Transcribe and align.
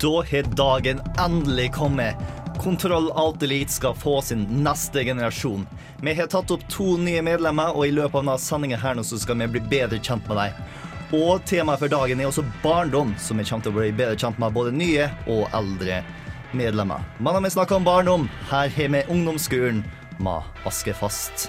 Da 0.00 0.24
har 0.30 0.42
dagen 0.42 1.00
endelig 1.18 1.72
kommet. 1.72 2.16
Kontroll 2.58 3.12
Alt 3.12 3.42
Elite 3.42 3.72
skal 3.72 3.94
få 3.94 4.22
sin 4.22 4.42
neste 4.42 5.04
generasjon. 5.04 5.66
Vi 6.02 6.14
har 6.14 6.26
tatt 6.26 6.50
opp 6.50 6.64
to 6.68 6.96
nye 6.98 7.22
medlemmer, 7.22 7.70
og 7.76 7.86
i 7.86 7.92
løpet 7.94 8.18
av 8.18 8.24
denne 8.24 8.38
sendingen 8.42 8.80
her 8.82 8.98
nå 8.98 9.04
så 9.06 9.18
skal 9.22 9.38
vi 9.38 9.48
bli 9.54 9.62
bedre 9.70 10.00
kjent 10.02 10.26
med 10.26 10.40
dem. 10.40 10.64
Og 11.14 11.44
temaet 11.46 11.84
for 11.84 11.92
dagen 11.92 12.20
er 12.20 12.26
også 12.26 12.42
barndom, 12.64 13.14
som 13.22 13.38
vi 13.38 13.46
kommer 13.46 13.62
til 13.62 13.74
å 13.74 13.78
bli 13.78 13.92
bedre 13.94 14.18
kjent 14.18 14.40
med 14.42 14.56
både 14.56 14.74
nye 14.74 15.06
og 15.30 15.46
eldre 15.54 16.00
medlemmer. 16.56 17.06
Men 17.20 17.38
når 17.38 17.46
vi 17.46 17.54
snakker 17.54 17.78
om 17.78 17.86
barndom, 17.86 18.26
her 18.50 18.72
har 18.74 18.90
vi 18.96 19.04
ungdomsskolen 19.06 19.84
med 20.18 20.66
Askefast. 20.66 21.46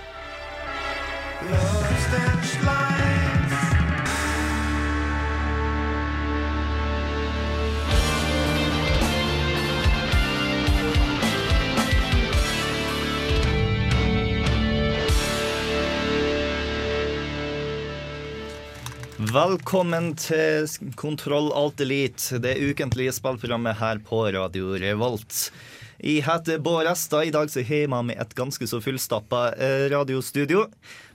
Velkommen 19.28 20.14
til 20.16 20.68
Kontroll 20.96 21.50
Alt 21.58 21.82
Elite, 21.84 22.38
det 22.40 22.54
ukentlige 22.64 23.12
spillprogrammet 23.12 23.76
her 23.80 24.00
på 24.06 24.22
Radio 24.32 24.78
Revolt. 24.80 25.50
Jeg 25.98 26.22
heter 26.28 26.60
Bård 26.62 26.86
Esta. 26.86 27.24
I 27.26 27.32
dag 27.34 27.50
så 27.50 27.64
har 27.66 27.80
jeg 27.82 27.90
med 27.90 28.20
et 28.22 28.34
ganske 28.38 28.68
så 28.70 28.78
fullstappa 28.84 29.48
eh, 29.58 29.88
radiostudio. 29.90 30.68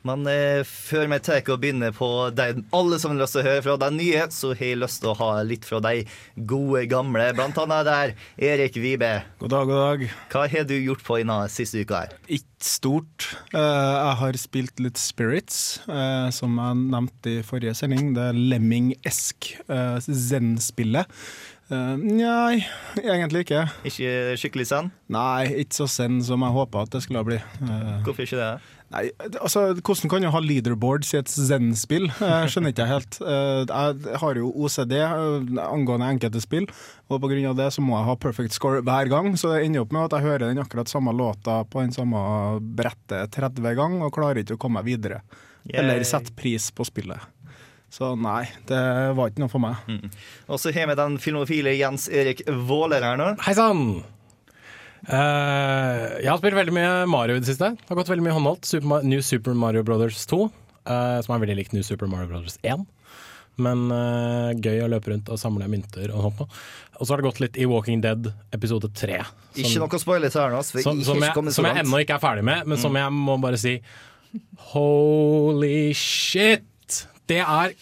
Men 0.03 0.27
eh, 0.27 0.67
før 0.67 1.07
vi 1.13 1.19
tar 1.23 1.47
og 1.55 1.61
begynner 1.63 1.95
på 1.95 2.09
de 2.35 2.65
alle 2.75 2.99
som 2.99 3.13
har 3.13 3.21
lyst 3.21 3.37
til 3.37 3.45
å 3.45 3.47
høre 3.47 3.63
fra 3.63 3.77
de 3.85 3.91
nye, 3.95 4.25
så 4.35 4.51
har 4.57 4.73
jeg 4.73 4.81
lyst 4.83 5.05
til 5.05 5.13
å 5.13 5.19
ha 5.21 5.29
litt 5.47 5.69
fra 5.69 5.79
de 5.85 6.03
gode 6.51 6.83
gamle. 6.91 7.29
Blant 7.39 7.61
annet 7.63 7.87
der 7.87 8.15
Erik 8.51 8.81
Vibe. 8.83 9.13
God 9.39 9.55
dag, 9.55 9.71
god 9.71 9.85
dag. 9.85 10.05
Hva 10.35 10.49
har 10.51 10.67
du 10.67 10.75
gjort 10.81 11.07
på 11.07 11.21
denne 11.23 11.39
siste 11.55 11.87
uka 11.87 12.03
her? 12.03 12.19
Ikke 12.27 12.67
stort. 12.67 13.31
Eh, 13.55 13.63
jeg 13.63 14.19
har 14.25 14.43
spilt 14.43 14.83
litt 14.83 14.99
Spirits, 14.99 15.63
som 16.35 16.59
jeg 16.59 16.83
nevnte 16.83 17.39
i 17.39 17.47
forrige 17.47 17.79
sending. 17.79 18.17
Det 18.19 18.29
er 18.33 18.43
Lemming-esk 18.51 19.55
uh, 19.71 20.03
Zen-spillet. 20.03 21.11
Uh, 21.73 21.97
nei, 21.97 22.61
egentlig 23.01 23.47
ikke. 23.47 23.63
Ikke 23.89 24.13
skikkelig 24.37 24.67
send? 24.69 24.93
Nei, 25.13 25.49
ikke 25.63 25.79
så 25.79 25.87
send 25.89 26.21
som 26.27 26.45
jeg 26.45 26.53
håpa 26.53 26.83
at 26.85 26.93
det 26.93 27.01
skulle 27.05 27.23
bli. 27.25 27.39
Uh, 27.63 28.03
Hvorfor 28.05 28.27
ikke 28.27 28.41
det? 28.41 28.51
Nei, 28.93 29.07
altså, 29.41 29.63
Hvordan 29.79 30.13
kan 30.13 30.27
du 30.27 30.29
ha 30.35 30.43
leaderboards 30.45 31.15
i 31.15 31.21
et 31.23 31.33
zen-spill? 31.33 32.11
Jeg 32.21 32.51
skjønner 32.53 32.75
ikke 32.75 32.89
helt. 32.91 33.17
jeg 33.25 34.19
har 34.21 34.41
jo 34.43 34.51
OCD 34.53 34.93
angående 35.01 36.11
enkelte 36.13 36.43
spill, 36.45 36.69
og 37.09 37.25
pga. 37.25 37.55
det 37.57 37.71
så 37.73 37.85
må 37.85 37.97
jeg 37.97 38.09
ha 38.11 38.19
perfect 38.21 38.59
score 38.59 38.85
hver 38.85 39.09
gang. 39.09 39.33
Så 39.41 39.55
det 39.55 39.63
ender 39.65 39.87
opp 39.87 39.97
med 39.97 40.11
at 40.11 40.19
jeg 40.19 40.29
hører 40.29 40.45
den 40.51 40.61
akkurat 40.61 40.93
samme 40.93 41.17
låta 41.17 41.63
på 41.65 41.81
den 41.81 41.97
samme 41.97 42.21
brettet 42.61 43.33
30 43.33 43.73
ganger 43.81 44.11
og 44.11 44.13
klarer 44.13 44.45
ikke 44.45 44.61
å 44.61 44.65
komme 44.67 44.83
meg 44.83 44.93
videre. 44.93 45.23
Eller 45.73 46.05
sette 46.05 46.35
pris 46.37 46.69
på 46.75 46.85
spillet. 46.85 47.32
Så 47.93 48.15
nei, 48.17 48.47
det 48.71 48.81
var 49.19 49.29
ikke 49.29 49.43
noe 49.43 49.53
for 49.53 49.61
meg. 49.61 49.81
Mm. 49.85 50.09
Og 50.49 50.61
så 50.61 50.73
har 50.73 50.89
vi 50.89 50.97
den 50.97 51.19
filmofile 51.21 51.75
Jens 51.77 52.07
Erik 52.09 52.41
Våler 52.49 53.05
her 53.05 53.19
nå. 53.21 53.27
Hei 53.45 53.53
sann! 53.59 53.83
Uh, 55.03 56.23
jeg 56.23 56.31
har 56.31 56.39
spilt 56.41 56.57
veldig 56.57 56.73
mye 56.73 56.93
Mario 57.11 57.37
i 57.37 57.43
det 57.43 57.51
siste. 57.51 57.75
Det 57.77 57.91
har 57.91 57.99
gått 57.99 58.09
veldig 58.09 58.25
mye 58.25 58.37
håndholdt. 58.39 58.65
Super 58.65 59.05
New 59.05 59.21
Super 59.21 59.59
Mario 59.59 59.85
Brothers 59.85 60.25
2, 60.31 60.41
uh, 60.47 61.19
som 61.27 61.37
er 61.37 61.45
veldig 61.45 61.59
likt 61.59 61.77
New 61.77 61.85
Super 61.85 62.09
Mario 62.09 62.31
Brothers 62.33 62.57
1. 62.65 62.87
Men 63.61 63.85
uh, 63.93 64.57
gøy 64.57 64.87
å 64.87 64.89
løpe 64.89 65.13
rundt 65.13 65.29
og 65.29 65.43
samle 65.43 65.69
mynter 65.69 66.17
og 66.17 66.31
sånt. 66.31 66.59
Og 66.97 67.05
så 67.05 67.13
har 67.13 67.21
det 67.21 67.29
gått 67.29 67.45
litt 67.45 67.61
i 67.61 67.69
Walking 67.69 68.01
Dead 68.01 68.33
episode 68.57 68.89
3. 68.89 69.21
Som, 69.21 69.69
ikke 69.69 69.85
noe 69.85 70.01
spoiler 70.01 70.33
her 70.33 70.57
nå. 70.57 70.65
Som, 70.65 71.05
som, 71.05 71.21
jeg, 71.21 71.57
som 71.59 71.69
jeg 71.69 71.85
ennå 71.85 72.01
ikke 72.07 72.17
er 72.17 72.25
ferdig 72.25 72.49
med, 72.55 72.65
men 72.65 72.81
mm. 72.81 72.85
som 72.89 73.01
jeg 73.03 73.17
må 73.21 73.37
bare 73.43 73.61
si 73.61 73.77
Holy 74.73 75.91
shit! 75.93 76.72
Det 77.31 77.41
er 77.43 77.75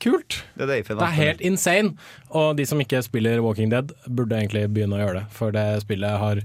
kult. 0.00 0.40
Det 0.56 0.64
er, 0.64 0.70
det, 0.70 0.96
det 0.96 1.06
er, 1.06 1.16
helt 1.18 1.42
insane. 1.44 1.94
Og 2.30 2.54
de 2.58 2.66
som 2.68 2.80
ikke 2.80 3.02
spiller 3.04 3.42
Walking 3.44 3.72
Dead, 3.72 3.92
burde 4.08 4.38
egentlig 4.38 4.66
begynne 4.72 4.96
å 4.96 5.02
gjøre 5.02 5.18
det. 5.20 5.26
For 5.36 5.54
det 5.54 5.66
spillet 5.84 6.22
har 6.22 6.42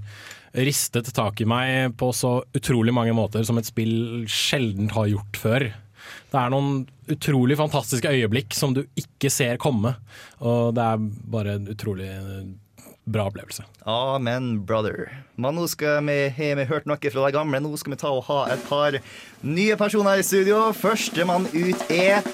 ristet 0.56 1.08
tak 1.16 1.40
i 1.40 1.48
meg 1.48 1.96
på 2.00 2.10
så 2.16 2.38
utrolig 2.56 2.94
mange 2.96 3.12
måter 3.16 3.44
som 3.44 3.58
et 3.60 3.68
spill 3.68 4.24
sjelden 4.30 4.88
har 4.94 5.10
gjort 5.12 5.40
før. 5.40 5.66
Det 6.30 6.38
er 6.38 6.52
noen 6.52 6.84
utrolig 7.12 7.56
fantastiske 7.58 8.10
øyeblikk 8.12 8.54
som 8.56 8.74
du 8.76 8.84
ikke 8.98 9.30
ser 9.32 9.60
komme. 9.62 9.96
Og 10.40 10.74
det 10.76 10.86
er 10.86 11.08
bare 11.36 11.58
utrolig 11.72 12.10
bra 13.06 13.28
opplevelse. 13.30 13.64
Amen, 13.86 14.64
brother. 14.66 15.24
Men 15.34 15.54
nå 15.54 15.66
skal 15.70 16.02
vi, 16.08 16.16
har 16.34 16.56
vi 16.58 16.66
hørt 16.66 16.88
noe 16.90 16.98
fra 16.98 17.26
de 17.28 17.34
gamle. 17.36 17.60
Nå 17.62 17.70
skal 17.78 17.94
vi 17.94 18.00
ta 18.00 18.10
og 18.10 18.26
ha 18.26 18.40
et 18.50 18.62
par 18.66 18.98
nye 19.46 19.78
personer 19.78 20.18
i 20.20 20.26
studio. 20.26 20.66
Førstemann 20.74 21.46
ut 21.54 21.92
er 21.94 22.26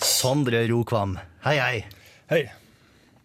Sondre 0.00 0.64
Rokvam. 0.70 1.18
Hei, 1.44 1.58
hei. 1.60 1.84
Hei. 2.32 2.42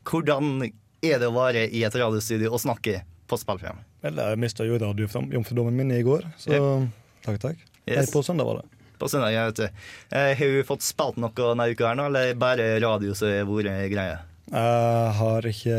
Hvordan 0.09 0.65
er 0.65 1.21
det 1.21 1.29
å 1.29 1.35
være 1.35 1.67
i 1.71 1.85
et 1.87 1.95
radiostudio 1.95 2.51
og 2.51 2.61
snakke 2.61 2.99
på 3.29 3.39
spillprogram? 3.39 3.79
Vel, 4.03 4.19
jeg 4.19 4.39
mista 4.43 4.67
jo 4.67 4.79
radiojomfrudommen 4.79 5.75
min 5.75 5.95
i 5.95 6.03
går, 6.03 6.27
så 6.39 6.55
yep. 6.55 6.91
takk, 7.25 7.39
takk. 7.43 7.65
Yes. 7.83 7.97
Hei, 7.97 8.05
på 8.11 8.23
søndag 8.23 8.47
var 8.47 8.61
det. 8.61 8.79
På 8.99 9.07
søndag, 9.11 9.31
jeg 9.31 9.51
vet 9.51 9.59
det. 9.63 9.69
Eh, 10.11 10.31
har 10.39 10.55
du 10.55 10.63
fått 10.67 10.83
spilt 10.83 11.19
noe 11.19 11.31
denne 11.35 11.67
uka 11.71 11.91
her 11.91 11.99
nå, 11.99 12.07
eller 12.11 12.33
bare 12.39 12.73
radio 12.83 13.15
som 13.15 13.31
har 13.31 13.47
vært 13.47 13.91
greia? 13.91 14.17
Jeg 14.49 15.13
har 15.19 15.47
ikke 15.47 15.77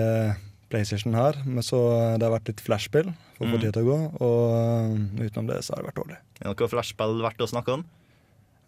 PlayStation 0.71 1.17
her, 1.19 1.39
men 1.45 1.65
så 1.67 1.81
det 2.19 2.27
har 2.27 2.35
vært 2.35 2.53
litt 2.53 2.63
flashspill 2.65 3.09
for 3.37 3.47
å 3.47 3.49
få 3.49 3.57
mm. 3.57 3.63
tid 3.65 3.73
til 3.75 3.83
å 3.83 3.89
gå. 3.89 3.99
Og 4.27 5.25
utenom 5.25 5.49
det 5.51 5.63
så 5.67 5.75
har 5.75 5.83
det 5.83 5.91
vært 5.91 6.01
dårlig. 6.03 6.21
Er 6.41 6.53
noe 6.53 6.71
flashspill 6.75 7.17
verdt 7.25 7.43
å 7.45 7.51
snakke 7.51 7.75
om? 7.79 7.85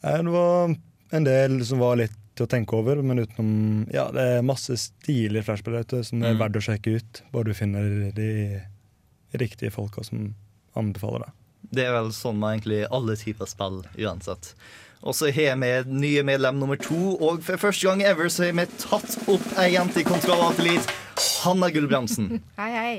Eh, 0.02 0.18
det 0.18 0.34
var 0.34 0.74
en 1.18 1.28
del 1.28 1.60
som 1.68 1.82
var 1.82 2.00
litt 2.00 2.18
til 2.32 2.46
å 2.46 2.50
tenke 2.50 2.76
over, 2.78 3.02
men 3.04 3.20
utenom 3.22 3.86
Ja, 3.92 4.06
det 4.14 4.24
er 4.38 4.46
masse 4.46 4.76
stilige 4.80 5.44
flashspill 5.46 5.76
ute 5.82 6.00
som 6.08 6.22
er 6.24 6.34
mm. 6.34 6.41
verdt 6.42 6.58
å 6.58 6.64
sjekke 6.68 6.96
ut. 6.98 7.22
Bare 7.34 7.50
du 7.50 7.56
finner 7.56 8.10
de 8.16 8.30
riktige 9.38 9.72
folka 9.72 10.04
som 10.06 10.32
anbefaler 10.78 11.26
det. 11.26 11.32
Det 11.72 11.84
er 11.86 11.94
vel 11.94 12.10
sånn 12.16 12.41
med 12.41 12.56
egentlig 12.56 12.80
alle 12.91 13.16
typer 13.20 13.48
spill 13.48 13.82
uansett. 14.00 14.54
Og 15.02 15.16
så 15.18 15.32
har 15.34 15.56
vi 15.58 15.70
nye 15.90 16.22
medlem 16.22 16.60
nummer 16.62 16.78
to, 16.78 17.16
og 17.18 17.42
for 17.42 17.58
første 17.58 17.88
gang 17.88 18.04
ever 18.06 18.30
så 18.30 18.46
har 18.46 18.54
vi 18.54 18.66
tatt 18.78 19.16
opp 19.26 19.48
ei 19.58 19.72
jente 19.74 20.02
i 20.02 20.06
Kontroll. 20.06 20.54
Hanna 21.42 21.70
Gulbrandsen. 21.74 22.38
Hei, 22.60 22.70
hei. 22.70 22.94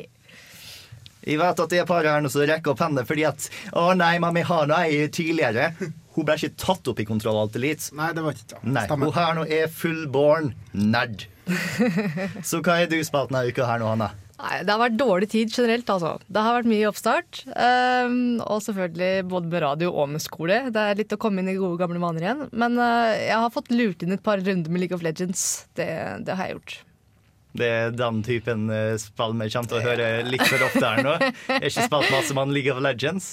Jeg 1.24 1.40
vet 1.40 1.60
at 1.64 1.72
det 1.72 1.80
er 1.80 1.88
par 1.88 2.04
her 2.04 2.20
nå 2.20 2.28
som 2.28 2.44
rekker 2.44 2.74
opp 2.74 2.82
hendene 2.84 3.08
fordi 3.08 3.24
at 3.24 3.46
Å 3.80 3.94
nei, 3.96 4.18
men 4.20 4.36
vi 4.36 4.42
har 4.44 4.68
nå 4.68 4.76
ei 4.76 5.06
tidligere. 5.08 5.70
Hun 6.14 6.28
ble 6.28 6.36
ikke 6.36 6.58
tatt 6.60 6.90
opp 6.92 7.00
i 7.00 7.06
Kontroll 7.08 7.40
Elite. 7.56 7.94
Nei, 7.96 8.10
det 8.14 8.26
var 8.26 8.36
ikke 8.36 8.50
det. 8.52 8.60
Nei, 8.68 8.84
Hun 8.92 9.14
her 9.16 9.38
nå 9.40 9.46
er 9.48 9.72
fullborn 9.72 10.52
nerd. 10.76 11.24
Så 12.50 12.60
hva 12.60 12.82
har 12.82 12.92
du 12.92 13.00
spilt 13.04 13.32
denne 13.32 13.48
uka 13.48 13.70
her 13.72 13.80
nå, 13.82 13.88
Hanna? 13.96 14.12
Nei, 14.44 14.60
Det 14.66 14.74
har 14.74 14.82
vært 14.82 15.00
dårlig 15.00 15.30
tid 15.32 15.52
generelt, 15.56 15.90
altså. 15.90 16.18
Det 16.28 16.44
har 16.44 16.58
vært 16.58 16.72
mye 16.72 16.88
oppstart. 16.90 17.44
Um, 17.56 18.16
og 18.44 18.64
selvfølgelig 18.66 19.28
både 19.32 19.52
med 19.52 19.64
radio 19.64 19.92
og 19.94 20.10
med 20.16 20.24
skole. 20.24 20.66
Det 20.74 20.88
er 20.88 21.00
litt 21.00 21.16
å 21.16 21.22
komme 21.22 21.44
inn 21.44 21.52
i 21.54 21.60
gode, 21.60 21.80
gamle 21.80 22.02
vaner 22.04 22.28
igjen. 22.28 22.48
Men 22.52 22.80
uh, 22.80 23.14
jeg 23.16 23.38
har 23.40 23.54
fått 23.54 23.72
lurt 23.72 24.04
inn 24.04 24.16
et 24.16 24.26
par 24.26 24.44
runder 24.44 24.74
med 24.74 24.84
League 24.84 24.96
of 24.96 25.06
Legends. 25.06 25.70
Det, 25.80 25.88
det 26.28 26.36
har 26.36 26.50
jeg 26.50 26.60
gjort. 26.60 26.82
Det 27.54 27.68
er 27.70 27.92
den 27.94 28.24
typen 28.26 28.66
eh, 28.74 28.96
spill 28.98 29.36
vi 29.38 29.48
kommer 29.54 29.70
til 29.70 29.78
å 29.78 29.82
høre 29.84 30.06
litt 30.26 30.42
for 30.42 30.64
ofte 30.66 30.82
her 30.82 31.04
nå. 31.06 31.12
Jeg 31.22 31.60
har 31.60 31.68
ikke 31.68 31.86
spilt 31.86 32.10
masse 32.10 32.34
med 32.34 32.54
League 32.56 32.74
of 32.74 32.80
Legends. 32.82 33.28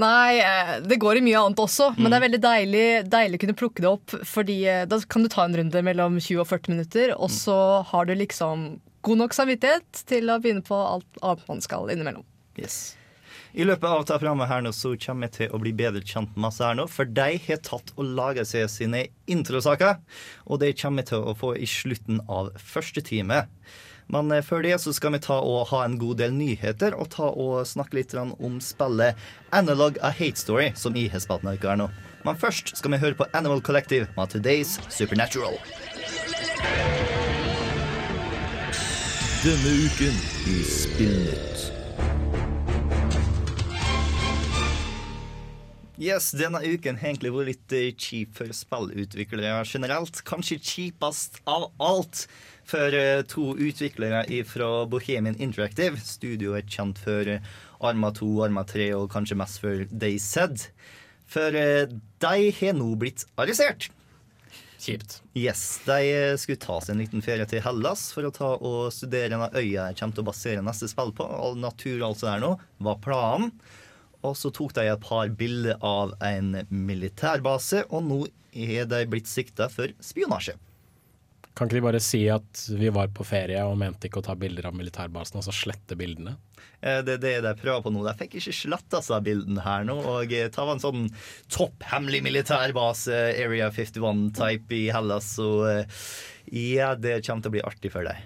Nei, 0.00 0.38
eh, 0.40 0.70
det 0.88 0.96
går 1.02 1.20
i 1.20 1.24
mye 1.26 1.42
annet 1.42 1.60
også, 1.60 1.90
men 1.98 2.08
det 2.08 2.16
er 2.16 2.22
mm. 2.22 2.24
veldig 2.24 2.40
deilig, 2.46 2.86
deilig 3.12 3.36
å 3.36 3.42
kunne 3.44 3.58
plukke 3.60 3.84
det 3.84 3.90
opp. 3.90 4.16
Fordi 4.30 4.56
da 4.88 5.00
kan 5.04 5.26
du 5.26 5.28
ta 5.32 5.44
en 5.44 5.58
runde 5.60 5.84
mellom 5.84 6.16
20 6.16 6.40
og 6.46 6.48
40 6.48 6.78
minutter, 6.78 7.12
og 7.18 7.28
så 7.34 7.58
har 7.92 8.08
du 8.08 8.16
liksom 8.16 8.70
god 9.06 9.22
nok 9.22 9.36
samvittighet 9.36 10.04
til 10.08 10.30
å 10.30 10.38
begynne 10.42 10.64
på 10.66 10.76
alt 10.76 11.20
annet 11.22 11.50
man 11.50 11.62
skal 11.64 11.90
innimellom. 11.92 12.26
Yes. 12.58 12.98
I 13.56 13.64
løpet 13.64 13.88
av 13.88 14.02
dette 14.02 14.18
programmet 14.20 14.50
her 14.50 14.62
nå 14.62 14.72
så 14.76 14.92
kommer 15.00 15.28
vi 15.28 15.38
til 15.38 15.54
å 15.54 15.60
bli 15.62 15.72
bedre 15.76 16.02
kjent 16.04 16.34
med 16.34 16.44
masse 16.48 16.64
her 16.64 16.76
nå, 16.76 16.84
for 16.90 17.08
de 17.08 17.38
har 17.46 17.60
tatt 17.64 17.94
og 17.96 18.10
laga 18.18 18.44
seg 18.46 18.68
sine 18.70 19.06
introsaker. 19.30 19.98
Og 20.46 20.60
det 20.62 20.74
kommer 20.80 21.02
vi 21.02 21.14
til 21.14 21.24
å 21.24 21.36
få 21.38 21.54
i 21.56 21.68
slutten 21.68 22.20
av 22.28 22.52
første 22.60 23.02
time. 23.04 23.46
Men 24.12 24.32
eh, 24.32 24.44
før 24.44 24.64
det 24.64 24.76
så 24.82 24.92
skal 24.96 25.16
vi 25.16 25.22
ta 25.24 25.40
og 25.44 25.68
ha 25.72 25.82
en 25.84 25.98
god 26.00 26.20
del 26.22 26.36
nyheter 26.36 26.96
og 26.96 27.10
ta 27.14 27.28
og 27.28 27.66
snakke 27.68 28.00
litt 28.00 28.14
om 28.16 28.60
spillet 28.64 29.18
Analog 29.56 30.00
A 30.04 30.12
Hate 30.12 30.40
Story, 30.40 30.70
som 30.76 30.96
jeg 30.96 31.12
har 31.12 31.24
spilt 31.24 31.44
noe 31.46 31.60
her 31.60 31.80
nå. 31.80 31.90
Men 32.26 32.40
først 32.40 32.74
skal 32.76 32.92
vi 32.92 33.02
høre 33.04 33.16
på 33.16 33.28
Animal 33.32 33.62
Collective 33.64 34.10
med 34.16 34.34
Today's 34.34 34.76
Supernatural. 34.92 35.56
Denne 39.48 39.70
uken 39.80 40.16
i 40.46 40.62
Spillnytt. 40.62 41.60
Yes, 45.96 46.26
denne 46.36 46.60
uken 46.60 46.98
har 47.00 47.08
egentlig 47.08 47.32
vært 47.32 47.48
litt 47.48 47.74
eh, 47.78 47.86
kjip 47.96 48.36
for 48.36 48.52
spillutviklere 48.52 49.62
generelt. 49.64 50.20
Kanskje 50.28 50.58
kjipest 50.60 51.40
av 51.48 51.70
alt 51.80 52.26
for 52.68 52.92
eh, 52.92 53.22
to 53.24 53.54
utviklere 53.56 54.26
fra 54.44 54.84
Bohemian 54.84 55.40
Interactive. 55.40 55.96
Studioet 55.96 56.66
er 56.66 56.68
kjent 56.68 57.00
for 57.00 57.32
eh, 57.38 57.52
Arma 57.80 58.12
2, 58.20 58.28
Arma 58.50 58.68
3 58.68 58.90
og 59.00 59.08
kanskje 59.16 59.40
mest 59.40 59.64
for 59.64 59.88
Said. 60.20 60.68
For 61.24 61.56
de 61.56 62.50
har 62.60 62.76
nå 62.76 62.92
blitt 63.00 63.24
arrestert. 63.40 63.88
Kjipt. 64.78 65.18
Yes, 65.34 65.80
De 65.86 66.38
skulle 66.38 66.60
ta 66.62 66.78
seg 66.80 66.94
en 66.94 67.02
liten 67.02 67.24
ferie 67.24 67.46
til 67.50 67.62
Hellas 67.64 68.08
for 68.14 68.28
å 68.28 68.32
ta 68.34 68.52
og 68.54 68.92
studere 68.94 69.32
denne 69.32 69.50
øya 69.50 69.88
jeg 69.88 69.98
kommer 69.98 70.14
til 70.14 70.24
å 70.24 70.28
basere 70.30 70.64
neste 70.64 70.88
spill 70.90 71.10
på. 71.18 71.26
All 71.26 71.58
natur 71.58 71.96
og 71.98 72.12
alt 72.12 72.22
sånt 72.22 72.30
der 72.30 72.44
nå 72.44 72.52
var 72.86 73.00
planen. 73.02 73.52
Og 74.26 74.34
så 74.38 74.50
tok 74.54 74.74
de 74.78 74.86
et 74.90 75.02
par 75.02 75.30
bilder 75.38 75.78
av 75.84 76.14
en 76.26 76.54
militærbase, 76.70 77.84
og 77.90 78.06
nå 78.06 78.22
er 78.50 78.88
de 78.90 79.04
blitt 79.10 79.30
sikta 79.30 79.68
for 79.70 79.92
spionasje. 80.02 80.56
Kan 81.58 81.66
ikke 81.66 81.80
de 81.80 81.86
bare 81.88 81.98
si 82.02 82.20
at 82.30 82.60
vi 82.78 82.90
var 82.94 83.10
på 83.10 83.24
ferie 83.26 83.58
og 83.66 83.74
mente 83.80 84.06
ikke 84.06 84.20
å 84.20 84.26
ta 84.28 84.36
bilder 84.38 84.68
av 84.70 84.76
militærbasen, 84.78 85.40
og 85.40 85.46
så 85.48 85.54
slette 85.54 85.96
bildene? 85.98 86.36
Eh, 86.78 87.00
Det 87.02 87.16
er 87.16 87.22
det 87.24 87.32
jeg 87.34 87.58
prøver 87.58 87.82
på 87.82 87.90
nå. 87.90 88.04
Jeg 88.06 88.20
fikk 88.20 88.36
ikke 88.38 88.54
sletta 88.60 89.00
seg 89.02 89.24
bildene 89.26 89.64
her 89.64 89.86
nå. 89.88 89.96
Og 90.12 90.32
eh, 90.38 90.46
ta 90.54 90.68
en 90.70 90.82
sånn 90.82 91.08
topphemmelig 91.50 92.22
militærbase, 92.28 93.18
Area 93.42 93.72
51-type 93.74 94.76
i 94.78 94.84
Hellas. 94.94 95.32
Og 95.42 95.64
eh, 95.66 96.02
ja, 96.54 96.92
det 96.94 97.18
kommer 97.26 97.42
til 97.42 97.50
å 97.50 97.56
bli 97.58 97.66
artig 97.72 97.90
for 97.96 98.06
deg. 98.06 98.22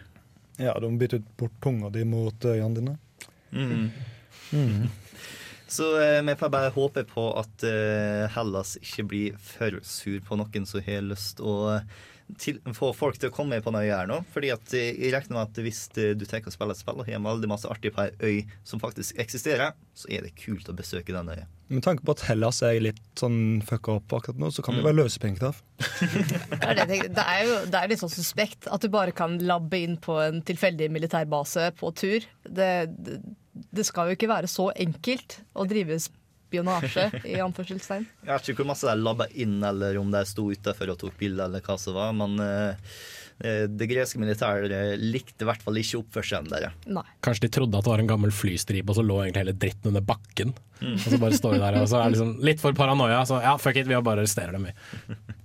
Ja, 0.60 0.76
de 0.76 0.92
bytter 1.00 1.24
bort 1.40 1.56
tunga 1.64 1.88
di 1.94 2.04
mot 2.04 2.44
øynene 2.44 2.76
dine. 2.76 2.98
Mm. 3.56 4.90
Så 5.72 5.86
eh, 6.02 6.20
vi 6.20 6.36
får 6.36 6.50
bare 6.52 6.72
håpe 6.74 7.06
på 7.08 7.22
at 7.40 7.64
eh, 7.64 8.28
Hellas 8.34 8.76
ikke 8.76 9.06
blir 9.08 9.38
for 9.40 9.80
sur 9.88 10.20
på 10.28 10.36
noen 10.36 10.68
som 10.68 10.84
har 10.84 11.00
lyst 11.08 11.40
å 11.40 11.54
til, 12.40 12.60
få 12.76 12.92
folk 12.96 13.18
til 13.20 13.30
å 13.30 13.34
komme 13.34 13.58
på 13.62 13.72
den 13.72 13.82
øya 13.82 14.02
her 14.02 14.10
nå. 14.10 14.20
Fordi 14.34 14.52
at 14.54 14.74
eh, 14.76 14.92
jeg 14.96 15.14
regner 15.14 15.36
med 15.36 15.42
at 15.50 15.60
hvis 15.64 15.84
eh, 16.00 16.12
du 16.18 16.24
tenker 16.28 16.52
å 16.52 16.54
spille 16.54 16.76
et 16.76 16.80
spill 16.80 17.02
og 17.02 17.08
har 17.08 17.22
veldig 17.24 17.50
masse 17.50 17.68
artig 17.70 17.92
på 17.94 18.04
ei 18.04 18.12
øy 18.22 18.54
som 18.68 18.82
faktisk 18.82 19.18
eksisterer, 19.22 19.76
så 19.96 20.08
er 20.12 20.26
det 20.26 20.34
kult 20.40 20.70
å 20.70 20.76
besøke 20.76 21.14
den 21.14 21.30
øya. 21.32 21.48
Med 21.72 21.84
tanke 21.84 22.04
på 22.04 22.14
at 22.16 22.24
Hellas 22.28 22.60
er 22.66 22.80
litt 22.84 23.00
sånn 23.18 23.62
fucka 23.64 23.98
opp 23.98 24.16
akkurat 24.18 24.40
nå, 24.40 24.50
så 24.52 24.64
kan 24.64 24.76
det 24.76 24.84
være 24.84 25.00
løsepenger 25.00 25.48
av. 25.48 25.60
Det 25.82 26.68
er, 26.68 26.82
det 26.86 27.22
er 27.22 27.44
jo 27.48 27.54
det 27.72 27.78
er 27.78 27.90
litt 27.90 28.02
sånn 28.02 28.12
suspekt 28.12 28.68
at 28.70 28.82
du 28.84 28.90
bare 28.92 29.14
kan 29.16 29.38
labbe 29.40 29.80
inn 29.80 29.96
på 30.02 30.18
en 30.22 30.42
tilfeldig 30.46 30.90
militærbase 30.92 31.70
på 31.78 31.92
tur. 31.96 32.26
Det, 32.44 32.72
det, 32.92 33.20
det 33.52 33.86
skal 33.88 34.10
jo 34.10 34.18
ikke 34.18 34.30
være 34.30 34.50
så 34.50 34.68
enkelt 34.84 35.40
å 35.56 35.66
drive 35.68 35.98
spionasje, 36.52 37.08
i 37.32 37.40
anførselstegn. 37.42 38.06
Jeg 38.26 38.30
vet 38.30 38.52
ikke 38.52 38.62
hvor 38.62 38.70
masse 38.74 38.86
de 38.88 39.00
labba 39.00 39.26
inn, 39.32 39.58
eller 39.64 39.98
om 40.00 40.12
de 40.12 40.22
sto 40.28 40.46
utafor 40.52 40.92
og 40.92 41.00
tok 41.00 41.18
bilder, 41.20 41.48
eller 41.48 41.64
hva 41.64 41.78
som 41.80 41.96
var, 41.96 42.12
men 42.16 42.38
eh, 42.44 42.94
eh, 43.42 43.64
det 43.72 43.88
greske 43.90 44.20
militæret 44.20 45.00
likte 45.00 45.46
i 45.46 45.50
hvert 45.50 45.64
fall 45.64 45.80
ikke 45.80 46.02
oppførselen 46.02 46.52
deres. 46.52 46.76
Kanskje 47.24 47.48
de 47.48 47.52
trodde 47.56 47.80
at 47.80 47.88
det 47.88 47.94
var 47.94 48.04
en 48.04 48.12
gammel 48.12 48.34
flystripe, 48.34 48.88
og 48.92 49.00
så 49.00 49.06
lå 49.06 49.22
egentlig 49.24 49.46
hele 49.46 49.58
dritten 49.66 49.92
under 49.92 50.04
bakken. 50.12 50.54
Og 50.82 51.04
så 51.06 51.18
bare 51.22 51.38
står 51.38 51.56
de 51.56 51.62
der, 51.62 51.78
og 51.78 51.86
så 51.90 52.00
er 52.00 52.08
det 52.08 52.16
liksom 52.16 52.34
litt 52.42 52.62
for 52.62 52.74
paranoia. 52.76 53.22
Så 53.28 53.38
ja, 53.42 53.54
fuck 53.60 53.78
it, 53.78 53.86
vi 53.88 53.98
bare 53.98 54.22
arresterer 54.24 54.58
dem, 54.58 54.68
vi. 54.70 55.16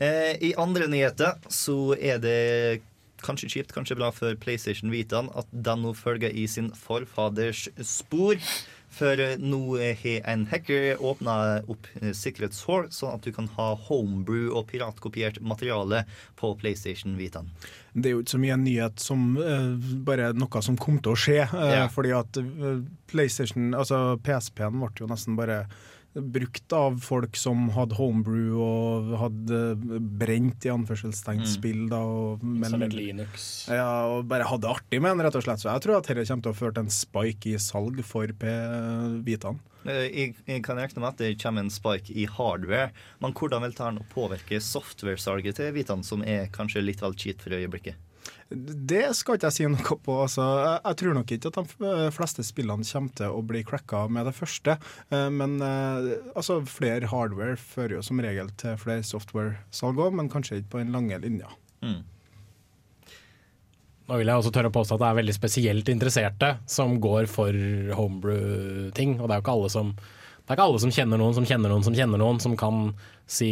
Eh, 0.00 0.36
I 0.40 0.54
andre 0.56 0.86
nyheter 0.88 1.34
så 1.52 1.92
er 1.98 2.20
det 2.22 2.80
kanskje 3.24 3.50
kjipt, 3.52 3.74
kanskje 3.76 3.98
bra 3.98 4.10
for 4.14 4.36
PlayStation-vitene 4.40 5.32
at 5.36 5.48
den 5.52 5.82
nå 5.84 5.92
følger 5.98 6.32
i 6.32 6.46
sin 6.48 6.70
forfaders 6.76 7.66
spor. 7.84 8.38
For 8.90 9.20
eh, 9.22 9.36
nå 9.38 9.60
har 9.78 10.30
en 10.32 10.46
hacker 10.50 11.02
åpna 11.02 11.34
opp 11.70 11.86
Secret 11.90 12.16
sikkerhetshull, 12.18 12.88
sånn 12.94 13.14
at 13.16 13.26
du 13.26 13.32
kan 13.34 13.48
ha 13.56 13.72
homebrew 13.88 14.50
og 14.50 14.66
piratkopiert 14.70 15.40
materiale 15.40 16.04
på 16.40 16.52
PlayStation 16.60 17.14
Vitaen. 17.18 17.50
Det 17.92 18.10
er 18.10 18.16
jo 18.16 18.24
ikke 18.24 18.34
så 18.34 18.40
mye 18.42 18.56
en 18.56 18.66
nyhet 18.66 19.02
som 19.02 19.24
uh, 19.38 19.74
bare 20.06 20.32
noe 20.38 20.62
som 20.62 20.78
kom 20.80 20.98
til 21.02 21.14
å 21.14 21.18
skje. 21.18 21.40
Uh, 21.52 21.68
Ja. 21.70 21.86
Fordi 21.92 22.12
at 22.14 22.38
eh, 22.40 22.82
PlayStation, 23.10 23.72
altså 23.74 24.18
PSP-en 24.24 24.78
ble 24.82 24.92
jo 24.98 25.10
nesten 25.10 25.38
bare 25.38 25.64
brukt 26.14 26.72
av 26.74 26.96
folk 27.04 27.36
som 27.38 27.68
hadde 27.76 27.94
homebrew 27.94 28.56
og 28.58 29.12
hadde 29.20 29.60
brent 30.18 30.64
i 30.66 30.72
anførselstegn 30.72 31.44
spill. 31.46 31.84
Da, 31.92 32.00
og, 32.02 32.42
men- 32.42 32.64
Installert 32.64 32.96
Linux. 32.98 33.44
ja, 33.70 33.86
og 34.10 34.26
bare 34.30 34.48
hadde 34.50 34.66
det 34.66 34.72
artig 34.74 35.00
med 35.00 35.12
den, 35.14 35.24
rett 35.26 35.38
og 35.38 35.44
slett. 35.46 35.62
Så 35.62 35.70
jeg 35.70 35.84
tror 35.86 35.98
at 36.00 36.10
dette 36.10 36.26
kommer 36.26 36.42
til 36.48 36.52
å 36.54 36.58
føre 36.60 36.74
til 36.74 36.86
en 36.88 36.94
spike 36.98 37.52
i 37.54 37.58
salg 37.62 38.02
for 38.04 38.26
P 38.40 38.54
Vitaen. 39.28 39.60
Eh, 39.86 40.10
Jeg, 40.10 40.34
jeg 40.50 40.62
kan 40.66 40.76
regne 40.76 41.00
med 41.00 41.08
at 41.14 41.22
det 41.22 41.30
kommer 41.40 41.62
en 41.64 41.70
spike 41.72 42.10
i 42.12 42.26
hardware, 42.26 42.90
men 43.22 43.32
hvordan 43.32 43.62
vil 43.64 43.72
den 43.78 44.02
påvirke 44.12 44.58
software-salget 44.60 45.56
til 45.56 45.72
Vitaen, 45.78 46.02
som 46.04 46.22
er 46.26 46.50
kanskje 46.52 46.82
litt 46.84 47.00
vel 47.00 47.14
cheat 47.14 47.40
for 47.40 47.54
øyeblikket? 47.56 47.94
Det 48.50 49.04
skal 49.14 49.38
ikke 49.38 49.50
jeg 49.50 49.56
si 49.56 49.66
noe 49.70 49.96
på. 50.02 50.16
Altså, 50.24 50.44
jeg, 50.76 50.98
tror 51.00 51.16
nok 51.16 51.34
ikke 51.36 51.52
at 51.52 51.58
de 51.60 52.04
fleste 52.14 52.44
spillene 52.46 52.86
kommer 52.86 53.16
til 53.20 53.34
å 53.34 53.42
bli 53.46 53.62
cracka 53.66 54.04
med 54.10 54.26
det 54.26 54.34
første. 54.36 54.76
Eh, 55.10 55.28
Men 55.30 55.58
eh, 55.64 56.12
altså, 56.34 56.60
flere 56.66 57.10
hardware 57.10 57.58
fører 57.60 57.98
jo 57.98 58.06
som 58.06 58.22
regel 58.22 58.50
til 58.60 58.78
flere 58.80 59.06
software-salg 59.06 60.00
òg, 60.02 60.16
men 60.18 60.32
kanskje 60.32 60.60
ikke 60.60 60.74
på 60.76 60.82
den 60.82 60.94
lange 60.96 61.20
linja. 61.22 61.52
Mm. 61.84 62.00
Nå 64.10 64.18
vil 64.18 64.26
jeg 64.26 64.42
også 64.42 64.50
tørre 64.50 64.72
å 64.72 64.74
påstå 64.74 64.96
at 64.96 65.02
det 65.04 65.08
er 65.08 65.18
veldig 65.20 65.34
spesielt 65.36 65.90
interesserte 65.92 66.54
som 66.66 66.96
går 67.02 67.28
for 67.30 67.54
homebrew-ting. 67.94 69.20
Og 69.20 69.28
det 69.28 69.36
er 69.36 69.38
jo 69.38 69.44
ikke 69.44 69.54
alle 69.54 69.70
som 69.70 69.92
det 70.50 70.56
er 70.56 70.58
ikke 70.58 70.64
alle 70.66 70.78
som 70.82 70.90
kjenner 70.90 71.20
noen 71.20 71.34
som 71.36 71.44
kjenner 71.46 71.70
noen 71.70 71.84
som 71.86 71.94
kjenner 71.94 72.18
noen, 72.18 72.40
som 72.42 72.56
kan 72.58 72.88
si 73.30 73.50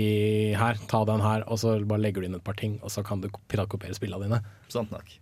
her, 0.58 0.80
ta 0.90 1.04
den 1.06 1.20
her, 1.22 1.44
og 1.46 1.60
så 1.62 1.76
bare 1.86 2.02
legger 2.02 2.24
du 2.24 2.26
inn 2.26 2.34
et 2.34 2.42
par 2.42 2.58
ting, 2.58 2.72
og 2.82 2.90
så 2.90 3.04
kan 3.06 3.22
du 3.22 3.28
piratkopiere 3.46 3.94
spillene 3.94 4.26
dine. 4.26 4.40
Sant 4.66 4.90
nok. 4.90 5.12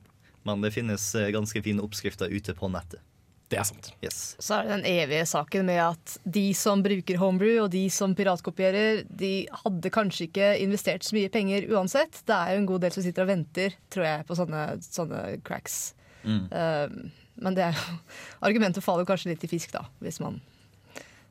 Men 0.49 0.65
det 0.65 0.71
finnes 0.73 1.05
eh, 1.21 1.29
ganske 1.37 1.61
fine 1.61 1.85
oppskrifter 1.85 2.33
ute 2.33 2.55
på 2.57 2.71
nettet. 2.73 3.05
Det 3.53 3.61
er 3.61 3.69
sant. 3.69 3.91
Yes. 4.00 4.23
Så 4.41 4.57
er 4.57 4.65
det 4.65 4.73
den 4.73 4.89
evige 4.89 5.29
saken 5.29 5.69
med 5.69 5.83
at 5.85 6.17
de 6.25 6.47
som 6.57 6.81
bruker 6.83 7.21
homebrew 7.21 7.67
og 7.67 7.69
de 7.77 7.85
som 7.93 8.17
piratkopierer, 8.17 9.05
de 9.12 9.35
hadde 9.67 9.93
kanskje 9.93 10.31
ikke 10.31 10.50
investert 10.65 11.05
så 11.05 11.21
mye 11.21 11.29
penger 11.37 11.69
uansett. 11.77 12.25
Det 12.25 12.41
er 12.41 12.57
jo 12.57 12.65
en 12.65 12.73
god 12.73 12.87
del 12.89 12.97
som 12.97 13.05
sitter 13.05 13.29
og 13.29 13.35
venter, 13.35 13.77
tror 13.93 14.09
jeg, 14.09 14.27
på 14.33 14.41
sånne, 14.41 14.67
sånne 14.89 15.23
cracks. 15.45 15.93
Um, 16.25 17.12
men 17.37 17.55
det 17.55 17.69
er 17.69 17.77
jo 17.77 18.00
Argumentet 18.49 18.83
faller 18.83 19.07
kanskje 19.07 19.35
litt 19.35 19.45
i 19.45 19.53
fisk, 19.53 19.77
da, 19.77 19.85
hvis 20.00 20.25
man 20.25 20.41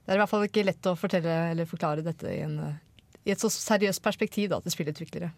Det 0.05 0.13
er 0.13 0.19
i 0.19 0.21
hvert 0.21 0.31
fall 0.31 0.45
ikke 0.45 0.65
lett 0.67 0.88
å 0.89 0.95
fortelle 1.00 1.35
eller 1.51 1.65
forklare 1.69 2.05
dette 2.05 2.29
i, 2.29 2.43
en, 2.45 2.59
i 3.25 3.33
et 3.33 3.41
så 3.41 3.50
seriøst 3.50 4.03
perspektiv 4.05 4.51
da, 4.53 4.62
til 4.62 4.75
spillutviklere. 4.75 5.31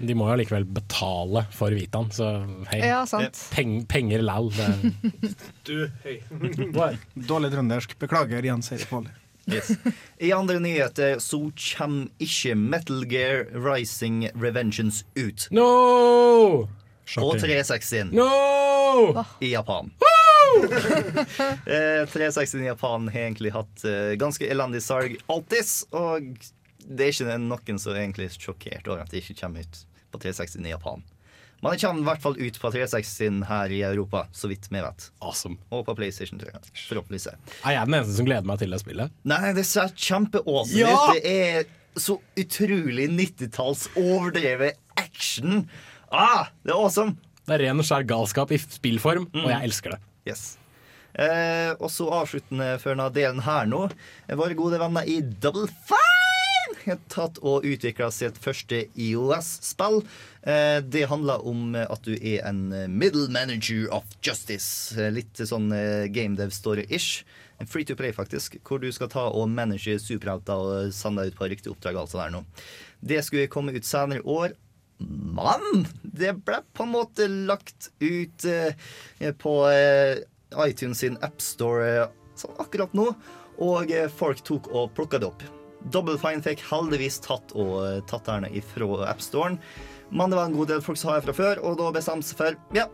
De 0.00 0.16
må 0.16 0.30
jo 0.30 0.36
likevel 0.40 0.64
betale 0.64 1.42
for 1.52 1.76
Vitaen, 1.76 2.08
så 2.14 2.30
hei. 2.70 2.80
Ja, 2.88 3.02
sant. 3.08 3.36
Peng, 3.52 3.82
penger 3.84 4.24
lal. 4.24 4.48
Det, 4.56 4.68
Du, 5.68 5.90
hei. 6.06 6.16
Dårlig 7.30 7.52
trøndersk. 7.52 7.98
Beklager, 8.00 8.48
Jens 8.48 8.72
Våler. 8.88 9.12
Yes. 9.50 9.72
I 10.20 10.32
andre 10.36 10.60
nyheter 10.62 11.18
så 11.20 11.40
kommer 11.76 12.08
ikke 12.22 12.54
Metal 12.54 13.04
Gear 13.08 13.48
Rising 13.56 14.28
Revengeance 14.36 15.04
ut 15.16 15.48
no! 15.50 16.68
på 17.10 17.30
360 17.40 18.12
No! 18.14 19.24
i 19.40 19.52
Japan. 19.52 19.90
eh, 21.66 22.02
360 22.10 22.62
i 22.64 22.66
Japan 22.70 23.08
har 23.12 23.20
egentlig 23.26 23.52
hatt 23.54 23.84
eh, 23.88 24.14
ganske 24.20 24.48
elendig 24.50 24.82
salg 24.84 25.16
alltids, 25.30 25.84
og 25.94 26.26
det 26.90 27.06
er 27.06 27.14
ikke 27.14 27.38
noen 27.42 27.78
som 27.80 27.94
er 27.94 28.02
egentlig 28.04 28.30
sjokkert 28.36 28.88
over 28.90 29.04
at 29.04 29.12
det 29.12 29.22
ikke 29.24 29.38
kommer 29.42 29.64
ut 29.66 29.82
på 30.10 30.20
360 30.22 30.66
i 30.66 30.72
Japan. 30.74 31.02
Men 31.60 31.74
det 31.74 31.82
kommer 31.82 32.00
i 32.00 32.06
hvert 32.08 32.22
fall 32.24 32.38
ut 32.40 32.56
på 32.56 32.70
360 32.72 33.42
her 33.50 33.72
i 33.76 33.82
Europa, 33.84 34.22
så 34.32 34.48
vidt 34.48 34.70
vi 34.72 34.80
vet. 34.80 35.10
Awesome. 35.20 35.58
Og 35.68 35.82
på 35.84 35.92
PlayStation 35.98 36.40
3. 36.40 36.54
Forhåpentligvis. 36.88 37.26
Er 37.68 37.74
jeg 37.76 37.84
den 37.90 37.98
eneste 37.98 38.16
som 38.16 38.28
gleder 38.28 38.48
meg 38.48 38.62
til 38.62 38.72
det 38.72 38.80
spillet? 38.80 39.12
Nei, 39.28 39.52
det 39.58 39.66
ser 39.68 39.92
kjempeawesome 39.92 40.80
Ja! 40.80 40.94
ut. 40.96 41.20
Det 41.20 41.34
er 41.34 42.00
så 42.00 42.16
utrolig 42.40 43.10
90-talls 43.12 43.90
overdrevet 43.98 44.78
action. 44.96 45.66
Ah, 46.08 46.48
det 46.64 46.72
er 46.72 46.78
awesome! 46.80 47.18
Det 47.44 47.58
er 47.58 47.64
ren 47.66 47.82
og 47.82 47.86
skjær 47.90 48.08
galskap 48.08 48.52
i 48.54 48.58
spillform, 48.62 49.28
og 49.34 49.48
jeg 49.50 49.68
elsker 49.68 49.96
det. 49.96 50.00
Yes. 50.28 50.56
Eh, 51.14 51.72
og 51.80 51.90
så 51.90 52.06
avsluttende 52.20 52.76
for 52.78 52.92
denne 52.94 53.08
delen 53.14 53.40
her 53.46 53.66
nå. 53.66 53.86
Våre 54.38 54.54
gode 54.58 54.78
venner 54.78 55.08
i 55.10 55.20
Double 55.20 55.66
Fine 55.88 56.06
har 56.84 57.00
tatt 57.12 57.36
og 57.44 57.66
utvikla 57.66 58.06
sitt 58.14 58.38
første 58.40 58.84
IOS-spill. 58.94 60.00
Eh, 60.46 60.78
Det 60.80 61.08
handler 61.10 61.42
om 61.46 61.74
at 61.76 62.02
du 62.06 62.14
er 62.14 62.46
en 62.48 62.62
middle 62.96 63.28
manager 63.28 63.88
of 63.92 64.04
justice. 64.24 64.94
Eh, 64.96 65.10
Litt 65.12 65.34
sånn 65.44 65.68
eh, 65.76 66.06
game 66.08 66.36
dev 66.38 66.54
story-ish. 66.54 67.24
En 67.60 67.66
Free 67.68 67.84
to 67.84 67.94
play, 67.98 68.12
faktisk. 68.16 68.56
Hvor 68.64 68.80
du 68.80 68.88
skal 68.92 69.10
ta 69.12 69.26
og 69.28 69.50
manage 69.52 69.98
superhelter 70.00 70.56
og 70.56 70.94
sende 70.96 71.26
deg 71.26 71.34
ut 71.34 71.38
på 71.42 71.50
riktig 71.52 71.74
oppdrag. 71.74 71.98
alt 72.00 72.08
sånt 72.14 72.24
der 72.24 72.32
nå. 72.38 72.44
Det 73.04 73.20
skulle 73.26 73.50
komme 73.52 73.74
ut 73.76 73.84
senere 73.84 74.22
i 74.22 74.24
år. 74.24 74.54
Men 75.00 75.86
det 76.02 76.34
ble 76.44 76.60
på 76.76 76.84
en 76.84 76.92
måte 76.92 77.28
lagt 77.28 77.90
ut 78.00 78.44
eh, 78.44 79.32
på 79.40 79.54
eh, 79.70 80.20
iTunes 80.66 81.00
sin 81.00 81.16
appstore 81.24 82.10
sånn 82.38 82.58
akkurat 82.60 82.92
nå, 82.96 83.06
og 83.60 83.92
eh, 83.92 84.10
folk 84.12 84.42
tok 84.46 84.68
og 84.72 84.92
plukka 84.96 85.20
det 85.20 85.30
opp. 85.30 85.44
Double 85.92 86.18
Fine 86.20 86.44
fikk 86.44 86.62
heldigvis 86.68 87.20
tatt 87.24 87.54
og 87.56 88.04
tatt 88.10 88.28
derne 88.28 88.50
ifra 88.52 89.06
appstoren, 89.08 89.56
men 90.10 90.32
det 90.32 90.40
var 90.40 90.50
en 90.50 90.58
god 90.58 90.72
del 90.74 90.84
folk 90.84 91.00
som 91.00 91.12
har 91.12 91.20
det 91.20 91.30
fra 91.30 91.38
før, 91.38 91.62
og 91.64 91.78
da 91.80 91.92
bestemte 91.94 92.28
seg 92.28 92.40
for 92.42 92.58
ja, 92.76 92.88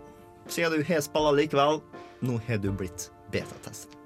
siden 0.47 0.79
du 0.79 0.87
har 0.87 1.03
spilla 1.03 1.35
likevel, 1.35 1.83
nå 2.27 2.39
har 2.47 2.63
du 2.63 2.71
blitt 2.71 3.11
betatestet. 3.35 3.99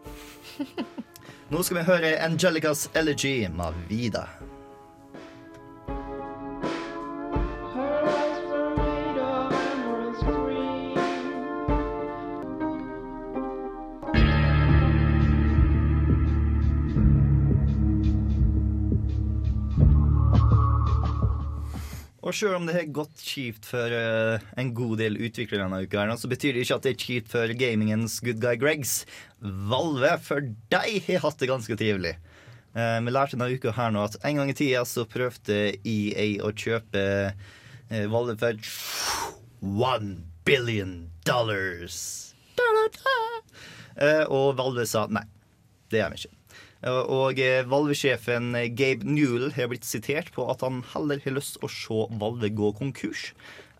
Nå 1.50 1.64
skal 1.66 1.80
vi 1.80 1.88
høre 1.88 2.10
Angelicas 2.22 2.84
Elegy 2.94 3.48
med 3.50 3.74
Vida. 3.88 4.28
Og 22.30 22.36
selv 22.38 22.60
om 22.60 22.66
det 22.68 22.76
har 22.76 22.90
gått 22.94 23.22
kjipt 23.26 23.64
for 23.66 23.90
uh, 23.90 24.42
en 24.60 24.68
god 24.70 25.00
del 25.00 25.16
utviklere 25.18 25.64
denne 25.64 25.80
uka, 25.82 26.04
her, 26.04 26.12
så 26.14 26.30
betyr 26.30 26.54
det 26.54 26.62
ikke 26.62 26.76
at 26.78 26.86
det 26.86 26.92
er 26.92 27.00
kjipt 27.02 27.32
for 27.32 27.54
gamingens 27.58 28.20
good 28.22 28.38
guy 28.38 28.54
Gregs. 28.60 29.00
Valve, 29.42 30.12
for 30.22 30.46
de 30.70 31.00
har 31.08 31.24
hatt 31.24 31.42
det 31.42 31.50
ganske 31.50 31.78
trivelig. 31.80 32.14
Uh, 32.76 33.02
vi 33.02 33.16
lærte 33.16 33.34
denne 33.34 33.50
uka 33.50 33.74
her 33.74 33.90
nå 33.90 34.06
at 34.06 34.14
en 34.22 34.38
gang 34.38 34.54
i 34.54 34.54
tida 34.54 34.84
så 34.86 35.08
prøvde 35.10 35.58
EA 35.82 36.30
å 36.46 36.54
kjøpe 36.54 37.06
uh, 37.34 38.06
Valve 38.14 38.38
for 38.38 39.34
one 39.66 40.20
billion 40.46 41.08
dollars. 41.26 41.96
Da, 42.54 42.70
da, 42.78 42.86
da. 42.94 44.12
Og 44.30 44.54
Valve 44.60 44.86
sa 44.86 45.08
nei, 45.10 45.26
det 45.90 46.04
gjør 46.04 46.14
vi 46.14 46.22
ikke. 46.22 46.39
Og 46.80 47.36
valvesjefen 47.36 47.68
Valve-sjefen 47.68 48.54
eh, 48.56 48.70
Gabe 48.72 49.04
Newell 49.04 49.50
har 49.52 49.68
blitt 49.68 49.84
sitert 49.84 50.30
på 50.32 50.46
at 50.48 50.62
han 50.64 50.80
heller 50.94 51.20
har 51.26 51.36
lyst 51.36 51.58
å 51.60 51.68
se 51.68 52.06
Valve 52.20 52.48
gå 52.56 52.72
konkurs 52.78 53.30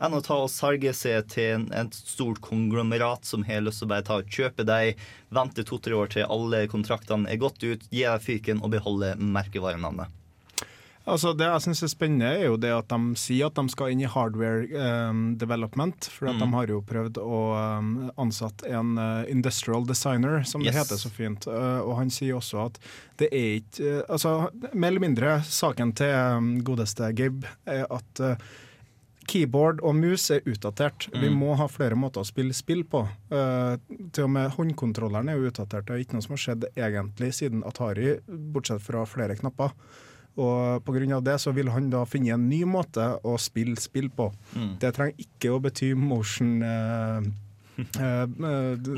enn 0.01 0.17
å 0.17 0.23
ta 0.25 0.39
og 0.41 0.51
salge 0.53 0.93
seg 0.97 1.27
til 1.33 1.51
en, 1.59 1.67
et 1.77 1.97
stort 1.97 2.41
konglomerat 2.45 3.27
som 3.29 3.45
har 3.45 3.61
lyst 3.65 3.83
til 3.83 3.89
å 3.89 3.93
bare 3.93 4.07
ta 4.07 4.17
og 4.23 4.31
kjøpe 4.33 4.65
deg, 4.69 5.01
vente 5.29 5.65
to-tre 5.69 5.97
år 5.97 6.13
til 6.15 6.25
alle 6.25 6.65
kontraktene 6.73 7.29
er 7.29 7.41
gått 7.41 7.61
ut, 7.61 7.85
gi 7.93 8.07
deg 8.07 8.25
fyken 8.25 8.65
og 8.65 8.73
beholde 8.73 9.13
merkevarenavnet. 9.21 10.20
Altså 11.09 11.33
Det 11.35 11.47
jeg 11.49 11.63
syns 11.65 11.81
er 11.83 11.89
spennende, 11.91 12.29
er 12.39 12.45
jo 12.51 12.57
det 12.61 12.71
at 12.77 12.89
de 12.93 13.15
sier 13.19 13.47
at 13.49 13.55
de 13.57 13.65
skal 13.73 13.91
inn 13.95 14.03
i 14.05 14.09
hardware 14.11 14.67
um, 15.09 15.23
development. 15.41 16.05
For 16.13 16.29
Mm. 16.29 16.39
de 16.39 16.49
har 16.53 16.67
jo 16.69 16.81
prøvd 16.87 17.17
å 17.19 17.39
um, 17.81 18.11
ansatt 18.21 18.63
en 18.69 18.99
uh, 19.01 19.25
industrial 19.33 19.87
designer, 19.89 20.43
som 20.45 20.63
det 20.63 20.75
heter 20.77 21.01
så 21.01 21.09
fint. 21.11 21.47
Uh, 21.49 21.81
og 21.89 21.97
han 21.97 22.11
sier 22.11 22.37
også 22.37 22.67
at 22.67 22.79
det 23.19 23.31
er 23.33 23.57
ikke 23.63 24.01
uh, 24.01 24.03
Altså, 24.13 24.51
mer 24.75 24.89
eller 24.93 25.01
mindre 25.01 25.39
saken 25.43 25.95
til 25.97 26.13
um, 26.37 26.51
godeste 26.63 27.09
Gabe 27.17 27.49
er 27.67 27.87
at 27.91 28.21
uh, 28.21 28.37
Keyboard 29.31 29.81
og 29.87 29.95
mus 29.95 30.29
er 30.35 30.41
utdatert. 30.49 31.09
Vi 31.15 31.29
Mm. 31.31 31.37
må 31.39 31.57
ha 31.57 31.67
flere 31.71 31.95
måter 31.97 32.21
å 32.21 32.27
spille 32.29 32.53
spill 32.53 32.85
på. 32.85 33.05
Uh, 33.31 33.77
til 34.13 34.25
og 34.25 34.31
med 34.37 34.51
håndkontrolleren 34.57 35.29
er 35.31 35.37
jo 35.41 35.49
utdatert. 35.51 35.87
Det 35.87 35.95
er 35.97 36.05
ikke 36.05 36.15
noe 36.19 36.23
som 36.29 36.37
har 36.37 36.45
skjedd 36.45 36.65
egentlig 36.77 37.33
siden 37.41 37.63
Atari, 37.65 38.19
bortsett 38.29 38.83
fra 38.83 39.05
flere 39.07 39.37
knapper. 39.39 39.71
Og 40.41 40.87
pga. 40.87 41.21
det 41.21 41.37
så 41.43 41.53
vil 41.53 41.71
han 41.75 41.91
da 41.93 42.07
finne 42.09 42.35
en 42.37 42.49
ny 42.49 42.65
måte 42.65 43.13
å 43.27 43.37
spille 43.41 43.77
spill 43.81 44.11
på. 44.11 44.31
Mm. 44.55 44.75
Det 44.81 44.95
trenger 44.97 45.27
ikke 45.27 45.53
å 45.53 45.61
bety 45.63 45.93
motion 45.99 46.63
uh, 46.65 47.21
eh, 47.81 48.27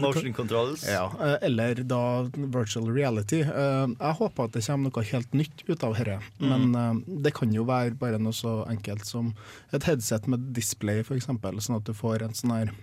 Motion 0.02 0.32
controls. 0.36 0.84
ja, 0.88 1.06
eller 1.42 1.82
da 1.82 2.28
virtual 2.36 2.90
reality. 2.92 3.42
Jeg 3.42 4.14
håper 4.20 4.48
at 4.48 4.54
det 4.56 4.64
kommer 4.66 4.92
noe 4.92 5.08
helt 5.10 5.34
nytt 5.34 5.64
ut 5.66 5.82
av 5.82 5.98
dette. 5.98 6.20
Men 6.42 6.74
eh, 6.78 6.94
det 7.26 7.34
kan 7.38 7.52
jo 7.54 7.66
være 7.68 7.98
bare 7.98 8.22
noe 8.22 8.36
så 8.36 8.62
enkelt 8.70 9.06
som 9.08 9.34
et 9.72 9.84
headset 9.88 10.30
med 10.30 10.52
display, 10.56 11.02
f.eks. 11.02 11.30
Sånn 11.66 11.78
at 11.80 11.86
du 11.86 11.94
får 11.96 12.28
en 12.28 12.38
sånn 12.38 12.56
her 12.60 12.74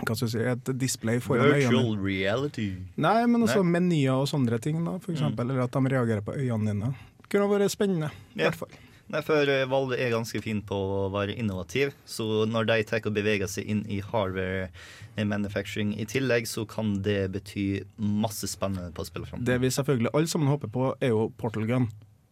hva 0.00 0.14
skal 0.16 0.28
jeg 0.28 0.32
si, 0.32 0.44
et 0.48 0.68
display 0.80 1.18
foran 1.20 1.50
øynene. 1.50 1.66
Virtual 1.66 1.96
reality. 2.00 2.68
Nei, 2.96 3.18
men 3.28 3.44
også 3.44 3.60
Nei. 3.60 3.72
menyer 3.74 4.22
og 4.22 4.28
sånne 4.30 4.60
ting, 4.62 4.78
da, 4.86 4.94
for 5.02 5.12
eksempel. 5.12 5.50
Eller 5.50 5.66
at 5.66 5.76
de 5.76 5.92
reagerer 5.92 6.24
på 6.24 6.36
øynene 6.38 6.72
dine. 6.72 6.92
Kunne 7.30 7.48
vært 7.50 7.70
spennende. 7.72 8.10
i 8.36 8.40
Ja. 8.42 8.50
hvert 8.50 8.58
fall. 8.64 8.78
Nei, 9.10 9.20
for 9.26 9.42
eh, 9.50 9.64
Valve 9.66 9.96
er 9.98 10.12
ganske 10.12 10.38
fin 10.42 10.60
på 10.62 10.76
å 10.76 10.98
være 11.10 11.34
innovativ, 11.34 11.90
så 12.06 12.44
når 12.46 12.66
de 12.68 12.76
tar 12.86 13.00
og 13.08 13.14
beveger 13.16 13.48
seg 13.50 13.66
inn 13.66 13.80
i 13.90 13.98
hardware 14.00 14.68
eh, 15.16 15.24
manufacturing 15.26 15.96
i 15.98 16.04
tillegg, 16.06 16.46
så 16.46 16.62
kan 16.70 17.02
det 17.02 17.32
bety 17.34 17.82
masse 17.98 18.46
spennende 18.46 18.92
på 18.94 19.02
spillefronten. 19.08 19.44
Det 19.48 19.58
vi 19.60 19.66
selvfølgelig 19.74 20.12
alle 20.14 20.30
sammen 20.30 20.46
håper 20.52 20.70
på, 20.70 20.94
er 21.02 21.10
jo 21.10 21.24
Portal 21.36 21.66
Gun. 21.66 21.88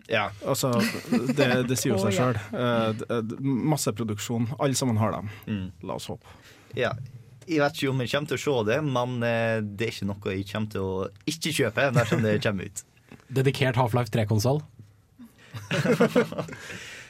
Ja. 0.09 0.29
Altså, 0.47 0.71
det, 1.11 1.67
det 1.69 1.77
sier 1.79 1.97
jo 1.97 1.99
seg 2.07 2.15
sjøl. 2.15 2.39
Masseproduksjon. 3.43 4.47
Alle 4.59 4.75
sammen 4.79 4.97
har 5.03 5.13
dem. 5.13 5.29
Mm. 5.47 5.67
La 5.83 5.95
oss 5.99 6.07
håpe. 6.09 6.27
ja. 6.79 6.95
Jeg 7.49 7.63
vet 7.63 7.79
ikke 7.79 7.89
om 7.95 8.01
jeg 8.05 8.11
kommer 8.13 8.29
til 8.29 8.37
å 8.37 8.41
se 8.43 8.55
det, 8.69 8.75
men 8.85 9.23
eh, 9.25 9.59
det 9.65 9.87
er 9.87 9.93
ikke 9.95 10.07
noe 10.11 10.33
jeg 10.35 10.43
kommer 10.51 10.69
til 10.75 10.83
å 10.85 11.07
ikke 11.33 11.53
kjøpe 11.57 11.87
dersom 11.97 12.21
det 12.21 12.35
kommer 12.45 12.69
ut. 12.69 12.83
Dedikert 13.39 13.79
Half-Life 13.81 14.13
3-konsoll. 14.13 14.61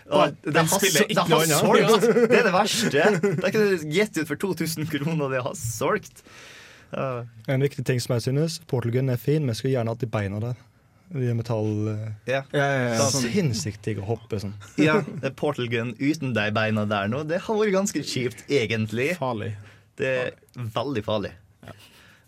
Og 0.09 0.31
det 0.41 0.55
den 0.57 0.69
har, 0.71 0.81
spiller 0.81 1.05
ikke 1.05 1.25
det 1.29 1.33
noe 1.35 1.49
solgt! 1.59 2.07
Det 2.33 2.39
er 2.39 2.47
det 2.47 2.55
verste. 2.55 3.03
Det 3.21 3.43
er 3.45 3.51
ikke 3.51 3.91
gitt 3.93 4.21
ut 4.23 4.31
for 4.31 4.41
2000 4.41 4.89
kroner, 4.95 5.35
det 5.35 5.43
har 5.45 5.59
solgt. 5.61 6.23
Uh. 6.95 7.27
En 7.53 7.61
viktig 7.61 7.85
ting 7.85 8.01
som 8.01 8.15
jeg 8.17 8.25
synes, 8.31 8.57
Portalgun 8.71 9.13
er 9.13 9.21
fin, 9.21 9.43
men 9.45 9.53
jeg 9.53 9.61
skulle 9.61 9.75
gjerne 9.77 9.93
hatt 9.93 10.05
de 10.05 10.09
beina 10.09 10.41
der. 10.41 10.63
De 11.13 11.25
er 11.29 11.37
metall... 11.37 11.71
eh, 11.89 12.09
Ja. 12.29 12.43
Ja, 12.53 12.65
ja, 12.65 12.89
ja. 12.93 13.09
Sånn 13.09 13.29
sinnssykt 13.33 13.85
digg 13.85 14.01
å 14.03 14.07
hoppe 14.11 14.41
sånn. 14.41 14.55
ja, 14.81 14.99
det 15.23 15.31
er 15.33 15.93
uten 16.01 16.35
de 16.37 16.47
beina 16.57 16.85
der 16.89 17.09
nå, 17.09 17.23
det 17.29 17.43
har 17.47 17.61
vært 17.61 17.77
ganske 17.77 18.03
kjipt, 18.05 18.45
egentlig. 18.53 19.15
Farlig. 19.21 19.55
Det 19.99 20.09
er 20.09 20.33
veldig 20.77 21.05
farlig. 21.05 21.33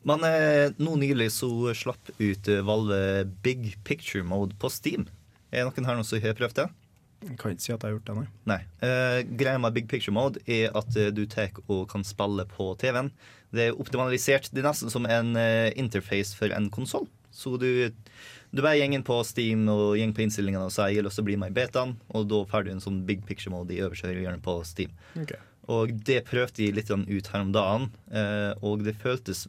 Men 0.08 0.24
eh, 0.24 0.72
nå 0.80 0.94
nylig 0.96 1.28
så 1.34 1.50
slapp 1.76 2.08
ut 2.16 2.48
eh, 2.48 2.62
Valve 2.64 3.26
Big 3.44 3.74
Picture 3.84 4.24
Mode 4.24 4.56
på 4.60 4.70
Steam. 4.72 5.04
Er 5.50 5.64
det 5.64 5.70
noen 5.70 5.88
her 5.90 5.98
noen 5.98 6.06
som 6.06 6.22
har 6.22 6.38
prøvd 6.38 6.62
det? 6.62 6.68
Jeg 7.20 7.36
kan 7.36 7.52
ikke 7.52 7.64
si 7.66 7.72
at 7.74 7.82
jeg 7.82 7.90
har 7.90 7.96
gjort 7.98 8.06
det, 8.08 8.14
nei. 8.16 8.28
Nei. 8.48 8.60
Eh, 8.86 9.18
greia 9.42 9.60
med 9.60 9.74
Big 9.76 9.88
Picture 9.90 10.14
Mode 10.16 10.40
er 10.48 10.72
at 10.78 10.96
eh, 10.96 11.10
du 11.12 11.26
tar 11.28 11.52
og 11.66 11.82
kan 11.90 12.04
spille 12.06 12.46
på 12.48 12.70
TV-en. 12.80 13.10
Det 13.52 13.66
er 13.66 13.80
optimalisert. 13.82 14.48
Det 14.54 14.62
er 14.62 14.70
nesten 14.70 14.92
som 14.92 15.04
en 15.04 15.34
eh, 15.36 15.68
interface 15.80 16.38
for 16.38 16.54
en 16.56 16.70
konsoll. 16.72 17.10
Så 17.30 17.58
du, 17.60 17.90
du 18.50 18.62
bare 18.62 18.80
går 18.80 18.96
inn 18.96 19.04
på 19.06 19.20
Steam 19.26 19.68
og 19.70 19.98
gjeng 20.00 20.14
på 20.16 20.24
innstillingene 20.24 20.64
og 20.66 20.72
sier 20.74 20.94
jeg 20.94 21.02
har 21.02 21.06
lyst 21.06 21.20
til 21.20 21.26
å 21.26 21.28
bli 21.28 21.36
med 21.38 21.52
i 21.52 21.58
betaen, 21.60 21.94
og 22.10 22.26
da 22.32 22.40
får 22.50 22.66
du 22.66 22.72
en 22.72 22.82
sånn 22.82 23.04
Big 23.06 23.22
Picture 23.28 23.52
Mode 23.52 23.76
i 23.76 23.82
øverste 23.84 24.08
høyre 24.10 24.24
hjørne 24.24 24.42
på 24.44 24.56
Steam. 24.66 24.96
Ok. 25.20 25.36
Og 25.70 25.92
det 26.08 26.22
prøvde 26.26 26.64
jeg 26.64 26.74
litt 26.74 26.90
ut 26.90 27.30
her 27.30 27.44
om 27.44 27.52
dagen, 27.54 27.90
eh, 28.10 28.50
og 28.64 28.82
det 28.86 28.96
føltes 28.98 29.44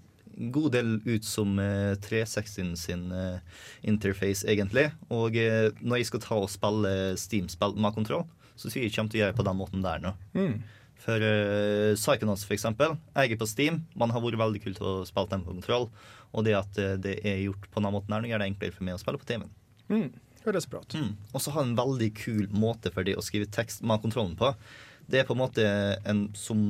god 0.54 0.72
del 0.76 0.94
ut 1.06 1.26
som 1.28 1.60
eh, 1.62 1.94
360 2.02 2.76
sin 2.80 3.08
eh, 3.14 3.40
interface, 3.88 4.48
egentlig. 4.50 4.90
Og 5.14 5.38
eh, 5.38 5.70
når 5.82 6.02
jeg 6.02 6.12
skal 6.12 6.24
ta 6.26 6.38
og 6.42 6.52
spille 6.52 7.16
Steam-spill 7.20 7.78
med 7.78 7.98
kontroll, 7.98 8.26
så 8.56 8.70
tror 8.70 8.82
jeg 8.82 8.90
jeg 8.90 8.98
kommer 8.98 9.14
til 9.14 9.20
å 9.20 9.24
gjøre 9.24 9.34
det 9.34 9.42
på 9.42 9.48
den 9.48 9.60
måten 9.60 9.86
der 9.86 10.02
nå. 10.04 10.16
Mm. 10.38 10.56
For 11.02 11.18
uh, 11.18 11.98
Psychonauts, 11.98 12.44
for 12.46 12.54
eksempel. 12.54 12.98
Er 13.18 13.32
på 13.38 13.48
Steam. 13.50 13.82
Man 13.98 14.14
har 14.14 14.22
vært 14.22 14.38
veldig 14.38 14.62
kult 14.62 14.82
å 14.86 15.00
spille 15.10 15.32
dem 15.32 15.46
på 15.46 15.56
kontroll. 15.56 15.88
Og 16.32 16.46
det 16.48 16.54
at 16.56 16.78
eh, 16.80 16.98
det 17.02 17.18
er 17.28 17.42
gjort 17.44 17.66
på 17.74 17.82
den 17.84 17.92
måten 17.92 18.14
her, 18.16 18.28
gjør 18.30 18.44
det 18.44 18.52
enklere 18.52 18.76
for 18.76 18.88
meg 18.88 18.96
å 18.96 19.02
spille 19.02 19.20
på 19.20 19.28
TV-en. 19.28 19.50
Mm. 19.92 20.06
Høres 20.46 20.68
bra 20.70 20.80
ut. 20.84 20.96
Mm. 20.96 21.10
Og 21.34 21.44
så 21.44 21.54
har 21.56 21.66
en 21.66 21.76
veldig 21.78 22.12
kul 22.18 22.46
måte 22.54 22.94
for 22.94 23.08
det 23.08 23.18
å 23.20 23.26
skrive 23.26 23.50
tekst 23.52 23.84
med 23.84 24.02
kontrollen 24.04 24.38
på. 24.40 24.54
Det 25.12 25.20
er 25.20 25.28
på 25.28 25.36
en 25.36 25.42
måte 25.42 25.66
en 26.08 26.30
som 26.38 26.70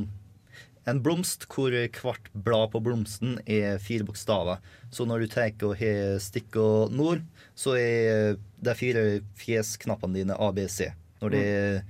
en 0.90 1.02
blomst 1.04 1.46
hvor 1.52 1.74
hvert 1.74 2.30
blad 2.34 2.72
på 2.74 2.82
blomsten 2.84 3.38
er 3.46 3.78
fire 3.84 4.06
bokstaver. 4.08 4.62
Så 4.94 5.06
når 5.06 5.24
du 5.24 5.28
tar 5.32 5.54
og 5.68 5.76
har 5.78 6.18
stikk 6.24 6.58
og 6.62 6.94
nord, 6.96 7.22
så 7.56 7.76
er 7.78 8.40
de 8.62 8.76
fire 8.78 9.06
fjesknappene 9.38 10.22
dine 10.22 10.38
ABC. 10.42 10.92
Når 11.22 11.34
det 11.36 11.42
er 11.46 11.82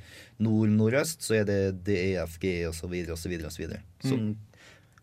nord-nordøst, 0.43 1.24
så 1.24 1.39
er 1.39 1.45
det 1.48 1.60
DEFG 1.88 2.67
osv. 2.67 2.95
osv. 3.15 3.36
osv. 3.48 3.67
Som 4.03 4.33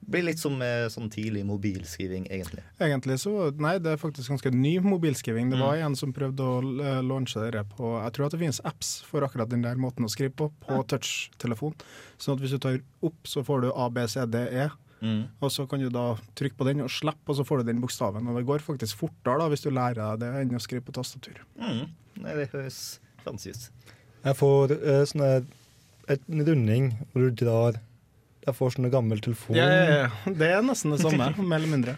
Blir 0.08 0.22
litt 0.24 0.38
som 0.40 0.54
eh, 0.62 0.86
sånn 0.88 1.10
tidlig 1.12 1.42
mobilskriving, 1.44 2.28
egentlig. 2.32 2.62
Egentlig 2.80 3.18
så 3.20 3.50
Nei, 3.60 3.74
det 3.82 3.92
er 3.92 4.00
faktisk 4.00 4.30
ganske 4.30 4.50
ny 4.54 4.78
mobilskriving. 4.80 5.50
Det 5.50 5.58
var 5.60 5.76
Mm. 5.76 5.86
en 5.86 5.96
som 5.96 6.12
prøvde 6.12 6.40
å 6.40 6.58
eh, 6.80 7.02
launche 7.02 7.50
det 7.50 7.64
på 7.76 7.90
Jeg 8.04 8.12
tror 8.14 8.26
at 8.26 8.32
det 8.32 8.40
finnes 8.40 8.60
apps 8.64 9.02
for 9.04 9.20
akkurat 9.26 9.48
den 9.50 9.62
der 9.62 9.74
måten 9.76 10.04
å 10.06 10.08
skrive 10.08 10.32
på, 10.38 10.50
på 10.64 10.78
touchtelefon. 10.88 11.74
Sånn 12.18 12.36
at 12.38 12.40
hvis 12.40 12.54
du 12.56 12.58
tar 12.58 12.78
opp, 13.02 13.18
så 13.26 13.42
får 13.44 13.62
du 13.66 13.72
A, 13.74 13.88
B, 13.90 14.06
C, 14.08 14.24
D, 14.26 14.38
E. 14.38 14.68
Mm. 15.02 15.28
Og 15.42 15.50
så 15.54 15.66
kan 15.68 15.78
du 15.78 15.90
da 15.90 16.16
trykke 16.34 16.56
på 16.58 16.64
den 16.66 16.80
og 16.82 16.88
slippe, 16.90 17.28
og 17.28 17.36
så 17.36 17.44
får 17.46 17.58
du 17.60 17.68
den 17.72 17.80
bokstaven. 17.82 18.26
Og 18.28 18.34
det 18.38 18.46
går 18.48 18.58
faktisk 18.64 18.96
fortere 18.98 19.38
da 19.38 19.48
hvis 19.52 19.62
du 19.62 19.70
lærer 19.70 20.16
deg 20.16 20.24
det 20.24 20.30
enn 20.40 20.56
å 20.58 20.62
skrive 20.62 20.82
på 20.88 20.94
tastatur. 20.96 21.38
Mm. 21.60 21.84
Nei, 22.24 22.34
det 22.34 22.48
høres 22.54 22.98
fancy 23.22 23.50
ut. 23.50 23.68
Jeg 24.24 24.34
får 24.40 24.72
eh, 24.78 25.04
sånn 25.06 25.22
en 26.08 26.42
runding 26.48 26.88
hvor 27.12 27.28
du 27.28 27.44
drar 27.44 27.76
Jeg 28.48 28.56
får 28.58 28.76
sånne 28.76 28.92
gammel 28.92 29.22
telefon. 29.24 29.56
Ja, 29.58 29.70
ja, 29.70 29.96
ja. 30.04 30.34
Det 30.42 30.52
er 30.58 30.62
nesten 30.66 30.94
det 30.94 31.02
samme, 31.04 31.32
mer 31.50 31.60
eller 31.60 31.72
mindre. 31.72 31.96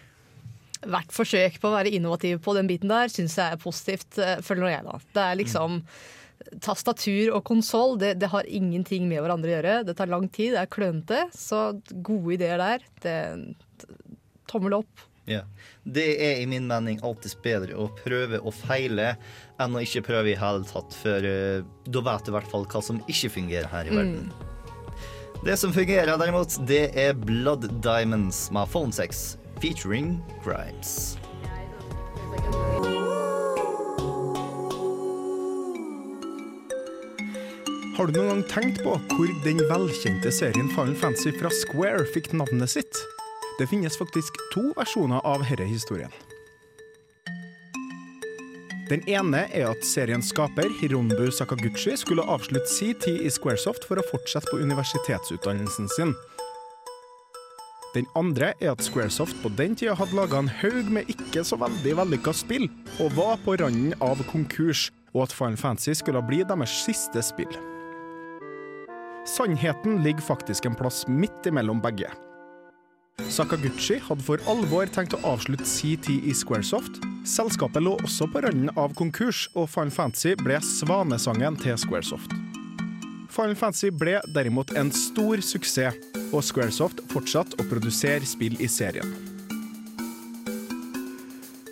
Hvert 0.80 1.12
forsøk 1.12 1.58
på 1.60 1.68
å 1.68 1.74
være 1.74 1.92
innovativ 1.92 2.40
på 2.44 2.54
den 2.56 2.70
biten 2.70 2.90
der 2.90 3.12
syns 3.12 3.36
jeg 3.36 3.56
er 3.56 3.60
positivt, 3.60 4.08
følger 4.16 4.46
føler 4.46 4.72
jeg 4.72 4.86
da. 4.88 4.96
Det 5.14 5.26
er 5.26 5.38
liksom 5.42 5.82
Tastatur 6.64 7.34
og 7.36 7.44
konsoll 7.44 7.98
det, 8.00 8.14
det 8.22 8.30
har 8.32 8.48
ingenting 8.48 9.04
med 9.10 9.20
hverandre 9.20 9.50
å 9.50 9.54
gjøre. 9.58 9.74
Det 9.86 9.94
tar 9.98 10.08
lang 10.10 10.24
tid, 10.32 10.54
det 10.54 10.62
er 10.62 10.72
klønete. 10.72 11.20
Så 11.36 11.60
gode 12.00 12.34
ideer 12.38 12.60
der. 12.60 12.86
Det, 13.04 13.16
tommel 14.50 14.80
opp. 14.80 15.04
Ja. 15.30 15.44
Det 15.84 16.06
er 16.24 16.40
i 16.40 16.46
min 16.50 16.66
mening 16.66 16.98
alltid 17.06 17.36
bedre 17.44 17.76
å 17.78 17.90
prøve 18.00 18.40
og 18.40 18.54
feile 18.56 19.12
enn 19.60 19.76
å 19.76 19.82
ikke 19.84 20.02
prøve 20.08 20.32
i 20.32 20.38
hele 20.38 20.64
tatt, 20.66 20.96
for 20.96 21.28
eh, 21.28 21.60
da 21.86 22.06
vet 22.08 22.26
du 22.26 22.32
i 22.32 22.38
hvert 22.38 22.50
fall 22.50 22.66
hva 22.72 22.82
som 22.84 23.02
ikke 23.06 23.34
fungerer 23.36 23.70
her 23.70 23.90
i 23.90 23.94
verden. 23.94 24.32
Det 25.44 25.56
som 25.56 25.72
fungerer 25.72 26.18
derimot, 26.18 26.52
det 26.68 26.90
er 27.00 27.14
Blood 27.16 27.62
Diamonds 27.80 28.50
med 28.52 28.68
Phone 28.68 28.92
Sex 28.92 29.38
featuring 29.60 30.18
Grimes. 30.44 31.16
Har 37.96 38.06
du 38.06 38.18
noen 38.18 38.28
gang 38.28 38.42
tenkt 38.52 38.82
på 38.84 38.98
hvor 39.14 39.32
den 39.46 39.64
velkjente 39.72 40.28
serien 40.32 40.68
Final 40.76 40.92
Fantasy 41.00 41.32
fra 41.40 41.48
Square 41.62 42.04
fikk 42.12 42.34
navnet 42.36 42.76
sitt? 42.76 43.00
Det 43.56 43.70
finnes 43.72 43.96
faktisk 43.96 44.36
to 44.52 44.66
versjoner 44.76 45.24
av 45.24 45.40
denne 45.48 45.72
historien. 45.72 46.12
Den 48.90 49.04
ene 49.06 49.44
er 49.54 49.68
at 49.70 49.84
seriens 49.86 50.32
skaper 50.32 50.66
Hironbu 50.80 51.28
Sakaguchi 51.30 51.92
skulle 51.94 52.24
avslutte 52.26 52.66
sin 52.66 52.96
tid 52.98 53.20
i 53.22 53.30
Squaresoft 53.30 53.84
for 53.86 54.00
å 54.00 54.06
fortsette 54.08 54.50
på 54.50 54.58
universitetsutdannelsen 54.58 55.86
sin. 55.94 56.14
Den 57.94 58.08
andre 58.18 58.48
er 58.58 58.72
at 58.72 58.82
Squaresoft 58.82 59.38
på 59.44 59.52
den 59.58 59.76
tida 59.78 59.94
hadde 59.98 60.18
laga 60.18 60.40
en 60.42 60.50
haug 60.60 60.90
med 60.90 61.06
ikke 61.10 61.44
så 61.46 61.58
veldig 61.62 61.92
vellykka 62.00 62.34
spill, 62.34 62.66
og 62.98 63.14
var 63.14 63.38
på 63.44 63.54
randen 63.62 63.94
av 64.02 64.22
konkurs, 64.30 64.88
og 65.14 65.28
at 65.28 65.36
Final 65.38 65.58
Fantasy 65.58 65.94
skulle 65.98 66.22
bli 66.26 66.42
deres 66.46 66.74
siste 66.82 67.22
spill. 67.22 67.50
Sannheten 69.30 70.02
ligger 70.02 70.26
faktisk 70.32 70.66
en 70.66 70.78
plass 70.78 71.04
midt 71.06 71.46
imellom 71.46 71.82
begge. 71.82 72.10
Sakaguchi 73.28 73.98
hadde 74.06 74.24
for 74.24 74.40
alvor 74.48 74.88
tenkt 74.88 75.16
å 75.16 75.20
avslutte 75.34 75.66
tid 75.68 76.06
i 76.10 76.32
Squaresoft. 76.36 77.00
Selskapet 77.28 77.84
lå 77.84 77.96
også 78.00 78.28
på 78.32 78.40
randen 78.44 78.70
av 78.80 78.94
konkurs, 78.96 79.48
og 79.52 79.68
Final 79.72 79.92
Fantasy 79.92 80.32
ble 80.40 80.56
svanesangen 80.64 81.58
til 81.60 81.76
Squaresoft. 81.80 82.32
Final 83.30 83.58
Fantasy 83.58 83.90
ble 83.92 84.16
derimot 84.34 84.72
en 84.78 84.92
stor 84.94 85.42
suksess, 85.44 85.98
og 86.30 86.46
Squaresoft 86.46 87.02
fortsatte 87.12 87.58
å 87.60 87.68
produsere 87.68 88.24
spill 88.26 88.56
i 88.62 88.70
serien. 88.70 89.12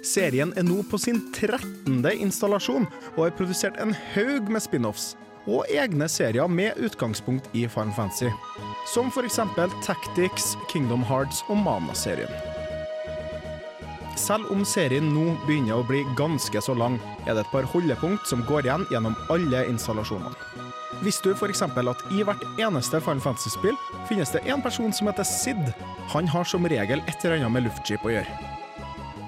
Serien 0.05 0.52
er 0.57 0.64
nå 0.64 0.83
på 0.88 1.00
sin 1.00 1.21
13. 1.37 2.02
installasjon 2.17 2.87
og 3.14 3.23
har 3.23 3.35
produsert 3.38 3.81
en 3.83 3.97
haug 4.14 4.52
med 4.52 4.64
spin-offs 4.64 5.12
og 5.49 5.64
egne 5.73 6.09
serier 6.12 6.47
med 6.52 6.76
utgangspunkt 6.76 7.49
i 7.57 7.64
Final 7.69 7.94
Fantasy, 7.96 8.29
som 8.92 9.09
f.eks. 9.09 9.40
Tactics, 9.85 10.55
Kingdom 10.68 11.03
Hearts 11.09 11.42
og 11.49 11.57
Mana-serien. 11.64 12.33
Selv 14.18 14.51
om 14.51 14.64
serien 14.66 15.12
nå 15.14 15.37
begynner 15.46 15.79
å 15.79 15.87
bli 15.87 16.03
ganske 16.18 16.61
så 16.62 16.75
lang, 16.75 16.99
er 17.27 17.37
det 17.37 17.46
et 17.46 17.53
par 17.53 17.68
holdepunkt 17.70 18.27
som 18.27 18.42
går 18.49 18.66
igjen 18.66 18.87
gjennom 18.92 19.14
alle 19.33 19.62
installasjonene. 19.70 20.35
Visste 21.05 21.31
du 21.31 21.37
f.eks. 21.37 21.62
at 21.62 22.01
i 22.11 22.25
hvert 22.27 22.42
eneste 22.59 22.99
Final 23.05 23.22
Fantasy-spill 23.22 23.77
finnes 24.09 24.33
det 24.35 24.42
en 24.51 24.62
person 24.64 24.92
som 24.92 25.07
heter 25.07 25.27
Sid? 25.29 25.70
Han 26.11 26.27
har 26.27 26.49
som 26.49 26.66
regel 26.66 27.05
et 27.07 27.22
eller 27.22 27.38
annet 27.38 27.55
med 27.55 27.68
luftskip 27.68 28.03
å 28.09 28.16
gjøre. 28.16 28.55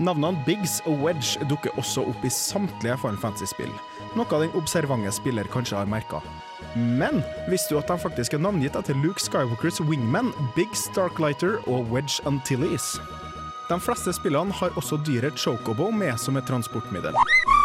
Navnene 0.01 0.43
Biggs 0.47 0.81
og 0.89 1.05
Wedge 1.05 1.47
dukker 1.47 1.77
også 1.79 2.03
opp 2.11 2.25
i 2.27 2.33
samtlige 2.33 2.99
Final 2.99 3.21
Fantasy-spill, 3.23 3.71
noe 4.19 4.41
den 4.43 4.55
observante 4.59 5.13
spiller 5.15 5.49
kanskje 5.51 5.79
har 5.79 5.91
merka. 5.91 6.21
Men 6.75 7.23
visste 7.51 7.75
du 7.75 7.81
at 7.81 7.91
de 7.91 7.99
faktisk 7.99 8.35
er 8.37 8.43
navngitt 8.43 8.77
etter 8.79 8.99
Luke 9.03 9.23
Skywalkers 9.23 9.81
wingmen 9.83 10.31
Biggs 10.55 10.87
Darklighter 10.95 11.59
og 11.67 11.91
Wedge 11.91 12.23
Antilles? 12.29 12.99
De 13.71 13.79
fleste 13.79 14.13
spillene 14.15 14.55
har 14.59 14.75
også 14.79 14.99
dyret 15.07 15.39
Chocobo 15.39 15.91
med 15.95 16.19
som 16.19 16.39
et 16.39 16.47
transportmiddel. 16.47 17.15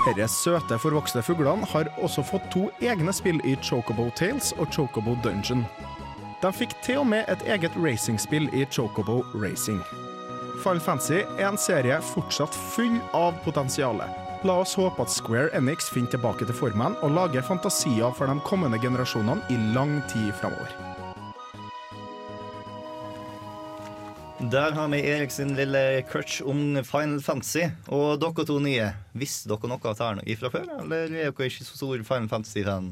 Disse 0.06 0.38
søte, 0.38 0.78
forvokste 0.78 1.24
fuglene 1.26 1.66
har 1.72 1.90
også 1.98 2.22
fått 2.26 2.46
to 2.54 2.68
egne 2.82 3.14
spill 3.14 3.42
i 3.42 3.56
Chocobo 3.62 4.12
Tales 4.18 4.52
og 4.60 4.70
Chocobo 4.74 5.16
Dungeon. 5.24 5.66
De 6.44 6.52
fikk 6.54 6.76
til 6.86 7.02
og 7.02 7.08
med 7.10 7.26
et 7.32 7.46
eget 7.50 7.74
racingspill 7.82 8.52
i 8.54 8.68
Chocobo 8.70 9.24
Racing. 9.34 9.82
Final 10.62 10.82
Fantasy 10.82 11.24
er 11.40 11.48
en 11.50 11.58
serie 11.58 11.98
fortsatt 12.14 12.54
full 12.76 13.00
av 13.18 13.34
potensial. 13.46 14.02
La 14.46 14.60
oss 14.62 14.76
håpe 14.78 15.02
at 15.02 15.10
Square 15.10 15.50
Enix 15.58 15.88
finner 15.90 16.12
tilbake 16.14 16.46
til 16.46 16.54
formen 16.58 16.94
og 17.06 17.14
lager 17.16 17.42
fantasier 17.46 18.12
for 18.14 18.30
de 18.30 18.36
kommende 18.46 18.78
generasjonene 18.84 19.42
i 19.54 19.58
lang 19.74 19.98
tid 20.12 20.30
framover. 20.38 20.76
Der 24.52 24.76
har 24.76 24.90
vi 24.92 25.00
Erik 25.10 25.32
sin 25.34 25.56
lille 25.58 25.82
crutch 26.12 26.42
om 26.46 26.76
Final 26.86 27.22
Fantasy. 27.24 27.64
Og 27.90 28.20
dere 28.22 28.46
to 28.46 28.60
nye, 28.62 28.92
visste 29.18 29.50
dere 29.50 29.72
noe 29.72 29.80
av 29.82 29.96
dette 29.98 30.38
fra 30.42 30.52
før, 30.54 30.68
eller 30.84 31.08
er 31.08 31.32
dere 31.32 31.48
ikke 31.50 31.66
så 31.66 31.80
stor 31.80 32.04
Final 32.06 32.30
Fantasy-fan? 32.30 32.92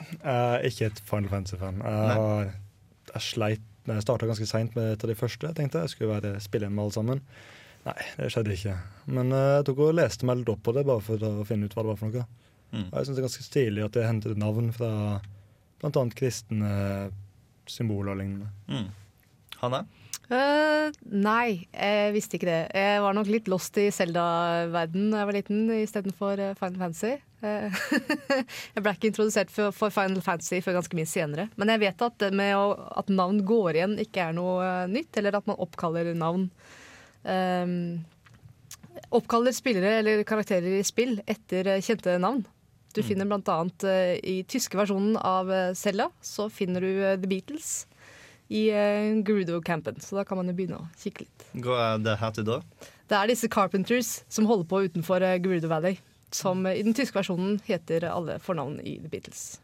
Jeg 0.00 0.24
er 0.24 0.66
ikke 0.66 0.88
et 0.90 1.02
Final 1.06 1.30
Fantasy-fan. 1.30 1.78
Jeg, 1.84 2.18
har- 2.18 2.50
jeg 3.14 3.22
sleit 3.30 3.70
Jeg 3.86 4.00
starta 4.00 4.24
ganske 4.24 4.46
seint 4.48 4.72
med 4.78 4.94
et 4.94 5.02
av 5.04 5.10
de 5.10 5.14
første. 5.14 5.44
Jeg 5.46 5.54
tenkte 5.58 5.82
jeg 5.84 5.90
skulle 5.92 6.14
være 6.16 6.40
spille 6.40 6.70
med 6.72 6.82
alle 6.86 6.92
sammen. 6.94 7.18
Nei, 7.84 7.98
det 8.16 8.30
skjedde 8.32 8.54
ikke. 8.56 8.78
Men 9.12 9.34
uh, 9.34 9.58
jeg 9.58 9.68
tok 9.68 9.82
og 9.86 9.96
leste 9.98 10.28
meg 10.28 10.40
litt 10.40 10.52
opp 10.54 10.62
på 10.64 10.74
det, 10.76 10.86
bare 10.88 11.04
for 11.04 11.28
å 11.28 11.46
finne 11.48 11.68
ut 11.68 11.76
hva 11.76 11.84
det 11.84 11.92
var 11.92 12.00
for 12.00 12.10
noe. 12.12 12.26
Mm. 12.74 12.86
Og 12.88 12.94
jeg 12.96 13.06
syns 13.06 13.16
det 13.16 13.20
er 13.22 13.28
ganske 13.28 13.46
stilig 13.46 13.84
at 13.84 13.96
de 13.96 14.06
hentet 14.06 14.40
navn 14.40 14.72
fra 14.74 14.90
bl.a. 15.82 16.06
kristne 16.16 16.72
symboler 17.70 18.14
og 18.14 18.22
lignende. 18.22 18.48
Mm. 18.70 18.88
Hanne? 19.60 19.84
Uh, 20.24 20.88
nei, 21.04 21.66
jeg 21.68 22.12
visste 22.14 22.38
ikke 22.38 22.48
det. 22.48 22.60
Jeg 22.72 23.00
var 23.04 23.16
nok 23.16 23.28
litt 23.28 23.48
lost 23.52 23.76
i 23.80 23.90
Zelda-verden 23.92 25.10
da 25.12 25.20
jeg 25.20 25.28
var 25.28 25.36
liten, 25.36 25.66
istedenfor 25.76 26.40
uh, 26.40 26.54
Final 26.58 26.80
Fantasy. 26.80 27.12
Uh, 27.44 27.68
jeg 28.74 28.84
ble 28.84 28.94
ikke 28.96 29.10
introdusert 29.10 29.52
for, 29.52 29.74
for 29.76 29.92
Final 29.92 30.24
Fantasy 30.24 30.62
før 30.64 30.78
ganske 30.78 30.96
mye 30.96 31.10
senere. 31.10 31.50
Men 31.60 31.74
jeg 31.74 31.82
vet 31.84 32.06
at, 32.08 32.24
med 32.32 32.54
å, 32.56 32.70
at 33.02 33.12
navn 33.12 33.42
går 33.44 33.76
igjen 33.76 33.98
ikke 34.00 34.30
er 34.30 34.36
noe 34.36 34.64
eh, 34.64 34.86
nytt, 34.94 35.12
eller 35.20 35.36
at 35.36 35.50
man 35.50 35.60
oppkaller 35.60 36.14
navn. 36.16 36.48
Um, 37.24 38.04
oppkaller 39.08 39.52
spillere 39.52 39.98
eller 40.00 40.22
karakterer 40.28 40.78
i 40.78 40.84
spill 40.84 41.20
etter 41.26 41.66
eh, 41.66 41.82
kjente 41.82 42.18
navn. 42.18 42.44
Du 42.94 43.02
finner 43.02 43.26
blant 43.26 43.48
annet 43.50 43.84
eh, 43.90 44.12
i 44.22 44.36
tyske 44.46 44.78
versjonen 44.78 45.16
av 45.18 45.50
eh, 45.52 45.72
så 46.22 46.48
finner 46.50 46.80
du 46.84 46.92
The 47.20 47.26
Beatles 47.26 47.86
i 48.48 48.68
uh, 48.70 49.24
Gerudo-campen. 49.24 50.00
Så 50.00 50.18
da 50.18 50.24
kan 50.24 50.36
man 50.36 50.50
jo 50.50 50.54
begynne 50.54 50.82
å 50.82 50.88
kikke 51.00 51.24
litt. 51.24 51.46
Hva 51.64 51.78
er 51.94 52.04
det 52.04 52.18
heter 52.20 52.46
da? 52.46 52.60
Det 53.08 53.16
er 53.16 53.32
disse 53.32 53.48
Carpenters 53.48 54.18
som 54.28 54.46
holder 54.46 54.68
på 54.68 54.84
utenfor 54.84 55.24
uh, 55.24 55.34
Gerudo 55.40 55.70
Valley. 55.72 55.96
Som 56.30 56.66
uh, 56.68 56.74
i 56.76 56.84
den 56.84 56.94
tyske 56.94 57.16
versjonen 57.16 57.56
heter 57.66 58.04
alle 58.12 58.36
fornavn 58.44 58.82
i 58.84 58.98
The 59.00 59.10
Beatles. 59.10 59.54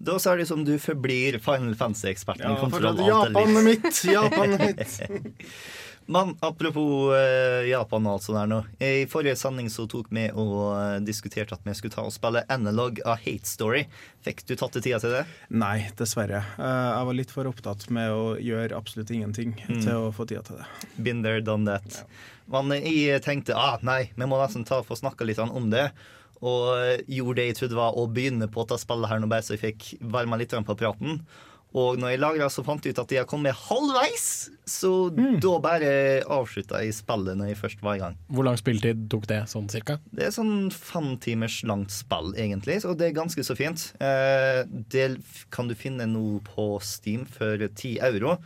Da 0.00 0.14
så 0.16 0.32
er 0.32 0.40
det 0.40 0.46
som 0.48 0.62
du 0.64 0.78
forblir 0.80 1.36
Final 1.44 1.74
Fantasy-eksperten. 1.76 2.40
Ja, 2.40 2.92
Japan 3.04 3.64
mitt! 3.66 4.04
Japan 4.08 4.56
mitt! 4.56 5.00
Men 6.10 6.32
apropos 6.42 7.12
eh, 7.14 7.68
Japan 7.70 8.06
og 8.08 8.16
alt 8.16 8.24
sånt 8.26 8.38
der 8.40 8.48
nå. 8.50 8.56
I 8.82 9.04
forrige 9.10 9.36
sending 9.38 9.68
så 9.70 9.84
tok 9.90 10.08
vi 10.10 10.24
og 10.34 10.56
eh, 10.74 10.96
diskuterte 11.06 11.54
at 11.54 11.62
vi 11.66 11.74
skulle 11.78 11.94
ta 11.94 12.02
og 12.08 12.14
spille 12.14 12.42
analog 12.50 12.98
av 13.06 13.20
Hate 13.22 13.46
Story. 13.46 13.84
Fikk 14.26 14.42
du 14.48 14.56
tatt 14.58 14.74
deg 14.74 14.88
tida 14.88 14.98
til 15.04 15.14
det? 15.14 15.22
Nei, 15.54 15.76
dessverre. 16.00 16.42
Eh, 16.58 16.88
Jeg 16.96 17.06
var 17.10 17.18
litt 17.20 17.34
for 17.34 17.46
opptatt 17.52 17.86
med 17.94 18.10
å 18.10 18.24
gjøre 18.42 18.74
absolutt 18.78 19.12
ingenting 19.14 19.54
Mm. 19.70 19.82
til 19.84 19.92
å 20.08 20.10
få 20.14 20.26
tida 20.26 20.42
til 20.46 20.58
det. 20.58 20.66
Been 20.98 21.22
there, 21.22 21.40
done 21.46 21.64
that. 21.70 22.02
Men 22.50 22.72
jeg 22.82 23.22
tenkte 23.22 23.54
ah, 23.54 23.78
nei, 23.86 24.10
vi 24.16 24.26
må 24.26 24.40
nesten 24.40 24.66
ta 24.66 24.82
få 24.82 24.98
snakka 24.98 25.24
litt 25.28 25.38
om 25.38 25.70
det. 25.70 25.92
Og 26.42 27.04
gjorde 27.06 27.36
det 27.36 27.46
jeg 27.50 27.56
trodde 27.60 27.76
var 27.78 27.94
å 28.00 28.06
begynne 28.10 28.48
på 28.50 28.64
dette 28.64 28.80
spillet 28.82 29.10
her 29.12 29.20
nå, 29.20 29.28
bare 29.30 29.44
så 29.44 29.54
jeg 29.54 29.62
fikk 29.62 29.88
varma 30.10 30.38
litt 30.40 30.50
på 30.56 30.74
praten. 30.80 31.20
Og 31.76 32.00
når 32.02 32.14
jeg 32.14 32.20
lagra, 32.22 32.48
så 32.50 32.64
fant 32.66 32.84
jeg 32.84 32.96
ut 32.96 33.02
at 33.02 33.12
jeg 33.14 33.22
har 33.22 33.28
kommet 33.30 33.54
halvveis. 33.68 34.50
Så 34.66 34.90
da 35.14 35.52
bare 35.62 35.90
avslutta 36.26 36.80
jeg 36.82 36.96
spillet 36.96 37.38
når 37.38 37.52
jeg 37.52 37.60
først 37.60 37.84
var 37.84 37.98
i 37.98 38.02
gang. 38.02 38.16
Hvor 38.30 38.46
lang 38.46 38.58
spilletid 38.58 39.04
tok 39.12 39.28
det, 39.30 39.42
sånn 39.50 39.68
cirka? 39.70 40.00
Det 40.14 40.26
er 40.26 40.34
sånn 40.34 40.70
fem 40.74 41.12
timers 41.22 41.60
langt 41.66 41.94
spill, 41.94 42.32
egentlig, 42.34 42.80
så 42.82 42.96
det 42.98 43.10
er 43.10 43.20
ganske 43.20 43.44
så 43.46 43.54
fint. 43.58 43.90
Eh, 44.02 44.64
det 44.90 45.12
kan 45.54 45.70
du 45.70 45.76
finne 45.78 46.08
nå 46.10 46.40
på 46.48 46.72
Steam 46.82 47.22
for 47.28 47.68
ti 47.78 47.96
euro. 48.02 48.38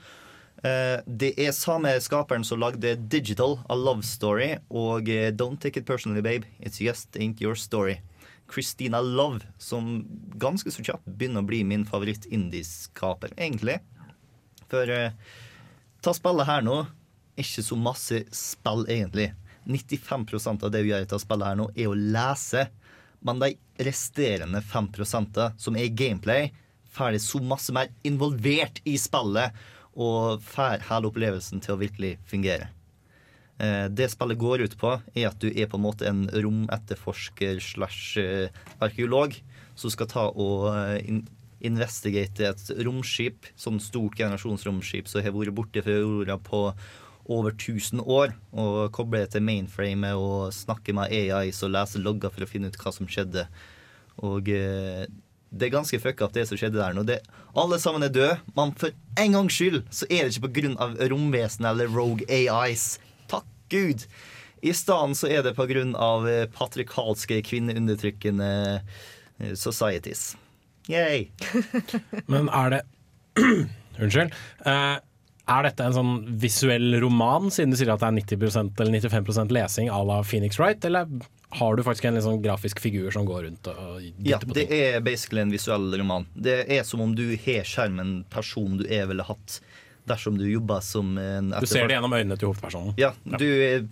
Eh, 0.65 1.01
det 1.05 1.35
er 1.41 1.53
samme 1.53 1.93
skaperen 2.01 2.45
som 2.45 2.61
lagde 2.61 2.95
Digital, 3.13 3.59
A 3.69 3.77
Love 3.77 4.05
Story, 4.07 4.55
og 4.73 5.09
eh, 5.13 5.31
Don't 5.33 5.61
Take 5.61 5.81
It 5.81 5.89
Personally, 5.89 6.25
Babe. 6.25 6.49
It's 6.61 6.81
Just 6.81 7.17
Ain't 7.21 7.41
Your 7.45 7.57
Story. 7.57 8.01
Christina 8.55 9.01
Love, 9.01 9.40
som 9.59 10.05
ganske 10.38 10.71
så 10.71 10.85
kjapt 10.87 11.09
begynner 11.19 11.43
å 11.43 11.49
bli 11.49 11.62
min 11.67 11.87
favoritt-indie-skaper, 11.88 13.35
egentlig. 13.37 13.81
For 14.71 14.90
eh, 14.90 15.17
ta 16.05 16.14
spillet 16.14 16.49
her 16.49 16.62
nå, 16.62 16.85
ikke 17.40 17.64
så 17.67 17.79
masse 17.79 18.23
spill, 18.35 18.87
egentlig. 18.87 19.33
95% 19.67 20.67
av 20.67 20.71
det 20.71 20.85
vi 20.85 20.93
gjør 20.93 21.07
i 21.07 21.21
spillet 21.23 21.51
her 21.51 21.59
nå, 21.59 21.69
er 21.75 21.90
å 21.90 21.99
lese. 21.99 22.69
Men 23.25 23.40
de 23.43 23.55
resterende 23.83 24.61
5% 24.62 25.40
som 25.59 25.81
er 25.81 25.95
gameplay, 25.97 26.53
får 26.95 27.17
det 27.17 27.25
så 27.25 27.40
masse 27.43 27.75
mer 27.75 27.90
involvert 28.07 28.79
i 28.87 28.95
spillet 29.01 29.57
og 29.95 30.43
får 30.47 30.85
hele 30.90 31.11
opplevelsen 31.11 31.62
til 31.64 31.75
å 31.75 31.81
virkelig 31.81 32.17
fungere. 32.31 32.71
Eh, 33.59 33.87
Det 33.88 34.11
spillet 34.11 34.38
går 34.38 34.64
ut 34.67 34.77
på, 34.79 34.97
er 35.14 35.29
at 35.29 35.38
du 35.38 35.49
er 35.49 35.69
på 35.71 35.79
en 35.79 35.87
måte 35.87 36.09
en 36.09 36.27
rometterforsker 36.29 37.61
slash 37.62 38.19
eh, 38.19 38.49
arkeolog 38.83 39.37
som 39.79 39.90
skal 39.90 40.11
ta 40.11 40.27
og 40.31 40.69
eh, 40.75 41.23
investigate 41.64 42.45
et 42.51 42.71
romskip, 42.85 43.47
sånn 43.57 43.81
stort 43.81 44.19
generasjonsromskip 44.19 45.09
som 45.09 45.23
har 45.25 45.33
vært 45.33 45.55
borte 45.55 45.83
fra 45.83 45.97
jorda 46.01 46.37
på 46.43 46.67
over 47.25 47.55
1000 47.55 48.03
år, 48.05 48.35
og 48.53 48.93
koble 48.93 49.23
det 49.23 49.31
til 49.33 49.47
mainframet 49.47 50.19
og 50.19 50.53
snakke 50.53 50.93
med 50.93 51.09
AI 51.09 51.49
og 51.55 51.71
lese 51.73 52.03
logger 52.03 52.35
for 52.35 52.45
å 52.45 52.51
finne 52.51 52.69
ut 52.69 52.77
hva 52.77 52.93
som 52.93 53.09
skjedde. 53.09 53.47
Og 54.21 54.45
det 54.45 55.69
er 55.69 55.73
ganske 55.73 56.01
fucka 56.03 56.29
det 56.35 56.45
som 56.51 56.59
skjedde 56.61 56.83
der 56.83 56.93
nå. 56.93 57.07
Det, 57.09 57.23
alle 57.57 57.79
sammen 57.81 58.05
er 58.05 58.12
døde, 58.12 58.37
men 58.57 58.75
for 58.77 58.93
en 59.17 59.37
gangs 59.38 59.57
skyld 59.57 59.81
så 59.88 60.05
er 60.11 60.27
det 60.27 60.35
ikke 60.35 60.49
på 60.49 60.55
grunn 60.61 60.77
av 60.83 60.97
romvesen 61.01 61.64
eller 61.71 61.88
rogue 61.88 62.27
AIs. 62.29 62.99
Gud! 63.75 64.07
I 64.65 64.73
stedet 64.73 65.19
så 65.19 65.29
er 65.29 65.43
det 65.45 65.57
på 65.59 65.67
av 66.01 66.29
eh, 66.29 66.47
patrikalske, 66.49 67.43
kvinneundertrykkende 67.45 68.51
eh, 68.81 69.55
societies. 69.55 70.37
Yay! 70.89 71.29
Men 72.33 72.49
er 72.49 72.71
det 72.71 72.83
Unnskyld. 74.01 74.33
Eh, 74.65 74.97
er 75.45 75.67
dette 75.67 75.85
en 75.85 75.95
sånn 75.95 76.13
visuell 76.41 76.97
roman, 77.03 77.51
siden 77.53 77.75
du 77.75 77.77
sier 77.77 77.93
at 77.93 78.01
det 78.01 78.09
er 78.09 78.39
90% 78.41 78.81
eller 78.81 79.05
95 79.05 79.53
lesing 79.53 79.91
à 79.93 80.01
la 80.07 80.23
Phoenix 80.25 80.57
Wright, 80.59 80.85
eller 80.89 81.11
har 81.55 81.77
du 81.77 81.85
faktisk 81.85 82.09
en 82.09 82.21
sånn 82.25 82.41
grafisk 82.43 82.81
figur 82.83 83.13
som 83.15 83.27
går 83.29 83.45
rundt 83.47 83.69
og 83.71 84.01
Ja, 84.01 84.41
ting? 84.41 84.55
Ja, 84.57 84.57
det 84.57 84.65
er 84.73 85.05
basically 85.05 85.45
en 85.45 85.53
visuell 85.53 85.93
roman. 86.01 86.27
Det 86.35 86.63
er 86.73 86.83
som 86.89 87.05
om 87.05 87.13
du 87.15 87.27
har 87.45 87.69
skjermen 87.69 88.23
person 88.33 88.81
du 88.81 88.89
er 88.89 89.05
ville 89.11 89.27
hatt 89.29 89.61
dersom 90.07 90.37
du 90.38 90.45
jobber 90.51 90.81
som 90.85 91.17
en 91.19 91.51
Du 91.61 91.67
ser 91.67 91.88
det 91.88 91.97
gjennom 91.97 92.12
øynene 92.12 92.37
til 92.38 92.49
hovedpersonen. 92.53 92.95
Ja, 93.01 93.12
du 93.25 93.45
er- 93.47 93.87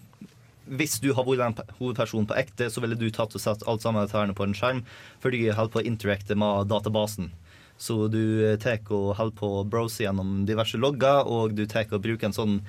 Hvis 0.72 1.00
du 1.02 1.12
har 1.12 1.24
vært 1.24 1.40
en 1.44 1.54
pe- 1.54 1.72
hovedperson 1.80 2.26
på 2.26 2.36
ekte, 2.38 2.68
så 2.70 2.80
ville 2.80 2.94
du 2.94 3.10
tatt 3.10 3.34
og 3.34 3.40
satt 3.40 3.64
alt 3.66 3.82
sammen 3.82 4.08
her 4.08 4.32
på 4.32 4.44
en 4.44 4.54
skjerm, 4.54 4.84
fordi 5.20 5.40
du 5.48 5.52
holder 5.52 5.72
på 5.72 5.80
å 5.82 5.86
interacte 5.86 6.36
med 6.38 6.68
databasen. 6.68 7.32
Så 7.78 8.08
du 8.08 8.44
eh, 8.46 8.56
tar 8.62 8.78
og 8.94 9.16
holder 9.16 9.34
på 9.36 9.48
å 9.58 9.64
browse 9.68 9.98
gjennom 10.04 10.46
diverse 10.46 10.78
logger, 10.78 11.26
og 11.26 11.56
du 11.56 11.66
tar 11.66 11.86
og 11.90 12.00
bruker 12.04 12.26
en 12.26 12.32
sånn 12.32 12.60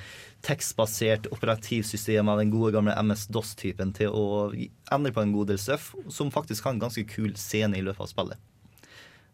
tekstbasert 0.42 1.28
operativsystem 1.32 2.28
av 2.30 2.40
den 2.42 2.50
gode 2.52 2.74
gamle 2.74 2.96
MS-DOS-typen 2.98 3.94
til 3.96 4.10
å 4.10 4.52
endre 4.92 5.12
på 5.14 5.22
en 5.22 5.32
god 5.36 5.48
del 5.54 5.58
stuff, 5.62 5.94
som 6.10 6.32
faktisk 6.34 6.64
har 6.66 6.74
en 6.74 6.82
ganske 6.84 7.06
kul 7.08 7.34
scene 7.40 7.78
i 7.78 7.82
løpet 7.86 8.02
av 8.02 8.08
spillet. 8.12 8.38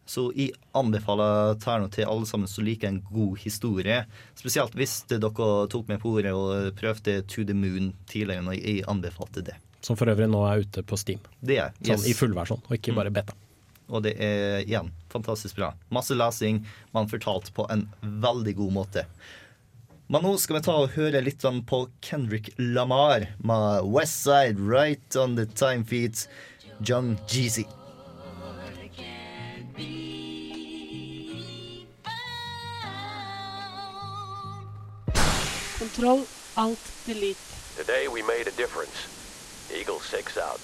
Så 0.08 0.30
jeg 0.34 0.56
anbefaler 0.74 1.54
Terno 1.62 1.90
til 1.92 2.08
alle 2.10 2.26
sammen 2.26 2.50
som 2.50 2.64
liker 2.66 2.88
en 2.88 3.02
god 3.12 3.38
historie. 3.44 4.00
Spesielt 4.38 4.74
hvis 4.78 5.02
dere 5.10 5.30
tok 5.70 5.90
med 5.90 6.00
på 6.02 6.16
ordet 6.16 6.32
og 6.34 6.72
prøvde 6.78 7.20
To 7.30 7.44
the 7.46 7.54
Moon 7.54 7.92
tidligere, 8.10 8.42
når 8.46 8.58
jeg 8.58 8.86
anbefalte 8.90 9.44
det. 9.46 9.58
Som 9.80 9.96
for 9.96 10.10
øvrig 10.12 10.26
nå 10.28 10.42
er 10.48 10.64
ute 10.64 10.82
på 10.84 10.98
Steam. 11.00 11.22
Det 11.40 11.60
er 11.62 11.76
Sånn 11.86 12.08
i 12.10 12.16
fullversjon, 12.16 12.60
og 12.66 12.74
ikke 12.76 12.96
bare 12.96 13.12
beta. 13.14 13.36
Og 13.90 14.04
det 14.04 14.16
er 14.22 14.60
igjen 14.64 14.90
fantastisk 15.10 15.56
bra. 15.58 15.72
Masse 15.94 16.14
lesing, 16.14 16.62
man 16.94 17.08
fortalt 17.10 17.50
på 17.54 17.66
en 17.72 17.86
veldig 18.02 18.54
god 18.60 18.74
måte. 18.76 19.06
Men 20.10 20.24
nå 20.26 20.34
skal 20.42 20.58
vi 20.58 20.62
ta 20.66 20.74
og 20.74 20.94
høre 20.96 21.22
litt 21.22 21.42
sånn 21.42 21.62
på 21.66 21.84
Kendrick 22.02 22.50
Lamar 22.58 23.28
med 23.46 23.86
West 23.94 24.24
Side 24.24 24.58
Right 24.58 25.14
on 25.18 25.36
the 25.38 25.46
Time 25.46 25.86
Feet, 25.86 26.26
John 26.82 27.14
Jeezy. 27.30 27.64
Control 35.80 36.26
Alt 36.54 36.92
Delete. 37.06 37.40
Today 37.76 38.06
we 38.08 38.22
made 38.22 38.46
a 38.46 38.56
difference. 38.56 39.08
Eagle 39.72 40.00
6 40.02 40.36
out. 40.36 40.60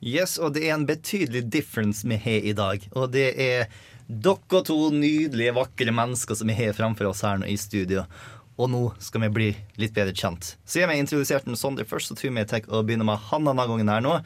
Yes, 0.00 0.38
og 0.38 0.54
det 0.54 0.68
er 0.68 0.76
en 0.76 0.86
betydelig 0.86 1.42
difference 1.50 2.06
vi 2.06 2.20
har 2.22 2.46
i 2.46 2.52
dag. 2.54 2.86
Og 2.94 3.10
det 3.10 3.32
er 3.34 3.66
dere 4.06 4.62
to 4.62 4.76
nydelige, 4.94 5.56
vakre 5.58 5.90
mennesker 5.90 6.38
som 6.38 6.46
vi 6.46 6.54
har 6.54 6.78
framfor 6.78 7.10
oss 7.10 7.24
her 7.26 7.42
nå 7.42 7.50
i 7.50 7.58
studio. 7.58 8.06
Og 8.62 8.70
nå 8.70 8.84
skal 9.02 9.26
vi 9.26 9.32
bli 9.40 9.50
litt 9.82 9.98
bedre 9.98 10.14
kjent. 10.14 10.54
Så 10.62 10.78
jeg 10.78 10.92
har 10.92 11.02
introdusert 11.02 11.50
den 11.50 11.58
Sondre 11.58 11.88
først, 11.90 12.12
så 12.12 12.14
tror 12.14 12.30
jeg 12.30 12.38
vi 12.38 12.62
å 12.62 12.78
og 12.78 12.86
begynner 12.86 13.10
med 13.10 13.26
Hanna 13.26 13.50
denne 13.50 13.66
gangen 13.72 13.90
her 13.90 14.06
nå. 14.06 14.20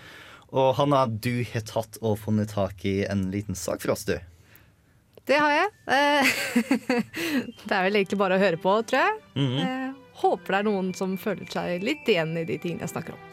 Og 0.53 0.75
Hanna, 0.77 1.07
du 1.09 1.41
har 1.55 1.65
tatt 1.65 1.97
og 2.03 2.21
funnet 2.21 2.53
tak 2.53 2.85
i 2.85 2.99
en 3.09 3.31
liten 3.33 3.57
sak 3.57 3.81
for 3.81 3.97
oss, 3.97 4.05
du. 4.05 4.19
Det 5.27 5.39
har 5.43 5.51
jeg. 5.51 5.71
Eh, 5.91 6.27
Det 7.67 7.75
er 7.75 7.83
vel 7.89 7.99
egentlig 7.99 8.19
bare 8.21 8.37
å 8.39 8.43
høre 8.43 8.61
på, 8.62 8.77
tror 8.87 9.03
jeg. 9.03 9.19
Mhm. 9.35 9.59
Eh, 9.65 9.83
Håper 10.17 10.55
det 10.55 10.59
er 10.62 10.65
noen 10.65 10.87
som 10.97 11.11
føler 11.21 11.45
seg 11.53 11.83
litt 11.85 12.07
igjen 12.09 12.31
i 12.41 12.47
de 12.49 12.55
tingene 12.62 12.87
jeg 12.87 12.95
snakker 12.95 13.12
om. 13.12 13.25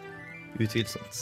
Utvilsomt. 0.59 1.21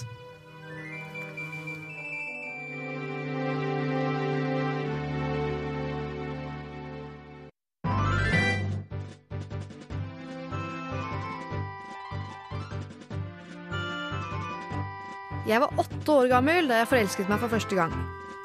Jeg 15.50 15.60
var 15.64 15.74
åtte 15.82 16.14
år 16.14 16.28
gammel 16.32 16.68
da 16.70 16.82
jeg 16.82 16.90
forelsket 16.92 17.30
meg 17.32 17.42
for 17.42 17.52
første 17.52 17.78
gang. 17.78 17.94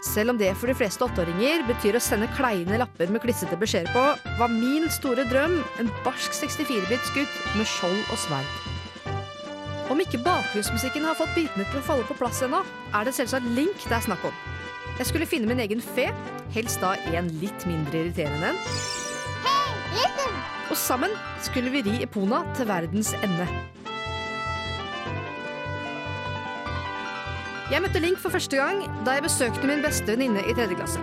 Selv 0.04 0.30
om 0.30 0.38
det 0.38 0.52
for 0.60 0.68
de 0.68 0.76
fleste 0.76 1.04
åtteåringer 1.06 1.64
betyr 1.68 1.96
å 1.96 2.02
sende 2.02 2.28
kleine 2.36 2.78
lapper 2.80 3.10
med 3.12 3.22
klissete 3.24 3.56
beskjeder 3.58 3.90
på, 3.94 4.04
var 4.38 4.52
min 4.52 4.90
store 4.92 5.24
drøm 5.30 5.58
en 5.80 5.92
barsk 6.04 6.36
64-bits 6.36 7.12
gutt 7.16 7.38
med 7.56 7.68
skjold 7.70 8.02
og 8.12 8.20
sverd. 8.26 8.50
Om 9.90 10.02
ikke 10.02 10.20
bakgrunnsmusikken 10.24 11.06
har 11.06 11.16
fått 11.18 11.34
bitene 11.36 11.64
til 11.70 11.80
å 11.80 11.86
falle 11.86 12.06
på 12.08 12.16
plass 12.18 12.42
ennå, 12.44 12.60
er 12.92 13.06
det 13.06 13.14
selvsagt 13.16 13.48
Link 13.56 13.86
det 13.86 13.96
er 13.96 14.06
snakk 14.08 14.26
om. 14.26 14.44
Jeg 14.96 15.10
skulle 15.10 15.28
finne 15.28 15.48
min 15.48 15.62
egen 15.62 15.82
fe, 15.84 16.10
helst 16.56 16.82
da 16.82 16.94
en 17.14 17.30
litt 17.40 17.66
mindre 17.68 18.04
irriterende 18.04 18.52
en. 18.52 18.60
Og 20.66 20.76
sammen 20.76 21.12
skulle 21.46 21.70
vi 21.72 21.84
ri 21.86 22.02
Epona 22.04 22.42
til 22.56 22.68
verdens 22.68 23.14
ende. 23.22 23.46
Jeg 27.66 27.82
møtte 27.82 27.98
Link 27.98 28.20
for 28.22 28.30
første 28.30 28.54
gang 28.60 28.84
da 29.02 29.16
jeg 29.16 29.24
besøkte 29.24 29.66
min 29.66 29.80
beste 29.82 30.06
venninne 30.06 30.44
i 30.46 30.52
tredje 30.54 30.76
klasse. 30.78 31.00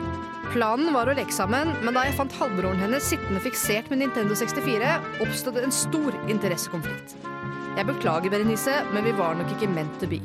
Planen 0.53 0.93
var 0.95 1.09
å 1.11 1.15
leke 1.17 1.33
sammen, 1.35 1.73
men 1.83 1.97
da 1.97 2.05
jeg 2.07 2.15
fant 2.15 2.35
halvbroren 2.39 2.79
hennes 2.79 3.03
sittende 3.11 3.41
fiksert 3.43 3.89
med 3.91 3.99
Nintendo 3.99 4.37
64, 4.39 4.93
oppstod 5.25 5.57
det 5.57 5.65
en 5.67 5.75
stor 5.75 6.15
interessekonflikt. 6.31 7.17
Jeg 7.75 7.87
beklager, 7.89 8.31
Berenice, 8.31 8.77
men 8.95 9.03
vi 9.03 9.11
var 9.17 9.35
nok 9.35 9.51
ikke 9.57 9.67
meant 9.73 9.97
to 9.99 10.07
be. 10.07 10.21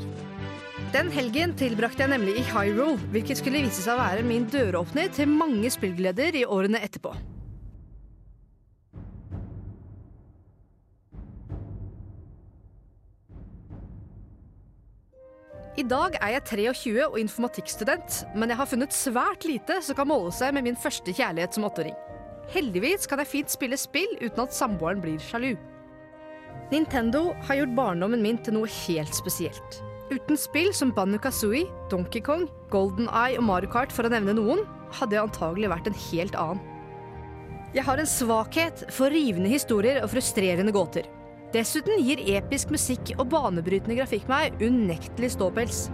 Den 0.94 1.11
helgen 1.11 1.57
tilbrakte 1.59 2.05
jeg 2.05 2.12
nemlig 2.12 2.37
i 2.38 2.46
Hyrule, 2.53 3.01
hvilket 3.11 3.42
skulle 3.42 3.64
vise 3.64 3.83
seg 3.83 3.96
å 3.96 4.05
være 4.05 4.22
min 4.29 4.46
døråpner 4.53 5.11
til 5.18 5.33
mange 5.33 5.72
spillgleder 5.74 6.38
i 6.38 6.46
årene 6.46 6.85
etterpå. 6.87 7.16
I 15.79 15.85
dag 15.87 16.17
er 16.19 16.33
jeg 16.33 16.43
23 16.75 17.05
og 17.05 17.17
informatikkstudent, 17.21 18.14
men 18.35 18.51
jeg 18.51 18.59
har 18.59 18.67
funnet 18.67 18.95
svært 18.97 19.45
lite 19.47 19.77
som 19.87 19.95
kan 19.95 20.09
måle 20.11 20.33
seg 20.35 20.51
med 20.57 20.64
min 20.67 20.79
første 20.79 21.12
kjærlighet 21.14 21.55
som 21.55 21.69
åtteåring. 21.69 21.95
Heldigvis 22.51 23.07
kan 23.07 23.21
jeg 23.23 23.31
fint 23.31 23.53
spille 23.53 23.77
spill 23.79 24.11
uten 24.19 24.43
at 24.43 24.57
samboeren 24.57 24.99
blir 25.05 25.21
sjalu. 25.23 25.53
Nintendo 26.73 27.29
har 27.47 27.61
gjort 27.61 27.77
barndommen 27.77 28.25
min 28.25 28.41
til 28.43 28.57
noe 28.57 28.71
helt 28.81 29.14
spesielt. 29.14 29.79
Uten 30.11 30.41
spill 30.41 30.73
som 30.75 30.91
Banu 30.97 31.14
Kazooie, 31.23 31.69
Donkey 31.93 32.25
Kong, 32.27 32.49
Golden 32.75 33.07
Eye 33.12 33.38
og 33.38 33.47
Mario 33.47 33.71
Kart 33.71 33.95
for 33.95 34.09
å 34.09 34.11
nevne 34.11 34.35
noen, 34.35 34.64
hadde 34.99 35.14
jeg 35.14 35.29
antagelig 35.29 35.71
vært 35.77 35.93
en 35.93 36.01
helt 36.09 36.41
annen. 36.43 36.64
Jeg 37.77 37.87
har 37.87 38.03
en 38.03 38.11
svakhet 38.19 38.83
for 38.97 39.14
rivende 39.14 39.53
historier 39.53 40.03
og 40.03 40.11
frustrerende 40.11 40.75
gåter. 40.75 41.07
Dessuten 41.49 42.03
gir 42.05 42.21
episk 42.29 42.69
musikk 42.75 43.15
og 43.17 43.31
banebrytende 43.33 43.97
grafikk 43.97 44.27
meg 44.29 44.59
unektelig 44.61 45.31
ståpels. 45.33 45.87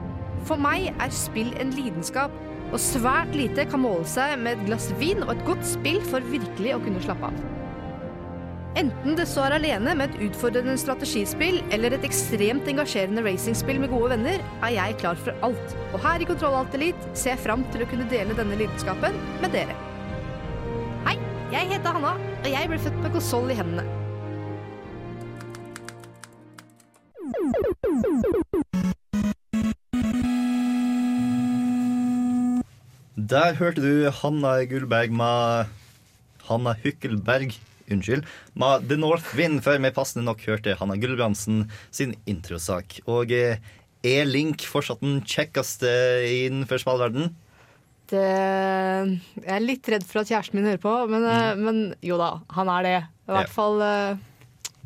For 0.48 0.58
meg 0.58 0.88
er 0.90 1.14
spill 1.14 1.52
en 1.62 1.70
lidenskap, 1.76 2.34
og 2.72 2.80
svært 2.82 3.30
lite 3.38 3.62
kan 3.70 3.84
måle 3.84 4.02
seg 4.08 4.34
med 4.42 4.56
et 4.56 4.64
glass 4.66 4.88
vin 4.98 5.22
og 5.22 5.30
et 5.36 5.44
godt 5.46 5.62
spill 5.68 6.00
for 6.10 6.26
virkelig 6.32 6.74
å 6.74 6.82
kunne 6.82 7.04
slappe 7.04 7.30
av. 7.30 7.38
Enten 8.74 9.14
det 9.14 9.28
så 9.30 9.44
er 9.46 9.54
alene 9.60 9.94
med 9.94 10.10
et 10.10 10.26
utfordrende 10.26 10.74
strategispill 10.82 11.60
eller 11.70 11.94
et 11.94 12.06
ekstremt 12.08 12.66
engasjerende 12.72 13.22
racingspill 13.22 13.78
med 13.78 13.94
gode 13.94 14.10
venner, 14.16 14.42
er 14.58 14.74
jeg 14.74 14.98
klar 15.04 15.20
for 15.22 15.46
alt. 15.46 15.78
Og 15.92 16.00
her 16.02 16.18
i 16.24 16.26
Kontroll 16.26 16.58
Alt 16.58 16.74
Elite 16.74 17.14
ser 17.14 17.36
jeg 17.36 17.44
fram 17.46 17.62
til 17.70 17.86
å 17.86 17.92
kunne 17.94 18.10
dele 18.10 18.34
denne 18.34 18.58
lidenskapen 18.58 19.22
med 19.44 19.54
dere. 19.54 19.78
Hei, 21.06 21.20
jeg 21.54 21.76
heter 21.76 21.94
Hanna, 21.94 22.16
og 22.40 22.56
jeg 22.58 22.72
ble 22.72 22.86
født 22.88 23.04
med 23.04 23.14
konsoll 23.14 23.54
i 23.54 23.62
hendene. 23.62 24.03
Der 33.14 33.54
hørte 33.58 33.80
du 33.82 34.10
Hanna 34.22 34.56
Gullberg 34.68 35.12
med 35.14 35.70
Hanna 36.48 36.74
Hykkelberg, 36.82 37.54
unnskyld, 37.90 38.26
med 38.58 38.88
The 38.90 38.98
North 39.00 39.30
Wind, 39.38 39.62
før 39.64 39.78
vi 39.80 39.92
passende 39.94 40.26
nok 40.26 40.42
hørte 40.48 40.74
Hanna 40.80 40.96
Gulbrandsen 41.00 41.64
sin 41.94 42.14
introsak. 42.30 42.98
Og 43.08 43.32
eh, 43.32 43.62
er 44.04 44.28
Link 44.28 44.66
fortsatt 44.68 45.00
den 45.04 45.22
kjekkeste 45.24 45.88
innenfor 46.46 46.82
spillverden? 46.82 47.32
Det, 48.12 48.20
jeg 48.20 49.48
er 49.56 49.64
litt 49.64 49.88
redd 49.88 50.04
for 50.04 50.20
at 50.20 50.28
kjæresten 50.28 50.58
min 50.60 50.68
hører 50.68 50.82
på, 50.82 50.92
men, 51.08 51.24
mm. 51.24 51.64
men 51.64 51.82
jo 52.04 52.18
da, 52.20 52.34
han 52.58 52.70
er 52.76 52.86
det. 52.88 52.96
I 53.24 53.32
hvert 53.32 53.48
Ja. 53.48 53.54
fall, 53.56 53.80
eh, 53.88 54.22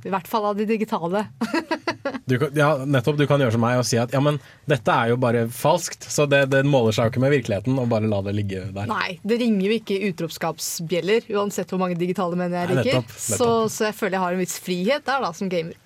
i 0.07 0.13
hvert 0.13 0.29
fall 0.31 0.51
av 0.51 0.59
de 0.59 0.69
digitale. 0.69 1.27
Du 2.29 2.37
ja, 2.57 2.85
nettopp, 2.85 3.17
du 3.19 3.25
kan 3.29 3.41
gjøre 3.41 3.55
som 3.55 3.63
meg 3.65 3.79
og 3.81 3.87
si 3.89 3.97
at 4.01 4.13
ja, 4.13 4.21
men 4.25 4.37
dette 4.69 4.93
er 4.93 5.11
jo 5.11 5.17
bare 5.21 5.47
falskt, 5.53 6.05
så 6.13 6.27
det, 6.29 6.43
det 6.53 6.61
måler 6.69 6.93
seg 6.93 7.09
jo 7.09 7.13
ikke 7.13 7.23
med 7.25 7.33
virkeligheten, 7.33 7.79
og 7.81 7.89
bare 7.89 8.09
la 8.09 8.21
det 8.25 8.35
ligge 8.37 8.63
der. 8.73 8.89
Nei, 8.89 9.19
det 9.25 9.39
ringer 9.41 9.65
jo 9.65 9.77
ikke 9.79 9.99
utropskapsbjeller, 10.11 11.29
uansett 11.37 11.73
hvor 11.73 11.81
mange 11.83 11.97
digitale 12.01 12.37
menn 12.39 12.53
jeg 12.57 12.71
liker. 12.71 13.01
nettopp, 13.01 13.15
Så, 13.17 13.51
så 13.73 13.89
jeg 13.89 13.97
føler 13.97 14.19
jeg 14.19 14.25
har 14.25 14.37
en 14.37 14.43
viss 14.45 14.59
frihet 14.65 15.09
der, 15.09 15.25
da, 15.25 15.33
som 15.37 15.53
gamer. 15.53 15.77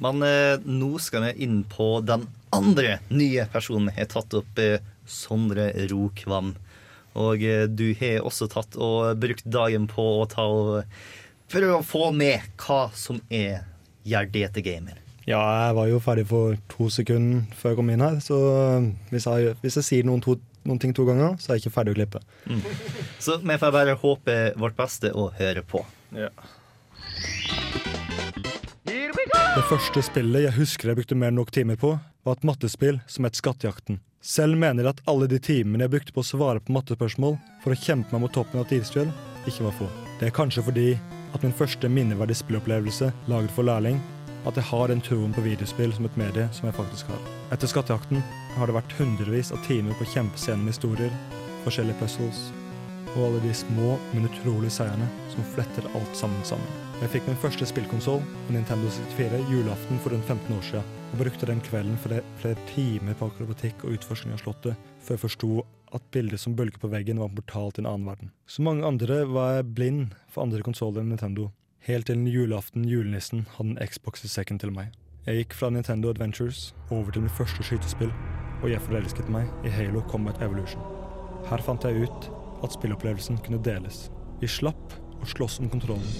Men 0.00 0.24
eh, 0.24 0.56
nå 0.64 0.92
skal 1.02 1.26
vi 1.28 1.46
inn 1.46 1.62
på 1.68 1.88
den 2.08 2.26
andre 2.52 2.98
nye 3.12 3.46
personen 3.52 3.92
jeg 3.92 4.06
har 4.06 4.12
tatt 4.18 4.36
opp, 4.40 4.60
eh, 4.60 4.84
Sondre 5.08 5.70
Rokvam. 5.90 6.54
Og 7.20 7.42
eh, 7.44 7.66
du 7.68 7.90
har 8.00 8.24
også 8.24 8.48
tatt 8.52 8.76
og 8.80 9.16
brukt 9.20 9.44
dagen 9.44 9.88
på 9.90 10.06
å 10.22 10.28
ta 10.30 10.46
og 10.48 11.02
prøve 11.52 11.78
å 11.78 11.84
få 11.86 12.10
med 12.16 12.48
hva 12.62 12.86
som 12.96 13.20
er 13.30 13.62
Gjerdete 14.02 14.64
gamer. 14.66 14.96
Ja, 15.28 15.38
jeg 15.38 15.74
var 15.76 15.86
jo 15.86 16.00
ferdig 16.02 16.24
for 16.26 16.56
to 16.72 16.88
sekunder 16.90 17.44
før 17.54 17.70
jeg 17.70 17.78
kom 17.78 17.90
inn 17.94 18.02
her, 18.02 18.16
så 18.24 18.38
hvis 19.12 19.28
jeg, 19.28 19.52
hvis 19.62 19.78
jeg 19.78 19.86
sier 19.86 20.08
noen, 20.08 20.18
to, 20.24 20.34
noen 20.66 20.80
ting 20.82 20.90
to 20.96 21.06
ganger, 21.06 21.36
så 21.38 21.52
er 21.52 21.60
jeg 21.60 21.68
ikke 21.68 21.76
ferdig 21.76 21.94
å 21.94 21.98
klippe. 22.00 22.22
Så 23.22 23.36
vi 23.38 23.58
får 23.62 23.76
bare 23.76 23.94
håpe 24.02 24.36
vårt 24.58 24.74
beste 24.80 25.12
og 25.14 25.38
høre 25.38 25.62
på. 25.62 25.84
Det 28.82 29.64
første 29.68 30.02
spillet 30.02 30.48
jeg 30.48 30.56
husker 30.58 30.90
jeg 30.90 30.98
brukte 30.98 31.18
mer 31.18 31.30
enn 31.30 31.38
nok 31.38 31.54
timer 31.54 31.78
på, 31.78 31.94
var 32.26 32.38
et 32.38 32.46
mattespill 32.48 32.98
som 33.06 33.28
het 33.28 33.38
Skattejakten. 33.38 34.02
Selv 34.22 34.58
mener 34.58 34.82
jeg 34.82 34.96
at 34.96 35.06
alle 35.10 35.30
de 35.30 35.38
timene 35.42 35.86
jeg 35.86 35.94
brukte 35.94 36.14
på 36.14 36.22
å 36.22 36.26
svare 36.26 36.62
på 36.62 36.74
mattespørsmål 36.74 37.38
for 37.62 37.74
å 37.74 37.78
kjempe 37.78 38.14
meg 38.14 38.26
mot 38.26 38.34
toppen 38.34 38.58
av 38.58 38.66
et 38.66 38.80
isfjell, 38.80 39.10
ikke 39.46 39.66
var 39.66 39.78
få. 39.78 39.88
Det 40.18 40.28
er 40.28 40.34
kanskje 40.34 40.66
fordi 40.66 40.88
at 41.32 41.42
min 41.42 41.54
første 41.56 41.88
minneverdige 41.88 42.40
spillopplevelse 42.42 43.12
laget 43.26 43.50
for 43.50 43.66
lærling, 43.66 44.00
at 44.46 44.56
jeg 44.56 44.64
har 44.64 44.86
den 44.90 45.00
troen 45.00 45.34
på 45.34 45.44
videospill 45.44 45.92
som 45.94 46.08
et 46.08 46.16
medie 46.18 46.48
som 46.52 46.66
jeg 46.66 46.74
faktisk 46.74 47.12
har. 47.12 47.20
Etter 47.54 47.70
Skattejakten 47.70 48.22
har 48.56 48.66
det 48.66 48.76
vært 48.76 48.96
hundrevis 48.98 49.52
av 49.54 49.62
timer 49.66 49.94
på 49.98 50.04
å 50.04 50.24
med 50.26 50.72
historier, 50.72 51.12
forskjellige 51.64 52.00
puzzles, 52.00 52.50
og 53.12 53.26
alle 53.26 53.42
de 53.44 53.52
små, 53.54 53.98
men 54.14 54.26
utrolige 54.26 54.72
seierne 54.78 55.06
som 55.34 55.44
fletter 55.54 55.86
alt 55.94 56.16
sammen 56.16 56.42
sammen. 56.48 56.80
Jeg 57.02 57.10
fikk 57.16 57.28
min 57.28 57.38
første 57.42 57.66
spillkonsoll, 57.66 58.22
en 58.48 58.56
Nintendo 58.56 58.88
64, 58.88 59.42
julaften 59.50 60.00
for 60.00 60.14
rundt 60.14 60.26
15 60.26 60.56
år 60.56 60.66
siden, 60.68 60.98
og 61.12 61.20
brukte 61.20 61.48
den 61.50 61.60
kvelden 61.60 61.98
flere, 62.00 62.22
flere 62.40 62.66
timer 62.72 63.16
på 63.18 63.28
akrobatikk 63.28 63.84
og 63.84 63.98
utforskning 63.98 64.34
av 64.36 64.42
slottet, 64.42 64.90
før 65.02 65.18
jeg 65.18 65.24
forsto 65.26 65.50
at 65.92 66.04
bildet 66.14 66.40
som 66.40 66.54
bølger 66.56 66.80
på 66.80 66.88
veggen 66.92 67.20
var 67.20 67.28
en 67.28 67.36
portal 67.36 67.74
til 67.74 67.84
en 67.84 67.90
annen 67.90 68.08
verden. 68.08 68.32
Som 68.48 68.68
mange 68.70 68.86
andre 68.88 69.22
var 69.28 69.58
jeg 69.58 69.72
blind 69.76 70.14
for 70.32 70.46
andre 70.46 70.64
konsoller 70.64 71.02
enn 71.02 71.12
Nintendo, 71.12 71.50
helt 71.86 72.08
til 72.08 72.18
en 72.18 72.30
julaften 72.30 72.86
julenissen 72.88 73.44
hadde 73.56 73.74
en 73.74 73.90
Xbox 73.92 74.24
i 74.24 74.30
sekken 74.32 74.60
til 74.62 74.72
meg. 74.74 74.94
Jeg 75.26 75.42
gikk 75.42 75.56
fra 75.58 75.70
Nintendo 75.70 76.10
Adventures 76.10 76.72
over 76.90 77.12
til 77.12 77.26
mitt 77.26 77.36
første 77.36 77.62
skytespill, 77.62 78.10
og 78.62 78.70
jeg 78.70 78.82
forelsket 78.82 79.28
meg 79.30 79.50
i 79.66 79.70
Halo 79.70 80.02
Combat 80.10 80.40
Evolution. 80.42 80.82
Her 81.50 81.62
fant 81.62 81.84
jeg 81.84 82.06
ut 82.06 82.28
at 82.62 82.74
spillopplevelsen 82.74 83.38
kunne 83.44 83.62
deles. 83.62 84.08
Vi 84.40 84.50
slapp 84.50 84.96
å 85.22 85.28
slåss 85.30 85.60
om 85.62 85.70
kontrollen. 85.70 86.16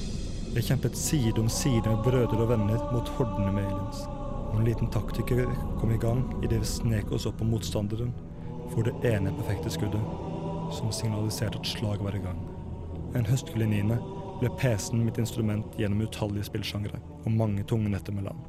Jeg 0.52 0.68
kjempet 0.68 0.98
side 0.98 1.38
om 1.40 1.48
side 1.48 1.86
med 1.88 2.04
brødre 2.04 2.44
og 2.44 2.50
venner 2.52 2.82
mot 2.92 3.08
hordene 3.16 3.54
med 3.54 3.64
aliens. 3.64 4.04
Og 4.52 4.58
en 4.60 4.66
liten 4.68 4.90
taktiker 4.92 5.46
kom 5.80 5.94
i 5.94 6.00
gang 6.02 6.26
idet 6.44 6.60
vi 6.60 6.68
snek 6.68 7.14
oss 7.14 7.26
opp 7.30 7.40
på 7.40 7.48
motstanderen 7.48 8.12
for 8.74 8.84
det 8.84 8.94
ene 9.08 9.32
perfekte 9.38 9.72
skuddet, 9.72 10.02
som 10.76 10.92
signaliserte 10.92 11.58
at 11.58 11.72
slaget 11.72 12.04
var 12.04 12.18
i 12.18 12.26
gang. 12.26 12.51
En 13.14 13.26
høstkveld 13.28 13.66
i 13.66 13.70
niende 13.74 13.98
ble 14.40 14.50
PC-en 14.58 15.04
mitt 15.04 15.18
instrument 15.20 15.76
gjennom 15.78 16.04
utallige 16.06 16.48
spillsjangre 16.48 17.00
og 17.22 17.30
mange 17.32 17.64
tunge 17.68 17.92
netter 17.92 18.14
med 18.16 18.26
land. 18.30 18.40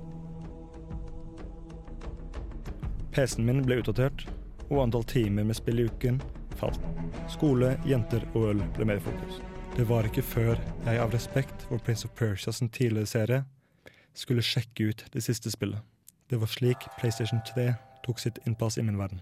PC-en 3.14 3.46
min 3.46 3.62
ble 3.66 3.82
utdatert, 3.82 4.26
og 4.72 4.86
antall 4.86 5.04
timer 5.06 5.46
med 5.46 5.58
spill 5.60 5.84
i 5.84 5.90
uken 5.90 6.22
falt. 6.58 6.80
Skole, 7.30 7.76
jenter 7.86 8.24
og 8.34 8.54
øl 8.54 8.64
ble 8.76 8.88
mer 8.88 9.02
i 9.02 9.04
fokus. 9.04 9.42
Det 9.76 9.86
var 9.90 10.06
ikke 10.08 10.26
før 10.26 10.56
jeg 10.86 11.02
av 11.02 11.14
respekt 11.14 11.66
for 11.68 11.82
Prince 11.82 12.08
of 12.08 12.14
Persia 12.18 12.54
sin 12.54 12.70
tidligere 12.70 13.10
serie 13.10 13.44
skulle 14.14 14.46
sjekke 14.46 14.92
ut 14.92 15.06
det 15.14 15.24
siste 15.26 15.52
spillet. 15.52 15.82
Det 16.30 16.38
var 16.40 16.50
slik 16.50 16.86
PlayStation 17.00 17.42
3 17.54 17.74
tok 18.06 18.20
sitt 18.22 18.38
innpass 18.48 18.78
i 18.78 18.84
min 18.86 18.98
verden. 18.98 19.22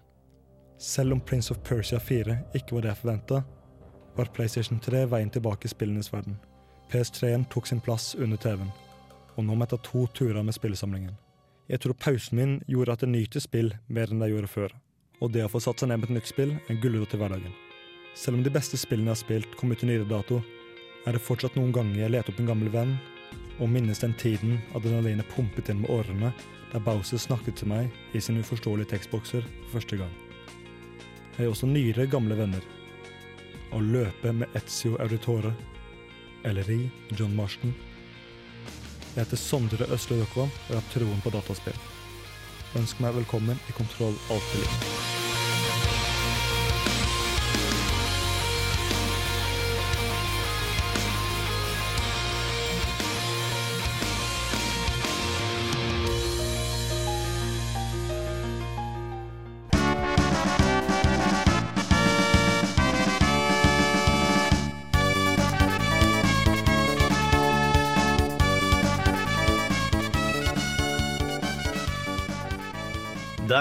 Selv 0.80 1.14
om 1.14 1.22
Prince 1.22 1.54
of 1.54 1.62
Persia 1.64 2.00
4 2.00 2.38
ikke 2.58 2.76
var 2.76 2.86
det 2.86 2.92
jeg 2.92 3.02
forventa, 3.04 3.42
var 4.16 4.32
PlayStation 4.36 4.80
3 4.80 5.06
veien 5.12 5.30
tilbake 5.30 5.68
i 5.68 5.72
spillenes 5.72 6.12
verden. 6.14 6.38
PS3-en 6.92 7.46
tok 7.52 7.68
sin 7.68 7.80
plass 7.80 8.16
under 8.16 8.38
TV-en, 8.38 8.72
og 9.36 9.46
nå 9.48 9.56
jeg 9.78 9.84
to 9.88 10.06
turer 10.14 10.44
med 10.44 10.56
spillesamlingen. 10.58 11.16
Jeg 11.72 11.80
tror 11.80 11.96
pausen 11.96 12.38
min 12.38 12.56
gjorde 12.68 12.98
at 12.98 13.04
jeg 13.06 13.14
nyter 13.14 13.44
spill 13.44 13.74
mer 13.88 14.12
enn 14.12 14.24
jeg 14.26 14.34
gjorde 14.34 14.52
før, 14.52 14.74
og 15.22 15.32
det 15.32 15.46
å 15.46 15.52
få 15.52 15.62
satt 15.64 15.80
seg 15.80 15.92
ned 15.92 16.02
med 16.02 16.10
et 16.10 16.18
nytt 16.20 16.32
spill 16.32 16.56
er 16.58 16.74
en 16.74 16.82
i 17.16 17.22
hverdagen. 17.22 17.54
Selv 18.16 18.38
om 18.38 18.44
de 18.44 18.52
beste 18.52 18.78
spillene 18.78 19.14
jeg 19.14 19.16
har 19.16 19.22
spilt, 19.22 19.56
kom 19.56 19.72
ut 19.72 19.84
i 19.84 19.88
nyere 19.88 20.10
dato, 20.10 20.42
er 21.08 21.16
det 21.16 21.24
fortsatt 21.24 21.56
noen 21.56 21.72
ganger 21.72 22.02
jeg 22.02 22.12
leter 22.12 22.34
opp 22.34 22.42
en 22.44 22.52
gammel 22.52 22.70
venn 22.74 22.98
og 23.62 23.70
minnes 23.70 24.02
den 24.02 24.14
tiden 24.20 24.60
adrenalinet 24.76 25.30
pumpet 25.32 25.70
inn 25.72 25.82
med 25.82 25.94
årene 25.94 26.34
der 26.72 26.84
Bowser 26.84 27.20
snakket 27.22 27.62
til 27.62 27.72
meg 27.72 27.90
i 28.16 28.22
sine 28.24 28.44
uforståelige 28.44 28.92
tekstbokser 28.94 29.48
for 29.64 29.80
første 29.80 29.98
gang. 30.02 30.12
Jeg 31.38 31.46
har 31.46 31.54
også 31.54 31.70
nyere 31.72 32.08
gamle 32.12 32.38
venner. 32.38 32.62
Å 33.72 33.80
løpe 33.80 34.34
med 34.36 34.52
Etzio 34.60 34.98
Auditore 35.00 35.54
eller 36.44 36.68
i 36.72 36.80
John 37.16 37.36
Marston. 37.38 37.74
Jeg 39.16 39.24
heter 39.24 39.40
Sondre 39.40 39.88
Østle 39.96 40.20
Røkvam 40.20 40.52
og 40.52 40.74
har 40.76 40.88
troen 40.92 41.24
på 41.24 41.32
dataspill. 41.32 41.78
Ønsk 42.80 43.04
meg 43.04 43.16
velkommen 43.22 43.60
i 43.70 43.78
Kontroll 43.78 44.18
Alt 44.32 44.58
Elite. 44.58 44.91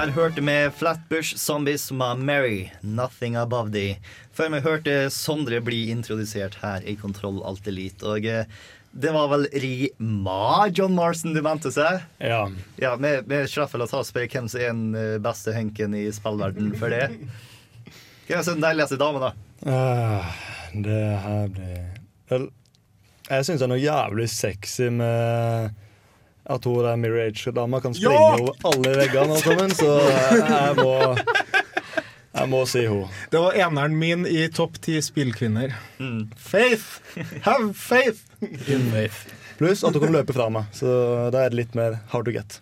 Der 0.01 0.15
hørte 0.17 0.41
vi 0.41 0.53
Flatbush 0.73 1.37
Zombies 1.37 1.91
My 1.93 2.15
Mary, 2.17 2.71
'Nothing 2.81 3.37
Above 3.37 3.69
Thee'. 3.69 3.99
Før 4.33 4.49
vi 4.55 4.61
hørte 4.65 4.95
Sondre 5.13 5.59
bli 5.61 5.91
introdusert 5.93 6.55
her 6.63 6.81
i 6.89 6.95
Kontroll 6.97 7.43
Alt 7.45 7.69
Elite. 7.69 8.07
Og 8.09 8.25
eh, 8.25 8.47
det 8.97 9.13
var 9.13 9.29
vel 9.29 9.45
Rima 9.53 10.71
John 10.73 10.97
Marston 10.97 11.37
du 11.37 11.43
mente 11.45 11.69
seg? 11.75 12.07
Ja. 12.17 12.47
Ja, 12.81 12.95
Vi, 12.97 13.11
vi 13.29 13.43
slapp 13.45 13.75
vel 13.75 13.85
å 13.85 13.91
ta 13.91 14.01
og 14.01 14.09
spørre 14.09 14.31
hvem 14.33 14.49
som 14.49 14.63
er 14.63 14.73
den 14.73 14.97
eh, 14.97 15.19
beste 15.21 15.53
hunken 15.53 15.99
i 16.01 16.07
spillverden 16.17 16.73
for 16.81 16.97
det. 16.97 17.11
Hvem 18.25 18.41
er 18.41 18.49
den 18.55 18.65
deiligste 18.65 19.01
damen, 19.05 19.29
da? 19.29 19.35
Ah, 19.69 20.33
det 20.73 21.05
her 21.27 21.53
blir 21.53 21.85
Vel, 22.33 22.49
jeg 23.29 23.51
syns 23.51 23.61
det 23.61 23.69
er 23.69 23.75
noe 23.77 23.85
jævlig 23.85 24.31
sexy 24.33 24.89
med 24.97 25.77
at 26.51 26.65
hun 26.67 26.81
der 26.85 26.97
Mirror 26.99 27.29
Age-dama 27.29 27.81
kan 27.85 27.95
springe 27.95 28.15
Ja! 28.19 28.39
over 28.41 28.71
alle 28.73 28.95
veggene 29.01 29.37
og 29.37 29.43
sammen, 29.45 29.71
så 29.77 29.91
jeg 30.41 30.77
må 30.81 30.95
Jeg 32.31 32.47
må 32.49 32.61
si 32.71 32.83
henne. 32.87 33.09
Det 33.33 33.41
var 33.43 33.57
eneren 33.59 33.97
min 33.99 34.23
i 34.31 34.45
topp 34.55 34.79
ti 34.83 34.95
spillkvinner. 35.03 35.73
Faith! 36.39 37.01
Have 37.45 37.73
faith! 37.75 38.23
Pluss 39.59 39.83
at 39.85 39.93
hun 39.97 40.05
kan 40.07 40.15
løpe 40.15 40.33
fra 40.37 40.47
meg, 40.53 40.71
så 40.73 41.29
da 41.35 41.43
er 41.45 41.51
det 41.53 41.59
litt 41.65 41.75
mer 41.77 41.99
hard 42.15 42.25
to 42.31 42.33
get. 42.37 42.61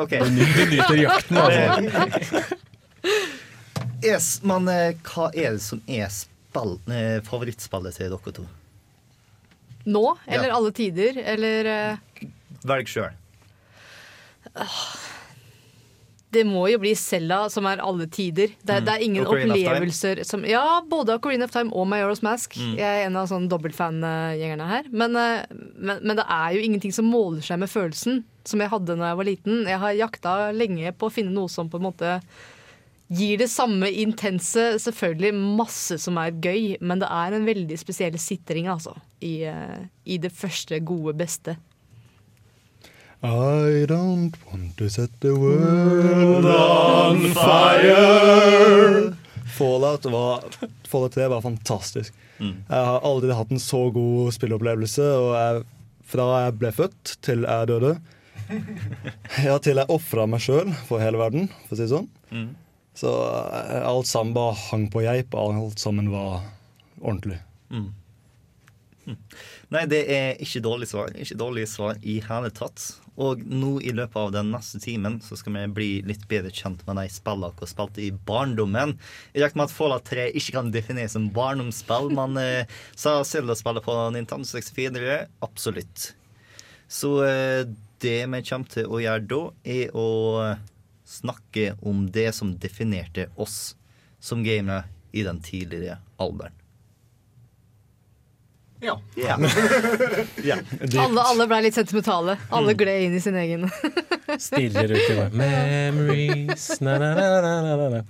OK. 0.00 0.16
Du 0.16 0.32
nyter 0.72 0.96
jakten, 0.98 1.38
altså. 1.38 2.42
yes, 4.10 4.40
men 4.42 4.66
eh, 4.72 4.96
hva 5.06 5.28
er 5.36 5.54
det 5.54 5.62
som 5.62 5.80
er 5.86 6.08
spall, 6.12 6.76
eh, 6.90 7.20
favorittspillet 7.28 7.94
til 8.00 8.10
dere 8.16 8.34
to? 8.40 8.46
Nå, 9.84 10.02
eller 10.26 10.48
Ja. 10.48 10.56
alle 10.56 10.72
tider, 10.74 11.20
eller 11.20 11.68
eh, 11.68 11.96
Velg 12.64 12.88
sjøl. 12.88 13.12
Det 16.34 16.42
må 16.48 16.64
jo 16.66 16.80
bli 16.82 16.90
Selda 16.98 17.44
som 17.52 17.66
er 17.70 17.78
alle 17.84 18.08
tider. 18.10 18.50
Det, 18.66 18.74
er- 18.74 18.80
det 18.82 18.94
er 18.96 19.02
ingen 19.06 19.22
Mm. 19.22 19.28
Ocarina 19.30 19.54
opplevelser 19.54 20.24
som 20.26 20.42
Ja, 20.44 20.80
både 20.82 21.14
Ocarina 21.14 21.44
of 21.44 21.52
Time 21.52 21.70
og 21.72 21.86
Majora's 21.86 22.22
Mask. 22.26 22.56
Mm. 22.58 22.72
Jeg 22.76 22.82
er 22.82 23.06
en 23.06 23.16
av 23.16 23.28
sånn 23.30 23.48
dobbeltfangjengerne 23.48 24.66
her. 24.66 24.84
Men, 24.90 25.14
eh, 25.16 25.44
men, 25.78 26.00
men 26.02 26.16
det 26.16 26.24
er 26.28 26.54
jo 26.56 26.60
ingenting 26.66 26.92
som 26.92 27.04
måler 27.06 27.40
seg 27.40 27.58
med 27.62 27.70
følelsen 27.70 28.24
som 28.44 28.60
jeg 28.60 28.68
hadde 28.68 28.96
da 28.98 29.12
jeg 29.12 29.16
var 29.16 29.24
liten. 29.30 29.62
Jeg 29.70 29.78
har 29.78 29.92
jakta 29.94 30.34
lenge 30.52 30.90
på 30.98 31.06
å 31.08 31.12
finne 31.14 31.30
noe 31.32 31.48
som 31.48 31.70
på 31.70 31.78
en 31.78 31.86
måte 31.86 32.20
gir 33.14 33.36
det 33.38 33.48
samme 33.52 33.86
intense 33.92 34.74
Selvfølgelig 34.80 35.32
masse 35.56 36.00
som 36.00 36.16
er 36.18 36.32
gøy, 36.32 36.78
men 36.80 36.98
det 36.98 37.06
er 37.12 37.32
en 37.36 37.46
veldig 37.46 37.78
spesiell 37.78 38.18
sitring, 38.18 38.66
altså. 38.66 38.96
I, 39.22 39.44
eh, 39.44 39.86
i 40.04 40.18
det 40.18 40.32
første 40.32 40.80
gode, 40.82 41.14
beste. 41.16 41.56
I 43.24 43.86
don't 43.88 44.36
want 44.52 44.76
to 44.76 44.90
set 44.90 45.08
the 45.20 45.32
world 45.32 46.44
on 46.44 47.20
fire. 47.32 49.14
Fallout, 49.56 50.04
var, 50.04 50.44
Fallout 50.88 51.14
3 51.14 51.28
var 51.28 51.40
fantastisk. 51.40 52.14
Mm. 52.38 52.64
Jeg 52.68 52.84
har 52.84 53.00
aldri 53.00 53.32
hatt 53.32 53.50
en 53.54 53.62
så 53.62 53.86
god 53.94 54.34
spilleopplevelse. 54.36 55.06
Og 55.16 55.30
jeg, 55.38 55.62
fra 56.04 56.26
jeg 56.44 56.56
ble 56.60 56.72
født 56.76 57.14
til 57.24 57.46
jeg 57.48 57.70
døde 57.70 57.94
Ja, 59.46 59.56
til 59.56 59.80
jeg 59.80 59.88
ofra 59.88 60.26
meg 60.28 60.44
sjøl 60.44 60.74
for 60.84 61.00
hele 61.00 61.16
verden, 61.16 61.48
for 61.64 61.72
å 61.72 61.78
si 61.78 61.86
det 61.86 61.94
sånn. 61.94 62.10
Mm. 62.28 62.50
Så 62.92 63.08
eh, 63.08 63.86
alt 63.88 64.10
sammen 64.10 64.34
bare 64.36 64.58
hang 64.66 64.84
på 64.92 65.00
geip. 65.06 65.32
Alt 65.32 65.80
sammen 65.80 66.12
var 66.12 66.42
ordentlig. 67.00 67.40
Mm. 67.72 67.88
Mm. 69.08 69.16
Nei, 69.72 69.86
det 69.88 70.02
er 70.12 70.44
ikke 70.44 70.60
dårlig 70.68 70.90
svar. 70.92 71.16
Ikke 71.16 71.40
dårlig 71.40 71.64
svar 71.72 71.96
i 72.04 72.18
hele 72.28 72.52
tatt. 72.52 72.84
Og 73.20 73.44
nå 73.46 73.76
i 73.86 73.92
løpet 73.94 74.18
av 74.18 74.32
den 74.34 74.50
neste 74.50 74.80
timen 74.82 75.20
så 75.22 75.38
skal 75.38 75.54
vi 75.54 75.64
bli 75.76 75.90
litt 76.06 76.24
bedre 76.30 76.50
kjent 76.54 76.82
med 76.88 76.98
de 76.98 77.06
spillene 77.12 77.52
dere 77.54 77.70
spilte 77.70 78.02
i 78.02 78.10
barndommen. 78.26 78.96
I 79.34 79.44
regner 79.44 79.60
med 79.60 79.68
at 79.68 79.76
Fallout 79.76 80.08
3 80.10 80.26
ikke 80.34 80.56
kan 80.56 80.72
defineres 80.74 81.14
som 81.14 81.30
barndomsspill, 81.34 82.10
men 82.16 82.38
eh, 82.42 82.74
sa 82.98 83.20
Zelda-spillet 83.26 83.86
på 83.86 83.96
Nintendo 84.16 84.48
64 84.50 85.20
absolutt. 85.46 86.10
Så 86.90 87.14
eh, 87.28 87.62
det 88.02 88.18
vi 88.26 88.42
kommer 88.50 88.74
til 88.74 88.90
å 88.90 89.00
gjøre 89.02 89.28
da, 89.30 89.42
er 89.62 89.94
å 89.94 90.08
snakke 91.04 91.74
om 91.86 92.08
det 92.10 92.30
som 92.34 92.56
definerte 92.58 93.28
oss 93.40 93.76
som 94.18 94.42
gamere 94.44 94.88
i 95.14 95.22
den 95.22 95.38
tidligere 95.44 96.00
alderen. 96.18 96.63
Ja. 98.84 99.00
Yeah. 99.16 99.40
ja. 100.44 100.56
Alle, 101.04 101.22
alle 101.22 101.46
ble 101.48 101.60
litt 101.64 101.76
sentimentale. 101.76 102.36
Alle 102.52 102.74
gled 102.76 103.06
inn 103.06 103.16
i 103.16 103.20
sin 103.22 103.36
egen. 103.40 103.64
Stiller 104.38 104.92
ut 104.92 105.08
i 105.08 105.18
meg. 105.18 105.36
Memories 105.44 106.68
na, 106.84 106.98
na, 107.00 107.14
na, 107.16 107.28
na, 107.40 107.76
na, 107.76 107.88
na. 107.96 108.02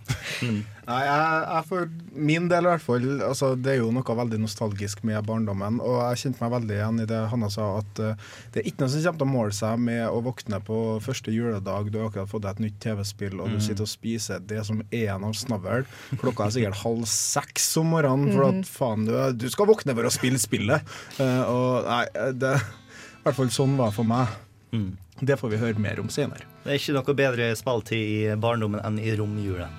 Nei, 0.85 0.99
jeg, 1.07 1.37
jeg 1.49 1.65
for 1.71 1.87
min 2.29 2.45
del 2.51 2.67
i 2.67 2.69
hvert 2.69 2.83
fall 2.85 3.05
altså, 3.25 3.55
Det 3.57 3.71
er 3.73 3.79
jo 3.79 3.87
noe 3.95 4.17
veldig 4.19 4.37
nostalgisk 4.43 5.01
med 5.09 5.23
barndommen. 5.25 5.79
Og 5.81 5.95
jeg 6.11 6.21
kjente 6.25 6.43
meg 6.45 6.53
veldig 6.53 6.75
igjen 6.77 7.01
i 7.01 7.07
det 7.09 7.21
Hanna 7.31 7.49
sa, 7.53 7.69
at 7.81 8.03
uh, 8.05 8.27
det 8.53 8.61
er 8.61 8.69
ikke 8.69 8.85
noe 8.85 8.93
som 8.93 9.01
kommer 9.07 9.23
til 9.23 9.27
å 9.27 9.31
måle 9.33 9.57
seg 9.57 9.81
med 9.87 10.03
å 10.11 10.19
våkne 10.27 10.61
på 10.67 10.81
første 11.05 11.33
juledag, 11.33 11.89
du 11.89 11.97
har 12.03 12.11
akkurat 12.11 12.29
fått 12.31 12.45
deg 12.45 12.59
et 12.59 12.65
nytt 12.67 12.77
TV-spill, 12.85 13.39
og 13.41 13.49
du 13.55 13.57
Mm. 13.57 13.63
sitter 13.65 13.87
og 13.87 13.91
spiser 13.95 14.41
det 14.45 14.61
som 14.69 14.83
er 14.91 15.13
en 15.15 15.25
av 15.31 15.33
snavl. 15.39 15.87
Klokka 16.21 16.49
er 16.51 16.55
sikkert 16.59 16.81
halv 16.83 17.05
seks 17.09 17.71
om 17.81 17.93
morgenen, 17.95 18.33
for 18.35 18.49
at 18.51 18.69
faen, 18.69 19.07
du, 19.09 19.15
du 19.41 19.47
skal 19.53 19.71
våkne 19.71 19.95
for 19.97 20.05
å 20.05 20.13
spille 20.13 20.41
spillet. 20.43 20.85
Uh, 21.17 21.45
og 21.49 21.89
nei, 21.89 22.03
det 22.35 22.57
I 22.59 23.25
hvert 23.25 23.39
fall 23.39 23.53
sånn 23.55 23.79
var 23.81 23.89
det 23.93 23.97
for 23.97 24.05
meg. 24.11 24.37
Mm. 24.75 24.91
Det 25.25 25.37
får 25.41 25.53
vi 25.55 25.63
høre 25.63 25.79
mer 25.81 26.01
om 26.03 26.09
senere. 26.13 26.45
Det 26.65 26.75
er 26.75 26.81
ikke 26.83 26.97
noe 26.99 27.15
bedre 27.17 27.49
spilltid 27.57 28.05
i 28.05 28.37
barndommen 28.37 28.83
enn 28.85 28.99
i 29.01 29.15
romjula. 29.17 29.71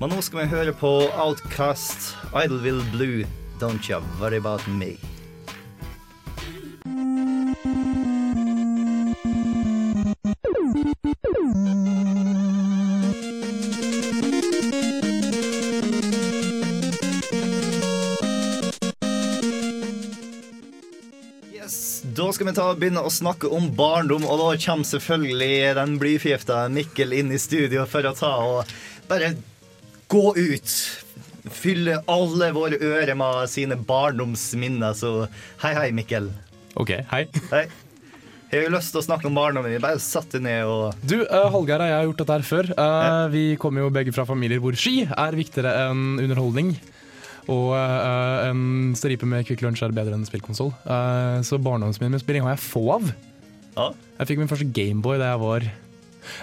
Men 0.00 0.14
nå 0.14 0.22
skal 0.24 0.38
vi 0.40 0.44
høre 0.48 0.72
på 0.72 0.90
Outcast, 1.12 2.14
Idleville 2.32 2.80
Blue, 2.88 3.26
Don't 3.60 3.84
You 3.84 4.00
Worry 4.16 4.38
About 4.40 4.64
Me. 4.66 4.94
Da 22.16 22.32
skal 22.32 22.48
vi 22.48 22.56
ta 22.56 22.70
og 22.72 22.80
begynne 22.80 23.04
å 23.04 23.12
snakke 23.12 23.52
om 23.52 23.68
barndom, 23.76 24.24
og 24.24 24.40
da 24.40 24.48
kommer 24.64 24.88
selvfølgelig 24.88 25.76
den 25.76 25.94
blyforgifta 26.00 26.64
Mikkel 26.72 27.12
inn 27.20 27.36
i 27.36 27.38
studio 27.40 27.84
for 27.84 28.08
å 28.08 28.16
ta 28.16 28.32
og 28.48 28.74
bare 29.10 29.34
gå 30.10 30.24
ut. 30.36 30.74
Fylle 31.50 32.00
alle 32.10 32.50
våre 32.54 32.78
ører 32.82 33.16
med 33.18 33.46
sine 33.50 33.78
barndomsminner. 33.88 34.96
Så 34.98 35.14
hei, 35.62 35.72
hei, 35.76 35.88
Mikkel. 35.96 36.28
OK, 36.78 36.92
hei. 37.12 37.24
Hei. 37.50 37.64
Jeg 38.50 38.64
har 38.64 38.66
jo 38.66 38.74
lyst 38.74 38.90
til 38.90 38.98
å 38.98 39.06
snakke 39.06 39.28
om 39.28 39.36
barndommen. 39.38 39.76
Bare 39.82 40.00
satt 40.02 40.32
det 40.34 40.40
ned 40.42 40.66
og 40.66 40.96
Du, 41.06 41.20
uh, 41.22 41.46
Hallgeir 41.54 41.84
og 41.84 41.90
jeg 41.90 41.96
har 41.96 42.08
gjort 42.08 42.22
dette 42.22 42.36
her 42.36 42.46
før. 42.48 42.70
Eh, 42.74 43.26
Vi 43.30 43.44
kommer 43.62 43.84
jo 43.84 43.92
begge 43.94 44.14
fra 44.14 44.26
familier 44.26 44.62
hvor 44.62 44.74
ski 44.78 45.04
er 45.06 45.38
viktigere 45.38 45.70
enn 45.86 46.18
underholdning. 46.18 46.72
Og 47.50 47.70
uh, 47.74 48.48
en 48.50 48.90
stripe 48.98 49.26
med 49.26 49.46
Kvikk 49.46 49.62
Lunsj 49.62 49.84
er 49.86 49.94
bedre 49.94 50.18
enn 50.18 50.26
spillkonsoll. 50.26 50.72
Uh, 50.82 51.38
så 51.46 51.58
spilling 51.62 52.46
har 52.46 52.56
jeg 52.56 52.64
få 52.66 52.82
av. 52.98 53.12
Ja. 53.76 53.86
Jeg 54.18 54.32
fikk 54.32 54.42
min 54.42 54.50
første 54.50 54.66
Gameboy 54.74 55.22
da 55.22 55.30
jeg 55.30 55.42
var 55.44 55.70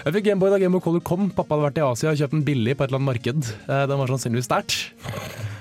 Jeg 0.04 0.16
fikk 0.16 0.28
Gameboy 0.30 0.52
da 0.52 0.60
Gameboy 0.62 0.82
Color 0.84 1.04
kom. 1.06 1.28
Pappa 1.34 1.56
hadde 1.56 1.68
vært 1.68 1.80
i 1.80 1.86
Asia 1.86 2.12
og 2.12 2.20
kjøpt 2.20 2.36
den 2.36 2.44
billig 2.46 2.76
på 2.76 2.84
et 2.84 2.90
eller 2.90 3.00
annet 3.00 3.10
marked. 3.12 3.52
Eh, 3.68 3.84
den 3.90 4.02
var 4.02 4.12
sannsynligvis 4.12 4.48
sterkt. 4.50 4.76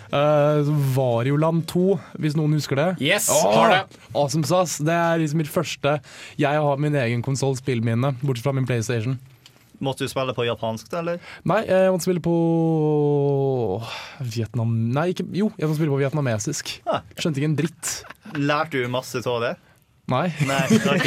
Uh, 0.07 0.63
Varioland 0.95 1.65
2, 1.67 1.97
hvis 2.23 2.37
noen 2.39 2.55
husker 2.55 2.79
det. 2.79 2.89
Yes, 3.03 3.27
oh, 3.33 3.49
har 3.57 3.73
det. 3.73 4.03
Awesome 4.13 4.47
Sass. 4.47 4.77
Det 4.79 4.93
er 4.93 5.19
liksom 5.19 5.41
mitt 5.41 5.51
første 5.51 5.97
Jeg 6.39 6.61
har 6.63 6.79
min 6.79 6.95
egen 6.95 7.25
konsoll 7.25 7.57
spillminne, 7.59 8.13
bortsett 8.21 8.47
fra 8.47 8.55
min 8.55 8.67
PlayStation. 8.69 9.17
Måtte 9.83 10.07
du 10.07 10.09
spille 10.09 10.33
på 10.33 10.47
japansk, 10.47 10.87
da, 10.89 11.03
eller? 11.03 11.19
Nei, 11.45 11.59
jeg 11.67 11.91
måtte 11.93 12.07
spille 12.07 12.23
på 12.25 12.37
Vietnam... 14.25 14.71
Nei, 14.95 15.11
ikke, 15.13 15.27
jo, 15.37 15.51
jeg 15.53 15.67
måtte 15.67 15.77
spille 15.77 15.93
på 15.93 15.99
vietnamesisk. 16.01 16.71
Ah. 16.89 17.03
Skjønte 17.13 17.43
ikke 17.43 17.51
en 17.51 17.59
dritt. 17.59 17.91
Lærte 18.39 18.81
du 18.81 18.89
masse 18.89 19.21
av 19.21 19.43
det? 19.43 19.53
Nei. 20.07 20.27
Nei, 20.47 20.61
ok. 20.71 21.05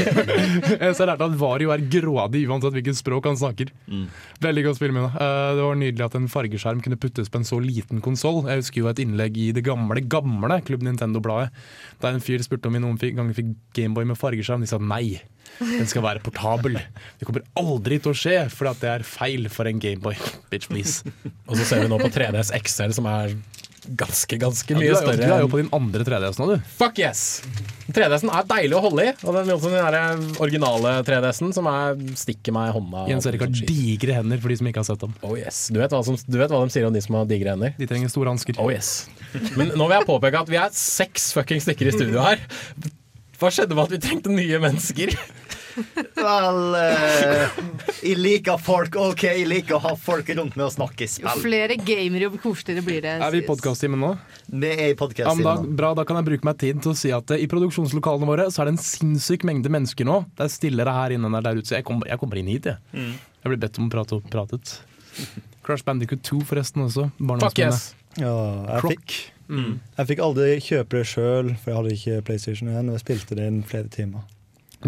Så 0.93 1.01
jeg 1.01 1.09
lærte 1.09 1.25
at 1.25 1.37
Vario 1.41 1.71
er 1.73 1.85
grådig 1.89 2.43
uansett 2.51 2.75
hvilket 2.77 2.99
språk 2.99 3.31
han 3.31 3.39
snakker. 3.41 3.71
Mm. 3.89 4.05
Veldig 4.45 4.65
godt 4.67 4.77
spill, 4.77 4.93
Mina. 4.93 5.09
det 5.57 5.65
var 5.65 5.79
nydelig 5.81 6.05
at 6.05 6.19
en 6.19 6.29
fargeskjerm 6.29 6.83
kunne 6.85 6.99
puttes 7.01 7.33
på 7.33 7.41
en 7.41 7.49
så 7.49 7.57
liten 7.65 8.03
konsoll. 8.05 8.43
Jeg 8.51 8.61
husker 8.61 8.83
jo 8.83 8.91
et 8.93 9.01
innlegg 9.01 9.41
i 9.41 9.51
det 9.57 9.65
gamle 9.65 10.05
gamle 10.05 10.61
Klubb 10.67 10.85
Nintendo-bladet, 10.85 11.49
der 12.03 12.17
en 12.17 12.25
fyr 12.25 12.45
spurte 12.45 12.69
om 12.69 12.77
vi 12.77 12.83
noen 12.85 13.01
ganger 13.01 13.37
fikk 13.37 13.55
Gameboy 13.79 14.11
med 14.13 14.21
fargeskjerm. 14.21 14.67
De 14.67 14.69
sa 14.69 14.81
nei. 14.83 15.21
Den 15.61 15.89
skal 15.89 16.05
være 16.05 16.23
portabel. 16.25 16.77
Det 17.19 17.27
kommer 17.29 17.45
aldri 17.59 17.99
til 18.03 18.13
å 18.13 18.17
skje, 18.17 18.37
for 18.53 18.69
det 18.81 18.93
er 18.99 19.07
feil 19.07 19.49
for 19.53 19.69
en 19.71 19.81
Gameboy. 19.81 20.21
Bitch, 20.53 20.69
please. 20.71 21.09
Og 21.49 21.57
så 21.57 21.65
ser 21.65 21.85
vi 21.85 21.91
nå 21.91 21.99
på 22.01 22.13
3DS 22.13 22.53
XL, 22.61 22.95
som 23.01 23.09
er 23.11 23.35
ganske, 23.87 24.37
ganske 24.41 24.75
Ja, 24.75 24.79
du, 24.79 24.83
mye 24.83 24.91
jo, 24.91 24.99
større. 24.99 25.17
du 25.21 25.33
er 25.35 25.43
jo 25.45 25.51
på 25.53 25.61
din 25.61 25.71
andre 25.77 26.05
3DS 26.07 26.41
nå, 26.41 26.49
du. 26.53 26.69
Fuck 26.79 27.01
yes! 27.03 27.23
3DS-en 27.91 28.31
er 28.31 28.47
deilig 28.51 28.77
å 28.79 28.83
holde 28.85 29.07
i, 29.09 29.13
og 29.25 29.35
den, 29.35 29.49
liksom, 29.51 29.75
den 29.97 30.27
originale 30.45 30.93
3DS-en 31.07 31.55
som 31.57 31.67
er, 31.71 31.99
stikker 32.21 32.55
meg 32.55 32.71
i 32.71 32.75
hånda. 32.77 33.05
Jens 33.11 33.27
Erik 33.31 33.45
har 33.47 33.51
digre 33.55 34.19
hender 34.21 34.43
for 34.43 34.53
de 34.53 34.61
som 34.61 34.71
ikke 34.71 34.83
har 34.83 34.89
sett 34.93 35.03
dem. 35.03 35.17
Oh 35.27 35.35
yes. 35.39 35.65
du, 35.73 35.81
vet 35.83 35.97
som, 36.07 36.19
du 36.21 36.39
vet 36.39 36.53
hva 36.55 36.63
de 36.63 36.75
sier 36.77 36.87
om 36.87 36.95
de 36.95 37.03
som 37.05 37.19
har 37.19 37.29
digre 37.31 37.57
hender? 37.57 37.75
De 37.81 37.89
trenger 37.91 38.13
store 38.13 38.31
hansker. 38.35 38.61
Oh 38.63 38.71
yes. 38.73 39.09
Men 39.59 39.75
nå 39.75 39.87
vil 39.91 39.99
jeg 39.99 40.09
påpeke 40.09 40.45
at 40.45 40.51
vi 40.53 40.61
er 40.61 40.73
seks 40.77 41.31
fucking 41.37 41.63
stykker 41.65 41.91
i 41.91 41.97
studio 41.97 42.23
her. 42.25 42.43
Hva 43.41 43.49
skjedde 43.55 43.77
med 43.77 43.87
at 43.89 43.95
vi 43.95 44.03
trengte 44.05 44.33
nye 44.35 44.59
mennesker? 44.63 45.15
Vel 46.17 46.75
eh, 46.79 47.59
Jeg 48.05 48.17
liker 48.21 48.59
folk. 48.63 48.97
OK, 49.01 49.23
jeg 49.29 49.47
liker 49.49 49.77
å 49.79 49.81
ha 49.85 49.93
folk 49.99 50.29
rundt 50.37 50.57
meg 50.59 50.67
og 50.67 50.73
snakke 50.75 51.07
Jo 51.07 51.13
spill. 51.15 51.43
flere 51.45 51.77
gamere, 51.81 52.27
jo 52.29 52.41
koseligere 52.43 52.85
blir 52.87 53.01
det. 53.07 53.15
Er 53.23 53.35
vi 53.35 53.43
i 53.43 53.47
podkast-timen 53.49 54.01
nå? 54.03 54.13
Vi 54.51 54.71
er 54.71 54.85
i 54.91 54.91
Ja, 54.91 54.95
men 54.95 54.95
da, 54.95 55.01
podkast-timen. 55.05 55.77
bra, 55.79 55.93
da 55.99 56.05
kan 56.09 56.21
jeg 56.21 56.29
bruke 56.31 56.49
meg 56.51 56.59
tid 56.63 56.83
til 56.85 56.93
å 56.93 56.99
si 56.99 57.13
at 57.17 57.31
eh, 57.37 57.43
i 57.45 57.49
produksjonslokalene 57.51 58.29
våre 58.31 58.49
så 58.53 58.63
er 58.65 58.71
det 58.71 58.77
en 58.79 58.83
sinnssyk 58.85 59.45
mengde 59.49 59.73
mennesker 59.73 60.09
nå. 60.09 60.21
Det 60.37 60.47
er 60.49 60.55
stillere 60.55 60.95
her 60.97 61.17
inne 61.17 61.29
enn 61.31 61.37
det 61.39 61.43
er 61.45 61.49
der 61.51 61.61
ute. 61.63 61.69
Så 61.73 61.79
jeg, 61.79 61.87
kom, 61.89 62.03
jeg 62.09 62.21
kommer 62.23 62.41
inn 62.43 62.51
hit, 62.53 62.71
jeg. 62.71 62.81
Mm. 62.97 63.13
Jeg 63.45 63.55
blir 63.55 63.63
bedt 63.67 63.79
om 63.81 63.89
å 63.89 63.93
prate 63.97 64.17
og 64.19 64.31
pratet. 64.33 64.77
Crash 65.67 65.85
Bandicoot 65.87 66.23
2 66.27 66.41
forresten 66.49 66.85
også. 66.87 67.09
Fuck 67.19 67.59
yes! 67.63 67.91
Ja, 68.19 68.33
jeg 68.77 68.97
fikk, 68.97 69.21
Mm. 69.51 69.81
jeg 69.99 70.07
fikk 70.07 70.21
aldri 70.23 70.45
kjøpe 70.63 71.01
det 71.01 71.07
sjøl, 71.11 71.49
for 71.59 71.73
jeg 71.73 71.77
hadde 71.81 71.95
ikke 71.97 72.19
PlayStation 72.29 72.69
igjen. 72.71 72.87
Og 72.93 72.95
jeg 72.95 73.03
spilte 73.03 73.35
det 73.35 73.49
i 73.51 73.63
flere 73.67 73.89
timer. 73.91 74.23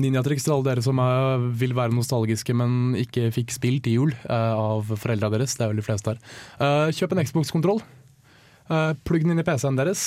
Ninjatriks 0.01 0.47
til 0.47 0.55
alle 0.55 0.71
dere 0.71 0.83
som 0.85 1.01
er, 1.05 1.43
vil 1.61 1.75
være 1.77 1.93
nostalgiske, 1.93 2.55
men 2.57 2.95
ikke 2.97 3.27
fikk 3.35 3.53
spilt 3.53 3.89
i 3.91 3.99
jul 3.99 4.15
uh, 4.25 4.55
av 4.57 4.93
foreldra 4.97 5.29
deres. 5.35 5.53
Det 5.59 5.67
er 5.67 5.73
vel 5.73 5.83
de 5.83 5.85
fleste 5.85 6.15
her. 6.15 6.23
Uh, 6.57 6.89
kjøp 6.97 7.13
en 7.13 7.21
Xbox-kontroll. 7.29 7.83
Uh, 8.71 8.95
plugg 9.05 9.27
den 9.27 9.35
inn 9.35 9.43
i 9.43 9.45
PC-en 9.45 9.77
deres. 9.77 10.03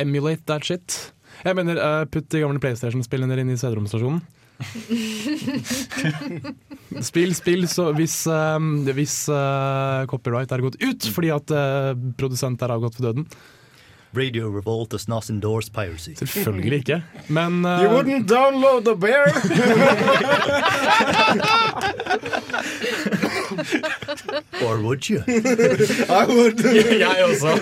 Emulate 0.00 0.46
that 0.48 0.64
shit. 0.64 0.96
Jeg 1.42 1.58
mener, 1.58 2.06
putt 2.12 2.30
de 2.32 2.40
gamle 2.40 2.62
PlayStation-spillene 2.62 3.36
inn 3.42 3.52
i 3.52 3.58
CD-romstasjonen. 3.60 4.22
spill, 7.08 7.32
spill, 7.34 7.64
så 7.66 7.88
hvis, 7.96 8.14
hvis 8.94 9.16
copyright 10.12 10.52
er 10.54 10.62
gått 10.62 10.76
ut 10.84 11.08
fordi 11.10 11.32
at 11.34 11.50
produsent 12.20 12.62
er 12.62 12.76
avgått 12.76 13.00
for 13.00 13.08
døden. 13.08 13.26
Radio 14.14 14.48
Revolt 14.48 14.90
does 14.90 15.08
not 15.08 15.30
endorse 15.30 15.70
piracy. 15.70 16.14
Selvfølgelig 16.14 16.78
ikke. 16.78 17.02
Men 17.28 17.64
uh... 17.64 17.82
You 17.82 17.88
wouldn't 17.88 18.28
download 18.28 18.84
the 18.84 18.94
bear! 18.94 19.24
Or 24.62 24.82
would 24.82 25.08
you? 25.08 25.22
I 26.20 26.26
would. 26.28 26.60
Jeg 27.04 27.24
også. 27.24 27.56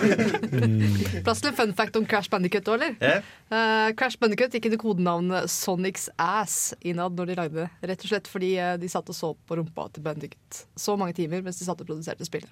Plass 1.25 1.41
til 1.41 1.51
en 1.53 1.57
fun 1.57 1.75
fact 1.75 1.97
om 1.97 2.07
Crash 2.07 2.31
Bandicut 2.31 2.69
òg, 2.69 2.81
eller? 2.81 2.97
Yeah. 2.99 3.23
Uh, 3.51 3.95
Crash 3.99 4.19
Bandicut 4.19 4.55
gikk 4.55 4.67
under 4.71 4.83
kodenavnet 4.83 5.51
Sonics 5.51 6.09
Ass 6.19 6.75
innad 6.83 7.19
når 7.19 7.31
de 7.31 7.39
lagde 7.39 7.63
det. 7.63 7.69
Rett 7.93 8.05
og 8.07 8.13
slett 8.13 8.31
fordi 8.31 8.53
eh, 8.59 8.75
de 8.81 8.91
satt 8.91 9.09
og 9.11 9.17
så 9.17 9.33
på 9.47 9.59
rumpa 9.59 9.87
til 9.95 10.05
Bandicut 10.05 10.65
så 10.79 10.97
mange 10.99 11.15
timer 11.19 11.43
mens 11.47 11.61
de 11.61 11.67
satt 11.69 11.81
og 11.83 11.89
produserte 11.89 12.27
spillet. 12.27 12.51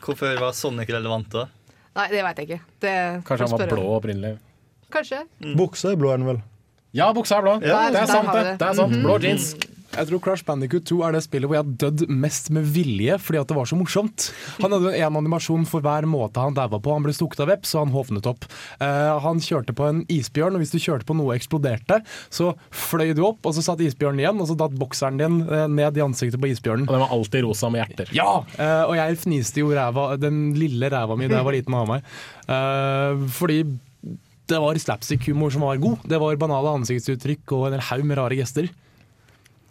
Hvorfor 0.00 0.40
var 0.40 0.56
Sonic 0.56 0.90
relevant 0.92 1.30
da? 1.34 1.48
Nei, 1.96 2.06
det 2.12 2.22
veit 2.26 2.38
jeg 2.40 2.48
ikke. 2.48 2.60
Det 2.84 2.94
Kanskje 3.28 3.48
han 3.48 3.54
var 3.54 3.72
blå 3.72 3.86
opprinnelig. 3.96 4.36
Kanskje. 4.92 5.24
Buksa 5.56 5.92
er 5.92 6.00
blå, 6.00 6.12
er 6.12 6.20
den 6.20 6.28
vel? 6.28 6.42
Ja, 6.96 7.10
buksa 7.16 7.38
er 7.38 7.44
blå. 7.44 7.56
Ja, 7.64 7.80
det 7.92 8.02
er 8.02 8.10
sant, 8.10 8.30
det. 8.32 8.44
det. 8.44 8.54
det 8.60 8.68
er 8.68 8.78
sant. 8.78 9.00
Blå 9.04 9.18
jeans. 9.22 9.50
Jeg 9.94 10.08
tror 10.10 10.20
Crash 10.22 10.44
Bandicoot 10.44 10.84
2 10.88 10.98
er 11.06 11.14
det 11.16 11.22
spillet 11.24 11.48
hvor 11.48 11.56
jeg 11.56 11.64
har 11.64 11.76
dødd 11.82 12.04
mest 12.12 12.50
med 12.54 12.66
vilje 12.74 13.16
fordi 13.22 13.40
at 13.40 13.48
det 13.48 13.56
var 13.56 13.68
så 13.68 13.78
morsomt. 13.78 14.28
Han 14.60 14.74
hadde 14.74 14.92
en 14.98 15.18
animasjon 15.22 15.64
for 15.68 15.84
hver 15.84 16.06
måte 16.08 16.42
han 16.42 16.56
daua 16.56 16.80
på. 16.82 16.92
Han 16.92 17.06
ble 17.06 17.14
stukket 17.16 17.42
av 17.44 17.50
veps, 17.52 17.72
så 17.72 17.82
han 17.82 17.94
hovnet 17.94 18.28
opp. 18.28 18.44
Uh, 18.82 19.16
han 19.24 19.40
kjørte 19.42 19.74
på 19.76 19.86
en 19.88 20.02
isbjørn, 20.12 20.58
og 20.58 20.62
hvis 20.62 20.74
du 20.74 20.78
kjørte 20.82 21.08
på 21.08 21.16
noe 21.16 21.32
og 21.32 21.38
eksploderte, 21.38 22.00
så 22.34 22.52
fløy 22.74 23.14
du 23.16 23.24
opp, 23.26 23.40
og 23.48 23.56
så 23.56 23.64
satt 23.64 23.82
isbjørnen 23.84 24.22
igjen, 24.22 24.42
og 24.42 24.50
så 24.50 24.58
datt 24.60 24.76
bokseren 24.78 25.20
din 25.20 25.40
uh, 25.48 25.64
ned 25.72 25.98
i 25.98 26.04
ansiktet 26.04 26.40
på 26.42 26.52
isbjørnen. 26.52 26.88
Og 26.88 26.94
den 26.94 27.04
var 27.06 27.14
alltid 27.16 27.46
rosa 27.48 27.72
med 27.72 27.84
hjerter. 27.84 28.12
Ja! 28.16 28.30
Uh, 28.58 28.84
og 28.90 28.96
jeg 29.00 29.20
fniste 29.24 29.64
jo 29.64 29.72
ræva, 29.72 30.10
den 30.20 30.50
lille 30.58 30.92
ræva 30.92 31.16
mi 31.18 31.30
da 31.30 31.40
jeg 31.40 31.48
var 31.48 31.56
liten 31.56 31.76
og 31.76 31.86
av 31.86 31.94
meg. 31.94 32.10
Fordi 33.38 33.62
det 34.48 34.58
var 34.62 34.78
slapstick-humor 34.80 35.52
som 35.52 35.64
var 35.66 35.80
god. 35.80 36.04
Det 36.08 36.20
var 36.20 36.38
banale 36.40 36.76
ansiktsuttrykk 36.78 37.56
og 37.56 37.66
en 37.68 37.82
haug 37.90 38.04
med 38.08 38.16
rare 38.20 38.38
gester. 38.38 38.70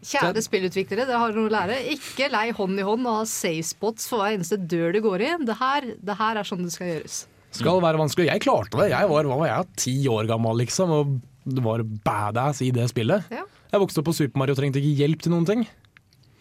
Kjære 0.06 0.44
spillutviklere, 0.46 1.08
dere 1.10 1.20
har 1.20 1.34
noe 1.34 1.50
å 1.50 1.52
lære. 1.52 1.80
Ikke 1.96 2.30
lei 2.30 2.52
hånd 2.56 2.78
i 2.78 2.86
hånd 2.86 3.08
og 3.10 3.22
ha 3.22 3.24
safe 3.30 3.66
spots 3.66 4.06
for 4.10 4.22
hver 4.22 4.36
eneste 4.36 4.60
dør 4.70 4.94
du 4.94 5.02
går 5.04 5.24
i. 5.26 5.32
Det 5.48 5.58
her, 5.58 5.88
det 6.06 6.18
her 6.20 6.38
er 6.38 6.48
sånn 6.48 6.62
det 6.68 6.74
skal 6.76 6.92
gjøres. 6.92 7.24
Skal 7.58 7.82
være 7.82 8.02
vanskelig. 8.02 8.28
Jeg 8.30 8.44
klarte 8.46 8.78
det. 8.78 8.92
Jeg 8.94 9.10
var, 9.10 9.30
var 9.32 9.48
jeg, 9.50 9.70
ti 9.82 9.96
år 10.12 10.30
gammel, 10.30 10.62
liksom, 10.62 10.94
og 10.94 11.64
var 11.66 11.82
badass 12.06 12.62
i 12.62 12.70
det 12.76 12.86
spillet. 12.92 13.26
Ja. 13.34 13.48
Jeg 13.72 13.84
vokste 13.84 14.04
opp 14.04 14.10
på 14.12 14.16
Super 14.16 14.40
Mario 14.40 14.56
og 14.56 14.62
trengte 14.62 14.82
ikke 14.82 15.02
hjelp 15.02 15.24
til 15.26 15.34
noen 15.34 15.48
ting. 15.50 15.66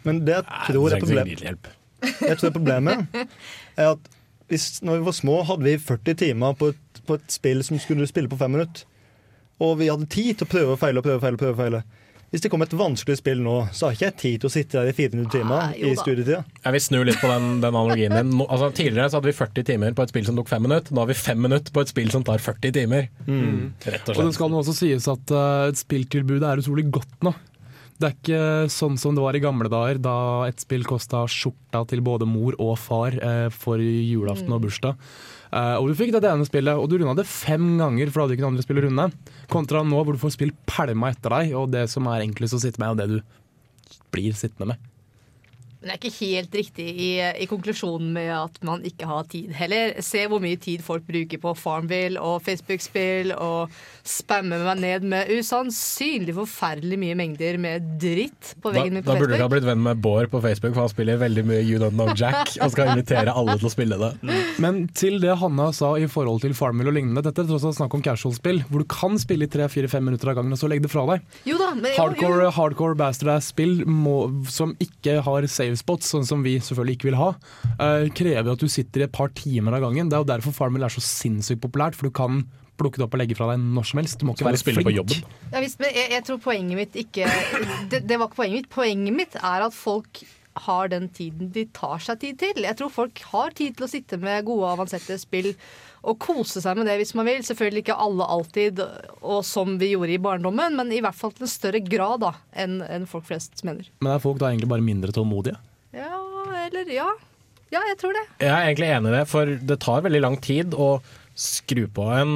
Men 0.06 0.20
det 0.26 0.36
jeg 0.36 0.46
tror 0.68 0.92
er 0.92 1.02
problemet. 1.02 1.72
Jeg 2.06 2.38
tror 2.38 2.52
problemet 2.54 3.06
er 3.80 3.94
at 3.94 4.12
hvis, 4.50 4.82
når 4.84 5.00
vi 5.00 5.06
var 5.08 5.16
små, 5.16 5.40
hadde 5.48 5.66
vi 5.66 5.78
40 5.82 6.18
timer 6.20 6.52
på 6.58 6.68
et, 6.70 7.00
på 7.08 7.16
et 7.18 7.32
spill 7.32 7.64
som 7.66 7.80
skulle 7.82 8.06
spille 8.06 8.30
på 8.30 8.38
fem 8.38 8.52
minutter. 8.54 8.84
Og 9.64 9.78
vi 9.80 9.88
hadde 9.90 10.06
tid 10.12 10.36
til 10.36 10.46
å 10.46 10.50
prøve 10.52 10.76
og 10.76 10.78
feile 10.82 11.00
og 11.00 11.06
prøve 11.06 11.18
og 11.18 11.24
feile. 11.24 11.40
prøve 11.40 11.58
feile. 11.58 11.82
Hvis 12.34 12.42
det 12.42 12.50
kommer 12.50 12.66
et 12.66 12.74
vanskelig 12.76 13.20
spill 13.20 13.38
nå, 13.44 13.54
så 13.72 13.86
har 13.86 13.96
ikke 13.96 14.06
jeg 14.08 14.16
tid 14.18 14.40
til 14.42 14.48
å 14.48 14.52
sitte 14.52 14.80
der 14.80 14.90
i 14.90 14.94
400 14.96 15.28
timer 15.30 15.56
Ah, 15.56 15.74
i 15.78 15.92
studietida. 15.96 16.40
Jeg 16.64 16.74
vil 16.74 16.82
snu 16.82 16.98
litt 17.06 17.20
på 17.22 17.30
den, 17.30 17.46
den 17.62 17.70
analogien 17.70 18.16
din. 18.16 18.32
No, 18.34 18.48
altså, 18.50 18.72
tidligere 18.74 19.08
så 19.12 19.20
hadde 19.20 19.30
vi 19.30 19.36
40 19.38 19.66
timer 19.70 19.94
på 19.96 20.02
et 20.04 20.12
spill 20.12 20.26
som 20.26 20.38
tok 20.40 20.50
5 20.50 20.66
minutter. 20.66 20.96
Nå 20.96 21.04
har 21.04 21.10
vi 21.12 21.18
5 21.20 21.44
minutter 21.46 21.74
på 21.76 21.84
et 21.84 21.92
spill 21.92 22.10
som 22.12 22.26
tar 22.26 22.42
40 22.42 22.74
timer. 22.76 23.06
Rett 23.86 24.10
og 24.10 24.18
Og 24.18 24.24
det 24.26 24.34
skal 24.36 24.50
nå 24.52 24.62
også 24.64 24.74
sies 24.80 25.06
at 25.12 25.34
uh, 25.36 25.68
et 25.70 25.78
spilltilbud 25.78 26.42
er 26.42 26.64
utrolig 26.64 26.88
godt 26.98 27.14
nå. 27.26 27.32
Det 27.96 28.10
er 28.10 28.16
ikke 28.18 28.42
sånn 28.74 28.98
som 29.00 29.14
det 29.16 29.22
var 29.24 29.38
i 29.38 29.40
gamle 29.40 29.70
dager, 29.72 30.02
da 30.04 30.16
et 30.50 30.60
spill 30.60 30.82
kosta 30.84 31.22
skjorta 31.30 31.86
til 31.88 32.02
både 32.04 32.26
mor 32.28 32.58
og 32.60 32.74
far 32.82 33.16
uh, 33.22 33.46
for 33.54 33.80
julaften 33.80 34.52
og 34.52 34.66
bursdag. 34.66 34.98
Eh, 35.52 35.76
og 35.78 35.88
du 35.90 35.96
fikk 35.98 36.14
det 36.16 36.26
ene 36.30 36.46
spillet, 36.48 36.74
og 36.74 36.90
du 36.90 36.98
runda 36.98 37.16
det 37.20 37.28
fem 37.30 37.76
ganger, 37.80 38.10
for 38.10 38.20
du 38.20 38.24
hadde 38.24 38.36
ikke 38.38 38.46
noen 38.46 38.56
andre 38.56 38.66
spill 38.66 38.82
å 38.82 38.86
runde. 38.88 39.08
Kontra 39.52 39.84
nå 39.86 40.02
hvor 40.02 40.16
du 40.16 40.22
får 40.22 40.36
spill 40.36 40.54
pælma 40.68 41.12
etter 41.14 41.36
deg, 41.38 41.54
og 41.58 41.70
det 41.74 41.86
som 41.92 42.08
er 42.10 42.26
enklest 42.26 42.58
å 42.58 42.62
sitte 42.62 42.82
med, 42.82 42.96
er 42.96 43.06
det 43.06 43.20
du 43.20 43.98
blir 44.14 44.36
sittende 44.36 44.74
med. 44.74 44.92
Men 45.80 45.90
det 45.90 45.94
er 45.94 46.00
ikke 46.00 46.24
helt 46.24 46.54
riktig 46.56 46.86
i, 46.88 47.10
i 47.20 47.46
konklusjonen 47.50 48.08
med 48.14 48.30
at 48.32 48.56
man 48.64 48.84
ikke 48.88 49.08
har 49.08 49.26
tid 49.30 49.52
heller. 49.56 49.92
Se 50.04 50.22
hvor 50.30 50.40
mye 50.42 50.56
tid 50.60 50.80
folk 50.84 51.04
bruker 51.06 51.40
på 51.42 51.52
Farmville 51.58 52.20
og 52.22 52.40
Facebook-spill 52.46 53.34
og 53.36 53.74
spammer 54.06 54.64
meg 54.64 54.80
ned 54.80 55.06
med 55.12 55.32
usannsynlig 55.36 56.34
forferdelig 56.36 56.98
mye 57.02 57.18
mengder 57.18 57.58
med 57.60 57.90
dritt 58.00 58.54
på 58.62 58.72
Da, 58.72 58.78
veggen 58.78 58.96
min 58.96 59.04
da 59.04 59.12
på 59.12 59.20
burde 59.20 59.36
du 59.36 59.44
ha 59.44 59.50
blitt 59.52 59.66
venn 59.68 59.82
med 59.84 60.00
Bård 60.02 60.30
på 60.32 60.40
Facebook, 60.44 60.72
for 60.72 60.86
han 60.86 60.92
spiller 60.92 61.20
veldig 61.20 61.44
mye 61.48 61.60
You 61.66 61.80
Don't 61.82 61.96
Know 61.98 62.12
Jack 62.16 62.54
og 62.56 62.72
skal 62.72 62.94
invitere 62.94 63.34
alle 63.36 63.58
til 63.60 63.68
å 63.68 63.74
spille 63.74 64.00
det. 64.00 64.12
Men 64.62 64.86
til 64.96 65.20
det 65.22 65.36
Hanna 65.42 65.68
sa 65.76 65.92
i 66.00 66.08
forhold 66.10 66.42
til 66.46 66.56
Farmville 66.56 66.92
og 66.92 66.96
lignende, 66.96 67.24
dette 67.26 67.44
er 67.44 67.50
tross 67.50 67.66
alt 67.68 67.78
snakk 67.80 67.98
om 67.98 68.04
casual-spill, 68.06 68.62
hvor 68.70 68.84
du 68.84 68.88
kan 68.90 69.20
spille 69.20 69.44
i 69.44 69.52
tre-fire-fem 69.52 70.08
minutter 70.08 70.32
av 70.32 70.40
gangen 70.40 70.56
og 70.56 70.60
så 70.60 70.70
legge 70.72 70.86
det 70.86 70.92
fra 70.94 71.04
deg. 71.12 71.26
Jo 71.48 71.60
da, 71.60 71.72
men 71.76 71.92
Hardcore, 71.98 72.46
jo. 72.48 72.54
hardcore 72.56 72.98
bastard-ass-spill 72.98 73.82
som 74.52 74.72
ikke 74.82 75.18
har 75.26 75.48
save 75.50 75.65
spots, 75.74 76.12
sånn 76.12 76.26
som 76.28 76.44
vi 76.46 76.58
selvfølgelig 76.62 76.98
ikke 76.98 77.10
vil 77.10 77.18
ha, 77.18 77.32
eh, 77.74 78.06
krever 78.14 78.52
at 78.52 78.62
du 78.62 78.68
sitter 78.70 79.02
i 79.02 79.08
et 79.08 79.12
par 79.12 79.34
timer 79.34 79.76
av 79.76 79.88
gangen. 79.88 80.08
Det 80.08 80.18
er 80.18 80.22
jo 80.22 80.30
derfor 80.30 80.54
Farmel 80.54 80.86
er 80.86 80.94
så 80.94 81.02
sinnssykt 81.02 81.64
populært, 81.64 81.98
for 81.98 82.08
du 82.08 82.14
kan 82.14 82.44
plukke 82.76 83.00
det 83.00 83.06
opp 83.06 83.14
og 83.16 83.22
legge 83.22 83.36
fra 83.38 83.50
deg 83.52 83.62
når 83.64 83.88
som 83.90 84.00
helst. 84.02 84.20
Du 84.20 84.28
må 84.28 84.36
ikke 84.36 84.50
være 84.50 84.60
flink. 84.60 85.14
Ja, 85.52 85.60
visst, 85.64 85.80
men 85.80 85.94
jeg, 85.96 86.10
jeg 86.12 86.24
tror 86.28 86.40
poenget 86.44 86.76
mitt 86.76 86.98
ikke 87.00 87.28
det, 87.90 88.04
det 88.06 88.18
var 88.20 88.28
ikke 88.28 88.42
poenget 88.42 88.60
mitt. 88.60 88.72
Poenget 88.76 89.16
mitt 89.16 89.38
er 89.40 89.66
at 89.66 89.76
folk 89.76 90.22
har 90.66 90.88
den 90.88 91.08
tiden 91.12 91.50
de 91.52 91.66
tar 91.76 92.00
seg 92.04 92.20
tid 92.22 92.38
til. 92.40 92.64
Jeg 92.64 92.78
tror 92.78 92.92
folk 92.92 93.20
har 93.32 93.52
tid 93.56 93.76
til 93.76 93.86
å 93.86 93.90
sitte 93.90 94.20
med 94.20 94.46
gode, 94.48 94.70
avanserte 94.72 95.18
spill 95.20 95.52
og 96.06 96.18
kose 96.22 96.62
seg 96.62 96.78
med 96.78 96.86
det 96.88 96.96
hvis 97.00 97.14
man 97.18 97.26
vil. 97.28 97.44
Selvfølgelig 97.46 97.84
ikke 97.84 97.98
alle 98.06 98.26
alltid, 98.36 98.82
og 99.20 99.40
som 99.46 99.76
vi 99.80 99.92
gjorde 99.94 100.14
i 100.14 100.22
barndommen, 100.22 100.78
men 100.78 100.92
i 100.94 101.02
hvert 101.04 101.18
fall 101.18 101.34
til 101.34 101.46
en 101.48 101.52
større 101.52 101.82
grad 101.82 102.22
da, 102.22 102.34
enn 102.56 103.08
folk 103.10 103.26
flest 103.28 103.64
mener. 103.66 103.88
Men 104.00 104.14
er 104.14 104.22
folk 104.22 104.38
da 104.42 104.52
egentlig 104.52 104.70
bare 104.70 104.86
mindre 104.86 105.14
tålmodige? 105.16 105.58
Ja, 105.96 106.20
eller 106.66 106.92
ja. 106.92 107.10
Ja, 107.74 107.82
jeg 107.90 107.98
tror 108.00 108.14
det. 108.14 108.24
Jeg 108.40 108.52
er 108.52 108.66
egentlig 108.68 108.90
enig 108.94 109.10
i 109.10 109.16
det, 109.16 109.22
for 109.30 109.54
det 109.70 109.78
tar 109.82 110.04
veldig 110.06 110.20
lang 110.22 110.36
tid 110.42 110.74
å 110.78 110.96
skru 111.36 111.82
på 111.92 112.04
en 112.16 112.30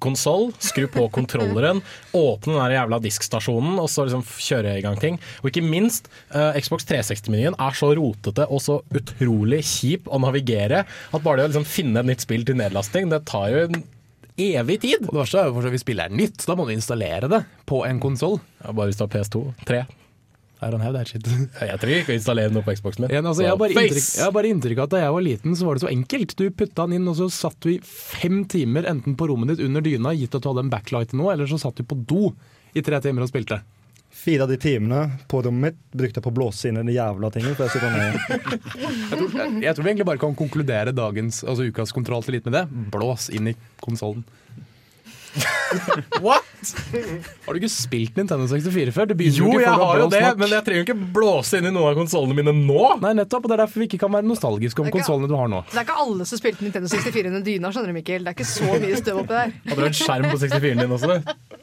konsoll, 0.00 0.48
skru 0.62 0.86
på 0.90 1.04
kontrolleren, 1.16 1.82
åpne 2.16 2.54
den 2.54 2.62
der 2.62 2.76
jævla 2.78 3.00
diskstasjonen 3.04 3.80
og 3.82 3.90
så 3.92 4.06
liksom 4.06 4.24
kjøre 4.24 4.76
i 4.78 4.84
gang 4.84 4.98
ting. 5.00 5.18
Og 5.42 5.50
ikke 5.50 5.64
minst, 5.66 6.08
uh, 6.32 6.56
Xbox 6.56 6.86
360-menyen 6.88 7.58
er 7.60 7.76
så 7.76 7.92
rotete 7.98 8.48
og 8.48 8.62
så 8.64 8.80
utrolig 8.96 9.60
kjip 9.68 10.08
å 10.08 10.20
navigere 10.22 10.84
at 10.86 11.24
bare 11.24 11.42
det 11.42 11.50
å 11.50 11.52
liksom 11.52 11.68
finne 11.68 12.00
et 12.00 12.12
nytt 12.14 12.24
spill 12.24 12.46
til 12.48 12.58
nedlasting, 12.62 13.10
det 13.12 13.24
tar 13.28 13.50
jo 13.52 13.66
en 13.66 13.82
evig 14.40 14.78
tid. 14.86 15.02
Og 15.04 15.12
det 15.12 15.24
verste 15.24 15.42
er 15.42 15.50
jo 15.50 15.58
for 15.58 15.68
at 15.68 15.74
hvis 15.76 15.84
spillet 15.84 16.08
er 16.08 16.20
nytt, 16.22 16.46
da 16.48 16.56
må 16.56 16.64
du 16.64 16.72
installere 16.76 17.28
det 17.28 17.42
på 17.68 17.82
en 17.88 18.00
konsoll. 18.02 18.40
Ja, 18.62 18.72
bare 18.72 18.88
hvis 18.88 19.00
du 19.00 19.04
har 19.04 19.12
PS2, 19.12 19.44
3. 19.68 19.84
I 20.62 20.70
don't 20.70 20.84
have 20.84 20.94
that 20.94 21.10
shit. 21.10 21.26
Jeg 21.72 21.80
trenger 21.82 22.04
ikke 22.04 22.14
å 22.14 22.18
installere 22.20 22.54
noe 22.54 22.62
på 22.62 22.74
Xboxen 22.78 23.08
min. 23.08 23.16
Altså, 23.18 23.42
jeg, 23.42 23.50
har 23.50 23.58
bare 23.58 23.74
inntrykk, 23.74 24.08
jeg 24.14 24.24
har 24.24 24.34
bare 24.36 24.52
inntrykk 24.54 24.80
av 24.80 24.86
at 24.86 24.94
da 24.94 25.02
jeg 25.02 25.14
var 25.16 25.24
liten, 25.26 25.56
så 25.58 25.66
var 25.66 25.76
det 25.78 25.82
så 25.82 25.90
enkelt. 25.90 26.34
Du 26.38 26.44
putta 26.54 26.86
den 26.86 27.00
inn, 27.00 27.10
og 27.10 27.18
så 27.18 27.28
satt 27.34 27.58
du 27.66 27.72
i 27.74 27.78
fem 27.82 28.42
timer 28.50 28.86
enten 28.90 29.16
på 29.18 29.26
rommet 29.30 29.52
ditt 29.52 29.66
under 29.66 29.84
dyna, 29.84 30.14
gitt 30.14 30.36
at 30.38 30.44
du 30.44 30.50
hadde 30.52 30.66
en 30.68 30.72
backlight 30.72 31.14
nå, 31.18 31.30
eller 31.34 31.50
så 31.50 31.58
satt 31.60 31.82
du 31.82 31.86
på 31.88 31.98
do 31.98 32.30
i 32.78 32.84
tre 32.84 33.02
timer 33.02 33.26
og 33.26 33.32
spilte. 33.32 33.58
Fire 34.12 34.44
av 34.44 34.52
de 34.52 34.58
timene 34.60 35.00
på 35.26 35.40
rommet 35.42 35.72
mitt 35.72 35.98
brukte 35.98 36.20
jeg 36.20 36.26
på 36.26 36.30
å 36.30 36.36
blåse 36.36 36.68
inn 36.68 36.76
i 36.76 36.82
den 36.84 36.92
jævla 36.94 37.30
tingen. 37.32 37.56
Jeg. 37.56 37.70
Jeg 37.72 39.16
tror, 39.16 39.30
jeg, 39.40 39.62
jeg 39.64 39.74
tror 39.74 39.86
vi 39.86 39.90
egentlig 39.90 40.08
bare 40.10 40.20
kan 40.20 40.36
konkludere 40.38 40.92
dagens, 40.94 41.40
altså 41.48 41.66
ukas 41.66 41.94
kontroll 41.96 42.22
til 42.26 42.36
litt 42.36 42.46
med 42.46 42.54
det. 42.60 42.66
Blås 42.92 43.30
inn 43.32 43.50
i 43.50 43.56
konsollen. 43.82 44.22
What?! 46.20 46.44
Har 47.46 47.54
du 47.54 47.58
ikke 47.58 47.70
spilt 47.72 48.18
Nintendo 48.18 48.44
64 48.50 48.92
før? 48.94 49.12
Jo, 49.16 49.48
ikke 49.48 49.62
jeg 49.64 49.72
har 49.82 50.00
jo 50.02 50.08
det, 50.12 50.20
nok. 50.22 50.38
men 50.42 50.52
jeg 50.54 50.64
trenger 50.66 50.82
jo 50.82 50.86
ikke 50.86 51.08
blåse 51.16 51.58
inn 51.58 51.68
i 51.70 51.72
noen 51.72 51.88
av 51.90 51.98
konsollene 51.98 52.36
mine 52.38 52.54
nå. 52.58 52.82
Nei, 53.02 53.14
nettopp, 53.18 53.46
og 53.46 53.52
Det 53.52 53.56
er 53.56 53.62
derfor 53.64 53.82
vi 53.82 53.88
ikke 53.90 54.02
kan 54.04 54.14
være 54.14 54.28
nostalgiske 54.28 54.84
om 54.84 54.92
konsollene 54.94 55.30
du 55.32 55.36
har 55.38 55.50
nå. 55.52 55.62
Det 55.72 55.80
er 55.80 55.86
ikke 55.88 55.98
alle 56.04 56.28
som 56.28 56.40
spilte 56.42 56.66
Nintendo 56.66 56.92
64 56.92 57.32
under 57.32 57.46
dyna, 57.48 57.72
skjønner 57.72 57.92
du, 57.92 57.98
Mikkel. 57.98 58.26
Det 58.26 58.34
er 58.34 58.38
ikke 58.38 58.50
så 58.52 58.70
mye 58.76 59.00
støv 59.00 59.22
oppi 59.24 59.38
der. 59.40 59.54
Hadde 59.72 59.80
du 59.80 59.88
en 59.88 60.00
skjerm 60.02 60.28
på 60.30 60.40
64-en 60.44 60.84
din 60.84 60.96
også? 60.98 61.16
Du? 61.16 61.60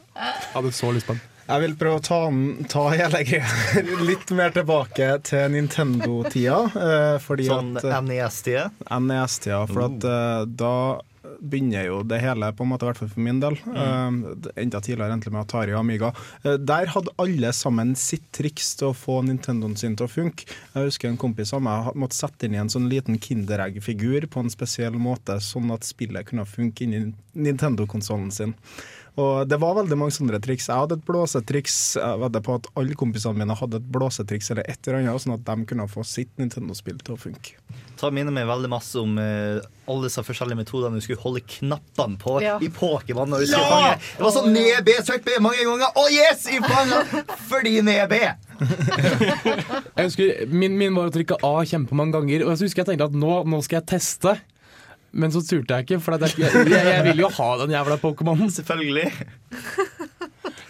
hadde 0.52 0.72
så 0.76 0.90
lyst 0.92 1.06
på 1.08 1.14
den. 1.16 1.22
Jeg 1.50 1.62
vil 1.64 1.72
prøve 1.80 1.98
å 1.98 2.02
ta, 2.04 2.18
ta 2.70 2.82
hele 2.94 3.20
greia 3.26 3.84
litt 4.10 4.30
mer 4.38 4.52
tilbake 4.54 5.06
til 5.26 5.48
Nintendo-tida. 5.56 6.58
eh, 6.78 7.30
Sånn 7.48 7.72
at 7.80 7.86
eh, 7.88 8.02
NES-tida. 8.06 8.68
NES-tida, 9.02 9.64
for 9.70 9.86
at 9.88 10.06
eh, 10.06 10.44
da 10.60 10.74
begynner 11.40 11.84
jo 11.84 12.00
det 12.06 12.20
hele, 12.22 12.48
på 12.56 12.64
en 12.64 12.70
måte, 12.72 12.86
i 12.86 12.90
hvert 12.90 13.00
fall 13.00 13.10
for 13.12 13.24
min 13.24 13.40
del. 13.42 13.56
Eh, 13.68 14.18
enda 14.62 14.80
tidligere 14.80 15.10
egentlig 15.10 15.32
med 15.34 15.42
Atari 15.42 15.74
og 15.74 15.82
Amiga. 15.82 16.12
Uh, 16.44 16.54
der 16.56 16.92
hadde 16.94 17.14
alle 17.20 17.52
sammen 17.56 17.92
sitt 17.98 18.26
triks 18.36 18.72
til 18.80 18.90
å 18.90 18.96
få 18.96 19.20
Nintendoen 19.26 19.76
sin 19.80 19.96
til 19.98 20.08
å 20.08 20.12
funke. 20.12 20.48
Jeg 20.74 20.90
husker 20.90 21.10
en 21.10 21.20
kompis 21.20 21.52
av 21.56 21.64
meg 21.64 21.90
måtte 21.98 22.18
sette 22.18 22.48
inn 22.48 22.56
i 22.56 22.62
en 22.62 22.72
sånn 22.72 22.88
liten 22.92 23.20
Kinderegg-figur 23.20 24.28
på 24.32 24.44
en 24.44 24.52
spesiell 24.52 24.96
måte, 25.00 25.38
sånn 25.44 25.72
at 25.74 25.88
spillet 25.88 26.30
kunne 26.30 26.48
funke 26.48 26.86
inn 26.86 26.96
i 26.96 27.04
Nintendo-konsollen 27.48 28.32
sin. 28.34 28.56
Og 29.20 29.48
Det 29.50 29.58
var 29.60 29.74
veldig 29.80 29.96
mange 30.00 30.14
sånne 30.14 30.38
triks. 30.42 30.68
Jeg 30.70 30.80
hadde 30.80 30.96
et 30.98 31.04
blåsetriks. 31.08 31.76
Jeg 32.00 32.20
vedder 32.22 32.44
på 32.46 32.54
at 32.60 32.68
alle 32.80 32.96
kompisene 32.98 33.36
mine 33.36 33.56
hadde 33.58 33.80
et 33.82 33.88
blåsetriks 33.92 34.50
eller 34.54 34.68
et 34.70 34.80
eller 34.88 35.02
annet, 35.02 35.20
sånn 35.24 35.34
at 35.36 35.44
de 35.48 35.66
kunne 35.68 35.86
få 35.90 36.04
sitt 36.08 36.30
Nintendo-spill 36.40 37.00
til 37.04 37.16
å 37.16 37.20
funke. 37.20 37.56
Ta 38.00 38.08
minner 38.14 38.32
meg 38.32 38.46
veldig 38.48 38.70
masse 38.72 38.96
om 38.96 39.18
eh, 39.20 39.60
alle 39.90 40.06
disse 40.08 40.22
forskjellige 40.24 40.56
metodene 40.62 40.96
du 40.96 41.04
skulle 41.04 41.20
holde 41.20 41.42
knappene 41.44 42.16
på 42.22 42.38
Ja. 42.40 42.54
i 42.64 42.70
Pokémon. 42.72 43.28
når 43.28 43.44
du 43.44 43.46
skulle 43.50 43.66
Ja! 43.66 43.74
fange. 43.74 43.98
Det 44.16 44.24
var 44.24 44.32
sånn 44.38 44.52
ned 44.54 44.84
B, 44.86 44.94
trykk 45.04 45.24
B 45.26 45.36
mange 45.44 45.66
ganger. 45.68 45.92
Å 46.00 46.06
yes, 46.14 46.46
I 46.48 46.62
fanga 46.64 47.02
fordi 47.50 47.74
ned 47.84 48.08
B! 48.08 48.22
Jeg 49.96 50.04
husker, 50.06 50.46
min, 50.52 50.76
min 50.80 50.94
var 50.96 51.10
å 51.10 51.14
trykke 51.14 51.38
A 51.44 51.52
kjempemange 51.68 52.14
ganger, 52.16 52.44
og 52.46 52.52
jeg 52.54 52.66
husker 52.68 52.82
jeg 52.84 52.90
tenkte 52.92 53.06
at 53.10 53.16
nå, 53.16 53.32
nå 53.48 53.60
skal 53.64 53.80
jeg 53.80 53.88
teste. 53.96 54.34
Men 55.12 55.32
så 55.34 55.42
turte 55.42 55.74
jeg 55.74 55.88
ikke, 55.88 56.00
for 56.04 56.16
at 56.16 56.26
jeg, 56.28 56.46
jeg, 56.46 56.70
jeg 56.70 57.06
vil 57.08 57.24
jo 57.24 57.30
ha 57.34 57.48
den 57.62 57.74
jævla 57.74 57.98
Pokémonen. 58.02 58.52
Selvfølgelig. 58.54 59.10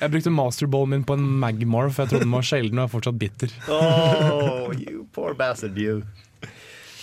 Jeg 0.01 0.15
brukte 0.15 0.31
masterballen 0.33 0.95
min 0.95 1.03
på 1.05 1.13
en 1.13 1.27
Magmar, 1.43 1.91
for 1.93 2.07
jeg 2.07 2.15
trodde 2.15 2.25
den 2.25 2.33
var 2.33 2.45
sjelden 2.49 2.79
og 2.81 2.87
er 2.87 2.93
fortsatt 2.95 3.19
bitter. 3.21 3.51
Oh, 3.69 4.71
you 4.73 5.03
poor 5.13 5.35
bastard, 5.37 5.77
you. 5.77 5.99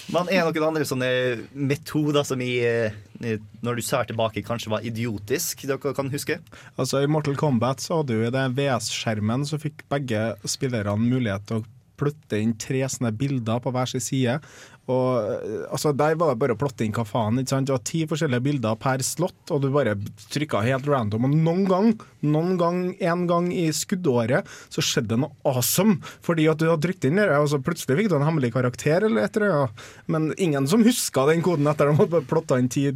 Men 0.09 0.29
er 0.31 0.47
det 0.47 0.55
noen 0.55 0.69
andre 0.71 0.87
sånne 0.87 1.09
metoder 1.53 2.25
som 2.25 2.41
i, 2.41 2.55
eh, 2.65 3.37
når 3.61 3.77
du 3.77 3.83
ser 3.85 4.07
tilbake, 4.09 4.41
kanskje 4.47 4.71
var 4.71 4.85
idiotisk, 4.87 5.65
dere 5.67 5.93
kan 5.93 6.09
huske? 6.09 6.39
Altså 6.79 7.03
I 7.03 7.11
Mortal 7.11 7.37
Kombat 7.37 7.83
så 7.83 7.99
hadde 7.99 8.15
du 8.15 8.25
i 8.25 8.33
det 8.33 8.45
VS-skjermen 8.57 9.45
så 9.45 9.59
fikk 9.61 9.83
begge 9.91 10.31
spillerne 10.47 10.97
mulighet 10.97 11.45
til 11.49 11.61
å 11.61 11.67
plutte 11.99 12.39
inn 12.39 12.55
tre 12.61 12.81
sånne 12.87 13.11
bilder 13.19 13.61
på 13.61 13.73
hver 13.73 13.89
sin 13.93 14.03
side. 14.03 14.39
Og 14.87 15.07
eh, 15.19 15.63
altså 15.67 15.91
Der 15.97 16.15
var 16.19 16.31
det 16.31 16.39
bare 16.41 16.55
å 16.55 16.59
plotte 16.59 16.85
inn 16.85 16.93
hva 16.95 17.03
faen. 17.07 17.39
ikke 17.41 17.51
sant? 17.51 17.67
Det 17.67 17.75
var 17.75 17.83
ti 17.87 18.03
forskjellige 18.07 18.45
bilder 18.45 18.77
per 18.79 19.03
slott, 19.05 19.39
og 19.51 19.63
du 19.63 19.69
bare 19.73 19.97
trykka 20.31 20.63
helt 20.65 20.87
random. 20.87 21.27
Og 21.27 21.35
noen 21.35 21.65
gang, 21.67 21.89
noen 22.23 22.55
gang, 22.59 22.79
en 23.11 23.25
gang 23.29 23.49
i 23.51 23.67
skuddåret, 23.75 24.47
så 24.73 24.83
skjedde 24.83 25.15
det 25.15 25.21
noe 25.25 25.35
awesome. 25.47 25.99
Fordi 26.25 26.47
at 26.51 26.61
du 26.61 26.69
hadde 26.69 26.85
trykt 26.87 27.09
inn 27.09 27.19
det, 27.19 27.27
og 27.35 27.49
så 27.51 27.61
plutselig 27.63 27.99
fikk 27.99 28.13
du 28.13 28.17
en 28.19 28.27
hemmelig 28.27 28.53
karakter 28.55 29.09
eller 29.09 29.27
et 29.27 29.39
eller 29.39 29.57
annet. 29.57 29.85
Men 30.07 30.31
ingen 30.37 30.71
som 30.71 30.85
huska 30.87 31.27
den 31.31 31.43
koden 31.45 31.67
etter 31.67 31.91
at 31.91 31.97
de 31.97 32.03
hadde 32.05 32.25
plotta 32.31 32.61
inn 32.61 32.71
ti, 32.71 32.87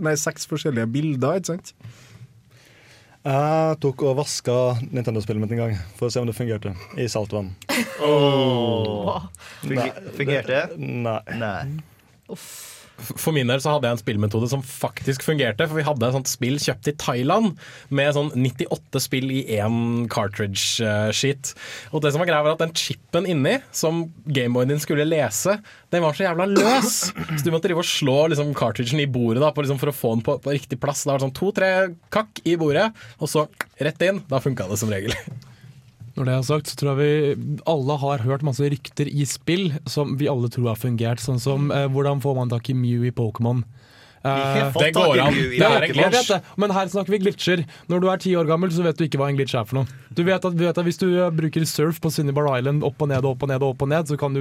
nei, 0.00 0.16
seks 0.20 0.48
forskjellige 0.50 0.90
bilder. 0.96 1.42
ikke 1.42 1.54
sant? 1.54 1.74
Jeg 3.24 3.76
tok 3.80 4.02
og 4.04 4.18
vaska 4.18 4.54
Nintendo-spillet 4.84 5.40
mitt 5.40 5.54
en 5.56 5.62
gang 5.62 5.78
for 5.96 6.10
å 6.10 6.12
se 6.12 6.20
om 6.20 6.28
det 6.28 6.36
fungerte 6.36 6.74
i 7.00 7.06
saltvann. 7.08 7.54
Oh. 8.04 9.24
Fungerte 9.64 10.66
Nei. 10.76 11.22
Nei. 11.32 11.40
Nei. 11.40 12.38
For 13.02 13.34
min 13.34 13.50
del 13.50 13.60
så 13.62 13.74
hadde 13.74 13.88
jeg 13.88 13.96
en 13.96 14.00
spillmetode 14.00 14.48
som 14.50 14.62
faktisk 14.64 15.24
fungerte. 15.26 15.66
For 15.66 15.80
vi 15.80 15.86
hadde 15.86 16.06
et 16.06 16.16
sånt 16.16 16.30
spill 16.30 16.58
kjøpt 16.62 16.90
i 16.92 16.96
Thailand 17.00 17.58
med 17.94 18.14
sånn 18.16 18.30
98 18.36 19.02
spill 19.02 19.32
i 19.34 19.42
én 19.58 20.06
cartridge-sheet. 20.12 21.54
Og 21.92 22.04
det 22.04 22.14
som 22.14 22.22
var 22.22 22.30
greia 22.30 22.44
var 22.46 22.56
at 22.56 22.62
den 22.62 22.74
chipen 22.78 23.28
inni, 23.30 23.56
som 23.74 24.04
Gameboyen 24.26 24.74
din 24.74 24.82
skulle 24.82 25.06
lese, 25.08 25.58
den 25.94 26.04
var 26.04 26.16
så 26.16 26.28
jævla 26.28 26.48
løs. 26.50 26.94
Så 27.14 27.42
du 27.42 27.50
måtte 27.54 27.68
drive 27.68 27.82
og 27.82 27.88
slå 27.88 28.18
liksom, 28.32 28.54
cartridgen 28.58 29.02
i 29.02 29.10
bordet 29.10 29.42
da, 29.42 29.50
liksom, 29.54 29.80
for 29.82 29.90
å 29.90 29.96
få 29.96 30.14
den 30.16 30.26
på, 30.26 30.38
på 30.44 30.54
riktig 30.54 30.80
plass. 30.82 31.04
Da 31.04 31.14
var 31.14 31.22
det 31.22 31.28
sånn 31.28 31.38
to-tre 31.40 31.72
kakk 32.14 32.44
i 32.46 32.56
bordet, 32.60 32.90
og 33.18 33.30
så 33.30 33.48
rett 33.82 34.06
inn. 34.06 34.22
Da 34.30 34.42
funka 34.42 34.70
det 34.70 34.80
som 34.80 34.92
regel. 34.92 35.14
Når 36.14 36.28
det 36.28 36.34
er 36.34 36.44
sagt, 36.46 36.70
så 36.70 36.76
tror 36.78 36.94
jeg 36.94 37.38
vi 37.38 37.56
alle 37.66 37.96
har 37.98 38.22
hørt 38.22 38.44
masse 38.46 38.62
rykter 38.70 39.08
i 39.10 39.24
spill 39.26 39.72
som 39.90 40.14
vi 40.20 40.28
alle 40.30 40.50
tror 40.52 40.70
har 40.70 40.78
fungert. 40.78 41.22
Sånn 41.22 41.40
som 41.42 41.72
eh, 41.74 41.88
hvordan 41.90 42.22
får 42.22 42.36
man 42.38 42.52
tak 42.52 42.70
i 42.70 42.76
Mew 42.78 43.02
i 43.08 43.10
Pokémon? 43.14 43.64
Eh, 44.24 44.72
Det 44.78 44.92
går 44.96 45.18
an. 45.20 45.34
Det 45.34 45.60
er 45.60 45.84
vet 45.92 46.28
det, 46.30 46.38
Men 46.56 46.72
her 46.72 46.88
snakker 46.88 47.12
vi 47.12 47.18
glitcher. 47.26 47.64
Når 47.92 48.00
du 48.00 48.06
er 48.08 48.22
ti 48.22 48.32
år 48.38 48.46
gammel, 48.48 48.70
så 48.72 48.86
vet 48.86 48.96
du 48.96 49.04
ikke 49.04 49.20
hva 49.20 49.28
en 49.28 49.36
glitch 49.36 49.56
er 49.58 49.66
for 49.68 49.82
noe. 49.82 49.98
Du 50.14 50.22
vet 50.24 50.38
at, 50.44 50.54
vet 50.56 50.78
at 50.78 50.86
Hvis 50.86 51.02
du 51.02 51.08
eh, 51.12 51.30
bruker 51.34 51.66
surf 51.68 52.00
på 52.00 52.12
Sunnybar 52.14 52.48
Island 52.56 52.86
opp 52.86 53.02
og 53.04 53.10
ned 53.10 53.20
og 53.24 53.34
opp 53.34 53.42
og 53.44 53.50
ned, 53.52 53.60
og 53.60 53.74
opp 53.74 53.84
og 53.84 53.90
ned, 53.92 54.08
så 54.08 54.16
kan 54.20 54.32
du 54.38 54.40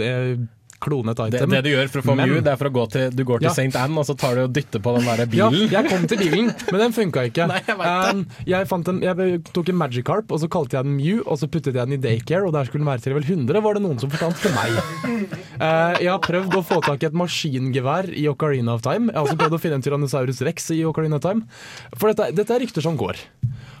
eh, 0.00 0.38
klone 0.80 1.10
et 1.10 1.16
Det, 1.18 1.40
item. 1.40 1.50
det 1.50 1.62
du 1.64 1.70
gjør 1.70 1.88
for 1.90 2.00
å 2.00 2.04
få 2.06 2.14
Men- 2.16 2.28
Mew, 2.30 2.40
det 2.40 2.52
er 2.52 2.56
for 2.60 2.68
å 2.70 2.72
gå 2.74 2.84
til, 2.92 3.10
du 3.10 3.24
går 3.24 3.38
til 3.42 3.48
Ja. 3.48 3.54
St. 3.54 3.76
Anne 3.76 3.98
og 3.98 4.06
så 4.06 4.16
tar 4.16 4.34
du 4.36 4.42
og 4.44 4.52
dytter 4.52 4.78
på 4.84 4.94
den 4.96 5.04
der 5.08 5.26
bilen. 5.26 5.56
Ja, 5.70 5.82
jeg 5.82 5.90
kom 5.90 6.06
til 6.06 6.18
bilen, 6.18 6.52
men 6.70 6.80
den 6.80 6.92
funka 6.92 7.24
ikke. 7.30 7.46
Nei, 7.52 7.60
jeg. 7.66 7.78
Um, 7.78 8.26
jeg, 8.46 8.68
fant 8.68 8.88
en, 8.88 9.00
jeg 9.02 9.42
tok 9.52 9.68
en 9.72 9.78
Magikarp, 9.80 10.30
og 10.30 10.40
så 10.40 10.48
kalte 10.48 10.78
jeg 10.78 10.84
den 10.84 10.96
Mew, 10.96 11.22
og 11.26 11.38
så 11.40 11.48
puttet 11.50 11.74
jeg 11.74 11.82
den 11.88 11.96
i 11.98 12.00
Daycare, 12.02 12.46
og 12.46 12.52
der 12.54 12.64
skulle 12.68 12.84
den 12.84 12.90
være 12.92 13.02
til 13.02 13.12
level 13.14 13.26
100, 13.26 13.62
var 13.64 13.74
det 13.74 13.82
noen 13.82 13.98
som 13.98 14.10
fortalte 14.10 14.42
til 14.46 14.54
meg. 14.54 14.78
Uh, 15.58 15.94
jeg 16.04 16.10
har 16.12 16.22
prøvd 16.22 16.54
å 16.60 16.62
få 16.64 16.80
tak 16.86 17.02
i 17.02 17.06
et 17.10 17.18
maskingevær 17.18 18.10
i 18.14 18.28
Ocarina 18.30 18.74
of 18.78 18.82
Time. 18.86 19.10
Jeg 19.10 19.18
har 19.18 19.26
også 19.26 19.38
prøvd 19.42 19.58
å 19.58 19.62
finne 19.62 19.80
en 19.80 19.82
Tyrannosaurus 19.86 20.42
rex 20.46 20.70
i 20.76 20.82
Ocarina 20.86 21.18
of 21.18 21.24
Time. 21.26 21.44
For 21.98 22.12
dette, 22.12 22.30
dette 22.38 22.54
er 22.54 22.62
rykter 22.62 22.84
som 22.84 22.96
går. 22.98 23.18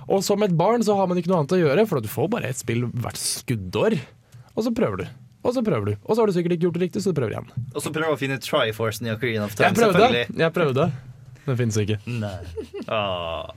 Og 0.08 0.22
som 0.24 0.42
et 0.42 0.54
barn 0.56 0.82
så 0.82 0.96
har 0.96 1.06
man 1.06 1.18
ikke 1.20 1.28
noe 1.30 1.42
annet 1.42 1.52
å 1.54 1.60
gjøre, 1.60 1.86
for 1.86 2.00
du 2.00 2.08
får 2.08 2.30
bare 2.32 2.48
ett 2.50 2.58
spill 2.58 2.86
hvert 2.88 3.18
skuddår. 3.20 3.98
Og 4.56 4.64
så 4.66 4.72
prøver 4.74 5.04
du. 5.04 5.08
Og 5.48 5.54
så 5.56 5.62
prøver 5.64 5.86
du. 5.88 5.92
Og 6.04 6.12
så 6.14 6.20
har 6.22 6.28
du 6.28 6.34
sikkert 6.36 6.54
ikke 6.58 6.66
gjort 6.68 6.76
det 6.76 6.82
riktig, 6.86 7.00
så 7.04 7.12
du 7.14 7.18
prøver 7.20 7.32
igjen. 7.38 7.48
Og 7.72 7.80
så 7.80 7.92
prøver 7.94 8.12
du 8.12 8.16
å 8.16 8.20
finne 8.20 8.36
Triforcen 8.44 9.08
i 9.08 9.14
Ocarina 9.14 9.46
of 9.48 9.54
Time, 9.56 9.70
Jeg 9.70 9.78
prøvde. 9.78 10.02
selvfølgelig. 10.02 10.42
Jeg 10.44 10.52
prøvde. 10.58 10.88
Den 11.48 11.56
finnes 11.62 11.78
ikke. 11.80 11.98
Nei. 12.06 12.36
Ah. 12.92 13.54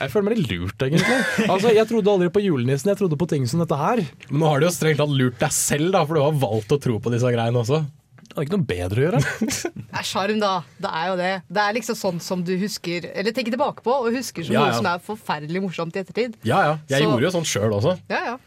Jeg 0.00 0.10
føler 0.14 0.24
meg 0.30 0.38
litt 0.38 0.52
lurt, 0.54 0.78
egentlig. 0.86 1.18
Altså, 1.50 1.74
Jeg 1.76 1.86
trodde 1.90 2.08
aldri 2.14 2.30
på 2.32 2.40
julenissen, 2.40 2.88
jeg 2.88 2.96
trodde 3.02 3.18
på 3.20 3.28
ting 3.28 3.44
som 3.50 3.60
dette 3.60 3.76
her. 3.76 4.00
Men 4.30 4.40
nå 4.40 4.48
har 4.48 4.62
du 4.62 4.66
jo 4.66 4.72
strengt 4.72 4.96
tatt 5.02 5.12
lurt 5.12 5.36
deg 5.42 5.52
selv, 5.52 5.92
da, 5.92 6.04
for 6.08 6.16
du 6.16 6.22
har 6.24 6.32
valgt 6.46 6.72
å 6.72 6.80
tro 6.80 6.96
på 7.04 7.12
disse 7.12 7.28
greiene 7.34 7.60
også. 7.60 7.82
Det 8.24 8.40
er 8.40 8.46
ikke 8.48 8.56
noe 8.56 8.66
bedre 8.66 8.98
å 8.98 9.04
gjøre. 9.04 9.18
Det 9.94 10.00
er 10.00 10.06
sjarm, 10.08 10.40
da. 10.42 10.52
Det 10.82 10.90
er 10.90 11.04
jo 11.06 11.16
det. 11.20 11.32
Det 11.54 11.60
er 11.62 11.74
liksom 11.76 11.94
sånn 11.94 12.16
som 12.24 12.40
du 12.42 12.50
husker 12.58 13.04
Eller 13.12 13.30
tenker 13.36 13.54
tilbake 13.54 13.84
på, 13.84 13.92
og 13.94 14.08
husker 14.16 14.42
som 14.42 14.56
Ja, 14.56 14.64
noe 14.64 14.74
som 14.80 14.88
er 14.90 14.98
forferdelig 15.06 15.60
morsomt 15.62 15.94
i 15.94 16.00
ettertid. 16.02 16.34
Ja 16.42 16.62
ja, 16.66 16.72
jeg 16.90 17.04
Så- 17.04 17.10
gjorde 17.12 17.28
jo 17.28 17.30
sånn 17.36 17.46
sjøl 17.46 17.76
også. 17.76 17.92
Ja, 18.10 18.24
ja. 18.32 18.38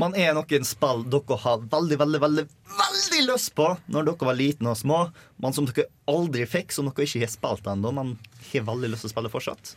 Man 0.00 0.16
er 0.18 0.34
noen 0.36 0.66
spill 0.66 1.04
dere 1.10 1.38
har 1.44 1.62
veldig, 1.70 1.98
veldig, 2.00 2.20
veldig 2.24 2.46
veldig 2.80 3.22
lyst 3.28 3.54
på 3.58 3.68
når 3.90 4.08
dere 4.08 4.28
var 4.30 4.38
liten 4.38 4.70
og 4.70 4.78
små, 4.78 5.04
men 5.42 5.56
som 5.56 5.68
dere 5.68 5.88
aldri 6.10 6.46
fikk, 6.48 6.74
som 6.74 6.88
dere 6.88 7.06
ikke 7.06 7.24
har 7.24 7.32
spilt 7.32 7.70
ennå, 7.70 7.92
men 7.96 8.16
har 8.52 8.66
veldig 8.68 8.92
lyst 8.92 9.06
til 9.06 9.10
å 9.10 9.14
spille 9.14 9.32
fortsatt. 9.32 9.74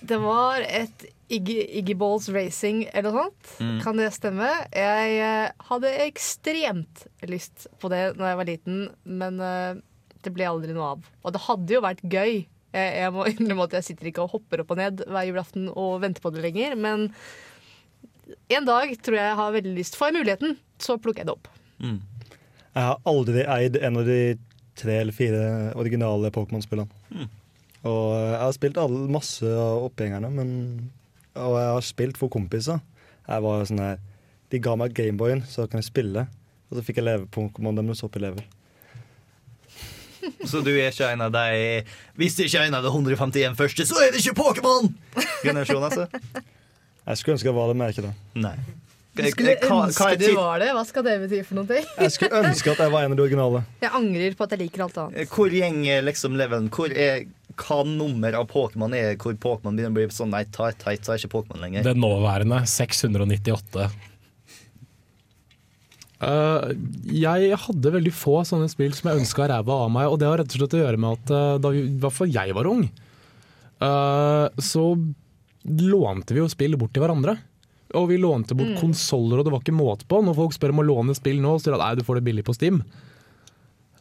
Det 0.00 0.16
var 0.22 0.64
et 0.64 1.10
Iggy, 1.30 1.60
Iggy 1.78 1.94
Balls 1.94 2.26
Racing 2.32 2.86
eller 2.88 3.12
noe 3.12 3.26
sånt. 3.26 3.50
Mm. 3.60 3.74
Kan 3.84 4.00
det 4.00 4.08
stemme? 4.16 4.48
Jeg 4.74 5.18
eh, 5.22 5.52
hadde 5.68 5.92
ekstremt 6.06 7.04
lyst 7.28 7.68
på 7.78 7.90
det 7.92 8.16
da 8.18 8.32
jeg 8.32 8.38
var 8.40 8.48
liten, 8.48 8.80
men 9.04 9.38
eh, 9.44 9.76
det 10.24 10.32
ble 10.34 10.48
aldri 10.48 10.74
noe 10.74 10.96
av. 10.96 11.04
Og 11.22 11.36
det 11.36 11.44
hadde 11.44 11.76
jo 11.76 11.84
vært 11.84 12.02
gøy. 12.02 12.40
Jeg, 12.74 12.90
jeg 12.96 13.14
må 13.14 13.28
innrømme 13.30 13.68
at 13.68 13.76
jeg 13.78 13.90
sitter 13.90 14.10
ikke 14.10 14.24
og 14.24 14.34
hopper 14.34 14.64
opp 14.64 14.74
og 14.74 14.80
ned 14.80 15.04
hver 15.06 15.28
julaften 15.28 15.70
og 15.70 16.00
venter 16.02 16.24
på 16.24 16.34
det 16.34 16.42
lenger, 16.48 16.74
men 16.80 17.06
en 18.56 18.68
dag 18.68 18.92
tror 19.02 19.16
jeg 19.16 19.26
jeg 19.26 19.38
har 19.40 19.56
veldig 19.56 19.74
lyst. 19.76 19.98
Får 19.98 20.10
jeg 20.10 20.18
muligheten, 20.20 20.56
så 20.82 20.96
plukker 21.00 21.22
jeg 21.22 21.30
det 21.30 21.36
opp. 21.36 21.50
Jeg 21.80 22.86
har 22.86 23.00
aldri 23.08 23.44
eid 23.44 23.78
en 23.80 24.00
av 24.00 24.08
de 24.08 24.20
tre 24.80 25.00
eller 25.02 25.16
fire 25.16 25.42
originale 25.78 26.30
Pokémon-spillene. 26.34 26.88
Mm. 27.12 27.28
Og 27.90 28.04
jeg 28.12 28.40
har 28.42 28.54
spilt 28.56 28.78
alle, 28.80 29.00
masse 29.12 29.48
av 29.48 29.86
oppgjengerne, 29.88 30.30
men, 30.34 30.52
og 31.34 31.56
jeg 31.56 31.74
har 31.74 31.86
spilt 31.86 32.20
for 32.20 32.32
kompiser. 32.32 32.80
Jeg 33.26 33.44
var 33.46 33.66
sånn 33.68 33.82
her, 33.82 34.00
De 34.50 34.58
ga 34.58 34.72
meg 34.74 34.94
Gameboyen, 34.96 35.44
så 35.46 35.68
kan 35.70 35.78
jeg 35.78 35.86
spille. 35.86 36.24
Og 36.70 36.78
så 36.78 36.82
fikk 36.82 36.98
jeg 36.98 37.06
leve 37.06 37.28
Pokémon 37.30 37.76
deres 37.78 38.02
opp 38.02 38.16
i 38.18 38.22
level. 38.24 38.42
Så 40.44 40.60
du 40.60 40.72
er 40.74 40.90
ikke 40.90 41.08
en 41.14 41.22
av 41.24 41.30
de 41.32 41.80
Hvis 42.18 42.34
du 42.36 42.42
ikke 42.44 42.60
er 42.60 42.68
en 42.68 42.76
av 42.76 42.84
de 42.84 42.90
151 42.92 43.56
første, 43.56 43.86
så 43.88 44.02
er 44.04 44.12
det 44.12 44.20
ikke 44.20 44.36
Pokémon! 44.42 44.90
Generasjon, 45.44 45.86
altså. 45.86 46.06
Jeg 47.06 47.20
skulle 47.20 47.36
ønske 47.38 47.48
jeg 47.50 47.56
var 47.56 47.70
det, 47.70 47.76
men 47.76 47.86
jeg 47.86 47.92
er 47.92 47.98
ikke 47.98 48.08
det. 48.08 48.42
Nei. 48.44 48.56
Skulle 49.10 49.54
Hva- 49.58 49.68
hva 49.68 49.78
ønske 49.88 50.18
du 50.20 50.28
var 50.36 50.60
det. 50.62 50.68
Hva 50.76 50.84
skal 50.86 51.04
det 51.04 51.14
bety 51.24 51.40
for 51.44 51.58
noe? 51.58 51.80
Jeg 51.98 52.12
skulle 52.14 52.42
ønske 52.46 52.70
at 52.72 52.82
jeg 52.84 52.92
var 52.92 53.04
en 53.04 53.14
av 53.14 53.18
de 53.18 53.24
originale. 53.24 53.62
Jeg 53.84 53.90
angrer 53.98 54.36
på 54.38 54.46
at 54.46 54.54
jeg 54.54 54.60
liker 54.62 54.84
alt 54.86 55.00
annet. 55.02 55.32
Hvor 55.34 55.50
gjenger 55.52 56.04
liksom 56.06 56.36
levelen? 56.38 56.68
Hvor 56.72 56.94
er, 56.94 57.24
hva 57.60 57.80
nummer 57.88 58.38
av 58.38 58.46
Pokémon 58.52 58.94
er 58.96 59.18
hvor 59.20 59.34
Pokémon 59.42 59.74
begynner 59.76 59.92
å 59.92 59.98
bli 59.98 60.06
sånn 60.14 60.30
nei, 60.32 60.44
tight, 60.54 60.78
tight, 60.80 61.02
så 61.04 61.16
er 61.16 61.20
ikke 61.20 61.34
Pokémon 61.34 61.60
lenger. 61.64 61.84
Det 61.84 61.96
nåværende 61.98 62.62
698. 62.70 63.90
Uh, 66.20 66.76
jeg 67.08 67.56
hadde 67.56 67.92
veldig 67.94 68.12
få 68.12 68.42
sånne 68.44 68.68
spill 68.68 68.92
som 68.92 69.08
jeg 69.08 69.22
ønska 69.22 69.46
ræva 69.48 69.78
av 69.86 69.92
meg, 69.92 70.06
og 70.12 70.18
det 70.20 70.28
har 70.28 70.36
rett 70.42 70.52
og 70.52 70.60
slett 70.60 70.76
å 70.76 70.82
gjøre 70.82 71.00
med 71.00 71.16
at 71.16 71.32
uh, 71.32 71.54
da 71.64 71.70
vi, 71.72 71.86
i 71.88 72.00
hvert 72.02 72.16
fall 72.16 72.34
jeg 72.34 72.56
var 72.56 72.68
ung, 72.68 72.82
uh, 73.80 74.46
så 74.60 74.84
lånte 75.66 76.34
vi 76.34 76.40
jo 76.40 76.48
spill 76.48 76.76
bort 76.80 76.92
til 76.96 77.02
hverandre. 77.04 77.36
Og 77.98 78.08
vi 78.08 78.16
lånte 78.22 78.54
bort 78.54 78.70
Mm. 78.70 78.80
konsoller, 78.80 79.38
og 79.40 79.44
det 79.44 79.52
var 79.52 79.60
ikke 79.60 79.74
måte 79.74 80.06
på. 80.06 80.22
Når 80.22 80.36
folk 80.36 80.52
spør 80.54 80.70
om 80.70 80.78
å 80.80 80.86
låne 80.86 81.14
spill 81.16 81.40
nå, 81.42 81.56
så 81.58 81.64
sier 81.68 81.74
de 81.76 81.82
at 81.82 81.98
du 81.98 82.04
får 82.06 82.20
det 82.20 82.24
billig 82.24 82.44
på 82.46 82.54
Steam. 82.54 82.82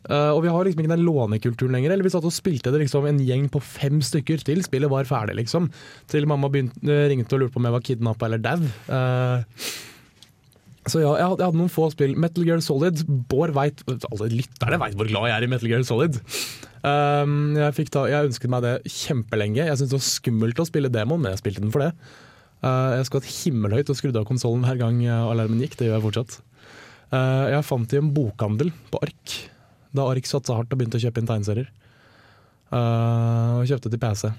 Uh, 0.10 0.32
og 0.32 0.43
vi 0.43 0.49
har 0.49 0.64
liksom 0.64 0.80
ikke 0.80 0.95
den 0.95 1.03
lånekulturen 1.05 1.74
lenger. 1.76 1.91
Eller 1.91 2.03
vi 2.03 2.10
satt 2.14 2.24
og 2.24 2.32
spilte 2.32 2.72
det 2.72 2.80
liksom 2.86 3.05
en 3.10 3.20
gjeng 3.20 3.49
på 3.51 3.60
fem 3.62 3.99
stykker 3.99 4.41
til 4.45 4.62
spillet 4.64 4.89
var 4.89 5.03
ferdig, 5.10 5.36
liksom. 5.41 5.68
Til 6.07 6.26
mamma 6.26 6.47
begynte, 6.49 6.80
ringte 7.12 7.34
og 7.36 7.41
lurte 7.43 7.53
på 7.53 7.60
om 7.60 7.68
jeg 7.68 7.76
var 7.76 7.82
kidnappa 7.82 8.26
eller 8.30 8.38
dau. 8.45 8.62
Uh, 8.88 9.43
så 10.89 11.01
ja, 11.03 11.12
jeg 11.20 11.28
hadde, 11.28 11.41
jeg 11.43 11.49
hadde 11.49 11.60
noen 11.60 11.74
få 11.74 11.89
spill. 11.91 12.16
Metal 12.16 12.45
Gear 12.47 12.62
Solid. 12.66 13.03
Bård 13.30 13.51
veit 13.53 13.84
Alle 13.89 14.30
lytterne 14.32 14.80
veit 14.82 14.95
hvor 14.97 15.10
glad 15.10 15.28
jeg 15.30 15.36
er 15.36 15.45
i 15.45 15.51
Metal 15.51 15.70
Gear 15.70 15.84
Solid. 15.86 16.18
Um, 16.80 17.58
jeg, 17.60 17.88
ta, 17.92 18.06
jeg 18.08 18.30
ønsket 18.30 18.52
meg 18.52 18.66
det 18.66 18.74
kjempelenge. 18.88 19.64
Jeg 19.66 19.80
syntes 19.80 19.92
det 19.92 20.00
var 20.00 20.08
skummelt 20.08 20.62
å 20.62 20.68
spille 20.70 20.92
demoen, 20.94 21.24
men 21.24 21.34
jeg 21.34 21.42
spilte 21.44 21.64
den 21.64 21.74
for 21.74 21.84
det. 21.84 21.94
Uh, 22.64 22.98
jeg 22.98 23.08
skvatt 23.08 23.32
himmelhøyt 23.32 23.92
og 23.92 24.00
skrudde 24.00 24.22
av 24.22 24.28
konsollen 24.28 24.66
hver 24.68 24.80
gang 24.82 25.00
uh, 25.08 25.32
alarmen 25.32 25.64
gikk. 25.64 25.78
Det 25.80 25.90
gjør 25.90 25.98
jeg 25.98 26.06
fortsatt. 26.08 26.38
Uh, 27.10 27.48
jeg 27.56 27.66
fant 27.66 27.96
i 27.96 28.00
en 28.00 28.12
bokhandel 28.16 28.74
på 28.94 29.02
ark, 29.04 29.40
da 29.96 30.06
ark 30.12 30.28
satsa 30.30 30.58
hardt 30.58 30.72
og 30.76 30.80
begynte 30.80 31.00
å 31.00 31.04
kjøpe 31.04 31.24
inn 31.24 31.30
tegneserier. 31.30 31.72
Uh, 32.70 33.60
og 33.60 33.66
kjøpte 33.70 33.90
til 33.90 34.02
PC. 34.02 34.30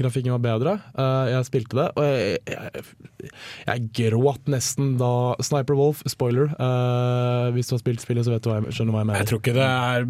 Grafikken 0.00 0.32
var 0.32 0.42
bedre. 0.44 0.74
Uh, 0.94 1.26
jeg 1.28 1.46
spilte 1.48 1.76
det, 1.76 1.88
og 1.96 2.06
jeg, 2.06 2.36
jeg, 2.48 3.30
jeg 3.66 3.88
gråt 3.98 4.46
nesten 4.52 4.94
da 5.00 5.12
Sniper 5.44 5.76
Wolf, 5.76 6.04
spoiler. 6.08 6.52
Uh, 6.60 7.50
hvis 7.56 7.68
du 7.68 7.76
har 7.76 7.82
spilt 7.82 8.04
spillet, 8.04 8.24
så 8.24 8.34
vet 8.34 8.44
du 8.44 8.52
hva 8.52 8.60
jeg, 8.60 8.76
skjønner 8.76 8.96
hva 8.96 9.02
jeg 9.02 9.10
mener. 9.10 9.24
Jeg 9.24 9.30
tror 9.32 9.42
ikke 9.42 9.56
det 9.58 9.66
er 9.66 10.06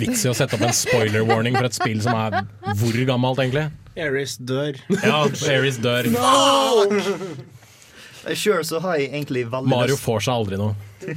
vits 0.00 0.24
i 0.24 0.30
å 0.30 0.34
sette 0.36 0.56
opp 0.56 0.64
en 0.66 0.74
spoiler 0.76 1.24
warning 1.28 1.56
for 1.58 1.68
et 1.68 1.76
spill 1.76 2.00
som 2.04 2.16
er 2.16 2.42
hvor 2.80 2.96
gammelt, 3.08 3.42
egentlig? 3.42 3.68
Aris 4.00 4.38
dør. 4.40 4.78
Ja, 5.04 5.24
Aries 5.52 5.76
dør. 5.84 6.08
Sjøl 8.38 8.62
så 8.64 8.78
har 8.84 9.00
jeg 9.00 9.10
egentlig 9.10 9.44
veldig 9.50 9.70
Mario 9.72 9.96
får 9.98 10.24
seg 10.28 10.36
aldri 10.36 10.58
noe. 10.60 10.76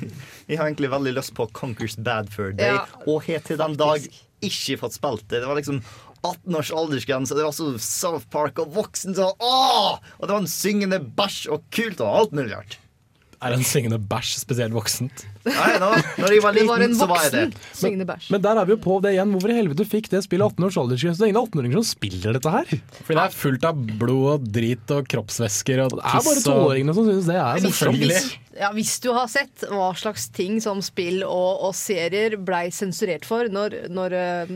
Jeg 0.50 0.60
har 0.60 0.68
egentlig 0.68 0.90
veldig 0.94 1.12
lyst 1.18 1.34
på 1.38 1.46
Conquers 1.58 1.96
Bad 2.06 2.28
Fur 2.34 2.52
Day, 2.54 2.74
Ja. 2.76 2.84
og 3.10 3.24
har 3.26 3.42
til 3.46 3.58
den 3.62 3.74
dag 3.80 4.04
ikke 4.46 4.78
fått 4.82 4.94
spilt 4.98 5.24
det. 5.30 5.40
Det 5.42 5.50
var 5.50 5.58
liksom 5.58 5.80
18 6.26 6.58
års 6.58 6.72
aldersgrense, 6.74 7.38
det 7.38 7.46
var 7.46 7.54
så 7.54 7.72
South 7.82 8.26
Park 8.34 8.60
og 8.62 8.74
voksen 8.76 9.16
så 9.18 9.32
åh! 9.40 9.98
Og 10.20 10.26
det 10.26 10.32
var 10.34 10.42
en 10.42 10.50
syngende 10.50 11.00
bæsj 11.18 11.48
og 11.54 11.66
kult 11.74 12.02
og 12.02 12.12
alt 12.20 12.36
mulig 12.38 12.54
rart. 12.54 12.78
Er 13.44 13.56
en 13.56 13.66
syngende 13.68 14.00
bæsj 14.00 14.38
spesielt 14.42 14.74
voksent? 14.76 15.26
Nei, 15.46 15.72
nå, 15.82 15.90
når 16.18 16.34
jeg 16.34 16.42
var 16.42 16.56
liten, 16.56 16.70
var 16.70 16.86
så 16.98 17.08
var 17.10 17.26
jeg 17.28 17.34
det. 17.36 17.66
Men. 17.84 18.06
Men 18.34 18.44
der 18.46 18.62
er 18.62 18.66
vi 18.66 18.74
jo 18.74 18.80
på 18.82 18.96
det 19.04 19.12
igjen. 19.14 19.34
Hvorfor 19.36 19.54
i 19.54 19.58
helvete 19.60 19.86
fikk 19.86 20.10
det 20.14 20.24
spillet 20.26 20.56
18 20.56 20.68
års 20.70 20.80
aldersgrense? 20.82 21.22
Det 21.22 21.28
er 21.28 21.34
ingen 21.34 21.42
18-åringer 21.44 21.78
som 21.82 21.88
spiller 21.90 22.40
dette 22.40 22.54
her. 22.56 22.72
Fordi 23.02 23.20
det 23.20 23.26
er 23.26 23.36
fullt 23.42 23.68
av 23.70 23.84
blod 24.02 24.26
og 24.32 24.48
drit 24.56 24.96
og 24.96 25.12
kroppsvæsker 25.12 25.84
og 25.86 25.98
Det 25.98 26.02
er 26.02 26.26
bare 26.30 26.46
toåringene 26.48 26.66
tolvåringene 26.66 26.96
som 26.98 27.10
syns 27.10 27.30
det 27.30 27.38
er 27.42 27.64
selvfølgelig. 27.68 28.24
ja, 28.64 28.72
hvis 28.76 28.96
du 29.04 29.12
har 29.16 29.30
sett 29.32 29.68
hva 29.70 29.92
slags 30.00 30.28
ting 30.36 30.60
som 30.64 30.82
spill 30.86 31.24
og, 31.28 31.66
og 31.70 31.76
serier 31.78 32.38
blei 32.42 32.68
sensurert 32.74 33.28
for 33.28 33.52
når, 33.52 33.86
når 33.94 34.18
eh, 34.20 34.54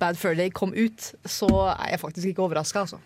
Bad 0.00 0.18
Fur 0.18 0.34
Day 0.34 0.50
kom 0.54 0.72
ut, 0.74 1.10
så 1.28 1.50
er 1.74 1.94
jeg 1.94 2.00
faktisk 2.02 2.32
ikke 2.32 2.46
overraska, 2.46 2.86
altså. 2.86 3.00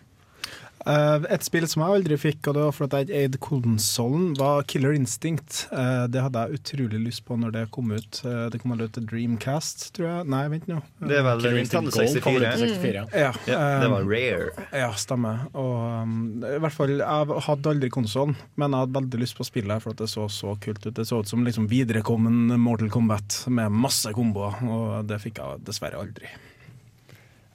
Eh, 0.87 1.27
et 1.35 1.45
spill 1.47 1.67
som 1.69 1.83
jeg 1.83 1.99
aldri 1.99 2.19
fikk, 2.21 2.49
og 2.51 2.57
det 2.57 2.65
var 2.67 2.75
fordi 2.77 3.01
jeg 3.01 3.09
ikke 3.09 3.21
eide 3.23 3.41
konsollen, 3.43 4.29
var 4.39 4.63
Killer 4.71 4.95
Instinct. 4.97 5.65
Eh, 5.75 6.05
det 6.13 6.23
hadde 6.25 6.45
jeg 6.45 6.61
utrolig 6.61 7.01
lyst 7.03 7.25
på 7.27 7.37
når 7.41 7.55
det 7.57 7.65
kom 7.75 7.91
ut. 7.93 8.21
Eh, 8.25 8.47
det 8.53 8.61
kom 8.63 8.75
vel 8.75 8.87
ut 8.87 8.95
til 8.97 9.07
Dreamcast, 9.11 9.89
tror 9.97 10.09
jeg. 10.09 10.29
Nei, 10.35 10.45
vent 10.55 10.69
nå. 10.71 10.81
Det 11.03 11.19
er 11.19 11.27
vel 11.27 11.43
Killer 11.45 11.61
Instinct 11.63 11.99
Gold 11.99 12.21
kom 12.25 12.39
ut 12.39 12.47
64. 12.47 12.55
til 12.59 12.75
64. 12.79 13.05
Ja, 13.13 13.33
Ja, 13.49 13.59
eh, 13.59 13.83
det 13.85 13.91
var 13.95 14.09
rare. 14.13 14.67
Ja, 14.85 14.91
stemmer. 15.01 15.47
Og 15.59 15.77
um, 16.03 16.19
i 16.45 16.59
hvert 16.63 16.77
fall, 16.77 16.95
jeg 16.99 17.41
hadde 17.49 17.73
aldri 17.75 17.93
konsollen, 17.93 18.37
men 18.57 18.75
jeg 18.75 18.87
hadde 18.87 18.99
veldig 19.01 19.23
lyst 19.25 19.39
på 19.39 19.45
å 19.47 19.51
spille 19.51 19.81
for 19.85 19.97
at 19.97 20.03
det 20.05 20.11
så 20.13 20.29
så 20.33 20.55
kult 20.63 20.85
ut. 20.87 20.95
Det 20.95 21.07
så 21.09 21.21
ut 21.23 21.29
som 21.31 21.45
liksom 21.47 21.69
viderekommen 21.71 22.55
Mortal 22.61 22.91
Kombat 22.93 23.43
med 23.53 23.73
masse 23.75 24.13
komboer, 24.15 24.61
og 24.69 25.09
det 25.09 25.21
fikk 25.23 25.41
jeg 25.43 25.65
dessverre 25.67 26.01
aldri. 26.01 26.31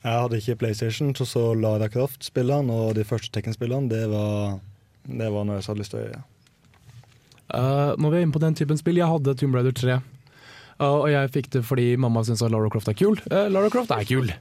Jeg 0.04 0.20
hadde 0.20 0.40
ikke 0.42 0.60
PlayStation, 0.60 1.14
så 1.16 1.26
så 1.28 1.42
Lara 1.56 1.88
Croft-spillene 1.88 2.76
og 2.76 2.96
de 2.98 3.06
første 3.08 3.32
Tekken-spillene, 3.32 3.88
det 3.90 4.04
det 5.04 5.28
var 5.32 5.44
noe 5.44 5.60
jeg 5.60 5.68
hadde 5.68 5.82
lyst 5.82 5.94
til 5.94 6.00
å 6.00 6.06
gjøre. 6.06 6.22
Uh, 7.54 7.92
når 8.00 8.10
vi 8.10 8.18
er 8.18 8.26
inne 8.26 8.36
på 8.36 8.42
den 8.42 8.56
typen 8.58 8.80
spill, 8.80 9.00
jeg 9.00 9.12
hadde 9.12 9.36
Tomb 9.40 9.58
Raider 9.58 9.76
3. 9.76 9.98
Uh, 10.80 10.86
og 10.88 11.10
jeg 11.12 11.34
fikk 11.36 11.50
det 11.58 11.64
fordi 11.68 11.88
mamma 12.00 12.24
syntes 12.24 12.44
at 12.46 12.54
Lara 12.54 12.72
Croft 12.72 12.90
er 12.90 12.98
kul. 12.98 13.20
Uh, 13.28 13.50
Lara 13.52 13.72
Croft 13.74 13.92
er 13.94 14.08
kul. 14.08 14.32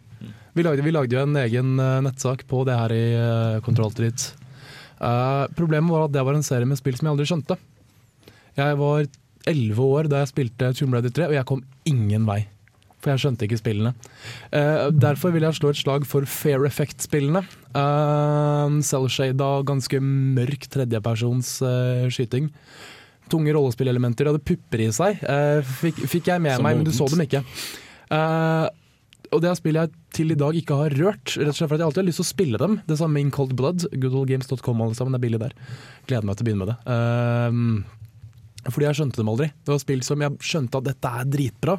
Vi 0.53 0.65
lagde, 0.65 0.85
vi 0.85 0.93
lagde 0.95 1.17
jo 1.17 1.25
en 1.25 1.39
egen 1.41 1.75
nettsak 2.05 2.45
på 2.47 2.63
det 2.69 2.77
her 2.77 2.95
i 2.95 3.05
uh, 3.17 3.61
Kontroll 3.65 3.93
Street. 3.95 4.29
Problemet 5.59 5.91
var 5.91 6.05
at 6.07 6.13
det 6.15 6.23
var 6.23 6.37
en 6.39 6.47
serie 6.47 6.69
med 6.69 6.79
spill 6.79 6.95
som 6.95 7.09
jeg 7.09 7.17
aldri 7.17 7.27
skjønte. 7.27 7.57
Jeg 8.55 8.77
var 8.79 9.09
elleve 9.51 9.87
år 9.97 10.11
da 10.13 10.21
jeg 10.21 10.31
spilte 10.31 10.71
Tomb 10.79 10.95
Raider 10.95 11.11
3, 11.11 11.31
og 11.33 11.35
jeg 11.41 11.49
kom 11.49 11.65
ingen 11.89 12.29
vei. 12.29 12.45
For 13.03 13.11
jeg 13.11 13.25
skjønte 13.25 13.49
ikke 13.49 13.59
spillene. 13.59 13.93
Uh, 14.55 14.89
derfor 14.95 15.35
vil 15.35 15.43
jeg 15.43 15.59
slå 15.59 15.73
et 15.73 15.81
slag 15.81 16.07
for 16.07 16.27
Fair 16.31 16.63
Effect-spillene. 16.69 17.43
Uh, 17.75 18.79
Cell-shada, 18.87 19.53
ganske 19.67 19.99
mørk 20.03 20.69
tredjepersons 20.71 21.57
uh, 21.67 22.09
skyting 22.15 22.53
tunge 23.33 23.55
rollespillelementer. 23.57 24.27
De 24.27 24.35
hadde 24.35 24.45
pupper 24.45 24.85
i 24.85 24.91
seg. 24.95 25.25
Uh, 25.25 25.65
fikk, 25.81 26.05
fikk 26.11 26.31
jeg 26.33 26.43
med 26.45 26.59
Så 26.59 26.65
meg, 26.65 26.79
men 26.79 26.89
du 26.89 26.93
så 26.95 27.09
dem 27.13 27.25
ikke. 27.25 27.43
Uh, 28.13 28.69
og 29.33 29.41
det 29.41 29.49
er 29.49 29.57
spill 29.57 29.79
jeg 29.81 29.93
til 30.13 30.35
i 30.35 30.37
dag 30.37 30.57
ikke 30.59 30.77
har 30.77 30.95
rørt, 30.99 31.35
rett 31.39 31.49
og 31.49 31.57
slett 31.57 31.71
for 31.71 31.79
at 31.79 31.81
jeg 31.81 31.89
alltid 31.89 32.03
har 32.03 32.09
lyst 32.11 32.21
til 32.21 32.27
å 32.27 32.33
spille 32.33 32.61
dem. 32.61 32.77
Det 32.89 32.99
samme 33.01 33.23
In 33.23 33.33
Cold 33.33 33.55
Blood. 33.57 33.87
Goodoldgames.com 33.97 34.85
alle 34.85 34.99
sammen, 34.99 35.17
det 35.17 35.23
er 35.23 35.27
billig 35.27 35.41
der. 35.41 35.57
Gleder 36.11 36.29
meg 36.29 36.37
til 36.37 36.45
å 36.45 36.51
begynne 36.51 36.67
med 36.67 36.73
det. 36.75 36.79
Uh, 36.93 38.69
fordi 38.69 38.87
jeg 38.87 39.01
skjønte 39.01 39.23
dem 39.23 39.33
aldri. 39.33 39.49
Det 39.65 39.73
var 39.73 39.81
spill 39.83 40.05
som 40.07 40.23
jeg 40.23 40.49
skjønte 40.53 40.83
at 40.83 40.91
dette 40.91 41.15
er 41.23 41.31
dritbra, 41.33 41.79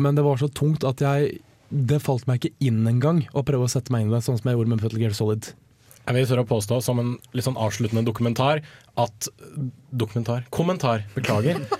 men 0.00 0.16
det 0.18 0.24
var 0.26 0.40
så 0.40 0.48
tungt 0.50 0.84
at 0.88 1.02
jeg 1.04 1.38
det 1.70 2.00
falt 2.02 2.24
meg 2.26 2.40
ikke 2.40 2.66
inn 2.66 2.80
engang 2.90 3.20
å 3.36 3.44
prøve 3.46 3.68
å 3.68 3.70
sette 3.70 3.92
meg 3.94 4.02
inn 4.02 4.10
i 4.10 4.16
det, 4.16 4.24
sånn 4.26 4.40
som 4.40 4.48
jeg 4.50 4.56
gjorde 4.58 4.72
med 4.72 4.80
Metal 4.82 4.98
Gear 4.98 5.12
Solid. 5.14 5.52
Jeg 6.00 6.16
vil 6.16 6.26
tørre 6.26 6.42
å 6.42 6.48
påstå 6.50 6.80
som 6.82 6.98
en 6.98 7.12
litt 7.36 7.46
sånn 7.46 7.58
avsluttende 7.60 8.02
dokumentar 8.08 8.64
at 8.98 9.28
Dokumentar? 9.92 10.48
Kommentar, 10.50 11.04
beklager. 11.14 11.60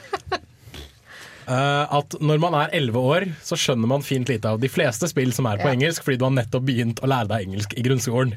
Eh, 1.50 1.94
at 1.98 2.14
når 2.22 2.38
man 2.38 2.54
er 2.54 2.70
elleve 2.78 3.00
år, 3.02 3.24
så 3.42 3.56
skjønner 3.58 3.88
man 3.90 4.04
fint 4.06 4.28
lite 4.30 4.46
av 4.52 4.60
de 4.62 4.68
fleste 4.70 5.08
spill 5.10 5.32
som 5.34 5.48
er 5.50 5.58
på 5.58 5.66
Ja. 5.66 5.72
engelsk, 5.74 6.04
fordi 6.06 6.20
du 6.20 6.24
har 6.28 6.30
nettopp 6.36 6.62
begynt 6.62 7.00
å 7.02 7.08
lære 7.10 7.26
deg 7.26 7.48
engelsk 7.48 7.74
i 7.74 7.82
grunnskolen. 7.82 8.36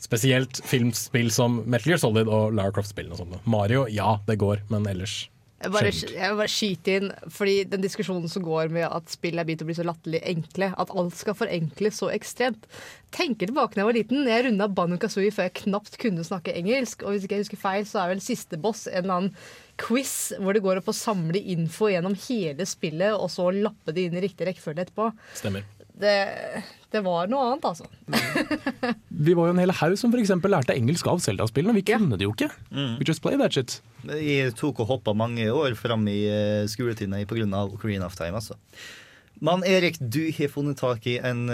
Spesielt 0.00 0.62
filmspill 0.64 1.28
som 1.34 1.58
Metal 1.68 1.90
Gear 1.92 2.00
Solid 2.00 2.26
og 2.32 2.54
Lara 2.56 2.72
Croft-spillene 2.72 3.12
og 3.12 3.20
sånne. 3.20 3.40
Mario, 3.44 3.84
ja, 3.92 4.14
det 4.24 4.38
går, 4.40 4.62
men 4.70 4.86
ellers 4.88 5.28
Jeg 5.58 5.72
bare, 5.74 5.90
jeg 5.90 6.36
bare 6.38 6.50
skyte 6.52 6.92
inn, 6.94 7.08
fordi 7.34 7.54
den 7.66 7.82
diskusjonen 7.82 8.30
som 8.30 8.44
går 8.46 8.70
med 8.70 8.84
at 8.86 9.10
spill 9.10 9.40
er 9.40 9.46
begynt 9.46 9.64
å 9.64 9.66
bli 9.66 9.74
så 9.74 9.86
latterlig 9.86 10.20
enkle, 10.30 10.68
at 10.78 10.92
alt 10.94 11.16
skal 11.18 11.34
forenkles 11.34 11.98
så 11.98 12.12
ekstremt. 12.14 12.68
Tenker 13.14 13.50
tilbake 13.50 13.74
da 13.74 13.82
jeg 13.82 13.88
var 13.88 13.96
liten. 13.96 14.28
Jeg 14.30 14.44
runda 14.46 14.68
Banu 14.70 14.94
Kazooie 15.02 15.32
før 15.34 15.48
jeg 15.48 15.56
knapt 15.64 15.98
kunne 15.98 16.26
snakke 16.26 16.54
engelsk. 16.60 17.02
Og 17.02 17.16
hvis 17.16 17.26
ikke 17.26 17.40
jeg 17.40 17.48
husker 17.48 17.62
feil, 17.64 17.88
så 17.90 18.04
er 18.04 18.12
vel 18.12 18.22
siste 18.22 18.60
boss 18.62 18.86
en 18.86 19.00
eller 19.02 19.16
annen 19.16 19.34
quiz 19.78 20.14
hvor 20.38 20.54
det 20.54 20.62
går 20.62 20.78
opp 20.80 20.92
å 20.92 20.96
samle 20.96 21.42
info 21.54 21.90
gjennom 21.90 22.14
hele 22.28 22.66
spillet, 22.68 23.18
og 23.18 23.26
så 23.32 23.50
lappe 23.54 23.94
det 23.96 24.06
inn 24.06 24.18
i 24.18 24.24
riktig 24.28 24.46
rekkefølge 24.46 24.86
etterpå. 24.86 25.10
stemmer. 25.42 25.66
Det, 25.98 26.14
det 26.94 27.02
var 27.04 27.26
noe 27.30 27.48
annet, 27.50 27.64
altså. 27.66 27.88
Vi 29.26 29.34
var 29.34 29.48
jo 29.48 29.54
en 29.56 29.62
hel 29.62 29.74
haug 29.80 29.96
som 29.98 30.14
f.eks. 30.14 30.30
lærte 30.46 30.76
engelsk 30.76 31.08
av 31.10 31.20
Zelda-spillene. 31.24 31.74
Vi 31.80 31.84
kunne 31.90 32.18
det 32.20 32.28
jo 32.28 32.34
ikke. 32.36 32.50
We 32.70 33.06
just 33.08 33.24
play 33.24 33.38
that 33.40 33.56
shit. 33.56 33.80
Jeg 34.08 34.54
tok 34.58 34.84
og 34.84 34.92
hoppa 34.92 35.16
mange 35.16 35.48
år 35.50 35.74
fram 35.78 36.06
i 36.08 36.20
uh, 36.30 36.68
skoletiden 36.70 37.18
pga. 37.28 37.64
Ocarina 37.66 38.06
of 38.06 38.16
Time. 38.18 38.38
Altså. 38.38 38.56
Men 39.40 39.62
Erik, 39.64 39.96
du 40.00 40.24
har 40.38 40.48
funnet 40.50 40.78
tak 40.80 41.06
i 41.06 41.18
en 41.18 41.46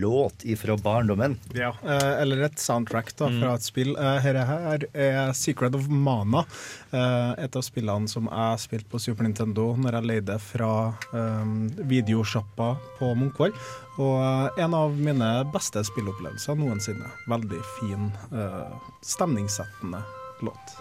låt 0.00 0.44
fra 0.60 0.76
barndommen. 0.76 1.38
Ja, 1.54 1.74
eh, 1.84 2.20
eller 2.22 2.42
et 2.42 2.58
soundtrack 2.60 3.14
da, 3.16 3.30
fra 3.40 3.54
et 3.56 3.64
spill. 3.64 3.94
Eh, 3.96 4.18
Dette 4.24 4.44
her 4.44 4.84
er 4.92 5.32
Secret 5.32 5.74
of 5.74 5.88
Mana. 5.88 6.44
eh, 6.92 7.44
et 7.44 7.56
av 7.56 7.62
spillene 7.64 8.08
som 8.08 8.28
jeg 8.28 8.60
spilte 8.66 8.90
på 8.90 9.00
Super 9.00 9.24
Nintendo 9.24 9.70
når 9.76 9.96
jeg 9.98 10.08
leide 10.10 10.36
fra 10.42 10.70
um, 11.12 11.70
videosjappa 11.88 12.74
på 12.98 13.14
Munkvoll. 13.16 13.56
Og 13.96 14.20
eh, 14.20 14.62
en 14.64 14.76
av 14.76 14.92
mine 14.96 15.30
beste 15.54 15.82
spillopplevelser 15.86 16.60
noensinne. 16.60 17.08
Veldig 17.30 17.64
fin, 17.78 18.10
eh, 18.34 18.78
stemningssettende 19.02 20.04
låt. 20.42 20.80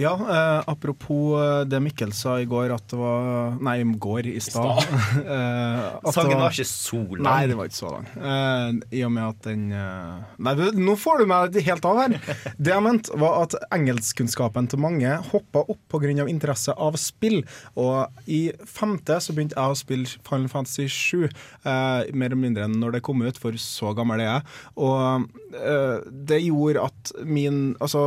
Ja, 0.00 0.12
eh, 0.14 0.62
apropos 0.66 1.36
eh, 1.42 1.64
det 1.68 1.80
Mikkel 1.84 2.12
sa 2.16 2.38
i 2.40 2.46
går 2.48 2.72
at 2.72 2.86
det 2.88 2.98
var 2.98 3.56
Nei, 3.60 3.80
i 3.82 3.86
går, 4.00 4.28
i 4.30 4.40
stad. 4.42 4.80
eh, 5.20 6.12
Sangen 6.14 6.38
var, 6.38 6.46
var 6.46 6.54
ikke 6.54 6.68
så 6.68 7.00
lang. 7.02 7.24
Nei, 7.26 7.40
det 7.50 7.58
var 7.58 7.68
ikke 7.68 7.78
så 7.80 7.92
lang. 7.92 8.08
Eh, 8.16 8.78
I 9.00 9.02
og 9.04 9.12
med 9.16 9.26
at 9.26 9.48
den 9.48 9.66
eh, 9.76 10.38
Nei, 10.46 10.54
nå 10.80 10.96
får 11.00 11.20
du 11.20 11.30
meg 11.30 11.60
helt 11.66 11.88
av 11.90 12.00
her! 12.00 12.16
Det 12.60 12.72
jeg 12.72 12.84
mente, 12.84 13.12
var 13.20 13.42
at 13.44 13.56
engelskkunnskapen 13.74 14.70
til 14.70 14.80
mange 14.82 15.12
hoppa 15.30 15.64
opp 15.66 15.80
pga. 15.90 16.26
interesse 16.30 16.72
av 16.72 16.96
spill. 17.00 17.42
Og 17.80 18.24
i 18.30 18.40
femte 18.68 19.18
så 19.20 19.34
begynte 19.36 19.58
jeg 19.58 19.74
å 19.74 19.78
spille 19.78 20.20
Final 20.26 20.48
Fantasy 20.52 20.86
7, 20.88 21.26
eh, 21.26 22.10
mer 22.14 22.30
eller 22.30 22.40
mindre 22.40 22.66
enn 22.68 22.78
når 22.80 22.96
det 22.96 23.04
kom 23.06 23.20
ut, 23.24 23.38
for 23.40 23.56
så 23.60 23.92
gammel 23.96 24.22
er 24.22 24.30
jeg. 24.30 24.48
Og 24.80 25.28
eh, 25.58 26.08
det 26.30 26.40
gjorde 26.46 26.88
at 26.88 27.14
min 27.26 27.60
Altså, 27.80 28.00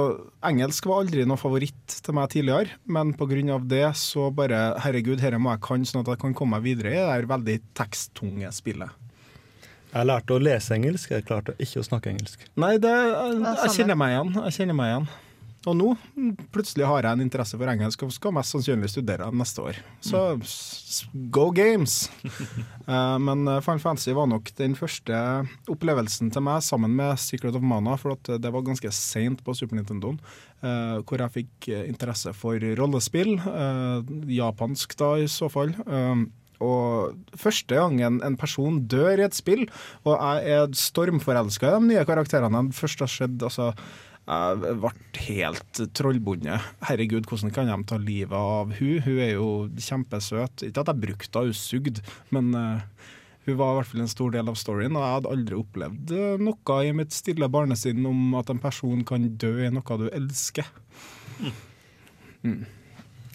engelsk 0.46 0.86
var 0.89 1.02
aldri 1.04 1.24
noe 1.28 1.39
favoritt 1.39 1.83
til 1.88 2.16
meg 2.16 2.32
tidligere, 2.34 2.78
men 2.86 3.14
pga. 3.18 3.60
det 3.60 3.86
så 4.00 4.30
bare 4.32 4.80
Herregud, 4.84 5.20
dette 5.20 5.40
må 5.40 5.54
jeg 5.54 5.64
kan, 5.66 5.86
sånn 5.86 6.04
at 6.04 6.14
jeg 6.14 6.22
kan 6.22 6.34
komme 6.34 6.58
meg 6.58 6.64
videre 6.64 6.94
i 6.94 6.98
det 6.98 7.08
der 7.10 7.30
veldig 7.30 7.58
teksttunge 7.76 8.52
spillet. 8.52 8.90
Jeg 9.94 10.10
lærte 10.10 10.34
å 10.34 10.42
lese 10.42 10.74
engelsk, 10.74 11.12
jeg 11.14 11.26
klarte 11.28 11.54
ikke 11.62 11.84
å 11.84 11.86
snakke 11.86 12.10
engelsk. 12.10 12.48
Nei, 12.58 12.78
det, 12.82 12.90
jeg, 12.90 13.44
jeg 13.44 13.76
kjenner 13.78 14.00
meg 14.00 14.16
igjen. 14.16 14.34
Jeg 14.48 14.58
kjenner 14.58 14.78
meg 14.80 14.90
igjen. 14.90 15.12
Og 15.70 15.76
nå 15.80 15.94
plutselig 16.52 16.88
har 16.88 17.06
jeg 17.06 17.16
en 17.16 17.24
interesse 17.24 17.56
for 17.56 17.72
engelsk 17.72 18.04
og 18.04 18.12
skal 18.12 18.34
mest 18.36 18.52
sannsynlig 18.52 18.90
studere 18.92 19.30
neste 19.32 19.64
år. 19.64 19.80
Så 20.04 20.24
go 21.32 21.50
games! 21.56 22.08
Eh, 22.84 23.18
men 23.24 23.48
eh, 23.48 23.62
Final 23.64 23.80
Fantasy 23.80 24.12
var 24.12 24.26
nok 24.28 24.50
den 24.58 24.74
første 24.76 25.16
opplevelsen 25.72 26.34
til 26.36 26.44
meg 26.44 26.66
sammen 26.66 26.92
med 26.98 27.16
Secret 27.22 27.56
of 27.56 27.64
Mana, 27.64 27.94
for 27.96 28.18
at 28.18 28.28
det 28.44 28.52
var 28.52 28.66
ganske 28.68 28.92
seint 28.92 29.40
på 29.40 29.56
Super 29.56 29.80
Nintendo, 29.80 30.12
eh, 30.12 30.53
hvor 31.03 31.24
jeg 31.24 31.36
fikk 31.39 31.68
eh, 31.74 31.84
interesse 31.89 32.34
for 32.38 32.61
rollespill. 32.80 33.36
eh, 33.39 34.14
japansk, 34.38 34.95
da, 34.99 35.16
i 35.20 35.28
så 35.32 35.49
fall. 35.51 35.76
Eh, 35.84 36.24
og 36.64 37.36
første 37.36 37.76
gangen 37.76 38.22
en 38.24 38.39
person 38.39 38.80
dør 38.88 39.20
i 39.20 39.28
et 39.28 39.36
spill, 39.36 39.66
og 40.07 40.16
jeg 40.16 40.55
er 40.55 40.80
stormforelska 40.80 41.68
i 41.68 41.76
de 41.76 41.91
nye 41.91 42.05
karakterene 42.07 42.68
de 42.70 42.78
først 42.78 43.03
har 43.03 43.11
sett 43.11 43.43
altså, 43.43 43.74
jeg 44.24 44.78
ble 44.80 44.91
helt 45.26 45.82
trollbundet. 45.99 46.70
Herregud, 46.88 47.28
hvordan 47.28 47.51
kan 47.51 47.68
de 47.68 47.76
ta 47.89 47.97
livet 47.99 48.38
av 48.38 48.72
hun? 48.78 49.01
Hun 49.03 49.20
er 49.20 49.34
jo 49.34 49.49
kjempesøt. 49.76 50.64
Ikke 50.70 50.86
at 50.86 50.93
jeg 50.93 51.01
brukte 51.03 51.41
henne, 51.41 51.51
hun 51.51 51.59
sugde, 51.59 52.05
men 52.32 52.53
eh, 52.55 52.86
hun 53.46 53.58
var 53.60 53.74
i 53.74 53.80
hvert 53.80 53.89
fall 53.91 54.04
en 54.06 54.12
stor 54.12 54.34
del 54.36 54.52
av 54.52 54.60
storyen. 54.60 54.96
Og 54.96 55.04
jeg 55.04 55.18
hadde 55.18 55.34
aldri 55.36 55.58
opplevd 55.60 56.14
eh, 56.16 56.44
noe 56.44 56.78
i 56.88 56.94
mitt 56.96 57.16
stille 57.16 57.50
barnesinn 57.52 58.06
om 58.08 58.38
at 58.39 58.52
en 58.54 58.62
person 58.64 59.04
kan 59.08 59.26
dø 59.39 59.56
i 59.66 59.72
noe 59.74 60.00
du 60.00 60.08
elsker. 60.12 60.70
Mm. 62.44 62.64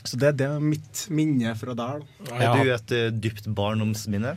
Så 0.04 0.18
det, 0.20 0.34
det 0.40 0.46
er 0.48 0.62
mitt 0.62 1.06
minne 1.12 1.52
fra 1.58 1.74
der. 1.76 2.04
Da. 2.28 2.38
Er 2.38 2.62
du 2.62 2.72
et 2.72 2.94
uh, 2.94 3.08
dypt 3.12 3.50
barndomsminne? 3.56 4.36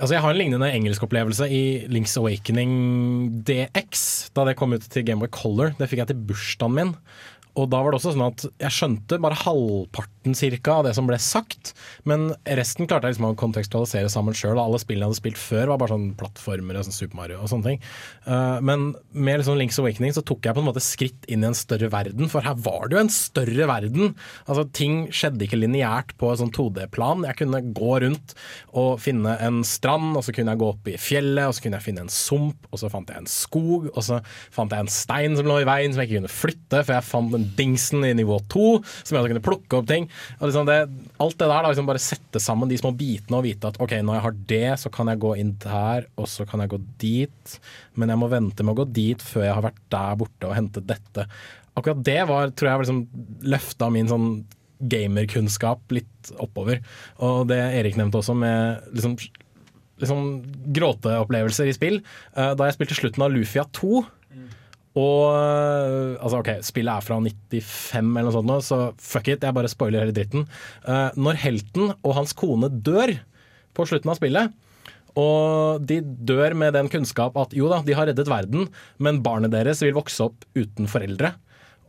Altså 0.00 0.16
Jeg 0.16 0.24
har 0.24 0.32
en 0.32 0.38
lignende 0.40 0.70
engelskopplevelse 0.72 1.48
i 1.52 1.64
Links 1.92 2.16
Awakening 2.16 2.72
DX, 3.44 4.04
da 4.32 4.46
det 4.48 4.56
kom 4.56 4.72
ut 4.72 4.86
til 4.88 5.04
Gameboy 5.04 5.28
Color. 5.34 5.74
Det 5.76 5.90
fikk 5.90 6.00
jeg 6.04 6.12
til 6.14 6.22
bursdagen 6.30 6.76
min. 6.78 6.94
Og 7.58 7.66
da 7.68 7.80
var 7.82 7.92
det 7.92 7.98
også 7.98 8.14
sånn 8.14 8.28
at 8.28 8.46
jeg 8.62 8.76
skjønte 8.76 9.18
bare 9.20 9.36
halvparten 9.42 10.19
cirka 10.36 10.78
av 10.78 10.86
det 10.86 10.92
som 10.96 11.08
ble 11.08 11.16
sagt, 11.20 11.72
men 12.08 12.30
resten 12.58 12.88
klarte 12.88 13.08
jeg 13.08 13.16
liksom 13.16 13.30
å 13.30 13.38
kontekstualisere 13.40 14.10
sammen 14.12 14.36
sjøl. 14.36 14.60
Alle 14.60 14.80
spillene 14.80 15.06
jeg 15.06 15.14
hadde 15.14 15.20
spilt 15.20 15.40
før, 15.40 15.72
var 15.72 15.80
bare 15.80 15.94
sånn 15.94 16.10
plattformer 16.20 16.78
og 16.78 16.86
sånn 16.86 16.96
Super 16.96 17.20
Mario 17.22 17.40
og 17.40 17.50
sånne 17.52 17.70
ting. 17.70 17.80
Uh, 18.26 18.60
men 18.64 18.90
med 19.12 19.40
liksom 19.40 19.58
Links 19.58 19.80
Awakening 19.80 20.14
så 20.16 20.24
tok 20.26 20.44
jeg 20.46 20.56
på 20.56 20.62
en 20.62 20.68
måte 20.68 20.84
skritt 20.84 21.28
inn 21.30 21.44
i 21.44 21.48
en 21.50 21.56
større 21.56 21.90
verden, 21.92 22.28
for 22.32 22.44
her 22.44 22.58
var 22.60 22.88
det 22.88 22.98
jo 22.98 23.04
en 23.06 23.12
større 23.14 23.70
verden. 23.70 24.14
Altså 24.46 24.66
Ting 24.76 25.02
skjedde 25.14 25.46
ikke 25.46 25.58
lineært 25.58 26.14
på 26.20 26.30
et 26.30 26.40
sånn 26.40 26.52
2D-plan. 26.54 27.24
Jeg 27.26 27.40
kunne 27.40 27.62
gå 27.76 27.96
rundt 28.04 28.36
og 28.76 29.00
finne 29.02 29.34
en 29.42 29.62
strand, 29.66 30.12
og 30.18 30.24
så 30.26 30.34
kunne 30.36 30.54
jeg 30.54 30.62
gå 30.62 30.70
opp 30.74 30.90
i 30.92 30.98
fjellet, 31.00 31.48
og 31.48 31.56
så 31.56 31.64
kunne 31.64 31.80
jeg 31.80 31.88
finne 31.88 32.04
en 32.06 32.12
sump, 32.12 32.68
og 32.70 32.82
så 32.82 32.92
fant 32.92 33.10
jeg 33.10 33.24
en 33.24 33.30
skog, 33.30 33.88
og 33.90 34.02
så 34.04 34.20
fant 34.54 34.72
jeg 34.72 34.84
en 34.84 34.92
stein 34.92 35.36
som 35.38 35.48
lå 35.48 35.60
i 35.62 35.68
veien 35.68 35.94
som 35.94 36.02
jeg 36.02 36.10
ikke 36.10 36.20
kunne 36.20 36.34
flytte, 36.34 36.82
for 36.84 36.96
jeg 36.96 37.08
fant 37.08 37.34
den 37.34 37.48
dingsen 37.58 38.04
i 38.06 38.14
nivå 38.16 38.40
to 38.52 38.68
som 38.82 39.16
jeg 39.16 39.22
også 39.22 39.32
kunne 39.32 39.46
plukke 39.46 39.80
opp 39.80 39.88
ting. 39.90 40.09
Liksom 40.40 40.68
det, 40.68 40.78
alt 41.20 41.36
det 41.38 41.46
der, 41.48 41.62
da, 41.64 41.70
liksom 41.72 41.88
bare 41.90 42.02
sette 42.02 42.42
sammen 42.42 42.70
de 42.70 42.78
små 42.80 42.92
bitene 42.96 43.38
og 43.40 43.46
vite 43.46 43.70
at 43.70 43.80
ok, 43.80 43.96
når 44.04 44.18
jeg 44.18 44.24
har 44.26 44.38
det, 44.52 44.70
så 44.82 44.92
kan 44.94 45.10
jeg 45.12 45.22
gå 45.22 45.34
inn 45.42 45.54
der, 45.62 46.06
og 46.20 46.28
så 46.30 46.46
kan 46.48 46.62
jeg 46.64 46.72
gå 46.74 46.80
dit, 47.02 47.56
men 48.00 48.12
jeg 48.12 48.20
må 48.22 48.30
vente 48.32 48.64
med 48.66 48.74
å 48.74 48.82
gå 48.82 48.88
dit 49.00 49.22
før 49.24 49.46
jeg 49.48 49.56
har 49.58 49.66
vært 49.70 49.82
der 49.94 50.20
borte 50.22 50.48
og 50.50 50.56
hentet 50.58 50.88
dette. 50.90 51.26
Akkurat 51.78 52.00
det 52.06 52.20
var, 52.28 52.50
tror 52.54 52.70
jeg, 52.72 52.84
liksom 52.84 53.02
løfta 53.54 53.90
min 53.94 54.10
sånn 54.10 54.30
gamerkunnskap 54.80 55.92
litt 55.92 56.30
oppover. 56.40 56.80
Og 57.20 57.46
det 57.50 57.58
Erik 57.78 57.98
nevnte 58.00 58.20
også, 58.20 58.34
med 58.36 58.86
liksom, 58.96 59.16
liksom 60.00 60.22
gråteopplevelser 60.76 61.68
i 61.68 61.74
spill. 61.76 62.00
Eh, 62.34 62.54
Da 62.56 62.68
jeg 62.68 62.78
spilte 62.78 62.96
slutten 62.98 63.24
av 63.26 63.34
Lufia 63.34 63.66
2 63.76 64.00
og 64.98 65.26
øh, 65.30 66.16
altså 66.18 66.40
ok, 66.40 66.50
Spillet 66.66 66.90
er 66.90 67.04
fra 67.06 67.18
95 67.22 68.00
eller 68.00 68.26
noe 68.26 68.34
sånt, 68.34 68.48
nå, 68.50 68.56
så 68.64 68.78
fuck 68.98 69.28
it, 69.30 69.44
jeg 69.46 69.54
bare 69.54 69.70
spoiler 69.70 70.02
hele 70.02 70.14
dritten. 70.16 70.48
Uh, 70.82 71.10
når 71.14 71.38
helten 71.44 71.92
og 72.00 72.16
hans 72.16 72.34
kone 72.34 72.72
dør 72.72 73.14
på 73.76 73.86
slutten 73.86 74.10
av 74.10 74.18
spillet, 74.18 74.56
og 75.18 75.84
de 75.86 76.00
dør 76.02 76.54
med 76.58 76.74
den 76.74 76.90
kunnskap 76.90 77.38
at 77.38 77.54
jo 77.54 77.70
da, 77.70 77.80
de 77.86 77.94
har 77.98 78.10
reddet 78.10 78.30
verden, 78.30 78.66
men 79.02 79.22
barnet 79.22 79.54
deres 79.54 79.82
vil 79.82 79.94
vokse 79.96 80.26
opp 80.26 80.46
uten 80.58 80.90
foreldre. 80.90 81.34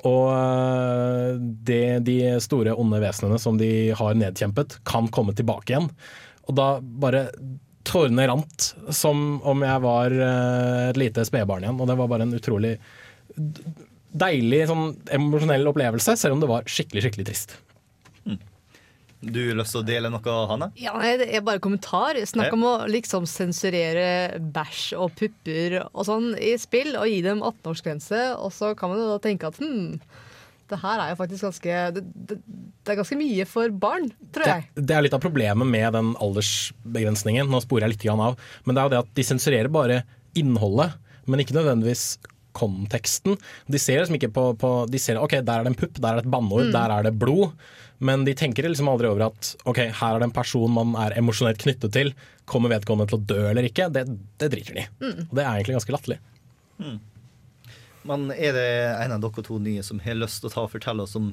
Og 0.06 0.30
øh, 0.34 1.42
det, 1.42 2.06
de 2.06 2.18
store 2.42 2.78
onde 2.78 3.02
vesenene 3.02 3.42
som 3.42 3.58
de 3.62 3.94
har 3.98 4.18
nedkjempet, 4.18 4.80
kan 4.86 5.10
komme 5.14 5.34
tilbake 5.38 5.74
igjen. 5.74 5.90
Og 6.50 6.58
da 6.58 6.72
bare 6.82 7.28
tårene 7.88 8.28
rant 8.30 8.68
som 8.94 9.40
om 9.48 9.66
jeg 9.66 9.84
var 9.84 10.16
eh, 10.16 10.90
et 10.92 11.00
lite 11.00 11.26
spedbarn 11.28 11.66
igjen. 11.66 11.80
Og 11.82 11.90
det 11.90 11.98
var 12.00 12.12
bare 12.12 12.28
en 12.28 12.38
utrolig 12.38 12.78
deilig 14.12 14.66
sånn 14.68 14.88
emosjonell 15.16 15.70
opplevelse, 15.72 16.18
selv 16.20 16.36
om 16.36 16.42
det 16.44 16.50
var 16.52 16.68
skikkelig, 16.70 17.06
skikkelig 17.06 17.30
trist. 17.32 17.60
Du 19.22 19.38
har 19.52 19.58
lyst 19.60 19.76
til 19.76 19.84
å 19.84 19.86
dele 19.86 20.10
noe, 20.10 20.36
Hanne? 20.50 20.72
Ja, 20.82 20.96
det 20.98 21.28
er 21.30 21.44
bare 21.46 21.62
kommentar. 21.62 22.18
Snakk 22.26 22.56
om 22.56 22.64
å 22.66 22.74
liksom 22.90 23.28
sensurere 23.30 24.40
bæsj 24.42 24.96
og 24.98 25.14
pupper 25.20 25.78
og 25.84 26.08
sånn 26.08 26.32
i 26.42 26.56
spill, 26.62 26.96
og 26.98 27.06
gi 27.06 27.20
dem 27.26 27.44
18-årsgrense. 27.46 28.24
Og 28.42 28.50
så 28.56 28.74
kan 28.78 28.90
man 28.90 29.04
jo 29.04 29.12
da 29.12 29.20
tenke 29.22 29.52
at 29.52 29.62
hm, 29.62 30.00
det 30.72 30.80
her 30.82 31.02
er 31.04 31.12
jo 31.14 31.20
faktisk 31.20 31.46
ganske 31.48 31.78
det, 31.98 32.04
det, 32.32 32.38
det 32.82 32.94
er 32.94 33.00
ganske 33.02 33.18
mye 33.20 33.46
for 33.50 33.74
barn, 33.84 34.10
tror 34.34 34.48
jeg. 34.50 34.68
Det 34.80 34.96
er 34.96 35.06
litt 35.06 35.16
av 35.18 35.22
problemet 35.24 35.68
med 35.70 35.94
den 35.98 36.14
aldersbegrensningen. 36.24 37.50
Nå 37.52 37.62
sporer 37.64 37.88
jeg 37.88 37.96
litt 37.98 38.06
av. 38.14 38.40
Men 38.66 38.76
det 38.78 38.82
er 38.82 38.88
jo 38.90 38.94
det 38.96 39.02
at 39.04 39.12
de 39.20 39.26
sensurerer 39.28 39.72
bare 39.74 40.02
innholdet, 40.40 40.96
men 41.30 41.44
ikke 41.44 41.56
nødvendigvis 41.58 42.16
konteksten. 42.58 43.38
De 43.72 43.80
ser 43.80 44.02
liksom 44.02 44.18
ikke 44.18 44.32
på, 44.36 44.48
på 44.60 44.72
De 44.92 45.00
ser 45.00 45.20
ok, 45.22 45.38
der 45.46 45.62
er 45.62 45.68
det 45.68 45.72
en 45.72 45.78
pupp, 45.80 46.00
der 46.02 46.10
er 46.16 46.20
det 46.20 46.26
et 46.28 46.34
banneord, 46.34 46.68
Mm. 46.68 46.74
der 46.76 46.96
er 46.98 47.06
det 47.08 47.14
blod. 47.20 47.54
Men 48.02 48.26
de 48.26 48.34
tenker 48.34 48.66
liksom 48.66 48.90
aldri 48.90 49.08
over 49.12 49.28
at 49.28 49.52
ok, 49.70 49.78
her 49.94 50.16
er 50.16 50.20
det 50.24 50.28
en 50.32 50.34
person 50.36 50.72
man 50.74 50.96
er 50.98 51.14
emosjonelt 51.22 51.62
knyttet 51.62 51.94
til. 51.94 52.14
Kommer 52.50 52.74
vedkommende 52.74 53.12
til 53.12 53.20
å 53.20 53.26
dø 53.30 53.42
eller 53.52 53.68
ikke? 53.70 53.92
Det, 53.94 54.08
det 54.42 54.50
driter 54.52 54.74
de 54.80 54.84
i. 54.84 54.90
Mm. 55.06 55.20
Og 55.30 55.36
det 55.38 55.44
er 55.46 55.52
egentlig 55.54 55.78
ganske 55.78 55.94
latterlig. 55.96 56.20
Men 58.08 58.32
er 58.34 58.56
det 58.58 58.70
en 59.04 59.16
av 59.18 59.24
dere 59.24 59.46
to 59.46 59.60
nye 59.62 59.84
som 59.86 60.02
har 60.02 60.18
lyst 60.18 60.42
til 60.42 60.50
å 60.50 60.54
ta 60.54 60.66
og 60.66 60.74
fortelle 60.74 61.06
oss 61.06 61.18
om 61.20 61.32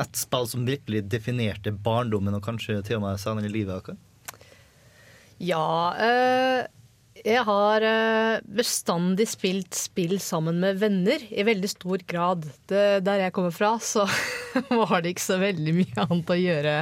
et 0.00 0.18
spill 0.18 0.48
som 0.50 0.66
virkelig 0.66 1.04
definerte 1.06 1.72
barndommen, 1.72 2.34
og 2.34 2.44
kanskje 2.44 2.80
til 2.84 2.98
og 2.98 3.06
med 3.06 3.20
senere 3.22 3.48
i 3.48 3.54
livet 3.54 3.88
deres? 3.88 4.00
Ja, 5.42 5.66
Øh, 5.98 6.64
jeg 7.24 7.44
har 7.46 7.84
øh, 7.86 8.40
bestandig 8.56 9.28
spilt 9.30 9.76
spill 9.78 10.18
sammen 10.20 10.58
med 10.60 10.80
venner 10.82 11.22
i 11.30 11.44
veldig 11.46 11.70
stor 11.70 12.02
grad. 12.06 12.42
Det, 12.68 13.04
der 13.06 13.22
jeg 13.22 13.32
kommer 13.32 13.54
fra, 13.54 13.78
så 13.78 14.04
var 14.68 15.00
det 15.00 15.14
ikke 15.14 15.24
så 15.24 15.38
veldig 15.40 15.74
mye 15.76 16.04
annet 16.04 16.32
å 16.34 16.36
gjøre. 16.36 16.74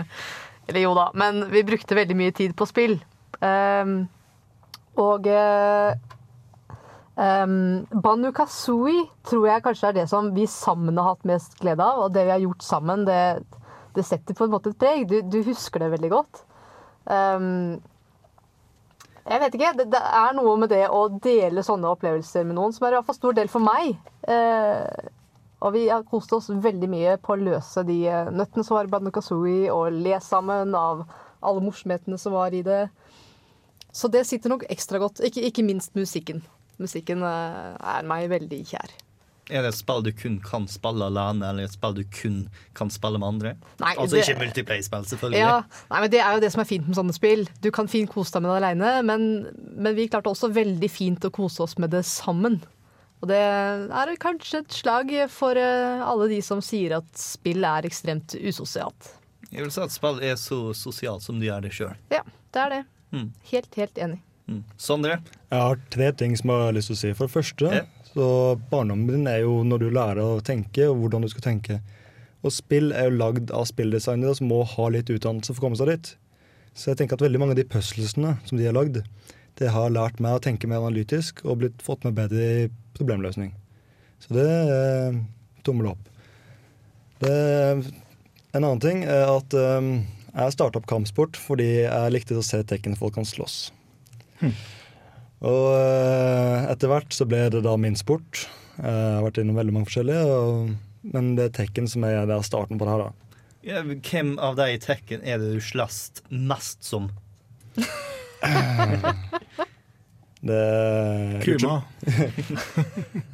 Eller 0.67 0.87
jo 0.87 0.95
da, 0.97 1.11
men 1.15 1.45
vi 1.53 1.63
brukte 1.69 1.99
veldig 1.99 2.17
mye 2.17 2.35
tid 2.35 2.57
på 2.57 2.67
spill. 2.71 2.97
Um, 3.43 4.09
og 4.99 5.27
eh, 5.31 5.93
Um, 7.13 7.85
Banu 7.93 8.31
Kazooie 8.33 9.05
tror 9.29 9.47
jeg 9.51 9.63
kanskje 9.67 9.91
er 9.91 9.97
det 9.99 10.07
som 10.09 10.31
vi 10.33 10.47
sammen 10.49 10.97
har 10.97 11.13
hatt 11.13 11.29
mest 11.29 11.59
glede 11.61 11.85
av. 11.85 12.07
Og 12.07 12.15
det 12.15 12.27
vi 12.29 12.35
har 12.35 12.45
gjort 12.45 12.67
sammen, 12.67 13.07
det, 13.09 13.21
det 13.97 14.07
setter 14.09 14.37
på 14.39 14.49
en 14.49 14.55
måte 14.55 14.73
et 14.73 14.81
preg. 14.81 15.07
Du, 15.11 15.19
du 15.23 15.43
husker 15.47 15.85
det 15.85 15.93
veldig 15.97 16.13
godt. 16.13 16.45
Um, 17.05 17.81
jeg 19.23 19.43
vet 19.45 19.57
ikke. 19.59 19.73
Det, 19.79 19.89
det 19.93 20.05
er 20.23 20.37
noe 20.39 20.55
med 20.61 20.73
det 20.73 20.85
å 20.91 21.07
dele 21.23 21.65
sånne 21.67 21.91
opplevelser 21.95 22.47
med 22.49 22.59
noen 22.59 22.75
som 22.75 22.87
er 22.87 22.97
i 22.97 23.01
hvert 23.01 23.11
fall 23.11 23.21
stor 23.21 23.37
del 23.39 23.53
for 23.53 23.65
meg. 23.65 23.95
Uh, 24.27 24.89
og 25.63 25.77
vi 25.77 25.85
har 25.89 26.03
kost 26.09 26.33
oss 26.35 26.49
veldig 26.51 26.89
mye 26.91 27.19
på 27.23 27.37
å 27.37 27.39
løse 27.39 27.85
de 27.87 28.01
eh, 28.11 28.31
nøttene 28.35 28.65
som 28.67 28.75
var 28.75 28.89
i 28.89 28.91
Banu 28.91 29.13
Kazooie, 29.15 29.69
og 29.71 29.95
le 29.95 30.17
sammen 30.19 30.75
av 30.75 31.05
alle 31.39 31.63
morsomhetene 31.63 32.19
som 32.19 32.35
var 32.35 32.55
i 32.55 32.65
det. 32.67 32.89
Så 33.95 34.11
det 34.11 34.25
sitter 34.27 34.51
nok 34.51 34.67
ekstra 34.73 34.99
godt. 34.99 35.23
Ikke, 35.23 35.45
ikke 35.47 35.63
minst 35.63 35.95
musikken. 35.95 36.43
Musikken 36.81 37.23
eh, 37.27 37.73
er 37.97 38.07
meg 38.09 38.29
veldig 38.33 38.61
kjær. 38.73 38.93
Er 39.51 39.65
det 39.67 39.73
et 39.73 39.77
spill 39.77 40.05
du 40.07 40.13
kun 40.17 40.37
kan 40.41 40.69
spille 40.71 41.03
alene, 41.11 41.43
eller 41.51 41.67
et 41.67 41.73
spill 41.75 41.97
du 41.99 42.05
kun 42.15 42.37
kan 42.79 42.89
spille 42.95 43.19
med 43.19 43.27
andre? 43.29 43.51
Nei, 43.83 43.91
altså 43.99 44.17
det- 44.17 44.23
ikke 44.29 44.39
multiplay-spill, 44.41 45.05
selvfølgelig. 45.11 45.41
Ja, 45.43 45.57
nei, 45.91 46.01
men 46.01 46.11
Det 46.11 46.21
er 46.21 46.35
jo 46.37 46.41
det 46.41 46.53
som 46.55 46.61
er 46.63 46.69
fint 46.71 46.87
med 46.87 46.97
sånne 46.97 47.13
spill. 47.17 47.49
Du 47.61 47.71
kan 47.71 47.89
fint 47.89 48.09
kose 48.11 48.33
deg 48.33 48.43
med 48.47 48.51
det 48.55 48.63
alene, 48.63 48.93
men, 49.05 49.27
men 49.77 49.97
vi 49.99 50.07
klarte 50.09 50.31
også 50.31 50.53
veldig 50.55 50.91
fint 50.91 51.21
å 51.27 51.31
kose 51.35 51.61
oss 51.67 51.77
med 51.77 51.91
det 51.91 52.05
sammen. 52.07 52.63
Og 53.21 53.29
det 53.29 53.39
er 53.39 54.17
kanskje 54.19 54.63
et 54.63 54.73
slag 54.79 55.11
for 55.31 55.59
eh, 55.59 56.01
alle 56.07 56.29
de 56.29 56.41
som 56.43 56.63
sier 56.65 56.97
at 56.97 57.11
spill 57.19 57.63
er 57.65 57.83
ekstremt 57.87 58.35
usosialt. 58.41 59.13
Jeg 59.53 59.61
vil 59.67 59.71
si 59.75 59.83
at 59.85 59.93
spill 59.93 60.23
er 60.23 60.35
så 60.41 60.73
sosialt 60.75 61.23
som 61.23 61.39
du 61.39 61.45
gjør 61.47 61.63
det 61.67 61.73
sjøl. 61.77 61.95
Ja, 62.11 62.23
det 62.55 62.63
er 62.63 62.71
det. 62.71 62.85
Mm. 63.13 63.29
Helt, 63.51 63.75
helt 63.75 63.99
enig. 64.01 64.21
Mm. 64.53 64.77
Sondre? 64.81 65.19
Jeg 65.49 65.67
har 65.67 65.83
tre 65.93 66.13
ting 66.19 66.37
som 66.39 66.53
jeg 66.53 66.67
har 66.67 66.77
lyst 66.77 66.93
til 66.93 66.99
å 66.99 67.01
si. 67.03 67.13
For 67.19 67.29
det 67.29 67.37
første, 67.37 67.83
så 68.13 68.29
barndommen 68.71 69.11
din 69.11 69.29
er 69.31 69.43
jo 69.45 69.61
når 69.67 69.85
du 69.85 69.89
lærer 69.91 70.23
å 70.23 70.43
tenke, 70.45 70.87
og 70.91 71.03
hvordan 71.03 71.25
du 71.25 71.31
skal 71.33 71.47
tenke. 71.49 71.81
Og 72.43 72.55
spill 72.55 72.91
er 72.93 73.09
jo 73.09 73.19
lagd 73.21 73.53
av 73.55 73.69
spilldesignere 73.71 74.35
som 74.39 74.51
må 74.51 74.63
ha 74.67 74.89
litt 74.93 75.11
utdannelse 75.13 75.55
for 75.55 75.63
å 75.63 75.67
komme 75.69 75.79
seg 75.79 75.93
dit. 75.93 76.15
Så 76.75 76.91
jeg 76.91 77.01
tenker 77.01 77.19
at 77.19 77.25
veldig 77.25 77.41
mange 77.41 77.55
av 77.55 77.61
de 77.61 77.69
puzzlesene 77.69 78.37
som 78.49 78.59
de 78.59 78.67
har 78.67 78.77
lagd, 78.77 79.03
det 79.61 79.73
har 79.75 79.93
lært 79.93 80.21
meg 80.25 80.39
å 80.39 80.43
tenke 80.43 80.69
mer 80.71 80.81
analytisk 80.81 81.45
og 81.45 81.61
blitt 81.63 81.85
fått 81.85 82.07
meg 82.07 82.17
bedre 82.17 82.47
i 82.65 82.71
problemløsning. 82.97 83.53
Så 84.23 84.35
det 84.37 84.49
er 84.49 85.21
tommel 85.67 85.93
opp. 85.93 86.09
Det, 87.23 87.35
en 88.53 88.65
annen 88.65 88.83
ting 88.83 89.05
er 89.05 89.29
at 89.29 89.55
um, 89.55 89.93
jeg 90.33 90.55
starta 90.57 90.81
opp 90.81 90.89
kampsport 90.91 91.39
fordi 91.39 91.85
jeg 91.85 92.15
likte 92.15 92.39
å 92.39 92.47
se 92.47 92.63
tekken 92.67 92.99
folk 92.99 93.15
kan 93.19 93.29
slåss. 93.29 93.69
Og 95.43 95.69
eh, 95.75 96.69
etter 96.71 96.91
hvert 96.93 97.15
så 97.17 97.27
ble 97.27 97.49
det 97.51 97.65
da 97.67 97.73
min 97.81 97.97
sport. 97.99 98.45
Eh, 98.79 98.87
Jeg 98.87 99.17
har 99.19 99.25
vært 99.27 99.41
innom 99.43 99.57
veldig 99.59 99.75
mange 99.75 99.89
forskjellige, 99.91 100.23
og, 100.39 100.71
men 101.15 101.33
det 101.39 101.49
er 101.49 101.57
Tekken 101.57 101.89
som 101.91 102.05
er 102.07 102.23
der 102.31 102.45
starten 102.47 102.79
på 102.79 102.87
det 102.87 102.93
her. 102.95 103.03
da. 103.09 103.11
Ja, 103.67 103.83
hvem 103.83 104.37
av 104.43 104.57
de 104.59 104.69
i 104.75 104.79
Tekken 104.83 105.23
er 105.27 105.39
det 105.43 105.53
du 105.57 105.61
slåss 105.63 105.99
mest 106.31 106.87
som? 106.87 107.11
Det 110.43 111.43
Kuma. 111.45 111.83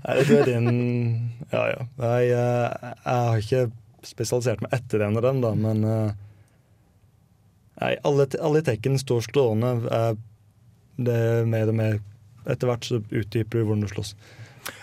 Tror 0.04 0.28
jeg 0.28 0.40
er 0.42 0.44
din 0.44 0.66
Ja, 1.52 1.62
ja. 1.72 1.86
Jeg, 2.04 2.32
eh, 2.36 2.90
jeg 3.04 3.22
har 3.28 3.38
ikke 3.40 3.62
spesialisert 4.04 4.60
meg 4.64 4.74
etter 4.76 5.00
den 5.06 5.16
og 5.16 5.24
den, 5.24 5.40
da, 5.44 5.52
men 5.56 5.78
Nei, 7.78 7.92
alle, 8.04 8.26
alle 8.42 8.60
i 8.60 8.66
Tekken 8.66 8.98
står 9.00 9.24
stående. 9.28 9.70
Eh, 9.88 10.12
Det 10.98 11.14
er 11.14 11.48
mer 11.48 11.70
og 11.70 11.78
mer 11.78 11.98
Etter 12.48 12.70
hvert 12.70 12.86
så 12.86 12.98
utdyper 13.02 13.60
du 13.60 13.66
hvordan 13.66 13.82
du 13.84 13.90
slåss. 13.90 14.14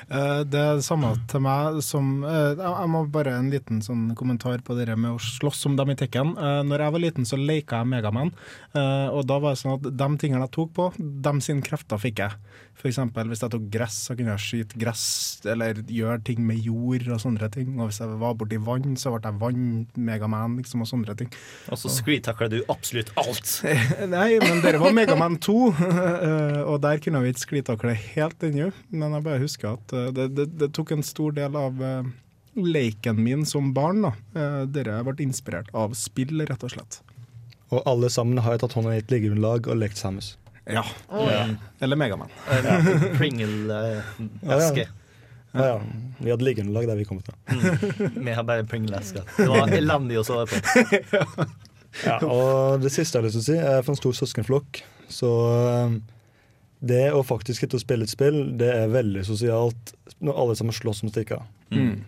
Eh, 0.10 0.42
Det 0.46 0.60
er 0.60 0.76
det 0.78 0.86
samme 0.86 1.12
til 1.30 1.42
meg 1.42 1.80
som 1.86 2.24
eh, 2.24 2.60
Jeg 2.60 2.90
må 2.94 3.06
bare 3.12 3.34
en 3.40 3.50
liten 3.50 3.82
sånn 3.82 4.12
kommentar 4.18 4.62
på 4.66 4.78
det 4.78 4.94
med 4.94 5.16
å 5.16 5.22
slåss 5.22 5.66
om 5.70 5.78
dem 5.80 5.94
i 5.94 5.98
Tekken. 5.98 6.36
Eh, 6.38 6.62
Når 6.68 6.84
jeg 6.86 6.96
var 6.96 7.04
liten, 7.04 7.26
så 7.26 7.40
leka 7.42 7.82
jeg 7.82 7.90
Megaman, 7.90 8.32
og 8.76 9.26
da 9.28 9.40
var 9.40 9.56
det 9.56 9.62
sånn 9.64 9.78
at 9.78 9.90
de 9.90 10.10
tingene 10.22 10.46
jeg 10.46 10.54
tok 10.56 10.74
på, 10.76 10.90
dem 11.00 11.42
sine 11.42 11.64
krefter 11.66 12.02
fikk 12.02 12.22
jeg. 12.22 12.38
Eksempel 12.86 13.32
hvis 13.32 13.42
jeg 13.42 13.50
tok 13.50 13.64
gress, 13.74 13.96
så 14.08 14.14
kunne 14.18 14.36
jeg 14.36 14.44
skyte 14.44 14.80
gress, 14.82 15.06
eller 15.50 15.80
gjøre 15.90 16.20
ting 16.28 16.44
med 16.46 16.60
jord 16.62 17.08
og 17.10 17.22
sånne 17.24 17.50
ting. 17.54 17.72
Og 17.80 17.90
hvis 17.90 18.02
jeg 18.04 18.18
var 18.22 18.36
borti 18.38 18.60
vann, 18.62 18.98
så 19.00 19.14
ble 19.14 19.24
jeg 19.26 19.40
vann-Megaman, 19.42 20.60
liksom, 20.60 20.84
og 20.86 20.92
sånne 20.92 21.16
ting. 21.18 21.32
Og 21.74 21.80
så 21.82 21.90
screentakler 21.90 22.52
du 22.52 22.60
absolutt 22.70 23.10
alt. 23.22 23.56
Nei, 24.16 24.36
men 24.44 24.62
dere 24.66 24.84
var 24.84 24.94
Megaman 24.94 25.40
2, 25.42 25.56
eh, 25.80 26.60
og 26.66 26.78
der 26.86 27.02
kunne 27.02 27.24
vi 27.24 27.34
ikke 27.34 27.46
sklitakle 27.48 27.96
helt 27.98 28.46
ennå. 28.46 28.70
Men 28.94 29.18
jeg 29.18 29.28
bare 29.32 29.42
husker 29.42 29.74
at 29.80 29.96
eh, 29.96 30.12
det, 30.14 30.30
det, 30.38 30.52
det 30.62 30.72
tok 30.78 30.94
en 30.94 31.06
stor 31.06 31.34
del 31.36 31.58
av 31.58 31.82
leiken 31.82 32.14
leken 32.56 33.24
min 33.24 33.46
som 33.46 33.74
barn. 33.74 34.02
da. 34.06 34.14
Eh, 34.36 34.62
Dere 34.72 35.02
ble 35.04 35.26
inspirert 35.26 35.68
av 35.74 35.94
spill, 35.94 36.46
rett 36.48 36.64
og 36.64 36.72
slett. 36.72 37.02
Og 37.74 37.82
alle 37.90 38.10
sammen 38.14 38.38
har 38.40 38.56
jo 38.56 38.66
tatt 38.66 38.78
hånda 38.78 38.94
i 38.96 39.02
et 39.02 39.12
liggegrunnlag 39.12 39.68
og 39.68 39.80
lekt 39.82 39.98
sammen. 39.98 40.24
Ja. 40.66 40.86
Oh, 41.10 41.28
ja. 41.32 41.48
Eller 41.80 41.96
Megaman. 41.96 42.30
Pringle-eske. 43.18 44.88
Ja, 45.56 45.66
ja. 45.68 45.82
Vi 46.18 46.32
hadde 46.32 46.44
liggende 46.44 46.74
lag 46.74 46.88
der 46.88 46.98
vi 47.00 47.06
kom 47.06 47.22
fra. 47.24 47.36
Mm. 47.48 48.26
Vi 48.26 48.34
har 48.34 48.44
bare 48.44 48.66
Pringle-esker. 48.68 49.24
Det 49.38 49.48
var 49.48 49.72
elendig 49.72 50.20
å 50.20 50.26
sove 50.28 50.48
på. 50.50 50.58
Ja, 52.04 52.18
og 52.28 52.82
det 52.84 52.92
siste 52.92 53.16
jeg 53.16 53.22
har 53.22 53.28
lyst 53.30 53.38
til 53.38 53.44
å 53.44 53.48
si, 53.48 53.56
er 53.56 53.86
for 53.86 53.94
en 53.94 54.02
stor 54.02 54.18
søskenflokk. 54.18 54.82
Så 55.08 55.30
um, 55.88 56.02
det 56.84 57.06
å 57.16 57.22
faktisk 57.24 57.64
sitte 57.64 57.80
og 57.80 57.86
spille 57.86 58.08
et 58.08 58.12
spill, 58.12 58.42
det 58.60 58.72
er 58.74 58.92
veldig 58.92 59.24
sosialt 59.28 59.94
når 60.20 60.42
alle 60.42 60.58
sammen 60.60 60.76
slåss 60.76 61.06
om 61.06 61.14
stikka. 61.14 61.40
Mm. 61.72 62.04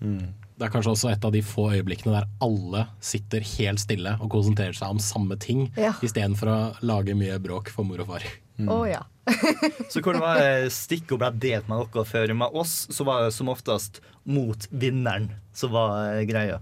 Mm. 0.00 0.26
Det 0.60 0.66
er 0.66 0.72
kanskje 0.74 0.92
også 0.92 1.08
et 1.08 1.22
av 1.24 1.32
de 1.32 1.40
få 1.40 1.70
øyeblikkene 1.72 2.18
der 2.18 2.26
alle 2.44 2.82
sitter 3.00 3.40
helt 3.56 3.80
stille 3.80 4.12
og 4.20 4.28
konsentrerer 4.34 4.76
seg 4.76 4.92
om 4.92 4.98
samme 5.00 5.38
ting, 5.40 5.70
Ja. 5.80 5.94
istedenfor 6.04 6.50
å 6.52 6.58
lage 6.84 7.14
mye 7.16 7.38
bråk 7.40 7.70
for 7.72 7.88
mor 7.88 8.02
og 8.04 8.10
far. 8.12 8.26
Å 8.60 8.76
ja. 8.90 9.00
Så 9.88 10.02
hvor 10.04 10.12
det 10.12 10.20
var 10.20 10.68
stikk 10.68 11.14
og 11.16 11.22
ble 11.22 11.30
delt 11.40 11.68
med 11.70 11.80
noe 11.80 12.04
før. 12.04 12.34
Med 12.36 12.52
oss 12.60 12.74
så 12.92 13.06
var 13.08 13.24
det 13.24 13.32
som 13.32 13.48
oftest 13.48 14.02
mot 14.28 14.66
vinneren 14.70 15.30
som 15.56 15.72
var 15.72 16.18
eh, 16.18 16.26
greia. 16.28 16.58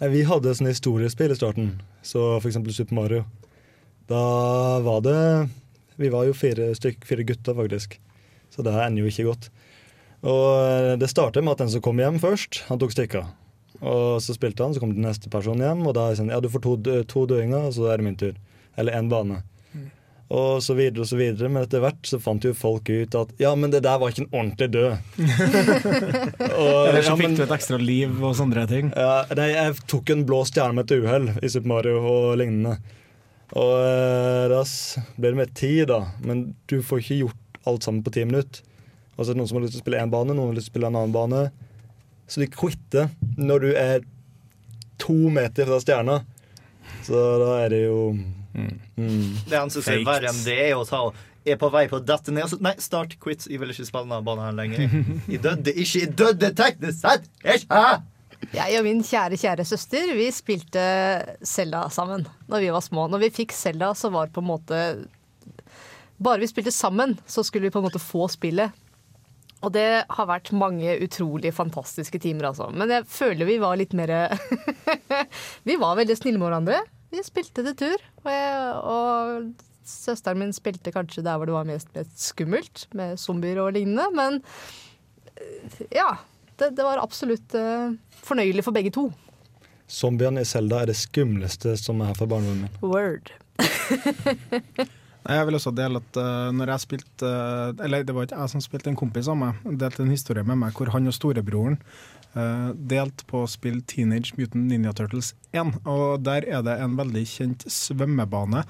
Nei, 0.00 0.08
Vi 0.14 0.24
hadde 0.24 0.54
sånne 0.56 0.72
historiespill 0.72 1.34
i 1.34 1.36
starten, 1.36 1.74
så 2.00 2.38
for 2.40 2.48
eksempel 2.48 2.72
Super 2.72 2.96
Mario. 2.96 3.24
Da 4.08 4.80
var 4.80 5.02
det 5.04 5.50
Vi 6.00 6.08
var 6.08 6.24
jo 6.24 6.32
fire, 6.32 6.70
stykk, 6.78 7.04
fire 7.04 7.24
gutter, 7.28 7.52
faktisk. 7.58 7.98
Så 8.54 8.64
det 8.64 8.72
ender 8.72 9.02
jo 9.04 9.10
ikke 9.12 9.28
godt. 9.28 9.50
Og 10.26 10.46
eh, 10.64 10.94
det 10.98 11.10
startet 11.12 11.44
med 11.44 11.52
at 11.54 11.62
den 11.62 11.70
som 11.70 11.82
kom 11.84 12.00
hjem 12.02 12.18
først, 12.22 12.64
han 12.70 12.80
tok 12.82 12.94
stikka. 12.96 13.26
Og 13.78 14.18
så 14.24 14.34
spilte 14.34 14.64
han, 14.64 14.72
så 14.74 14.80
kom 14.82 14.90
den 14.96 15.04
neste 15.06 15.30
person 15.30 15.60
hjem, 15.62 15.84
og 15.86 15.94
da 15.94 16.08
er 16.10 16.16
sånn 16.18 16.32
Ja, 16.32 16.40
du 16.42 16.48
får 16.50 16.64
to, 16.64 16.72
to 17.06 17.26
døinger, 17.30 17.68
og 17.68 17.76
så 17.76 17.86
er 17.92 18.00
det 18.00 18.08
min 18.08 18.16
tur. 18.18 18.34
Eller 18.78 18.96
én 18.98 19.10
bane. 19.12 19.42
Og 20.28 20.58
så 20.60 20.74
videre 20.76 21.00
og 21.06 21.08
så 21.08 21.16
videre. 21.16 21.48
Men 21.48 21.62
etter 21.64 21.80
hvert 21.80 22.04
så 22.04 22.18
fant 22.20 22.44
jo 22.44 22.50
folk 22.52 22.90
ut 22.92 23.14
at 23.16 23.30
ja, 23.40 23.54
men 23.56 23.70
det 23.72 23.80
der 23.86 23.96
var 24.02 24.10
ikke 24.12 24.26
en 24.26 24.34
ordentlig 24.36 24.66
død. 24.74 24.98
Og- 26.58 26.88
Eller 26.90 27.02
så 27.06 27.14
ja, 27.14 27.16
fikk 27.16 27.36
du 27.38 27.42
et 27.46 27.54
ekstra 27.56 27.78
liv 27.80 28.18
og 28.20 28.34
sånne 28.36 28.66
ting. 28.68 28.90
ja, 28.92 29.22
nei, 29.38 29.48
jeg 29.54 29.78
tok 29.88 30.10
en 30.12 30.26
blå 30.28 30.42
stjerne 30.44 30.76
med 30.76 30.90
et 30.90 30.98
uhell 31.00 31.30
i 31.40 31.48
Super 31.48 31.70
Mario 31.72 32.02
og 32.02 32.36
lignende. 32.42 32.76
Og 33.56 33.74
eh, 33.80 34.44
da 34.52 34.60
blir 34.66 35.16
ble 35.16 35.30
det 35.32 35.38
med 35.40 35.54
ti, 35.56 35.72
da. 35.88 36.02
Men 36.20 36.42
du 36.68 36.80
får 36.84 37.00
ikke 37.06 37.20
gjort 37.22 37.62
alt 37.70 37.86
sammen 37.88 38.02
på 38.04 38.12
ti 38.18 38.26
minutter. 38.28 38.60
Og 39.18 39.24
så 39.26 39.32
er 39.32 39.34
det 39.34 39.40
noen 39.42 39.50
som 39.50 39.58
har 39.58 39.66
lyst 39.66 39.74
til 39.74 39.82
å 39.82 39.84
spille 39.84 40.00
én 40.00 40.12
bane, 40.14 40.32
noen 40.32 40.52
har 40.52 40.56
lyst 40.56 40.70
til 40.70 40.72
å 40.72 40.76
spille 40.76 40.90
en 40.92 40.98
annen 41.00 41.14
bane. 41.14 41.44
Så 42.30 42.42
de 42.42 42.48
quitter 42.52 43.08
når 43.36 43.64
du 43.64 43.70
er 43.74 44.04
to 45.02 45.16
meter 45.34 45.66
fra 45.66 45.80
stjerna. 45.82 46.20
Så 47.04 47.18
da 47.42 47.54
er 47.64 47.72
det 47.72 47.80
jo 47.86 47.98
mm. 48.14 49.48
Det 49.48 49.56
han 49.56 49.70
syns 49.72 49.88
er 49.90 50.04
verre 50.06 50.30
enn 50.30 50.44
det, 50.46 50.60
er 50.68 50.76
å 50.78 50.86
ta 50.88 51.08
er 51.48 51.58
på 51.60 51.70
vei 51.72 51.86
på 51.90 51.98
å 51.98 52.04
dette 52.04 52.34
ned. 52.34 52.48
Så, 52.50 52.58
nei, 52.64 52.74
start, 52.82 53.16
quit. 53.22 53.46
Jeg 53.48 53.60
vil 53.62 53.72
ikke 53.72 53.86
spille 53.88 54.06
denne 54.06 54.20
banen 54.26 54.44
her 54.48 54.56
lenger. 54.56 54.86
Jeg 55.32 55.42
døde 55.44 55.74
ikke. 55.74 56.02
Jeg 56.02 56.14
døde 56.18 56.52
teknisk 56.56 57.02
sett! 57.02 57.28
Ikke! 57.42 57.82
Jeg 58.54 58.78
og 58.78 58.84
min 58.86 59.00
kjære, 59.02 59.34
kjære 59.40 59.64
søster 59.66 60.12
vi 60.14 60.28
spilte 60.30 60.82
Selda 61.42 61.80
sammen 61.90 62.22
Når 62.46 62.60
vi 62.62 62.68
var 62.70 62.84
små. 62.86 63.08
Når 63.10 63.24
vi 63.24 63.32
fikk 63.40 63.54
Selda, 63.56 63.88
så 63.98 64.12
var 64.14 64.28
det 64.28 64.36
på 64.36 64.44
en 64.44 64.50
måte 64.52 64.82
Bare 66.22 66.42
vi 66.42 66.50
spilte 66.50 66.70
sammen, 66.74 67.16
så 67.26 67.42
skulle 67.46 67.66
vi 67.66 67.72
på 67.74 67.82
en 67.82 67.88
måte 67.88 68.02
få 68.02 68.28
spillet. 68.30 68.74
Og 69.66 69.72
det 69.74 69.88
har 70.06 70.28
vært 70.30 70.52
mange 70.54 70.92
utrolig 71.02 71.50
fantastiske 71.54 72.20
timer, 72.22 72.52
altså. 72.52 72.68
Men 72.70 72.92
jeg 72.94 73.06
føler 73.10 73.48
vi 73.48 73.58
var 73.62 73.78
litt 73.80 73.96
mer 73.98 74.12
Vi 75.68 75.78
var 75.80 75.98
veldig 75.98 76.16
snille 76.18 76.38
med 76.38 76.46
hverandre. 76.46 76.82
Vi 77.10 77.24
spilte 77.26 77.64
til 77.66 77.76
tur. 77.78 78.04
Og, 78.22 78.30
jeg, 78.30 78.74
og 78.92 79.88
søsteren 79.88 80.42
min 80.44 80.54
spilte 80.54 80.92
kanskje 80.94 81.24
der 81.26 81.40
hvor 81.40 81.48
det 81.48 81.56
var 81.56 81.68
mest, 81.68 81.90
mest 81.96 82.20
skummelt, 82.30 82.86
med 82.94 83.18
zombier 83.18 83.62
og 83.64 83.72
lignende. 83.74 84.06
Men 84.14 84.42
eh, 85.34 85.86
ja. 85.98 86.12
Det, 86.58 86.72
det 86.74 86.82
var 86.82 86.98
absolutt 86.98 87.54
uh, 87.54 87.92
fornøyelig 88.26 88.64
for 88.66 88.74
begge 88.74 88.90
to. 88.90 89.04
Zombiene 89.88 90.42
i 90.42 90.48
Selda 90.48 90.82
er 90.82 90.90
det 90.90 90.96
skumleste 90.98 91.76
som 91.78 92.02
er 92.02 92.16
fra 92.18 92.26
barndommen 92.26 92.66
min. 92.66 92.80
Word. 92.82 93.30
Jeg 95.28 95.44
vil 95.44 95.58
også 95.58 95.72
dele 95.76 96.00
at 96.00 96.16
uh, 96.16 96.48
når 96.56 96.70
jeg 96.72 96.84
spilte 96.86 97.28
uh, 97.28 97.84
Eller 97.84 98.04
det 98.06 98.14
var 98.16 98.24
ikke 98.24 98.38
jeg 98.38 98.52
som 98.54 98.62
spilte, 98.64 98.88
en 98.88 98.96
kompis 98.96 99.28
av 99.28 99.36
meg 99.36 99.58
delte 99.80 100.04
en 100.04 100.14
historie 100.14 100.44
med 100.46 100.56
meg 100.62 100.78
hvor 100.78 100.88
han 100.94 101.10
og 101.10 101.16
storebroren 101.16 101.76
uh, 102.36 102.70
delte 102.72 103.26
på 103.28 103.42
å 103.44 103.50
spille 103.50 103.84
Teenage 103.84 104.38
Mutant 104.38 104.70
Ninja 104.70 104.94
Turtles 104.96 105.34
1. 105.52 105.74
Og 105.84 106.24
der 106.24 106.48
er 106.48 106.64
det 106.64 106.78
en 106.80 106.96
veldig 106.96 107.26
kjent 107.28 107.66
svømmebane 107.68 108.64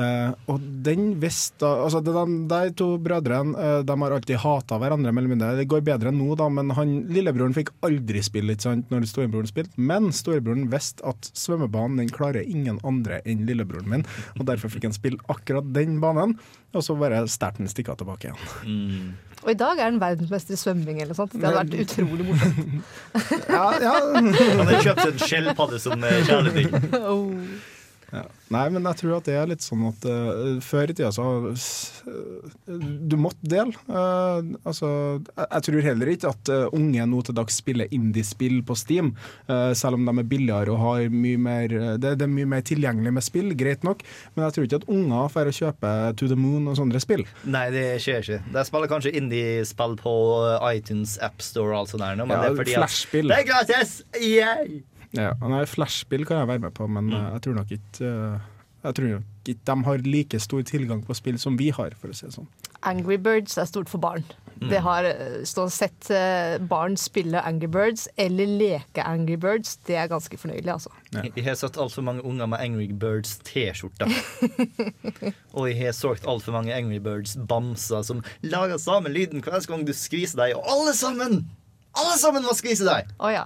Eh, 0.00 0.32
og 0.52 0.62
den 0.86 1.10
visste 1.20 1.68
altså 1.68 2.00
de, 2.04 2.12
de 2.48 2.60
to 2.78 2.86
brødrene 3.02 3.52
eh, 3.58 3.80
De 3.84 3.96
har 4.02 4.14
alltid 4.16 4.40
hata 4.40 4.78
hverandre, 4.80 5.12
mer 5.12 5.24
eller 5.24 5.34
mindre. 5.34 5.50
Det 5.58 5.68
går 5.70 5.84
bedre 5.86 6.12
nå, 6.14 6.28
da, 6.40 6.48
men 6.52 6.72
han, 6.76 6.94
lillebroren 7.12 7.56
fikk 7.56 7.72
aldri 7.86 8.22
spille 8.24 8.56
ikke 8.56 8.68
sant, 8.68 8.88
når 8.92 9.08
storebroren 9.10 9.50
spilte. 9.50 9.74
Men 9.90 10.10
storebroren 10.16 10.68
visste 10.72 11.04
at 11.08 11.30
svømmebanen 11.36 12.00
den 12.00 12.12
klarer 12.14 12.46
ingen 12.46 12.80
andre 12.86 13.20
enn 13.28 13.44
lillebroren 13.48 13.90
min, 13.90 14.06
og 14.38 14.46
derfor 14.48 14.72
fikk 14.72 14.88
han 14.88 14.96
spille 14.96 15.20
akkurat 15.32 15.68
den 15.76 15.98
banen. 16.02 16.38
Og 16.70 16.84
så 16.86 16.94
bare 16.94 17.24
sterte 17.26 17.58
han 17.64 17.70
stikka 17.70 17.96
tilbake 17.98 18.30
igjen. 18.30 19.16
Og 19.40 19.50
i 19.50 19.56
dag 19.58 19.78
er 19.80 19.88
han 19.88 19.98
verdensmester 19.98 20.54
i 20.54 20.60
svømming 20.60 21.00
eller 21.00 21.14
noe 21.14 21.18
sånt. 21.18 21.34
Det 21.34 21.48
hadde 21.48 21.64
vært 21.64 21.82
utrolig 21.86 22.28
morsomt. 22.28 22.96
Ja, 23.50 23.64
ja. 23.82 23.94
Han 24.14 24.68
har 24.70 24.84
kjøpt 24.84 25.04
en 25.08 25.20
skjellpadde 25.24 25.82
som 25.82 26.06
eh, 26.06 26.20
kjæledyr. 26.28 26.78
Oh. 27.10 27.32
Ja. 28.10 28.24
Nei, 28.50 28.64
men 28.74 28.86
jeg 28.88 28.98
tror 28.98 29.12
at 29.20 29.28
det 29.28 29.36
er 29.38 29.48
litt 29.52 29.62
sånn 29.62 29.84
at 29.86 30.06
uh, 30.10 30.58
før 30.64 30.90
i 30.90 30.94
tida 30.98 31.12
så 31.14 31.26
uh, 31.46 32.56
Du 32.66 33.14
måtte 33.20 33.46
dele. 33.46 33.70
Uh, 33.86 34.42
altså, 34.66 34.90
jeg, 35.20 35.46
jeg 35.46 35.66
tror 35.68 35.86
heller 35.86 36.10
ikke 36.10 36.32
at 36.34 36.52
unge 36.74 37.06
nå 37.06 37.22
til 37.26 37.38
dags 37.38 37.60
spiller 37.60 37.90
indie-spill 37.94 38.60
på 38.66 38.74
Steam, 38.78 39.12
selv 39.46 39.98
om 39.98 40.06
de 40.06 40.12
er 40.22 40.28
billigere 40.28 40.72
og 40.72 40.80
har 40.82 41.12
mye 41.12 41.38
mer 41.40 41.72
det, 42.00 42.14
det 42.18 42.24
er 42.24 42.30
mye 42.30 42.48
mer 42.48 42.62
tilgjengelig 42.66 43.12
med 43.16 43.24
spill, 43.24 43.52
greit 43.58 43.84
nok, 43.86 44.02
men 44.34 44.44
jeg 44.46 44.56
tror 44.56 44.66
ikke 44.66 44.80
at 44.80 44.88
unger 44.90 45.32
får 45.34 45.50
kjøpe 45.56 45.92
To 46.20 46.28
The 46.30 46.38
Moon 46.38 46.68
og 46.70 46.78
sånne 46.78 47.02
spill. 47.02 47.24
Nei, 47.50 47.66
det 47.74 47.84
skjer 48.02 48.24
ikke. 48.24 48.40
De 48.54 48.64
spiller 48.68 48.92
kanskje 48.92 49.14
indie-spill 49.20 49.96
på 50.00 50.14
iTunes 50.70 51.16
AppStore 51.24 51.74
og 51.74 51.82
alt 51.82 51.94
sånt 51.94 52.04
der, 52.06 52.18
nå, 52.18 52.28
men 52.30 52.38
Ja, 52.38 52.46
det 52.46 52.52
er 52.52 52.62
fordi 52.62 52.78
at. 52.80 53.00
Det 53.30 53.40
er 53.40 53.50
gratis! 53.52 54.00
Yay! 54.20 54.80
Ja, 55.16 55.34
nei, 55.42 55.64
Flashspill 55.66 56.26
kan 56.28 56.42
jeg 56.42 56.50
være 56.52 56.64
med 56.66 56.74
på, 56.76 56.86
men 56.86 57.10
mm. 57.10 57.18
jeg 57.34 57.44
tror 57.46 57.56
nok 57.58 57.72
ikke 57.74 58.10
uh, 58.10 58.48
jeg 58.80 58.96
tror 58.96 59.10
nok 59.12 59.48
ikke 59.50 59.66
de 59.68 59.84
har 59.84 60.04
like 60.06 60.40
stor 60.40 60.62
tilgang 60.64 61.02
på 61.04 61.14
spill 61.16 61.38
som 61.40 61.56
vi 61.58 61.68
har, 61.74 61.92
for 62.00 62.12
å 62.12 62.16
si 62.16 62.26
det 62.26 62.36
sånn. 62.36 62.48
Angry 62.86 63.18
Birds 63.20 63.58
er 63.60 63.66
stort 63.68 63.90
for 63.92 64.00
barn. 64.00 64.24
Mm. 64.60 64.68
Det 64.70 64.80
har 64.84 65.04
eh, 65.08 65.42
stått 65.48 65.74
sett 65.74 66.08
eh, 66.12 66.56
barn 66.70 66.96
spille 67.00 67.42
Angry 67.44 67.68
Birds 67.72 68.06
eller 68.20 68.48
leke 68.48 69.04
Angry 69.04 69.36
Birds. 69.40 69.74
Det 69.84 69.98
er 70.00 70.08
ganske 70.08 70.36
fornøyelig, 70.40 70.70
altså. 70.72 70.92
Ja. 71.12 71.26
jeg 71.28 71.44
har 71.44 71.58
sett 71.60 71.76
altfor 71.80 72.06
mange 72.06 72.24
unger 72.24 72.48
med 72.48 72.64
Angry 72.64 72.88
Birds 72.88 73.36
T-skjorter. 73.44 74.08
og 75.56 75.68
jeg 75.68 75.76
har 75.82 75.96
solgt 75.96 76.28
altfor 76.28 76.56
mange 76.56 76.72
Angry 76.76 77.02
Birds 77.04 77.36
bamser 77.36 78.04
som 78.06 78.24
lager 78.40 78.80
samme 78.80 79.12
lyden 79.12 79.44
hver 79.44 79.60
gang 79.68 79.84
du 79.84 79.92
skviser 79.96 80.40
deg, 80.46 80.56
og 80.56 80.64
alle 80.72 80.96
sammen! 80.96 81.42
Alle 82.00 82.16
sammen 82.20 82.46
må 82.46 82.56
skvise 82.56 82.86
deg! 82.88 83.12
Å 83.20 83.32
ja. 83.34 83.44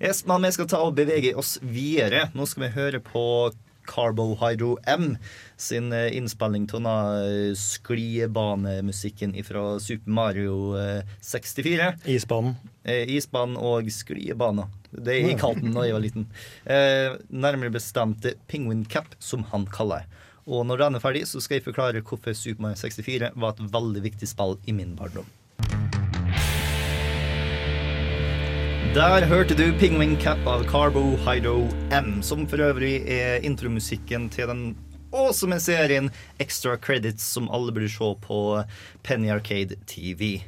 Yes, 0.00 0.26
men 0.28 0.44
vi 0.44 0.52
skal 0.52 0.68
ta 0.68 0.82
og 0.84 0.96
bevege 0.98 1.32
oss 1.38 1.56
videre. 1.64 2.26
Nå 2.36 2.44
skal 2.48 2.66
vi 2.66 2.74
høre 2.74 3.00
på 3.00 3.22
Carbohydro 3.86 4.76
M 4.86 5.16
sin 5.56 5.92
eh, 5.92 6.16
innspilling 6.16 6.66
av 6.74 7.22
eh, 7.22 7.54
sklibanemusikken 7.54 9.32
fra 9.46 9.78
Super 9.80 10.10
Mario 10.10 10.76
eh, 10.76 11.06
64. 11.20 11.92
Isbanen. 12.04 12.56
Eh, 12.84 13.08
isbanen 13.16 13.56
og 13.56 13.88
sklibaner. 13.90 14.68
Det 14.90 15.16
jeg 15.20 15.38
kalte 15.40 15.64
den 15.64 15.76
da 15.76 15.86
jeg 15.86 15.96
var 15.96 16.04
liten. 16.04 16.28
Eh, 16.76 17.14
nærmere 17.30 17.72
bestemt 17.72 18.26
eh, 18.26 18.36
Penguin 18.50 18.84
Cap, 18.84 19.14
som 19.22 19.46
han 19.52 19.68
kaller 19.70 20.02
det. 20.02 20.22
Og 20.46 20.66
når 20.66 20.82
den 20.82 20.98
er 20.98 21.02
ferdig, 21.02 21.24
så 21.30 21.40
skal 21.42 21.58
jeg 21.58 21.66
forklare 21.66 22.02
hvorfor 22.06 22.34
Super 22.36 22.66
Mario 22.66 22.82
64 22.82 23.32
var 23.34 23.54
et 23.54 23.64
veldig 23.72 24.02
viktig 24.10 24.28
spill 24.30 24.58
i 24.66 24.74
min 24.76 24.94
barndom. 24.98 25.30
Der 28.96 29.26
hørte 29.28 29.52
du 29.52 29.74
Penguin 29.76 30.14
Cap 30.16 30.46
av 30.48 30.62
Carbo 30.64 31.18
Hydro 31.20 31.66
M, 31.92 32.22
som 32.24 32.46
for 32.48 32.62
øvrig 32.64 33.02
er 33.12 33.42
intromusikken 33.44 34.30
til 34.32 34.48
den 34.48 34.62
awesome 35.12 35.58
serien 35.60 36.08
Extra 36.40 36.78
Credits, 36.80 37.26
som 37.34 37.50
alle 37.52 37.74
burde 37.76 37.90
se 37.92 38.08
på 38.22 38.38
Penny 39.04 39.28
Arcade 39.34 39.76
TV. 39.84 40.38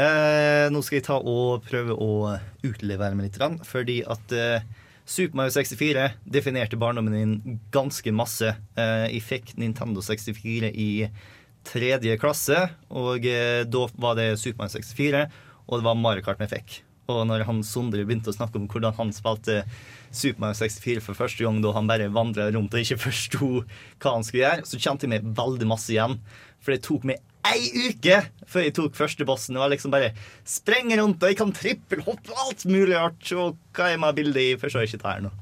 Eh, 0.00 0.64
nå 0.72 0.80
skal 0.80 0.96
jeg 0.96 1.06
ta 1.10 1.18
og 1.20 1.68
prøve 1.68 1.92
å 1.92 2.38
utlevere 2.64 3.12
meg 3.20 3.28
litt, 3.28 3.60
fordi 3.68 3.98
at 4.16 4.32
eh, 4.32 4.64
Super 5.04 5.42
Mario 5.42 5.58
64 5.58 6.08
definerte 6.24 6.80
barndommen 6.80 7.20
min 7.20 7.60
ganske 7.68 8.16
masse. 8.16 8.56
Eh, 8.80 9.10
jeg 9.12 9.26
fikk 9.28 9.56
Nintendo 9.60 10.00
64 10.00 10.72
i 10.72 10.90
tredje 11.68 12.16
klasse, 12.16 12.64
og 12.88 13.28
eh, 13.28 13.66
da 13.68 13.86
var 14.00 14.16
det 14.16 14.30
Super 14.40 14.64
Mario 14.64 14.78
64, 14.80 15.26
og 15.68 15.82
det 15.82 15.90
var 15.92 16.04
Mario 16.08 16.24
Kart 16.24 16.40
vi 16.40 16.54
fikk. 16.56 16.80
Og 17.08 17.22
når 17.24 17.46
han 17.48 17.62
Sondre 17.64 18.02
begynte 18.04 18.28
å 18.28 18.36
snakke 18.36 18.60
om 18.60 18.66
hvordan 18.68 18.92
han 18.98 19.10
spilte 19.16 19.62
Super 20.12 20.42
Mario 20.42 20.58
64 20.58 21.00
for 21.00 21.16
første 21.16 21.40
gang, 21.40 21.62
da 21.64 21.70
han 21.72 21.86
bare 21.88 22.10
vandra 22.12 22.50
rundt 22.52 22.74
og 22.76 22.82
ikke 22.82 22.98
forsto 23.00 23.46
hva 24.02 24.12
han 24.12 24.26
skulle 24.26 24.42
gjøre, 24.42 24.66
så 24.68 24.76
kjente 24.76 25.06
jeg 25.06 25.14
meg 25.14 25.30
veldig 25.38 25.68
masse 25.70 25.88
igjen. 25.94 26.18
For 26.60 26.74
det 26.74 26.82
tok 26.84 27.06
meg 27.08 27.22
ei 27.48 27.88
uke 27.88 28.18
før 28.44 28.66
jeg 28.66 28.74
tok 28.76 28.98
første 28.98 29.24
bossen. 29.24 29.56
Var 29.56 29.72
liksom 29.72 29.94
bare 29.94 30.10
sprenge 30.44 30.98
rundt, 31.00 31.22
og 31.22 31.32
jeg 31.32 31.38
kan 31.40 31.54
trippelhoppe 31.56 32.34
og 32.34 32.42
alt 32.42 32.66
mulig 32.68 32.92
rart. 32.92 33.32
Og 33.32 33.56
hva 33.78 33.88
er 33.88 34.02
med 34.02 34.18
bildet? 34.18 34.42
Jeg 34.50 34.60
forstår 34.66 34.84
ikke 34.84 35.00
det 35.00 35.08
her 35.08 35.24
nå. 35.24 35.32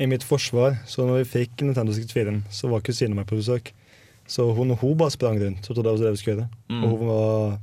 I 0.00 0.08
mitt 0.08 0.24
forsvar, 0.24 0.78
så 0.88 1.04
når 1.04 1.20
vi 1.26 1.28
fikk 1.34 1.66
Nintendo 1.66 1.92
64, 1.92 2.38
så 2.56 2.72
var 2.72 2.86
kusinen 2.86 3.18
mi 3.18 3.26
på 3.28 3.36
besøk. 3.36 3.68
Så 4.24 4.48
hun, 4.56 4.72
hun 4.80 4.96
bare 4.96 5.12
sprang 5.12 5.36
rundt 5.42 5.68
og 5.68 5.76
trodde 5.76 5.84
det 5.90 5.92
var 5.92 6.06
det 6.06 6.14
vi 6.16 6.22
skulle 6.22 6.38
gjøre. 6.38 6.48
Mm. 6.72 6.80
Og 6.80 6.96
hun 6.96 7.12
var 7.12 7.60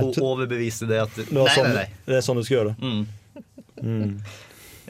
Hun 0.00 0.12
overbeviste 0.24 0.88
det 0.90 1.02
at 1.04 1.14
det, 1.20 1.28
Nei, 1.34 1.46
sånn, 1.54 1.70
nei, 1.70 1.84
nei. 1.84 2.02
det 2.10 2.18
er 2.20 2.26
sånn 2.26 2.40
du 2.40 2.46
skal 2.46 2.58
gjøre 2.60 2.74
det. 2.74 2.82
Mm. 2.82 3.06
Mm. 3.84 4.18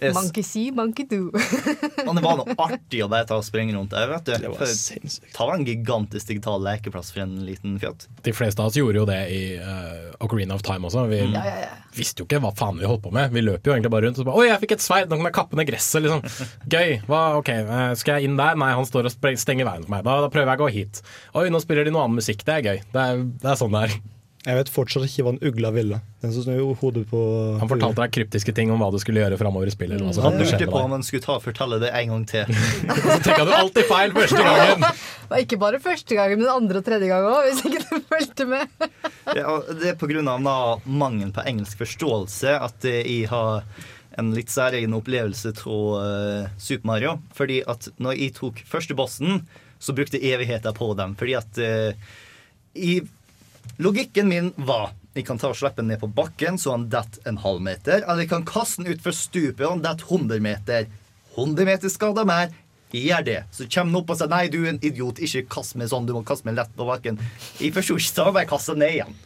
Yes. 0.03 0.11
Monkey 0.17 0.43
see, 0.43 0.71
monkey 0.75 1.05
do. 1.07 1.31
Men 2.07 2.17
det 2.19 2.23
var 2.25 2.41
noe 2.41 2.55
artig 2.59 2.99
å 3.05 3.07
bare 3.09 3.29
ta 3.29 3.37
og 3.39 3.45
springe 3.47 3.77
rundt 3.77 3.93
der, 3.95 4.09
vet 4.11 4.25
du. 4.27 4.33
Det 4.43 4.51
var 4.51 4.67
sinnssykt. 4.67 5.29
Ta 5.37 5.47
en 5.55 5.63
gigantisk 5.65 6.33
digital 6.33 6.59
lekeplass 6.67 7.13
for 7.15 7.23
en 7.23 7.37
liten 7.47 7.77
fjott. 7.81 8.09
De 8.27 8.35
fleste 8.35 8.59
av 8.61 8.73
oss 8.73 8.79
gjorde 8.81 8.99
jo 8.99 9.05
det 9.09 9.21
i 9.31 9.39
uh, 9.63 10.11
Ocarina 10.27 10.57
of 10.59 10.65
Time 10.67 10.91
også. 10.91 11.05
Vi 11.13 11.21
Ja, 11.23 11.45
ja, 11.47 11.55
ja. 11.63 11.69
visste 11.95 12.25
jo 12.25 12.27
ikke 12.27 12.43
hva 12.43 12.51
faen 12.59 12.83
vi 12.83 12.91
holdt 12.91 13.05
på 13.07 13.15
med. 13.15 13.31
Vi 13.39 13.45
løp 13.47 13.71
jo 13.71 13.77
egentlig 13.77 13.93
bare 13.95 14.09
rundt 14.09 14.19
og 14.19 14.25
så 14.25 14.29
bare 14.33 14.43
Oi, 14.43 14.49
jeg 14.51 14.63
fikk 14.65 14.75
et 14.77 14.85
sverd, 14.85 15.07
nå 15.15 15.21
kan 15.21 15.31
jeg 15.31 15.37
kappe 15.39 15.61
ned 15.61 15.71
gresset. 15.71 16.03
Liksom. 16.09 16.51
Gøy. 16.75 16.97
Hva, 17.07 17.23
ok, 17.39 17.53
eh, 17.63 17.85
Skal 18.03 18.19
jeg 18.19 18.33
inn 18.33 18.41
der? 18.43 18.59
Nei, 18.61 18.73
han 18.75 18.91
står 18.91 19.09
og 19.13 19.15
stenger 19.15 19.71
veien 19.71 19.87
for 19.87 19.95
meg. 19.95 20.03
Da, 20.11 20.19
da 20.27 20.33
prøver 20.35 20.51
jeg 20.57 20.59
å 20.61 20.65
gå 20.67 20.73
hit. 20.75 21.05
Oi, 21.39 21.47
nå 21.55 21.63
spiller 21.63 21.87
de 21.87 21.95
noe 21.95 22.03
annen 22.09 22.19
musikk. 22.19 22.43
Det 22.45 22.59
er 22.59 22.67
gøy. 22.67 22.83
Det 22.91 23.07
er, 23.15 23.25
det 23.47 23.53
er 23.55 23.63
sånn 23.63 23.79
det 23.79 23.87
er. 23.87 23.97
Jeg 24.45 24.59
vet 24.59 24.69
fortsatt 24.69 25.07
ikke 25.07 25.25
hva 25.25 25.31
en 25.33 25.39
ugla 25.49 25.71
ville. 25.73 25.99
Den 26.21 26.33
som 26.35 26.45
snur 26.45 26.75
hodet 26.77 27.07
på 27.09 27.21
Han 27.63 27.71
fortalte 27.71 28.03
deg 28.03 28.13
kryptiske 28.13 28.53
ting 28.57 28.69
om 28.75 28.83
hva 28.83 28.91
du 28.93 28.99
skulle 29.01 29.23
gjøre 29.23 29.39
framover 29.41 29.71
i 29.71 29.73
spillet. 29.73 29.97
eller 29.97 30.13
hva 30.13 30.27
Han 30.27 30.37
lurte 30.37 30.69
på 30.69 30.83
om 30.83 30.93
han 30.93 31.07
skulle 31.07 31.25
ta 31.25 31.39
og 31.39 31.45
fortelle 31.47 31.79
det 31.81 31.89
en 31.97 32.13
gang 32.13 32.27
til. 32.29 32.61
Så 32.99 33.17
tenka 33.25 33.47
du 33.49 33.55
alltid 33.57 33.89
feil 33.89 34.13
første 34.13 34.45
gangen. 34.45 34.85
Ikke 35.45 35.59
bare 35.63 35.81
første 35.81 36.19
gangen, 36.19 36.43
men 36.43 36.53
andre 36.53 36.83
og 36.83 36.87
tredje 36.87 37.09
gang 37.09 37.25
òg, 37.31 37.49
hvis 37.49 37.65
ikke 37.65 37.81
du 37.89 38.05
fulgte 38.11 38.49
med. 38.53 38.87
Ja, 39.41 39.57
det 39.73 39.95
er 39.95 39.97
på 39.99 40.07
grunn 40.07 40.29
av 40.29 40.45
da 40.45 40.59
mangelen 40.85 41.33
på 41.35 41.43
engelsk 41.49 41.81
forståelse 41.81 42.53
at 42.61 42.85
eh, 42.87 43.01
jeg 43.01 43.31
har 43.33 43.65
en 44.21 44.31
litt 44.37 44.53
særegen 44.53 44.95
opplevelse 44.95 45.55
av 45.65 45.97
eh, 46.05 46.53
Super 46.61 46.93
Mario. 46.93 47.17
Fordi 47.35 47.63
at 47.65 47.89
når 47.97 48.21
jeg 48.21 48.37
tok 48.37 48.61
første 48.69 48.95
bossen, 48.99 49.41
så 49.81 49.97
brukte 49.97 50.21
jeg 50.21 50.37
evigheter 50.37 50.77
på 50.77 50.93
dem. 51.01 51.17
Fordi 51.19 51.35
at 51.41 51.61
uh, 51.65 52.13
i 52.75 53.01
Logikken 53.83 54.29
min 54.31 54.53
var 54.57 54.93
jeg 55.15 55.29
kan 55.29 55.39
ta 55.39 55.53
og 55.53 55.55
slippe 55.55 55.79
den 55.79 55.93
ned 55.93 56.01
på 56.03 56.09
bakken 56.11 56.57
så 56.59 56.73
han 56.75 56.89
detter 56.91 57.23
en 57.31 57.39
halv 57.39 57.61
meter. 57.63 58.03
Eller 58.03 58.25
jeg 58.25 58.33
kan 58.33 58.47
kaste 58.49 58.83
den 58.83 58.97
utfor 58.97 59.15
stupet 59.15 59.63
og 59.63 59.77
han 59.77 59.85
detter 59.85 60.11
100 60.11 60.43
meter. 60.43 60.89
100 61.37 61.69
meter 61.69 61.93
skader 61.93 62.27
mer. 62.27 62.51
Gjør 62.95 63.23
det. 63.27 63.39
Så 63.55 63.67
kommer 63.67 63.91
han 63.91 64.01
opp 64.01 64.11
og 64.11 64.19
sier 64.19 64.31
nei, 64.31 64.43
du 64.51 64.61
er 64.63 64.73
en 64.73 64.83
idiot, 64.83 65.19
ikke 65.23 65.49
kast 65.51 65.75
meg 65.79 65.91
sånn, 65.91 66.07
du 66.07 66.13
må 66.15 66.23
kaste 66.27 66.47
meg 66.47 66.59
lett 66.59 66.75
på 66.79 66.87
bakken. 66.87 67.19
Jeg 67.59 67.75
forsto 67.75 67.97
ikke, 67.99 68.11
så 68.11 68.27
jeg 68.29 68.37
bare 68.37 68.51
kasta 68.51 68.77
ned 68.79 68.93
igjen. 68.95 69.17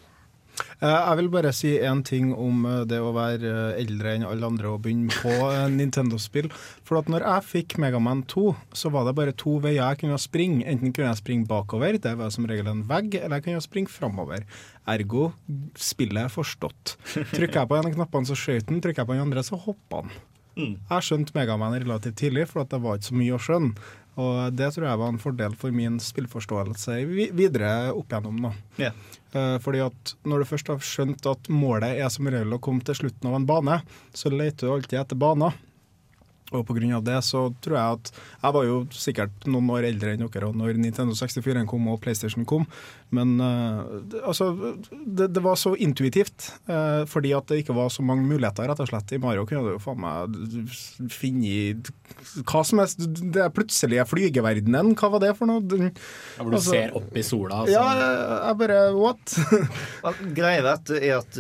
Eh, 0.81 0.87
Jeg 1.09 1.17
vil 1.21 1.29
bare 1.33 1.53
si 1.53 1.73
én 1.79 2.03
ting 2.07 2.31
om 2.35 2.65
eh, 2.67 2.85
det 2.91 2.99
å 3.03 3.13
være 3.17 3.51
eh, 3.75 3.81
eldre 3.83 4.15
enn 4.17 4.25
alle 4.29 4.47
andre 4.47 4.71
og 4.73 4.83
begynne 4.85 5.11
på 5.15 5.33
Nintendo-spill. 5.75 6.49
For 6.87 6.99
at 7.01 7.11
når 7.13 7.25
jeg 7.27 7.47
fikk 7.49 7.77
Megaman 7.83 8.25
2, 8.31 8.47
så 8.77 8.91
var 8.95 9.07
det 9.09 9.17
bare 9.19 9.35
to 9.39 9.59
veier 9.65 9.81
jeg 9.83 10.01
kunne 10.05 10.19
springe. 10.23 10.65
Enten 10.69 10.93
kunne 10.95 11.11
jeg 11.13 11.21
springe 11.23 11.49
bakover, 11.51 11.99
det 12.03 12.17
var 12.19 12.31
som 12.35 12.47
regel 12.49 12.71
en 12.73 12.85
vegg, 12.89 13.15
eller 13.21 13.39
jeg 13.41 13.49
kunne 13.51 13.65
springe 13.65 13.93
framover. 13.93 14.45
Ergo 14.89 15.31
spillet 15.79 16.25
er 16.27 16.33
forstått. 16.33 16.97
Trykker 17.35 17.63
jeg 17.63 17.69
på 17.71 17.79
en 17.79 17.91
av 17.91 17.95
knappene, 17.99 18.29
så 18.31 18.37
skjøt 18.39 18.69
den. 18.71 18.81
Trykker 18.85 19.03
jeg 19.05 19.11
på 19.11 19.17
den 19.19 19.27
andre, 19.27 19.45
så 19.47 19.59
hoppa 19.61 20.03
den. 20.07 20.19
Jeg 20.91 21.05
skjønte 21.07 21.35
Megaman 21.37 21.77
relativt 21.79 22.17
tidlig, 22.19 22.49
for 22.51 22.65
at 22.65 22.73
det 22.73 22.81
var 22.83 22.97
ikke 22.99 23.13
så 23.13 23.19
mye 23.21 23.37
å 23.37 23.43
skjønne. 23.45 23.91
Og 24.19 24.39
det 24.59 24.73
tror 24.75 24.89
jeg 24.89 24.99
var 24.99 25.13
en 25.13 25.21
fordel 25.23 25.53
for 25.55 25.71
min 25.71 26.01
spillforståelse 26.03 26.97
videre 27.39 27.93
opp 27.95 28.11
igjennom. 28.11 28.41
da. 28.49 28.51
Eh, 29.37 29.57
fordi 29.61 29.83
at 29.85 30.15
når 30.25 30.43
du 30.43 30.49
først 30.49 30.71
har 30.73 30.85
skjønt 30.85 31.27
at 31.29 31.51
målet 31.53 32.01
er 32.01 32.13
som 32.13 32.29
regel 32.29 32.57
å 32.57 32.61
komme 32.63 32.85
til 32.87 32.97
slutten 32.97 33.29
av 33.29 33.37
en 33.37 33.49
bane, 33.49 33.81
så 34.17 34.33
leter 34.33 34.67
du 34.67 34.75
alltid 34.75 35.01
etter 35.03 35.21
baner. 35.21 35.57
Og 36.57 36.71
av 36.97 37.03
det 37.05 37.19
så 37.27 37.43
tror 37.61 37.77
jeg 37.77 37.97
at 37.99 38.11
Jeg 38.41 38.53
var 38.55 38.65
jo 38.65 38.77
sikkert 38.97 39.43
noen 39.45 39.69
år 39.69 39.85
eldre 39.85 40.15
enn 40.15 40.23
dere 40.25 40.49
og 40.49 40.57
når 40.57 40.79
Nintendo 40.81 41.13
64 41.13 41.67
kom 41.69 41.91
og 41.93 42.01
PlayStation 42.01 42.47
kom, 42.49 42.65
men 43.15 43.39
uh, 43.41 43.85
altså 44.29 44.51
det, 44.91 45.31
det, 45.33 45.43
var 45.45 45.57
så 45.57 45.73
intuitivt. 45.81 46.51
Uh, 46.69 47.07
fordi 47.09 47.33
at 47.37 47.49
det 47.49 47.63
ikke 47.63 47.77
var 47.77 47.89
så 47.93 48.05
mange 48.05 48.27
muligheter, 48.29 48.69
rett 48.69 48.83
og 48.85 48.91
slett. 48.91 49.15
I 49.17 49.21
Mario 49.23 49.47
kunne 49.49 49.65
du 49.65 49.75
jo 49.75 49.83
faen 49.83 50.03
meg 50.03 50.37
finne 51.13 51.93
hva 52.45 52.63
som 52.67 52.83
helst. 52.83 53.05
Det 53.35 53.49
plutselige 53.57 54.07
flygeverdenen, 54.11 54.95
hva 54.99 55.13
var 55.15 55.25
det 55.25 55.35
for 55.39 55.51
noe? 55.51 55.65
Den, 55.65 55.93
ja, 55.93 56.43
hvor 56.43 56.53
du 56.53 56.59
altså, 56.61 56.75
ser 56.75 56.97
opp 57.01 57.17
i 57.17 57.25
sola? 57.27 57.63
Altså. 57.63 57.77
Ja, 57.77 58.09
jeg 58.49 58.61
bare 58.65 58.81
What? 58.99 59.37
Greia 60.39 60.65
vet 60.67 60.97
er 60.99 61.21
at 61.21 61.39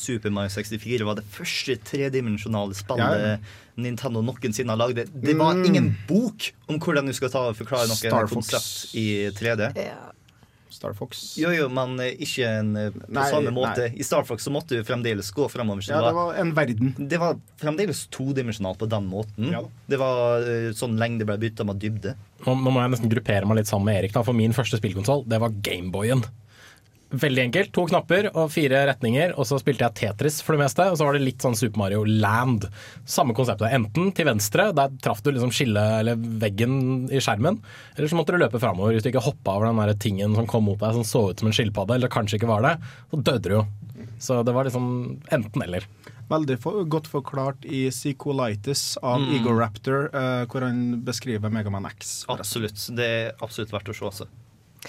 Super 0.00 0.34
Mario 0.34 0.52
64 0.54 1.08
var 1.08 1.18
det 1.18 1.26
første 1.32 1.78
tredimensjonale 1.88 2.76
spillet 2.78 3.24
ja. 3.24 3.38
Nintendo 3.78 4.22
noensinne 4.26 4.74
har 4.74 4.80
lagd. 4.80 5.02
Det 5.12 5.34
var 5.38 5.54
mm. 5.54 5.66
ingen 5.70 5.90
bok 6.08 6.50
om 6.68 6.80
hvordan 6.82 7.06
du 7.08 7.14
skal 7.16 7.30
ta 7.32 7.44
og 7.50 7.58
forklare 7.58 7.90
noe 7.90 8.24
konsept 8.30 8.94
i 8.98 9.08
3D. 9.34 9.70
Ja. 9.78 10.10
Star 10.70 10.94
Fox. 10.96 11.22
Jo, 11.40 11.50
jo, 11.54 11.68
men 11.72 11.96
ikke 12.10 12.48
en, 12.48 12.70
eh, 12.76 12.90
på 12.94 13.12
nei, 13.16 13.26
samme 13.32 13.52
måte. 13.54 13.88
Nei. 13.88 14.00
I 14.00 14.06
Star 14.06 14.26
Fox 14.28 14.46
så 14.46 14.52
måtte 14.54 14.78
du 14.78 14.84
fremdeles 14.86 15.30
gå 15.34 15.48
fremover. 15.52 15.84
Ja, 15.88 16.00
det 16.06 16.14
var 16.16 16.34
en 16.40 16.52
verden. 16.56 16.94
Det 16.98 17.20
var 17.20 17.38
fremdeles 17.60 18.06
todimensjonalt 18.14 18.80
på 18.80 18.88
den 18.90 19.06
måten. 19.10 19.52
Ja. 19.54 19.62
Det 19.88 20.00
var 20.00 20.44
uh, 20.44 20.70
sånn 20.76 20.98
lengde 21.00 21.28
ble 21.28 21.38
bytta 21.40 21.66
med 21.68 21.80
dybde. 21.82 22.16
Nå, 22.44 22.54
nå, 22.54 22.70
må 22.70 22.82
jeg 22.84 22.94
nesten 22.94 23.12
gruppere 23.12 23.48
meg 23.48 23.62
litt 23.62 23.70
sammen 23.70 23.90
med 23.90 24.02
Erik, 24.02 24.14
da, 24.14 24.24
for 24.26 24.36
min 24.36 24.54
første 24.56 24.80
spillkonsoll 24.80 25.24
det 25.28 25.40
var 25.42 25.56
Gameboyen. 25.64 26.22
Veldig 27.08 27.40
enkelt. 27.46 27.70
To 27.72 27.86
knapper 27.88 28.26
og 28.34 28.50
fire 28.52 28.82
retninger, 28.90 29.32
og 29.40 29.46
så 29.48 29.56
spilte 29.60 29.86
jeg 29.86 29.96
Tetris 29.96 30.42
for 30.44 30.54
det 30.54 30.66
meste. 30.66 30.84
Og 30.92 30.98
så 31.00 31.06
var 31.06 31.16
det 31.16 31.24
litt 31.24 31.44
sånn 31.44 31.56
Super 31.56 31.80
Mario 31.80 32.02
Land. 32.04 32.66
Samme 33.08 33.36
konseptet. 33.36 33.72
Enten 33.72 34.10
til 34.16 34.28
venstre, 34.28 34.68
der 34.76 34.92
traff 35.04 35.22
du 35.24 35.30
liksom 35.32 35.52
skillet 35.54 36.02
eller 36.02 36.20
veggen 36.42 37.08
i 37.08 37.22
skjermen. 37.24 37.62
Eller 37.96 38.12
så 38.12 38.18
måtte 38.18 38.36
du 38.36 38.42
løpe 38.42 38.60
framover 38.60 38.92
hvis 38.92 39.06
du 39.06 39.08
ikke 39.12 39.24
hoppa 39.24 39.56
over 39.56 39.70
den 39.70 39.80
der 39.80 39.96
tingen 39.96 40.36
som 40.36 40.48
kom 40.50 40.68
mot 40.68 40.80
deg 40.82 40.98
som 40.98 41.06
så 41.08 41.30
ut 41.30 41.40
som 41.40 41.48
en 41.48 41.56
skilpadde, 41.56 41.96
eller 41.96 42.12
kanskje 42.12 42.36
ikke 42.40 42.50
var 42.50 42.66
det. 42.66 42.74
Så 43.08 43.22
døde 43.24 43.46
du 43.48 43.56
jo. 43.56 43.64
Så 44.20 44.42
det 44.44 44.52
var 44.52 44.68
liksom 44.68 44.90
enten-eller. 45.32 45.86
Veldig 46.28 46.58
for, 46.60 46.82
godt 46.92 47.08
forklart 47.08 47.64
i 47.64 47.86
Psycholitis 47.88 48.98
av 49.00 49.22
mm. 49.22 49.30
Igor 49.38 49.62
Raptor, 49.62 50.10
uh, 50.12 50.44
hvor 50.50 50.66
han 50.66 51.00
beskriver 51.06 51.48
Megaman 51.52 51.88
X. 51.88 52.26
Absolutt. 52.28 52.84
Det 52.92 53.08
er 53.08 53.32
absolutt 53.40 53.72
verdt 53.72 53.88
å 53.94 53.96
se. 53.96 54.10
Altså. 54.10 54.28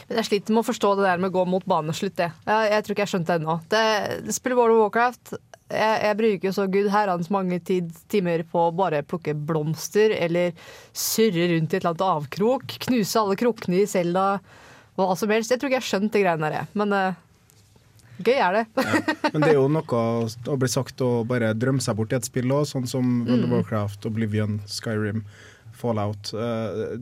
Men 0.07 0.19
jeg 0.19 0.27
sliter 0.29 0.55
med 0.55 0.63
å 0.63 0.69
forstå 0.69 0.95
det 0.99 1.05
der 1.07 1.21
med 1.21 1.31
å 1.31 1.37
gå 1.39 1.45
mot 1.49 1.65
baneslutt, 1.69 2.17
det. 2.19 2.31
Jeg, 2.47 2.71
jeg 2.73 2.85
tror 2.85 2.95
ikke 2.95 3.05
jeg 3.05 3.13
skjønte 3.13 3.31
det 3.31 3.39
ennå. 3.41 3.55
Det 3.71 4.35
spiller 4.35 4.59
World 4.59 4.75
of 4.75 4.83
Warcraft. 4.85 5.33
Jeg, 5.69 5.97
jeg 6.01 6.17
bruker 6.17 6.53
så 6.55 6.65
gud 6.71 6.89
herrens 6.93 7.29
mange 7.33 7.59
tid, 7.61 7.89
timer 8.09 8.43
på 8.49 8.67
å 8.67 8.75
bare 8.75 9.03
plukke 9.05 9.35
blomster 9.37 10.15
eller 10.17 10.53
surre 10.97 11.49
rundt 11.51 11.73
i 11.73 11.77
et 11.77 11.83
eller 11.83 11.93
annet 11.93 12.05
avkrok. 12.07 12.77
Knuse 12.87 13.21
alle 13.21 13.37
krokene 13.39 13.83
i 13.83 13.89
Selda. 13.89 14.27
Hva 14.99 15.15
som 15.15 15.31
helst. 15.31 15.53
Jeg 15.53 15.61
tror 15.61 15.71
ikke 15.71 15.79
jeg 15.79 15.89
skjønte 15.91 16.17
de 16.17 16.23
greiene 16.25 16.49
der, 16.51 16.71
men 16.75 16.95
uh, 16.95 17.19
gøy 18.19 18.35
er 18.35 18.57
det. 18.57 18.63
ja. 18.81 19.03
Men 19.31 19.45
det 19.45 19.51
er 19.53 19.59
jo 19.59 19.69
noe 19.71 20.01
å 20.27 20.57
bli 20.59 20.71
sagt 20.71 21.05
å 21.05 21.11
bare 21.27 21.53
drømme 21.55 21.83
seg 21.83 21.95
bort 21.99 22.11
i 22.11 22.17
et 22.17 22.27
spill 22.27 22.51
òg, 22.51 22.65
sånn 22.67 22.89
som 22.89 23.21
World 23.23 23.45
of 23.45 23.47
mm. 23.47 23.55
Warcraft, 23.55 24.09
Oblivion, 24.09 24.59
Skyrim. 24.67 25.23
Fallout 25.79 26.31
uh, 26.35 26.97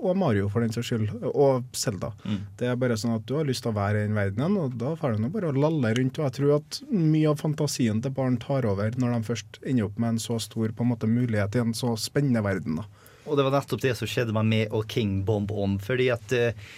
og 0.00 0.16
Mario, 0.18 0.48
for 0.52 0.64
den 0.64 0.72
saks 0.72 0.88
skyld, 0.88 1.10
og 1.30 1.66
Selda. 1.76 2.12
Mm. 2.24 2.38
Det 2.58 2.70
er 2.70 2.78
bare 2.80 2.96
sånn 3.00 3.16
at 3.18 3.26
du 3.28 3.34
har 3.36 3.48
lyst 3.48 3.66
til 3.66 3.72
å 3.72 3.76
være 3.76 4.02
i 4.02 4.06
den 4.06 4.16
verdenen, 4.16 4.56
og 4.60 4.78
da 4.80 4.94
får 4.98 5.16
du 5.16 5.24
nå 5.24 5.32
bare 5.34 5.50
å 5.52 5.56
lalle 5.66 5.92
rundt. 5.98 6.20
Og 6.20 6.28
jeg 6.28 6.36
tror 6.38 6.54
at 6.60 6.80
mye 6.92 7.32
av 7.32 7.42
fantasien 7.42 8.00
til 8.04 8.14
barn 8.16 8.38
tar 8.42 8.68
over 8.68 8.96
når 8.96 9.16
de 9.16 9.28
først 9.28 9.60
ender 9.62 9.88
opp 9.88 10.00
med 10.00 10.14
en 10.14 10.22
så 10.24 10.38
stor 10.42 10.72
på 10.72 10.86
en 10.86 10.92
måte, 10.94 11.10
mulighet 11.10 11.58
i 11.58 11.64
en 11.64 11.76
så 11.76 11.92
spennende 12.00 12.44
verden. 12.44 12.80
da. 12.80 12.88
Og 13.28 13.38
det 13.38 13.46
var 13.46 13.54
nettopp 13.54 13.84
det 13.84 13.94
som 13.98 14.10
skjedde 14.10 14.34
med 14.34 14.48
meg 14.50 14.74
og 14.74 14.88
King 14.90 15.20
Bomb 15.28 15.52
om. 15.52 15.76
Fordi 15.82 16.08
at 16.14 16.34
uh, 16.34 16.72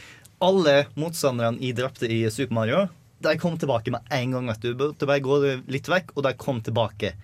alle 0.44 0.76
motstanderne 0.98 1.62
jeg 1.62 1.78
drepte 1.78 2.10
i 2.10 2.24
Super 2.34 2.58
Mario, 2.58 2.84
de 3.24 3.38
kom 3.40 3.56
tilbake 3.56 3.92
med 3.94 4.04
en 4.12 4.36
gang. 4.36 4.50
vet 4.52 4.66
du. 4.66 4.74
Du 4.74 5.06
bare 5.06 5.22
går 5.24 5.64
litt 5.70 5.88
vekk, 5.88 6.12
og 6.16 6.26
de 6.26 6.34
kom 6.36 6.60
tilbake. 6.64 7.14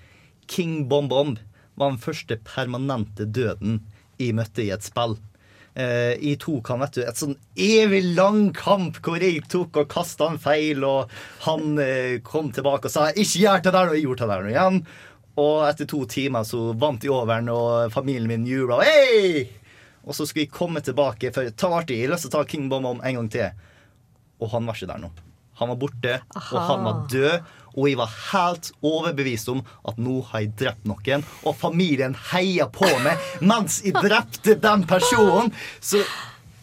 King 0.51 0.89
Bomb 0.89 1.11
Bomb 1.13 1.41
var 1.81 1.93
den 1.93 2.01
første 2.01 2.37
permanente 2.45 3.27
døden 3.27 3.81
jeg 4.21 4.37
møtte 4.39 4.65
i 4.65 4.71
et 4.75 4.87
spill. 4.87 5.17
Uh, 5.71 6.17
jeg 6.19 6.41
tok 6.43 6.67
han 6.73 6.83
vet 6.83 6.97
du, 6.97 7.03
et 7.07 7.21
sånn 7.21 7.37
evig 7.55 8.01
lang 8.17 8.49
kamp 8.57 8.99
hvor 9.05 9.23
jeg 9.23 9.45
tok 9.53 9.79
og 9.85 9.93
kasta 9.93 10.33
han 10.33 10.41
feil, 10.43 10.83
og 10.85 11.13
han 11.47 11.79
uh, 11.79 12.19
kom 12.27 12.51
tilbake 12.53 12.91
og 12.91 12.95
sa 12.95 13.11
'ikke 13.13 13.45
gjør 13.45 13.63
det 13.63 13.73
der', 13.77 13.93
og 13.93 13.97
jeg 13.97 14.05
gjorde 14.09 14.27
det 14.27 14.35
der 14.35 14.51
igjen. 14.51 14.83
Og 15.41 15.57
etter 15.69 15.87
to 15.89 16.05
timer 16.11 16.45
så 16.45 16.73
vant 16.77 17.05
jeg 17.05 17.15
over 17.15 17.49
og 17.55 17.93
familien 17.95 18.29
min 18.29 18.47
jubla. 18.47 18.83
Hey! 18.83 19.47
Og 20.05 20.17
så 20.17 20.27
skulle 20.27 20.47
jeg 20.49 20.53
komme 20.53 20.83
tilbake, 20.83 21.33
for 21.33 21.49
ta 21.55 21.71
artig, 21.77 22.01
jeg 22.01 22.09
har 22.09 22.17
lyst 22.17 22.27
til 22.27 22.33
å 22.33 22.39
ta 22.41 22.49
King 22.49 22.69
Bomb 22.69 22.89
om 22.89 23.03
en 23.05 23.21
gang 23.21 23.29
til. 23.33 23.51
Og 24.41 24.51
han 24.55 24.67
var 24.67 24.75
ikke 24.75 24.91
der 24.91 25.03
nå. 25.05 25.11
Han 25.61 25.69
var 25.69 25.77
borte, 25.77 26.21
Aha. 26.35 26.57
og 26.57 26.69
han 26.71 26.87
var 26.89 27.01
død. 27.13 27.49
Og 27.77 27.89
jeg 27.91 27.99
var 28.01 28.11
helt 28.31 28.73
overbevist 28.83 29.51
om 29.53 29.63
at 29.89 30.01
nå 30.01 30.21
har 30.31 30.45
jeg 30.45 30.55
drept 30.65 30.89
noen. 30.91 31.25
Og 31.45 31.57
familien 31.61 32.17
heia 32.33 32.67
på 32.73 32.89
meg 33.05 33.21
mens 33.45 33.81
jeg 33.87 33.97
drepte 33.99 34.57
den 34.61 34.85
personen. 34.91 35.53
Så 35.81 36.03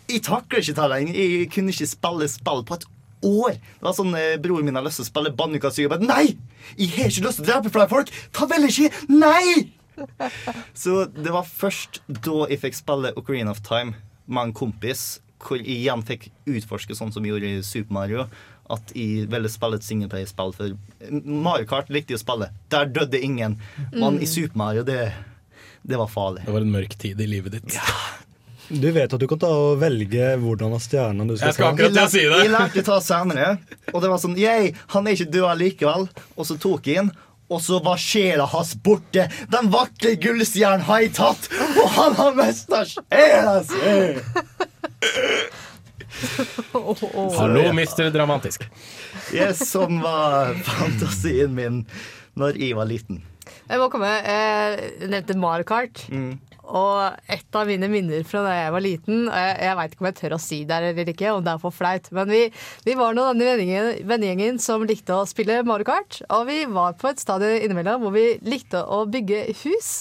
jeg 0.07 0.23
takler 0.27 0.63
ikke 0.63 0.77
det 0.77 0.91
lenger. 0.93 1.17
Jeg 1.19 1.49
kunne 1.53 1.73
ikke 1.73 1.89
spille 1.89 2.29
spill 2.31 2.63
på 2.67 2.79
et 2.79 2.87
år. 3.27 3.57
Det 3.57 3.87
var 3.87 3.95
sånn 3.97 4.13
eh, 4.17 4.35
Broren 4.41 4.67
min 4.67 4.77
har 4.77 4.85
lyst 4.85 5.01
til 5.01 5.07
å 5.07 5.11
spille 5.11 5.33
Banjo-Kazooie. 5.37 5.89
Bare 5.91 6.05
Nei! 6.05 6.37
Jeg 6.77 6.93
har 6.95 7.11
ikke 7.11 7.25
lyst 7.27 7.41
til 7.41 7.47
å 7.47 7.49
drepe 7.51 7.73
flere 7.73 7.91
folk! 7.91 8.11
Ta 8.35 8.47
vel 8.49 8.67
ikke! 8.69 8.91
Nei! 9.11 9.73
Så 10.77 11.05
det 11.09 11.31
var 11.33 11.47
først 11.47 12.01
da 12.07 12.43
jeg 12.51 12.61
fikk 12.61 12.77
spille 12.77 13.15
Ocarina 13.17 13.53
of 13.55 13.63
Time 13.65 13.95
med 14.27 14.49
en 14.49 14.53
kompis, 14.55 15.17
hvor 15.41 15.57
jeg 15.57 15.79
igjen 15.79 16.03
fikk 16.05 16.29
utforske 16.49 16.95
sånn 16.97 17.13
som 17.13 17.25
jeg 17.25 17.33
gjorde 17.35 17.49
i 17.49 17.65
Super 17.65 17.95
Mario 17.97 18.27
at 18.73 18.93
jeg 18.95 19.27
ville 19.31 19.49
spille 19.51 19.79
et 19.79 19.87
singleplayer-spill. 19.87 20.53
For 20.55 21.11
Mario 21.23 21.67
Kart 21.69 21.91
likte 21.93 22.15
jeg 22.15 22.21
å 22.21 22.25
spille. 22.25 22.51
Der 22.73 22.89
døde 22.91 23.19
ingen. 23.23 23.57
Men 23.93 24.17
mm. 24.17 24.21
i 24.23 24.29
Super 24.29 24.59
Mario, 24.59 24.85
det, 24.87 25.11
det, 25.81 25.97
var 25.99 26.09
farlig. 26.11 26.45
Det 26.47 26.55
var 26.55 26.65
en 26.65 26.73
mørk 26.75 26.97
tid 26.99 27.21
i 27.23 27.29
livet 27.29 27.57
ditt. 27.57 27.77
Ja. 27.77 27.97
Du 28.67 28.89
vet 28.91 29.13
at 29.13 29.21
du 29.21 29.27
kan 29.31 29.39
ta 29.39 29.47
og 29.47 29.77
velge 29.79 30.33
hvordan 30.41 30.73
av 30.75 30.81
stjernene 30.83 31.29
du 31.29 31.37
skal, 31.37 31.53
jeg 31.53 31.55
skal 31.55 31.69
akkurat 31.69 31.99
jeg, 32.01 32.11
Si 32.11 32.23
det. 32.25 32.39
Jeg 32.41 32.51
lærte 32.51 32.81
å 32.83 32.87
ta 32.89 32.97
senere, 33.05 33.53
og 33.93 34.03
det 34.03 34.09
var 34.11 34.19
sånn 34.19 34.35
Yay, 34.35 34.73
han 34.91 35.07
er 35.07 35.15
ikke 35.15 35.31
død 35.37 35.61
likevel. 35.61 36.09
Og 36.35 36.49
så 36.49 36.59
tok 36.59 36.91
jeg 36.91 37.05
inn. 37.05 37.13
Og 37.47 37.61
så 37.63 37.79
var 37.79 37.95
sjela 37.95 38.43
hans 38.51 38.73
borte. 38.83 39.29
Den 39.53 39.69
vakre 39.71 40.17
gullstjernen 40.19 40.83
har 40.89 41.05
jeg 41.05 41.13
tatt, 41.15 41.47
og 41.79 41.87
han 41.95 42.17
har 42.19 42.35
mista 42.35 42.83
sjela 42.91 43.61
si! 43.63 43.95
Hallo, 47.37 47.73
mister 47.73 48.09
Dramatisk. 48.09 48.65
Yes, 49.33 49.69
som 49.69 50.01
var 50.01 50.53
fantasien 50.65 51.53
min 51.55 51.83
når 52.37 52.57
jeg 52.61 52.77
var 52.77 52.89
liten. 52.89 53.21
Jeg 53.67 53.79
må 53.81 53.87
komme, 53.91 54.09
jeg 54.09 55.09
nevnte 55.11 55.37
Mario 55.39 55.67
Kart. 55.67 56.05
Mm. 56.09 56.37
Og 56.67 57.31
et 57.31 57.55
av 57.55 57.69
mine 57.69 57.87
minner 57.91 58.25
fra 58.27 58.41
da 58.43 58.51
jeg 58.51 58.71
var 58.75 58.83
liten 58.83 59.21
Jeg, 59.29 59.51
jeg 59.63 59.75
veit 59.79 59.93
ikke 59.93 60.03
om 60.03 60.07
jeg 60.09 60.17
tør 60.17 60.33
å 60.35 60.39
si 60.43 60.57
det 60.67 60.79
eller 60.81 61.11
ikke, 61.13 61.29
om 61.31 61.45
det 61.45 61.53
er 61.53 61.61
for 61.61 61.71
flaut, 61.71 62.09
men 62.11 62.33
vi, 62.33 62.41
vi 62.83 62.97
var 62.99 63.15
noen 63.15 63.37
andre 63.37 63.53
vennegjengen 64.03 64.59
som 64.59 64.83
likte 64.87 65.15
å 65.15 65.23
spille 65.29 65.61
Mario 65.67 65.87
Kart. 65.87 66.19
Og 66.27 66.47
vi 66.49 66.65
var 66.67 66.99
på 66.99 67.13
et 67.13 67.23
stadie 67.23 67.63
innimellom 67.63 68.03
hvor 68.03 68.15
vi 68.17 68.27
likte 68.43 68.83
å 68.83 69.05
bygge 69.07 69.45
hus. 69.63 69.91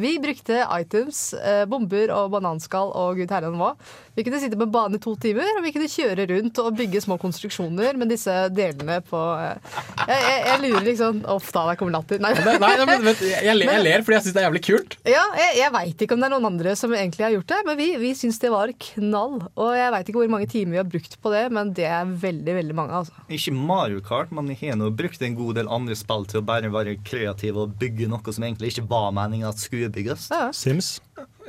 Vi 0.00 0.18
brukte 0.22 0.66
items, 0.70 1.32
eh, 1.34 1.64
bomber 1.68 2.12
og 2.14 2.30
bananskall 2.32 2.92
og 2.96 3.18
gud 3.18 3.32
herren 3.34 3.58
hva. 3.58 3.74
Vi 4.20 4.24
kunne 4.26 4.40
sitte 4.40 4.56
på 4.60 4.66
en 4.66 4.72
bane 4.72 4.98
i 4.98 5.00
to 5.00 5.14
timer, 5.16 5.46
og 5.56 5.62
vi 5.64 5.70
kunne 5.72 5.86
kjøre 5.88 6.26
rundt 6.28 6.58
og 6.60 6.74
bygge 6.76 7.00
små 7.00 7.16
konstruksjoner 7.22 7.96
med 7.96 8.10
disse 8.12 8.34
delene 8.52 8.98
på 9.06 9.16
eh, 9.16 9.78
Jeg, 10.10 10.18
jeg, 10.26 10.42
jeg 10.44 10.60
lurer 10.66 10.84
liksom 10.84 11.22
Uff 11.32 11.46
da, 11.54 11.62
der 11.70 11.78
kommer 11.80 11.94
latter. 11.94 12.20
Nei. 12.20 12.34
Nei, 12.36 12.56
nei, 12.60 12.74
men, 12.84 13.06
men, 13.06 13.16
jeg, 13.24 13.40
jeg, 13.46 13.56
ler 13.86 14.04
fordi 14.04 14.18
jeg 14.18 14.26
syns 14.26 14.36
det 14.36 14.42
er 14.42 14.46
jævlig 14.50 14.62
kult. 14.66 14.98
Ja, 15.08 15.22
Jeg, 15.38 15.54
jeg 15.62 15.72
veit 15.78 16.04
ikke 16.04 16.18
om 16.18 16.20
det 16.20 16.28
er 16.28 16.34
noen 16.34 16.48
andre 16.50 16.74
som 16.76 16.92
egentlig 16.92 17.24
har 17.24 17.32
gjort 17.38 17.48
det, 17.54 17.62
men 17.70 17.78
vi, 17.80 17.88
vi 18.02 18.10
syns 18.18 18.40
det 18.44 18.52
var 18.52 18.74
knall. 18.90 19.38
Og 19.54 19.72
jeg 19.78 19.94
veit 19.96 20.12
ikke 20.12 20.20
hvor 20.20 20.34
mange 20.36 20.50
timer 20.52 20.76
vi 20.76 20.82
har 20.82 20.92
brukt 20.92 21.16
på 21.24 21.32
det, 21.32 21.42
men 21.56 21.72
det 21.80 21.88
er 21.88 22.12
veldig, 22.26 22.58
veldig 22.60 22.76
mange. 22.76 23.00
altså. 23.00 23.24
Ikke 23.40 23.56
Mario 23.56 24.04
Kart, 24.04 24.36
men 24.36 24.52
jeg 24.52 24.60
har 24.66 24.76
nå 24.82 24.92
brukt 25.00 25.24
en 25.24 25.40
god 25.40 25.62
del 25.62 25.72
andre 25.80 25.96
spill 25.96 26.28
til 26.28 26.42
å 26.42 26.46
bare 26.52 26.74
være 26.76 26.98
kreativ 27.08 27.64
og 27.64 27.72
bygge 27.80 28.10
noe 28.12 28.36
som 28.36 28.44
egentlig 28.44 28.74
ikke 28.74 28.84
var 28.92 29.08
meningen 29.16 29.48
at 29.48 29.64
skulle 29.64 29.88
bygges. 29.96 30.28
Ja. 30.28 30.52
Sims. 30.52 30.98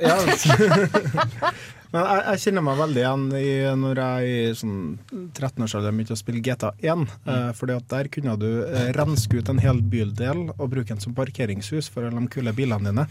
Ja, 0.00 0.16
Men 1.92 2.06
jeg, 2.08 2.22
jeg, 2.24 2.40
kjenner 2.46 2.64
meg 2.64 2.78
veldig 2.80 3.02
igjen 3.02 3.24
i 3.36 3.48
når 3.82 4.00
jeg 4.02 4.32
i 4.32 4.54
sånn 4.56 4.76
13-årsalderen 5.12 5.98
begynte 5.98 6.16
å 6.16 6.20
spille 6.20 6.42
GTA1. 6.44 7.04
Mm. 7.04 7.32
Eh, 7.34 7.50
fordi 7.58 7.76
at 7.76 7.88
der 7.92 8.10
kunne 8.12 8.36
du 8.40 8.48
eh, 8.64 8.90
renske 8.96 9.40
ut 9.40 9.52
en 9.52 9.60
hel 9.62 9.82
bydel 9.92 10.44
og 10.54 10.70
bruke 10.72 10.88
den 10.92 11.02
som 11.04 11.16
parkeringshus 11.16 11.90
for 11.92 12.08
de 12.08 12.24
kule 12.32 12.54
bilene 12.56 12.90
dine. 12.90 13.06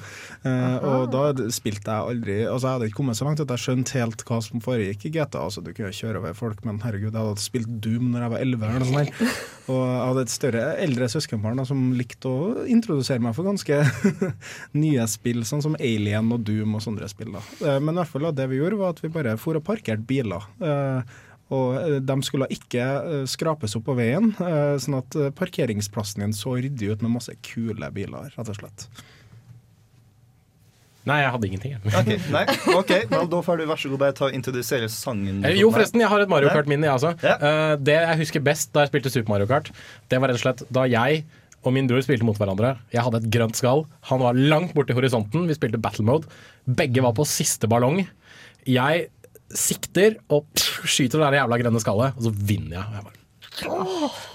Eh, 0.48 0.78
og 0.88 1.12
da 1.14 1.49
spilte 1.53 1.94
jeg 1.94 2.16
aldri 2.16 2.38
Altså 2.41 2.68
Jeg 2.68 2.76
hadde 2.76 2.88
ikke 2.90 2.98
kommet 2.98 3.18
så 3.20 3.26
langt 3.28 3.41
at 3.44 3.52
jeg 3.53 3.62
skjønte 3.64 3.95
helt 3.99 4.24
hva 4.28 4.40
som 4.44 4.64
foregikk 4.64 5.08
i 5.08 5.14
GTA. 5.14 5.45
Altså 5.45 5.64
Du 5.64 5.72
kunne 5.72 5.94
kjøre 5.95 6.22
over 6.22 6.38
folk, 6.38 6.64
men 6.68 6.82
herregud, 6.84 7.12
jeg 7.12 7.22
hadde 7.22 7.44
spilt 7.44 7.72
Doom 7.84 8.12
når 8.12 8.26
jeg 8.26 8.34
var 8.34 8.45
11 8.45 8.68
eller 8.68 8.86
noe 8.86 8.91
sånt. 8.91 9.41
Og 9.72 9.80
jeg 9.80 10.06
hadde 10.10 10.24
et 10.26 10.34
større, 10.34 10.64
eldre 10.84 11.08
søskenbarn 11.12 11.62
som 11.68 11.91
likte 11.95 12.30
å 12.30 12.66
introdusere 12.70 13.22
meg 13.24 13.36
for 13.38 13.48
ganske 13.48 13.78
nye 14.84 15.06
spill, 15.12 15.44
sånn 15.48 15.64
som 15.64 15.78
Alien 15.80 16.32
og 16.34 16.44
Doom 16.48 16.78
og 16.78 16.84
sånne 16.84 17.10
spill. 17.12 17.32
da. 17.36 17.44
Eh, 17.62 17.80
Men 17.80 17.95
i 17.95 18.02
hvert 18.02 18.12
fall 18.12 18.30
det 18.36 18.48
vi 18.52 18.60
gjorde, 18.60 18.70
var 18.80 18.93
at 18.95 19.02
vi 19.03 19.10
bare 19.11 19.35
for 19.41 19.56
og 19.60 19.64
parkerte 19.68 20.06
biler. 20.07 20.48
Eh, 20.61 21.02
Og 21.52 21.73
eh, 21.76 21.98
de 21.99 22.15
skulle 22.23 22.48
ikke 22.48 22.80
eh, 22.80 23.23
skrapes 23.27 23.73
opp 23.76 23.84
på 23.89 23.95
veien, 23.98 24.30
eh, 24.39 24.77
sånn 24.80 24.95
at 25.02 25.15
eh, 25.19 25.34
parkeringsplassen 25.35 26.23
din 26.23 26.31
så 26.31 26.53
ryddig 26.56 26.93
ut 26.93 27.02
med 27.03 27.11
masse 27.18 27.34
kule 27.43 27.89
biler, 27.91 28.30
rett 28.38 28.48
og 28.53 28.56
slett. 28.56 28.85
Nei, 31.10 31.18
jeg 31.23 31.31
hadde 31.34 31.48
ingenting. 31.49 31.73
Ok, 32.77 32.91
nei, 33.10 33.22
Da 33.34 33.39
får 33.41 33.57
du 33.57 33.65
vær 33.65 33.80
så 33.81 33.89
god 33.89 33.99
bare 34.03 34.14
ta 34.15 34.27
og 34.30 34.35
introdusere 34.38 34.88
sangen. 34.93 35.39
Eh, 35.43 35.56
Jo, 35.57 35.72
forresten, 35.73 35.99
jeg 36.03 36.11
har 36.11 36.22
et 36.23 36.30
Mario 36.30 36.52
Kart-minne, 36.53 36.85
jeg 36.85 36.93
også. 36.99 37.15
Eh, 37.26 37.76
det 37.81 37.95
jeg 37.98 38.19
husker 38.22 38.43
best 38.45 38.69
da 38.76 38.84
jeg 38.85 38.91
spilte 38.93 39.11
Super 39.11 39.34
Mario 39.34 39.49
Kart, 39.49 39.72
det 40.14 40.19
var 40.22 40.30
rett 40.30 40.38
og 40.39 40.43
slett 40.45 40.61
da 40.72 40.85
jeg 40.88 41.23
og 41.65 41.73
min 41.76 41.89
bror 41.89 42.02
spilte 42.06 42.26
mot 42.26 42.38
hverandre. 42.39 42.76
Jeg 42.93 43.03
hadde 43.06 43.19
et 43.22 43.30
grønt 43.34 43.57
skall. 43.57 43.84
Han 44.10 44.22
var 44.23 44.34
langt 44.39 44.72
borti 44.77 44.95
horisonten. 44.98 45.43
Vi 45.49 45.53
spilte 45.57 45.77
battle 45.81 46.06
mode. 46.07 46.30
Begge 46.65 47.03
var 47.06 47.14
på 47.18 47.26
siste 47.30 47.68
ballong. 47.69 48.06
Jeg 48.68 49.08
sikter 49.52 50.16
og 50.32 50.46
pff, 50.56 50.84
skyter 50.88 51.20
det 51.20 51.28
der 51.28 51.40
jævla 51.42 51.58
grønne 51.62 51.82
skallet, 51.84 52.18
og 52.18 52.24
så 52.28 52.32
vinner 52.32 52.78
jeg. 52.78 52.86
jeg 52.96 53.06
bare, 53.08 53.18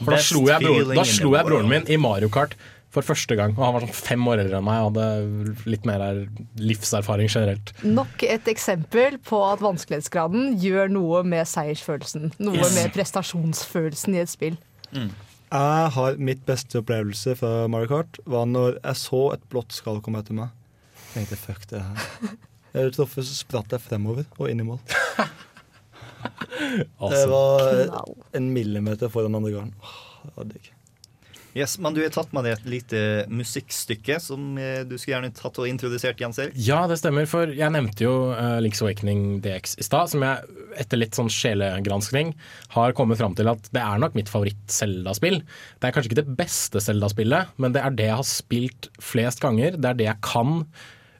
For 0.05 0.12
da 0.12 0.19
slo 0.20 0.43
jeg, 0.51 0.61
bror, 0.66 0.94
da 0.94 1.05
slo 1.09 1.31
jeg 1.36 1.47
broren 1.48 1.69
min 1.70 1.86
i 1.89 1.97
Mario 1.97 2.28
Kart 2.28 2.53
for 2.93 3.05
første 3.05 3.36
gang. 3.36 3.55
Og 3.59 3.65
han 3.65 3.74
var 3.77 3.85
sånn 3.86 3.97
fem 3.97 4.27
år 4.28 4.43
eldre 4.44 4.59
enn 4.61 4.65
meg 4.66 4.82
og 4.85 4.90
hadde 4.97 5.55
litt 5.73 5.86
mer 5.89 6.01
er- 6.05 6.27
livserfaring 6.61 7.28
generelt. 7.32 7.73
Nok 7.85 8.23
et 8.28 8.44
eksempel 8.53 9.19
på 9.24 9.40
at 9.53 9.61
vanskelighetsgraden 9.65 10.59
gjør 10.62 10.93
noe 10.93 11.23
med 11.24 11.47
seiersfølelsen. 11.48 12.32
Noe 12.39 12.57
Yes. 12.61 12.74
med 12.77 12.93
prestasjonsfølelsen 12.97 14.15
i 14.16 14.20
et 14.24 14.28
spill. 14.32 14.59
Jeg 14.93 15.90
har 15.97 16.16
Mitt 16.19 16.44
beste 16.47 16.81
opplevelse 16.82 17.36
fra 17.39 17.66
Mario 17.69 17.89
Kart 17.89 18.19
var 18.27 18.44
når 18.47 18.81
jeg 18.82 18.97
så 18.97 19.32
et 19.35 19.48
blått 19.53 19.73
skall 19.73 20.01
komme 20.03 20.19
etter 20.20 20.35
meg. 20.35 20.48
Jeg 21.15 21.27
tenkte 21.28 21.36
fuck 21.40 21.66
det 21.70 21.82
her. 21.82 22.36
Jeg 22.77 22.93
truffet, 22.93 23.24
så 23.24 23.36
spratt 23.39 23.73
jeg 23.73 23.81
fremover 23.81 24.27
og 24.36 24.51
inn 24.53 24.61
i 24.61 24.69
mål. 24.69 24.81
Det 26.57 27.27
var 27.31 27.93
en 28.36 28.48
millimeter 28.53 29.12
foran 29.12 29.36
andre 29.39 29.53
garn. 29.55 29.77
Det 30.24 30.32
var 30.35 30.48
digg. 30.51 30.73
Yes, 31.57 31.78
men 31.81 31.94
du 31.97 32.03
har 32.03 32.11
tatt 32.12 32.35
med 32.36 32.44
deg 32.44 32.59
et 32.59 32.66
lite 32.69 32.98
musikkstykke 33.32 34.19
som 34.20 34.59
eh, 34.61 34.82
du 34.85 34.98
skulle 34.98 35.15
gjerne 35.15 35.32
tatt 35.32 35.57
og 35.62 35.69
introdusert, 35.70 36.20
Jens 36.20 36.36
Erik. 36.43 36.59
Ja, 36.61 36.82
det 36.90 36.98
stemmer, 37.01 37.24
for 37.31 37.48
jeg 37.48 37.73
nevnte 37.73 38.05
jo 38.05 38.12
uh, 38.36 38.59
Link's 38.61 38.82
Awakening 38.85 39.39
DX 39.44 39.78
i 39.81 39.86
stad, 39.86 40.12
som 40.12 40.24
jeg 40.27 40.66
etter 40.77 41.01
litt 41.01 41.16
sånn 41.16 41.32
sjelegranskning 41.32 42.35
har 42.74 42.93
kommet 42.98 43.23
fram 43.23 43.39
til 43.39 43.48
at 43.48 43.70
det 43.73 43.81
er 43.81 44.03
nok 44.03 44.19
mitt 44.19 44.28
favoritt-Selda-spill. 44.28 45.40
Det 45.81 45.89
er 45.89 45.97
kanskje 45.97 46.12
ikke 46.12 46.20
det 46.27 46.36
beste 46.43 46.82
Selda-spillet, 46.85 47.57
men 47.57 47.73
det 47.73 47.86
er 47.86 47.97
det 47.97 48.11
jeg 48.11 48.20
har 48.20 48.28
spilt 48.28 48.90
flest 49.01 49.40
ganger. 49.40 49.81
Det 49.81 49.94
er 49.94 50.01
det 50.03 50.11
jeg 50.11 50.24
kan 50.28 50.66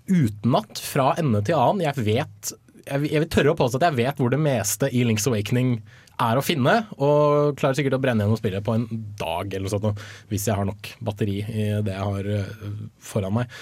utenat, 0.09 0.81
fra 0.83 1.12
ende 1.20 1.43
til 1.47 1.59
annen. 1.59 1.85
Jeg 1.87 2.07
vet 2.07 2.55
jeg 2.87 3.19
vil 3.19 3.31
tørre 3.31 3.51
å 3.53 3.59
påstå 3.59 3.81
at 3.81 3.89
jeg 3.89 3.99
vet 3.99 4.20
hvor 4.23 4.31
det 4.31 4.39
meste 4.39 4.89
i 4.95 5.03
Link's 5.07 5.27
Awakening 5.27 5.81
er 6.23 6.39
å 6.39 6.45
finne, 6.45 6.77
og 6.97 7.57
klarer 7.59 7.77
sikkert 7.77 7.99
å 7.99 8.01
brenne 8.01 8.24
gjennom 8.24 8.39
spillet 8.39 8.65
på 8.65 8.77
en 8.77 8.87
dag 9.19 9.51
eller 9.51 9.66
noe 9.66 9.74
sånt, 9.74 10.05
hvis 10.31 10.47
jeg 10.49 10.57
har 10.57 10.69
nok 10.69 10.93
batteri 11.05 11.41
i 11.43 11.66
det 11.85 11.93
jeg 11.93 12.07
har 12.07 12.31
eh, 12.39 12.70
foran 13.03 13.35
meg. 13.41 13.53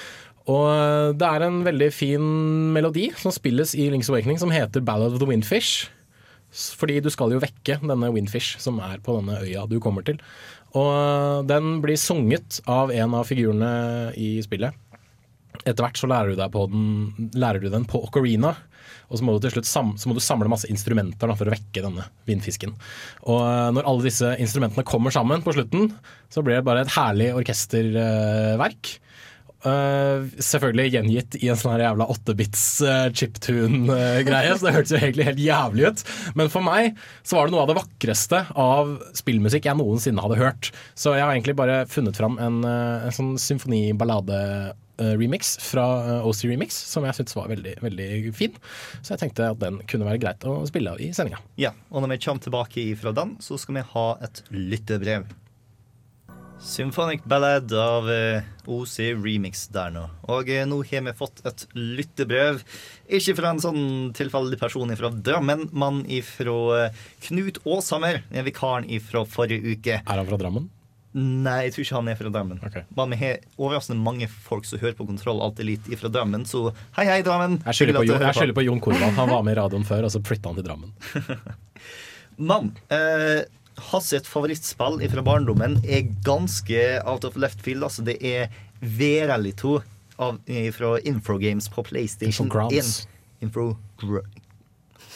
Og 0.53 0.69
eh, 0.69 1.11
det 1.19 1.31
er 1.31 1.47
en 1.47 1.63
veldig 1.67 1.91
fin 1.95 2.31
melodi 2.77 3.09
som 3.19 3.35
spilles 3.35 3.75
i 3.79 3.89
Link's 3.93 4.13
Awakening 4.13 4.41
som 4.43 4.53
heter 4.55 4.85
Ballad 4.85 5.17
of 5.17 5.23
the 5.23 5.29
Windfish. 5.29 5.89
Fordi 6.55 7.01
du 7.03 7.09
skal 7.11 7.33
jo 7.35 7.41
vekke 7.43 7.81
denne 7.83 8.13
Windfish 8.15 8.61
som 8.63 8.77
er 8.85 9.01
på 9.03 9.17
denne 9.19 9.41
øya 9.43 9.65
du 9.67 9.81
kommer 9.83 10.05
til. 10.07 10.21
Og 10.77 10.91
eh, 10.93 11.41
den 11.49 11.79
blir 11.83 11.99
sunget 11.99 12.61
av 12.71 12.93
en 12.95 13.17
av 13.17 13.27
figurene 13.31 14.13
i 14.21 14.37
spillet. 14.45 14.77
Etter 15.65 15.85
hvert 15.85 16.01
så 16.01 16.11
lærer 16.11 16.35
du, 16.37 16.45
på 16.53 16.67
den, 16.73 17.31
lærer 17.33 17.63
du 17.63 17.71
den 17.73 17.87
på 17.89 18.03
ocarina, 18.05 18.55
og 19.09 19.19
så 19.19 19.27
må 19.27 19.35
du 19.35 19.45
til 19.45 19.57
slutt 19.57 19.69
sam, 19.69 19.93
må 20.09 20.17
du 20.17 20.23
samle 20.25 20.51
masse 20.51 20.69
instrumenter 20.71 21.31
da, 21.31 21.37
for 21.39 21.49
å 21.49 21.55
vekke 21.55 21.85
denne 21.85 22.07
vindfisken. 22.29 22.75
Og 23.29 23.41
eh, 23.41 23.71
når 23.77 23.89
alle 23.89 24.09
disse 24.09 24.35
instrumentene 24.43 24.87
kommer 24.89 25.15
sammen 25.15 25.45
på 25.45 25.55
slutten, 25.57 25.93
så 26.33 26.45
blir 26.45 26.59
det 26.59 26.67
bare 26.69 26.85
et 26.85 26.95
herlig 26.97 27.33
orkesterverk. 27.39 28.99
Uh, 29.65 30.27
selvfølgelig 30.45 30.93
gjengitt 30.93 31.37
i 31.39 31.47
en 31.49 31.57
sånn 31.57 31.73
her 31.73 31.87
jævla 31.87 32.05
8-bits 32.13 32.65
uh, 32.85 33.07
chiptune-greie, 33.17 34.51
så 34.53 34.67
det 34.67 34.75
hørtes 34.75 34.93
jo 34.93 34.99
egentlig 34.99 35.25
helt 35.31 35.41
jævlig 35.41 35.87
ut. 35.89 36.03
Men 36.37 36.51
for 36.53 36.67
meg 36.67 37.01
så 37.25 37.39
var 37.39 37.49
det 37.49 37.55
noe 37.55 37.63
av 37.65 37.71
det 37.71 37.79
vakreste 37.79 38.43
av 38.61 38.93
spillmusikk 39.17 39.71
jeg 39.71 39.81
noensinne 39.81 40.21
hadde 40.21 40.37
hørt. 40.43 40.69
Så 40.93 41.17
jeg 41.17 41.25
har 41.25 41.33
egentlig 41.33 41.57
bare 41.57 41.87
funnet 41.89 42.21
fram 42.21 42.37
en, 42.45 42.61
eh, 42.69 43.09
en 43.09 43.17
sånn 43.17 43.33
symfoni-ballade-remix 44.99 45.59
fra 45.61 45.85
eh, 46.19 46.27
OC 46.27 46.45
Remix, 46.45 46.75
som 46.75 47.05
jeg 47.05 47.15
syntes 47.15 47.37
var 47.37 47.49
veldig, 47.49 47.77
veldig 47.83 48.35
fin. 48.35 48.57
Så 49.03 49.15
jeg 49.15 49.25
tenkte 49.25 49.51
at 49.51 49.61
den 49.63 49.81
kunne 49.91 50.07
være 50.07 50.23
greit 50.23 50.45
å 50.45 50.61
spille 50.67 50.95
av 50.95 51.01
i 51.01 51.13
sendinga. 51.13 51.41
Ja, 51.57 51.75
og 51.91 52.05
når 52.05 52.15
vi 52.15 52.21
kommer 52.25 52.43
tilbake 52.43 52.85
fra 53.01 53.13
den, 53.13 53.37
så 53.41 53.59
skal 53.59 53.81
vi 53.81 53.89
ha 53.95 54.11
et 54.25 54.45
lyttebrev. 54.51 55.27
Symphonic 56.65 57.25
Ballad 57.29 57.73
av 57.77 58.07
eh, 58.09 58.47
OC 58.71 58.95
Remix 59.21 59.67
der 59.75 59.91
nå. 59.93 60.05
Og 60.33 60.49
eh, 60.49 60.63
nå 60.65 60.79
har 60.87 61.03
vi 61.05 61.17
fått 61.19 61.43
et 61.45 61.67
lyttebrev. 61.77 62.63
Ikke 63.05 63.35
fra 63.37 63.51
en 63.53 63.61
sånn 63.61 63.85
tilfeldig 64.17 64.61
person 64.63 64.95
fra 64.97 65.11
Drammen, 65.13 65.67
men 65.75 66.05
ifra 66.09 66.87
eh, 66.87 67.03
Knut 67.27 67.61
Aashammer, 67.67 68.23
en 68.31 68.47
vikaren 68.47 68.89
fra 69.05 69.27
forrige 69.29 69.77
uke. 69.77 70.01
Er 70.01 70.23
han 70.23 70.31
fra 70.31 70.41
Drammen? 70.41 70.71
Nei, 71.15 71.69
jeg 71.69 71.75
tror 71.77 71.85
ikke 71.85 71.95
han 72.01 72.09
er 72.11 72.17
fra 72.19 72.31
Drammen. 72.35 72.59
Men 72.99 73.13
vi 73.15 73.19
har 73.21 73.37
overraskende 73.55 74.03
mange 74.03 74.27
folk 74.27 74.65
som 74.67 74.81
hører 74.83 74.97
på 74.99 75.07
Kontroll 75.07 75.39
alltid 75.47 75.69
litt 75.69 75.91
ifra 75.95 76.11
Drammen, 76.11 76.43
så 76.51 76.65
hei, 76.97 77.05
hei, 77.07 77.21
Drammen. 77.23 77.61
Jeg 77.69 77.79
skylder 77.79 78.01
på, 78.01 78.07
Jon- 78.09 78.25
jeg 78.25 78.55
på 78.59 78.65
Jon 78.67 78.81
Korvald. 78.83 79.15
Han 79.21 79.31
var 79.31 79.45
med 79.47 79.55
i 79.55 79.61
radioen 79.61 79.87
før, 79.87 80.09
og 80.09 80.11
så 80.11 80.19
flytta 80.27 80.51
han 80.51 80.59
til 80.59 80.67
Drammen. 80.67 80.91
Men 82.51 82.73
eh, 82.91 83.45
hans 83.93 84.11
favorittspill 84.27 84.99
fra 85.13 85.23
barndommen 85.27 85.79
er 85.87 86.09
ganske 86.27 86.83
out 87.07 87.25
of 87.29 87.39
left 87.39 87.63
field. 87.63 87.87
Altså, 87.87 88.03
det 88.07 88.19
er 88.27 88.51
Veralito 88.83 89.79
av, 90.19 90.41
fra 90.75 90.97
Infrogames 91.07 91.71
på 91.71 91.87
PlayStation 91.87 92.47
Infograms. 92.51 93.05
1. 93.07 93.47
Info 93.47 93.71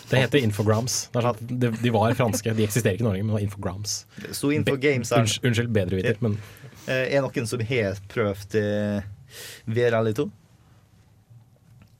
Det 0.08 0.22
heter 0.22 0.40
Infograms. 0.40 0.94
Sånn 1.12 1.42
de, 1.60 1.90
var 1.92 2.14
franske. 2.16 2.54
De 2.56 2.64
eksisterer 2.64 2.96
ikke 2.96 3.04
i 3.04 3.08
Norge, 3.10 3.24
men 3.24 3.32
det 3.34 3.36
var 3.38 3.44
Infograms. 3.44 3.98
Sto 4.32 4.52
Infogames 4.54 5.12
er 5.12 5.26
Unnskyld, 5.26 5.50
unnskyld 5.50 5.74
bedreviter, 5.76 6.16
men 6.24 6.38
Eh, 6.88 7.14
er 7.14 7.24
noen 7.24 7.48
som 7.48 7.62
har 7.68 7.98
prøvd 8.08 8.58
eh, 8.60 9.08
Veralito? 9.68 10.30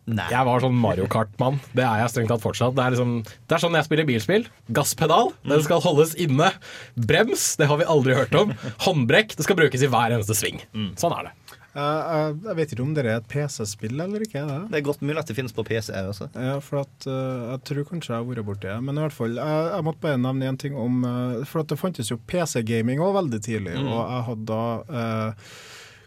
Nei. 0.09 0.25
jeg 0.33 0.41
var 0.49 0.63
sånn 0.65 0.77
Mario 0.81 1.05
Kart-mann. 1.13 1.59
Det 1.77 1.83
er 1.85 1.99
jeg 2.01 2.13
strengt 2.15 2.31
tatt 2.33 2.41
fortsatt. 2.41 2.73
Det 2.73 2.81
er, 2.81 2.95
liksom, 2.95 3.11
det 3.29 3.53
er 3.53 3.61
sånn 3.61 3.75
jeg 3.77 3.85
spiller 3.85 4.07
bilspill. 4.09 4.47
Gasspedal, 4.73 5.35
den 5.45 5.65
skal 5.67 5.83
holdes 5.85 6.15
inne. 6.17 6.49
Brems, 6.97 7.51
det 7.61 7.69
har 7.69 7.77
vi 7.77 7.89
aldri 7.93 8.17
hørt 8.17 8.33
om. 8.41 8.55
Håndbrekk, 8.87 9.37
det 9.37 9.45
skal 9.45 9.59
brukes 9.61 9.85
i 9.85 9.91
hver 9.93 10.17
eneste 10.17 10.39
sving. 10.39 10.63
Sånn 10.97 11.13
er 11.19 11.29
det. 11.29 11.35
Eh, 11.79 12.11
jeg, 12.19 12.37
jeg 12.49 12.59
vet 12.59 12.75
ikke 12.75 12.85
om 12.85 12.93
det 12.97 13.05
er 13.07 13.11
et 13.21 13.29
PC-spill 13.31 14.01
eller 14.05 14.25
ikke. 14.27 14.43
Det. 14.49 14.59
Det 14.73 14.81
er 14.81 14.87
godt 14.89 15.05
mulig 15.07 15.23
at 15.23 15.31
det 15.31 15.37
finnes 15.39 15.55
på 15.57 15.65
PC 15.69 15.93
også. 16.03 16.29
Ja, 16.35 16.59
for 16.65 16.83
at, 16.83 17.07
uh, 17.07 17.55
jeg 17.55 17.63
tror 17.71 17.89
kanskje 17.93 18.15
jeg 18.15 18.19
har 18.23 18.29
vært 18.33 18.47
borti 18.51 18.67
det. 18.69 18.77
Men 18.89 18.99
i 18.99 19.05
hvert 19.07 19.17
fall, 19.17 19.39
jeg, 19.39 19.65
jeg 19.77 19.87
måtte 19.89 20.03
bare 20.05 20.21
nevne 20.27 20.51
en 20.53 20.61
ting 20.61 20.77
om 20.79 21.03
uh, 21.07 21.41
For 21.49 21.63
at 21.63 21.71
det 21.73 21.79
fantes 21.81 22.11
jo 22.13 22.19
PC-gaming 22.29 23.03
òg 23.05 23.15
veldig 23.23 23.43
tidlig, 23.47 23.77
Mm. 23.79 23.91
og 23.93 24.01
jeg 24.01 24.25
hadde 24.33 24.49
da 24.49 24.63
uh, 24.89 25.51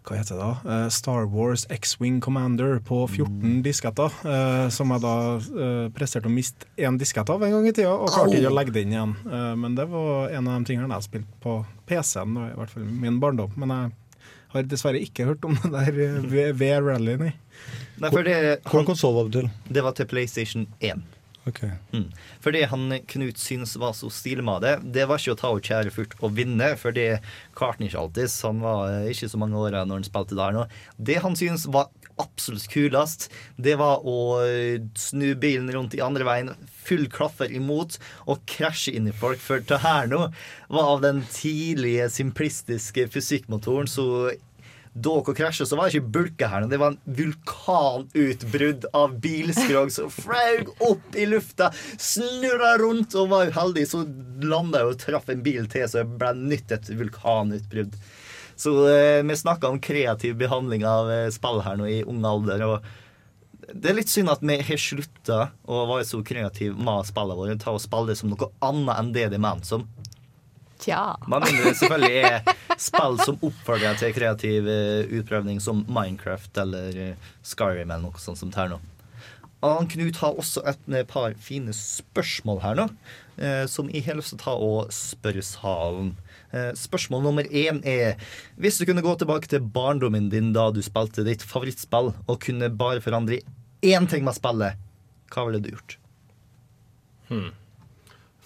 hva 0.02 0.16
heter 0.18 0.34
det 0.34 0.42
da? 0.42 0.54
Eh, 0.74 0.88
Star 0.90 1.28
Wars 1.30 1.68
X-Wing 1.70 2.16
Commander 2.26 2.80
på 2.82 3.04
14 3.06 3.60
disketter. 3.62 4.10
eh, 4.26 4.64
som 4.74 4.90
jeg 4.96 5.04
da 5.04 5.12
eh, 5.38 5.92
presterte 5.94 6.26
å 6.26 6.34
miste 6.34 6.66
én 6.82 6.98
diskett 6.98 7.30
av 7.30 7.44
en 7.46 7.54
gang 7.54 7.68
i 7.70 7.74
tida, 7.78 7.92
og 7.94 8.10
klarte 8.10 8.34
ikke 8.40 8.50
å 8.50 8.56
legge 8.58 8.74
det 8.74 8.82
inn 8.88 8.96
igjen. 8.96 9.14
Eh, 9.30 9.52
men 9.62 9.76
det 9.78 9.86
var 9.94 10.34
en 10.34 10.48
av 10.50 10.58
de 10.58 10.72
tingene 10.72 10.98
jeg 10.98 11.06
spilte 11.06 11.38
på 11.46 11.60
PC-en, 11.86 12.34
i 12.48 12.56
hvert 12.58 12.74
fall 12.74 12.90
min 13.06 13.20
barndom. 13.22 13.54
Men 13.62 13.76
jeg 13.76 13.94
har 14.52 14.68
dessverre 14.68 15.02
ikke 15.02 15.28
hørt 15.30 15.48
om 15.48 15.58
det 15.64 15.72
der 15.74 16.04
eh, 16.06 16.52
V-rally, 16.58 17.18
nei. 17.22 17.32
Nei, 18.02 18.10
for 18.10 18.26
det, 18.26 18.36
Hvilken 18.66 18.88
konsoll 18.88 19.18
var 19.18 19.28
det 19.30 19.42
til? 19.44 19.50
det 19.70 19.84
var 19.86 19.98
til 19.98 20.08
PlayStation 20.10 20.70
1. 20.80 21.04
Okay. 21.50 21.72
Mm. 21.90 22.12
For 22.42 22.54
det 22.54 22.68
han 22.70 22.92
Knut 23.10 23.40
syns 23.42 23.74
var 23.82 23.96
så 23.98 24.12
stilig 24.14 24.44
med 24.46 24.62
det, 24.62 24.76
det 24.94 25.08
var 25.10 25.22
ikke 25.22 25.34
å 25.34 25.40
ta 25.40 25.50
ut 25.58 25.66
kjære 25.66 25.94
furt 25.94 26.14
og 26.22 26.36
vinne, 26.38 26.68
for 26.78 26.94
det 26.94 27.24
klarte 27.58 27.82
han 27.82 27.88
ikke 27.88 28.04
alltid. 28.04 28.36
Han 28.46 28.62
var 28.66 28.84
eh, 28.92 29.10
ikke 29.14 29.32
så 29.32 29.42
mange 29.42 29.58
år 29.58 29.80
når 29.80 29.96
han 30.02 30.08
spilte 30.08 30.38
der 30.38 30.54
nå. 30.58 30.68
Det 30.98 31.18
han 31.24 31.38
syns 31.40 31.66
var 31.74 31.90
absolutt 32.22 32.70
kulest, 32.72 33.28
det 33.58 33.78
var 33.82 34.06
å 34.08 34.20
eh, 34.46 34.84
snu 34.98 35.34
bilen 35.40 35.72
rundt 35.74 35.98
i 35.98 36.04
andre 36.06 36.28
veien, 36.28 36.54
full 36.86 37.08
klaffer 37.12 37.52
imot, 37.52 37.98
og 38.30 38.46
krasje 38.50 38.96
inn 38.98 39.10
i 39.10 39.16
folk. 39.16 39.42
For 39.42 39.64
det 39.66 39.82
her 39.84 40.10
nå 40.12 40.28
var 40.72 40.96
av 40.96 41.04
den 41.06 41.26
tidlige, 41.34 42.10
simplistiske 42.14 43.10
fysikkmotoren, 43.12 43.90
så 43.90 44.08
dere 44.94 45.34
krasja, 45.36 45.66
så 45.66 45.78
var 45.80 45.88
det 45.88 45.96
ikke 45.96 46.14
bulkehæren. 46.16 46.70
Det 46.70 46.80
var 46.82 46.94
en 46.94 47.16
vulkanutbrudd 47.18 48.90
av 48.98 49.14
bilskrog 49.24 49.92
som 49.92 50.12
flaug 50.12 50.74
opp 50.84 51.16
i 51.16 51.28
lufta, 51.30 51.72
snurra 51.98 52.74
rundt 52.82 53.16
og 53.16 53.32
var 53.32 53.52
uheldig, 53.54 53.88
så 53.88 54.04
landa 54.44 54.82
jeg 54.82 54.92
og 54.92 55.00
traff 55.06 55.32
en 55.32 55.46
bil 55.46 55.70
til, 55.72 55.88
så 55.88 56.02
det 56.02 56.20
ble 56.20 56.34
nytt 56.42 56.76
et 56.76 56.92
vulkanutbrudd. 56.92 57.96
Så 58.60 58.74
eh, 58.90 59.22
vi 59.26 59.38
snakka 59.38 59.70
om 59.70 59.80
kreativ 59.82 60.38
behandling 60.40 60.86
av 60.88 61.12
eh, 61.12 61.30
spill 61.34 61.62
her 61.66 61.80
nå 61.80 61.90
i 61.90 62.02
ung 62.04 62.24
alder. 62.26 62.66
og 62.68 62.92
det 63.72 63.92
er 63.92 63.96
litt 63.96 64.12
synd 64.12 64.32
at 64.32 64.42
vi 64.44 64.58
har 64.58 64.80
slutta 64.82 65.42
å 65.70 65.84
være 65.88 66.06
så 66.08 66.20
kreative 66.26 66.76
med 66.76 67.08
spillene 67.08 67.38
våre. 67.38 67.58
Ta 67.62 67.76
og 67.76 67.84
spille 67.84 68.12
det 68.12 68.18
som 68.20 68.32
noe 68.32 68.50
annet 68.66 68.98
enn 68.98 69.12
det 69.16 69.28
de 69.32 69.38
er 69.40 69.44
ment 69.44 69.68
som. 69.68 69.86
Tja. 70.82 71.16
Med 71.30 71.46
mindre 71.46 71.70
det 71.70 71.78
selvfølgelig 71.78 72.24
er 72.26 72.56
spill 72.82 73.20
som 73.22 73.38
oppfordrer 73.38 74.00
til 74.02 74.16
kreativ 74.18 74.68
eh, 74.72 75.12
utprøvning, 75.20 75.62
som 75.64 75.86
Minecraft 75.88 76.64
eller 76.66 77.04
Skyrim 77.46 77.86
eller 77.88 78.08
noe 78.08 78.22
sånt 78.22 78.42
som 78.42 78.52
det 78.52 78.60
her 78.60 78.74
nå. 78.74 78.82
Ann 79.62 79.86
Knut 79.86 80.18
har 80.24 80.40
også 80.42 80.64
et 80.66 80.88
par 81.10 81.36
fine 81.38 81.74
spørsmål 81.76 82.64
her 82.64 82.80
nå, 82.80 82.88
eh, 83.38 83.66
som 83.70 83.92
jeg 83.94 84.08
har 84.08 84.18
lyst 84.18 84.34
til 84.34 84.40
å 84.40 84.46
ta 84.46 84.56
og 84.58 84.94
spørre 84.96 85.44
salen. 85.46 86.16
Eh, 86.52 86.74
spørsmål 86.76 87.24
nummer 87.24 87.48
én 87.48 87.80
er 87.88 88.20
Hvis 88.60 88.78
du 88.80 88.86
kunne 88.86 89.04
gå 89.04 89.14
tilbake 89.16 89.48
til 89.48 89.64
barndommen 89.64 90.30
din 90.30 90.52
da 90.52 90.68
du 90.72 90.82
spilte 90.84 91.24
ditt 91.24 91.46
favorittspill, 91.48 92.12
og 92.28 92.42
kunne 92.44 92.68
bare 92.76 93.04
forandre 93.04 93.40
én 93.82 94.08
ting 94.10 94.26
med 94.28 94.36
spillet, 94.36 94.78
hva 95.32 95.46
ville 95.48 95.64
du 95.64 95.72
gjort? 95.72 95.98
Hmm. 97.30 97.52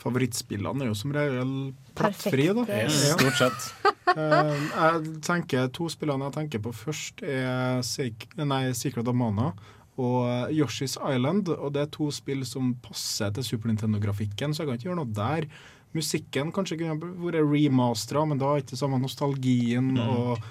Favorittspillene 0.05 0.85
er 0.85 0.91
jo 0.91 0.97
som 0.97 1.13
regel 1.15 1.53
plettfrie, 1.97 2.53
da. 2.53 2.65
Yes, 2.69 3.01
stort 3.15 3.41
sett. 3.41 3.69
Eh, 4.15 4.51
jeg 4.53 5.15
tenker 5.25 5.65
To 5.73 5.87
spillene 5.89 6.27
jeg 6.27 6.35
tenker 6.35 6.61
på 6.61 6.71
først, 6.77 7.23
er 7.25 7.81
Sek 7.83 8.27
nei, 8.37 8.69
Secret 8.77 9.09
of 9.09 9.17
Mana 9.17 9.49
og 9.97 10.53
Yoshi's 10.53 10.93
Island. 11.01 11.49
Og 11.49 11.73
det 11.73 11.81
er 11.81 11.89
to 11.91 12.11
spill 12.13 12.45
som 12.47 12.75
passer 12.85 13.33
til 13.35 13.43
Super 13.43 13.71
Nintendo-grafikken, 13.71 14.53
så 14.53 14.61
jeg 14.61 14.69
kan 14.69 14.77
ikke 14.77 14.87
gjøre 14.91 14.99
noe 15.01 15.17
der. 15.17 15.49
Musikken 15.95 16.51
kanskje 16.55 16.81
kunne 16.81 16.99
vært 16.99 17.41
remastera, 17.47 18.25
men 18.27 18.41
da 18.41 18.51
har 18.51 18.63
ikke 18.63 18.79
samme 18.79 18.99
nostalgien. 19.01 19.95
Mm. 19.95 20.03
og 20.03 20.45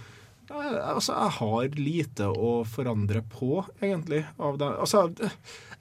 altså, 0.51 1.15
jeg 1.15 1.37
har 1.39 1.79
lite 1.79 2.29
å 2.29 2.57
forandre 2.69 3.23
på, 3.33 3.65
egentlig. 3.81 4.25
Av 4.39 4.59
det. 4.61 4.71
Altså, 4.81 5.07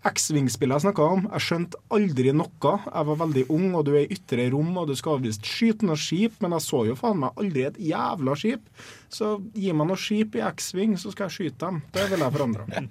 X-Wing-spillet 0.04 0.76
jeg 0.76 0.86
snakka 0.86 1.08
om, 1.16 1.28
jeg 1.32 1.46
skjønte 1.46 1.82
aldri 1.96 2.34
noe. 2.36 2.74
Jeg 2.86 3.10
var 3.10 3.20
veldig 3.24 3.46
ung, 3.56 3.70
og 3.78 3.86
du 3.88 3.94
er 3.96 4.06
i 4.06 4.18
ytre 4.18 4.50
rom, 4.54 4.74
og 4.80 4.90
du 4.92 4.96
skal 5.00 5.22
visst 5.24 5.48
skyte 5.48 5.88
noe 5.88 6.00
skip, 6.00 6.40
men 6.44 6.56
jeg 6.58 6.68
så 6.68 6.84
jo 6.90 6.98
faen 7.00 7.22
meg 7.24 7.40
aldri 7.40 7.68
et 7.70 7.80
jævla 7.92 8.38
skip. 8.40 8.66
Så 9.14 9.38
gi 9.56 9.76
meg 9.76 9.92
noe 9.92 10.00
skip 10.00 10.36
i 10.40 10.44
X-Wing, 10.50 10.98
så 11.00 11.14
skal 11.14 11.30
jeg 11.30 11.38
skyte 11.38 11.70
dem. 11.70 11.84
Det 11.96 12.10
vil 12.12 12.26
jeg 12.26 12.36
forandre. 12.38 12.84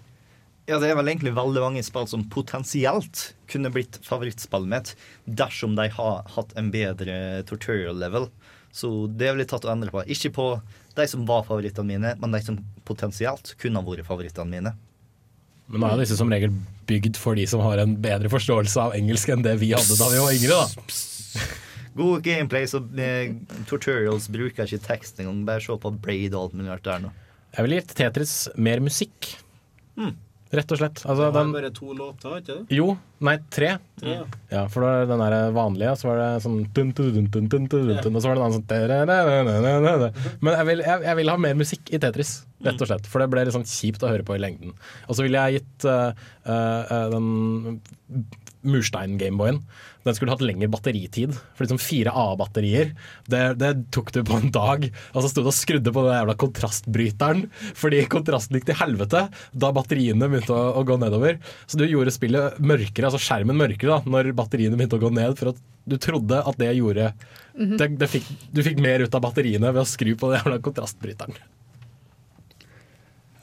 Ja, 0.66 0.80
det 0.82 0.88
er 0.90 0.96
vel 0.98 1.12
egentlig 1.12 1.30
veldig 1.36 1.62
mange 1.62 1.82
spill 1.86 2.08
som 2.10 2.24
potensielt 2.32 3.28
kunne 3.50 3.70
blitt 3.70 4.00
favorittspillet 4.02 4.70
mitt 4.72 4.88
dersom 5.38 5.76
de 5.78 5.86
har 5.94 6.24
hatt 6.34 6.56
en 6.58 6.72
bedre 6.74 7.44
tutorial 7.46 8.00
level. 8.02 8.26
Så 8.74 9.06
det 9.06 9.30
ville 9.30 9.46
jeg 9.46 9.52
tatt 9.54 9.68
og 9.68 9.76
endre 9.76 9.94
på. 9.94 10.02
Ikke 10.10 10.32
på 10.34 10.48
de 10.96 11.06
som 11.08 11.22
var 11.28 11.46
favorittene 11.46 11.94
mine, 11.94 12.16
men 12.18 12.34
de 12.34 12.40
som 12.42 12.58
potensielt 12.88 13.54
kunne 13.62 13.78
ha 13.78 13.86
vært 13.86 14.08
favorittene 14.08 14.50
mine. 14.50 14.74
Men 15.70 15.82
nå 15.82 15.92
er 15.92 16.02
disse 16.02 16.18
som 16.18 16.30
regel 16.30 16.52
bygd 16.86 17.18
for 17.18 17.38
de 17.38 17.46
som 17.50 17.62
har 17.64 17.80
en 17.82 17.94
bedre 18.02 18.30
forståelse 18.30 18.88
av 18.88 18.98
engelsk 18.98 19.30
enn 19.34 19.46
det 19.46 19.56
vi 19.62 19.72
hadde 19.74 19.98
da 19.98 20.10
vi 20.10 20.20
var 20.22 20.34
yngre. 20.34 20.58
da. 20.58 21.46
God 21.96 22.26
gameplay, 22.26 22.66
så 22.68 22.82
eh, 23.00 23.32
tutorials 23.70 24.28
bruker 24.34 24.68
ikke 24.68 24.84
tekst 24.84 25.22
engang. 25.22 25.44
Bare 25.48 25.62
se 25.64 25.78
på 25.80 25.94
Braid 25.94 26.34
og 26.34 26.42
alt 26.42 26.58
mulig 26.58 26.74
rart 26.74 26.84
der 26.86 27.06
nå. 27.06 27.14
Jeg 27.56 27.64
ville 27.64 27.80
gitt 27.80 27.96
Tetris 27.96 28.34
mer 28.60 28.82
musikk. 28.84 29.30
Mm. 29.96 30.12
Rett 30.56 30.72
og 30.72 30.80
slett. 30.80 31.02
Altså, 31.04 31.18
Det 31.20 31.28
var 31.28 31.36
den, 31.36 31.52
bare 31.54 31.70
to 31.74 31.92
låter, 31.96 32.38
ikke 32.40 32.54
det? 32.54 32.76
jo, 32.76 32.86
nei, 33.26 33.36
tre. 33.52 33.70
Tre, 34.00 34.14
ja. 34.14 34.24
Ja, 34.52 34.62
for 34.72 34.84
det 34.84 34.92
var 34.92 35.10
den 35.10 35.24
der 35.24 35.52
vanlige, 35.56 35.92
så 36.00 36.08
var 36.10 36.22
det 36.22 36.28
sånn 36.46 36.58
dun, 36.76 36.92
dun, 36.96 37.12
dun, 37.14 37.28
dun, 37.34 37.48
dun, 37.52 37.68
dun, 37.72 37.92
dun, 38.04 38.16
Og 38.16 38.24
så 38.24 38.30
var 38.30 38.40
det 38.40 38.46
den 38.46 38.56
sånn 38.56 40.32
Men 40.40 40.58
jeg 40.58 40.68
vil, 40.70 40.84
jeg, 40.86 41.04
jeg 41.10 41.20
vil 41.20 41.32
ha 41.32 41.36
mer 41.46 41.60
musikk 41.60 41.92
i 41.92 42.00
Tetris, 42.02 42.32
rett 42.64 42.80
og 42.80 42.90
slett. 42.90 43.10
For 43.10 43.22
det 43.22 43.28
ble 43.32 43.44
litt 43.46 43.56
sånn 43.56 43.68
kjipt 43.68 44.04
å 44.06 44.10
høre 44.12 44.26
på 44.26 44.38
i 44.38 44.42
lengden. 44.42 44.74
Og 45.06 45.18
så 45.18 45.26
ville 45.26 45.44
jeg 45.46 45.60
gitt 45.60 45.88
uh, 45.90 46.10
uh, 46.48 47.06
den 47.12 47.30
murstein-gameboyen. 48.68 49.62
Den 50.06 50.14
skulle 50.14 50.30
hatt 50.34 50.42
lengre 50.44 50.68
batteritid. 50.70 51.32
For 51.56 51.64
liksom 51.66 51.80
fire 51.82 52.12
A-batterier, 52.14 52.92
det, 53.30 53.40
det 53.58 53.70
tok 53.94 54.12
du 54.14 54.20
på 54.26 54.38
en 54.38 54.52
dag. 54.54 54.86
Og 55.14 55.22
så 55.24 55.30
sto 55.32 55.42
du 55.42 55.50
og 55.50 55.56
skrudde 55.56 55.92
på 55.94 56.04
den 56.06 56.14
jævla 56.18 56.36
kontrastbryteren 56.38 57.46
fordi 57.78 58.04
kontrasten 58.12 58.58
gikk 58.58 58.68
til 58.70 58.78
helvete 58.80 59.24
da 59.56 59.72
batteriene 59.74 60.28
begynte 60.30 60.54
å, 60.54 60.76
å 60.78 60.84
gå 60.86 60.98
nedover. 61.02 61.40
Så 61.66 61.80
du 61.80 61.86
gjorde 61.88 62.14
spillet 62.14 62.60
mørkere, 62.62 63.10
altså 63.10 63.22
skjermen 63.22 63.58
mørkere, 63.58 63.96
da, 63.98 64.12
når 64.16 64.30
batteriene 64.38 64.78
begynte 64.78 65.00
å 65.00 65.04
gå 65.06 65.10
ned. 65.16 65.34
For 65.38 65.52
at 65.54 65.60
du 65.86 65.98
trodde 66.02 66.42
at 66.42 66.62
det 66.62 66.74
gjorde 66.78 67.12
Mhm. 67.56 67.78
det, 67.80 67.86
det 67.96 68.06
fikk, 68.12 68.26
Du 68.52 68.58
fikk 68.60 68.80
mer 68.84 69.00
ut 69.00 69.14
av 69.16 69.22
batteriene 69.24 69.70
ved 69.72 69.80
å 69.80 69.88
skru 69.88 70.10
på 70.20 70.28
den 70.28 70.42
jævla 70.42 70.58
kontrastbryteren. 70.60 71.38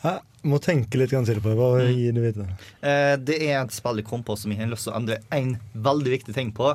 Jeg 0.04 0.50
må 0.52 0.58
tenke 0.60 1.00
litt 1.00 1.14
til 1.14 1.40
på 1.40 1.54
det. 1.54 1.56
Hva 1.56 1.86
gir 1.88 2.16
du 2.16 2.20
videre? 2.26 2.58
Eh, 2.84 3.14
det 3.16 3.38
er 3.46 3.62
et 3.62 3.72
spill 3.72 4.02
jeg 4.02 4.08
kom 4.10 4.26
på 4.28 4.36
som 4.36 4.52
jeg 4.52 4.60
har 4.60 4.72
lyst 4.72 4.90
til 4.90 4.92
å 4.92 4.98
endre 5.00 5.22
en 5.32 5.54
veldig 5.86 6.12
viktig 6.18 6.36
ting 6.36 6.52
på. 6.56 6.74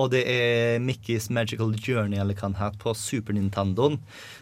Og 0.00 0.08
det 0.14 0.22
er 0.24 0.80
Mickey's 0.80 1.28
Magical 1.28 1.74
Journey, 1.76 2.16
eller 2.16 2.38
hva 2.38 2.48
den 2.48 2.56
heter, 2.56 2.80
på 2.80 2.94
Super 2.96 3.36
Nintendoen. 3.36 3.98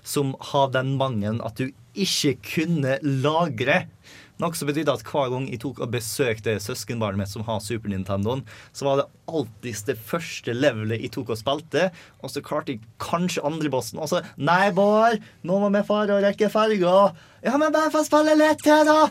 Som 0.07 0.37
har 0.53 0.71
den 0.77 0.95
mangelen 1.01 1.43
at 1.43 1.59
du 1.59 1.73
ikke 1.99 2.37
kunne 2.47 3.01
lagre. 3.03 3.89
Noe 4.39 4.55
som 4.55 4.69
betydde 4.71 4.95
at 4.95 5.03
hver 5.07 5.33
gang 5.33 5.49
jeg 5.51 5.63
tok 5.65 5.81
og 5.83 5.93
besøkte 5.95 6.57
søskenbarnet 6.63 7.19
mitt 7.19 7.33
som 7.33 7.43
har 7.49 7.63
Super 7.65 7.91
Nintendoen, 7.91 8.45
så 8.73 8.87
var 8.87 9.01
det 9.01 9.09
alltid 9.29 9.81
det 9.89 9.97
første 10.11 10.55
levelet 10.55 11.03
jeg 11.03 11.13
tok 11.17 11.33
og 11.35 11.41
spilte, 11.41 11.89
og 12.23 12.31
så 12.33 12.43
klarte 12.45 12.77
jeg 12.77 12.85
kanskje 13.03 13.45
andrebossen. 13.47 13.99
Og 13.99 14.13
så 14.13 14.23
Nei, 14.39 14.71
Bård, 14.75 15.19
nå 15.43 15.59
må 15.63 15.73
vi 15.75 15.83
fare 15.89 16.19
og 16.19 16.23
rekke 16.27 16.51
ferga. 16.53 16.99
Ja, 17.43 17.57
men 17.59 17.75
bare 17.75 17.91
få 17.95 18.05
spille 18.07 18.37
litt 18.39 18.63
til, 18.63 18.87
da. 18.87 19.09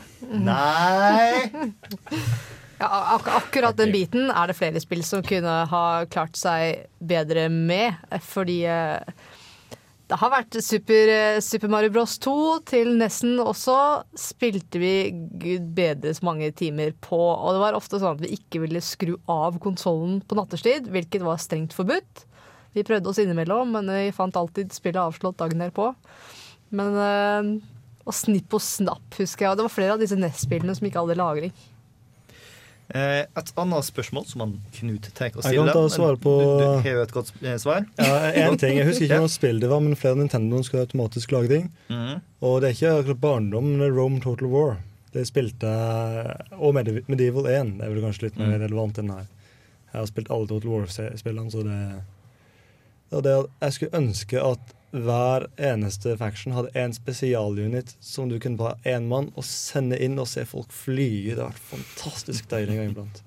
Nei. 0.48 2.16
Ja, 2.78 3.18
ak 3.18 3.26
akkurat 3.34 3.78
den 3.80 3.90
biten 3.90 4.28
er 4.30 4.52
det 4.52 4.54
flere 4.54 4.78
spill 4.78 5.00
som 5.02 5.24
kunne 5.26 5.54
ha 5.72 5.84
klart 6.14 6.38
seg 6.38 6.84
bedre 7.02 7.48
med. 7.50 7.98
Fordi 8.22 8.60
eh, 8.70 9.16
det 10.08 10.18
har 10.22 10.32
vært 10.32 10.56
Super, 10.64 11.10
eh, 11.12 11.40
Super 11.44 11.68
Mario 11.72 11.92
Bros 11.92 12.16
2 12.24 12.36
til 12.70 12.94
nesten 13.00 13.42
også. 13.44 13.76
Spilte 14.16 14.80
vi 14.80 15.12
gud 15.42 15.66
bedres 15.76 16.22
mange 16.24 16.48
timer 16.56 16.94
på. 17.04 17.20
Og 17.20 17.52
det 17.52 17.60
var 17.60 17.76
ofte 17.76 18.00
sånn 18.00 18.16
at 18.16 18.24
vi 18.24 18.38
ikke 18.38 18.62
ville 18.64 18.80
skru 18.84 19.18
av 19.28 19.60
konsollen 19.64 20.22
på 20.24 20.38
nattestid, 20.40 20.88
hvilket 20.94 21.26
var 21.28 21.42
strengt 21.44 21.76
forbudt. 21.76 22.24
Vi 22.78 22.86
prøvde 22.88 23.12
oss 23.12 23.20
innimellom, 23.20 23.76
men 23.76 23.92
vi 23.92 24.16
fant 24.16 24.38
alltid 24.40 24.72
spillet 24.76 25.02
avslått 25.02 25.42
dagen 25.42 25.66
derpå. 25.66 25.92
Men 26.72 27.02
eh, 27.04 27.52
Og 28.08 28.16
Snipp 28.16 28.54
og 28.56 28.64
Snapp, 28.64 29.10
husker 29.20 29.44
jeg. 29.44 29.52
Og 29.52 29.60
det 29.60 29.68
var 29.68 29.76
flere 29.76 29.98
av 29.98 30.00
disse 30.00 30.16
NES-spillene 30.16 30.78
som 30.78 30.88
ikke 30.88 31.04
hadde 31.04 31.20
lagring. 31.20 31.52
Eh, 32.96 33.26
et 33.36 33.50
annet 33.60 33.84
spørsmål 33.84 34.26
som 34.30 34.40
han 34.46 34.52
Knut 34.78 35.10
tar 35.14 35.34
og 35.36 35.44
Jeg 35.44 35.58
kan 35.60 35.68
ta 35.76 35.82
svare 35.92 36.16
på- 36.24 36.36
Du, 36.40 36.60
du 36.64 36.82
har 36.86 36.94
jo 36.94 37.02
et 37.04 37.12
godt 37.12 37.32
eh, 37.44 37.58
svar. 37.60 37.86
Ja, 38.00 38.32
en 38.32 38.58
ting, 38.58 38.78
Jeg 38.78 38.86
husker 38.88 39.04
ikke 39.06 39.18
hvilket 39.20 39.32
spill 39.34 39.60
det 39.60 39.70
var, 39.70 39.82
men 39.82 39.96
flere 39.96 40.16
Nintendoen 40.16 40.64
skal 40.64 40.86
automatisk 40.86 41.32
lage 41.36 41.50
ting. 41.50 41.72
Mm. 41.90 42.22
Og 42.42 42.62
det 42.62 42.70
er 42.70 42.74
ikke 42.78 42.94
akkurat 43.02 43.20
barndom, 43.22 43.74
men 43.78 43.92
Rome 43.96 44.22
Total 44.22 44.48
War. 44.48 44.78
Det 45.12 45.26
spilte 45.28 45.68
Og 46.60 46.74
Medieval 46.76 47.46
1 47.48 47.78
det 47.78 47.86
er 47.88 47.90
vel 47.94 48.02
kanskje 48.04 48.24
litt 48.30 48.38
mer 48.38 48.56
Mm. 48.58 48.62
relevant 48.64 48.98
enn 49.00 49.10
her. 49.12 49.28
Jeg 49.94 50.00
har 50.00 50.06
spilt 50.06 50.32
alle 50.32 50.48
Total 50.48 50.70
War-spillene, 50.72 51.52
så 51.52 51.64
det 51.64 52.04
det, 53.12 53.24
det 53.24 53.36
jeg 53.62 53.74
skulle 53.74 53.92
ønske 54.02 54.42
at 54.44 54.60
hver 55.06 55.48
eneste 55.62 56.16
faction 56.20 56.56
hadde 56.56 56.74
en 56.78 56.94
spesialunit 56.96 57.96
som 58.04 58.30
du 58.30 58.38
kunne 58.40 58.60
bare 58.60 58.78
én 58.88 59.08
mann 59.12 59.32
og 59.36 59.46
sende 59.48 60.00
inn 60.02 60.20
og 60.22 60.30
se 60.32 60.46
folk 60.48 60.74
fly. 60.74 61.10
Det 61.32 61.42
har 61.42 61.54
vært 61.54 61.72
fantastisk 61.72 62.50
deilig 62.52 62.76
en 62.76 62.82
gang 62.82 62.94
iblant. 62.94 63.24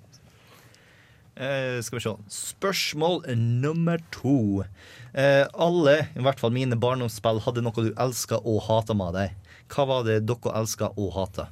Eh, 1.41 1.79
skal 1.81 1.97
vi 1.97 2.03
se. 2.05 2.15
Spørsmål 2.29 3.23
nummer 3.37 4.03
to. 4.13 4.65
Eh, 5.15 5.47
alle, 5.55 5.97
i 6.13 6.25
hvert 6.27 6.41
fall 6.43 6.53
mine 6.53 6.77
barndomsspill, 6.77 7.41
hadde 7.47 7.65
noe 7.65 7.87
du 7.87 7.95
elska 7.95 8.43
og 8.45 8.61
hata 8.67 8.97
med 8.97 9.17
deg. 9.17 9.57
Hva 9.73 9.87
var 9.89 10.05
det 10.09 10.21
dere 10.29 10.55
elska 10.61 10.93
og 10.97 11.15
hata? 11.17 11.49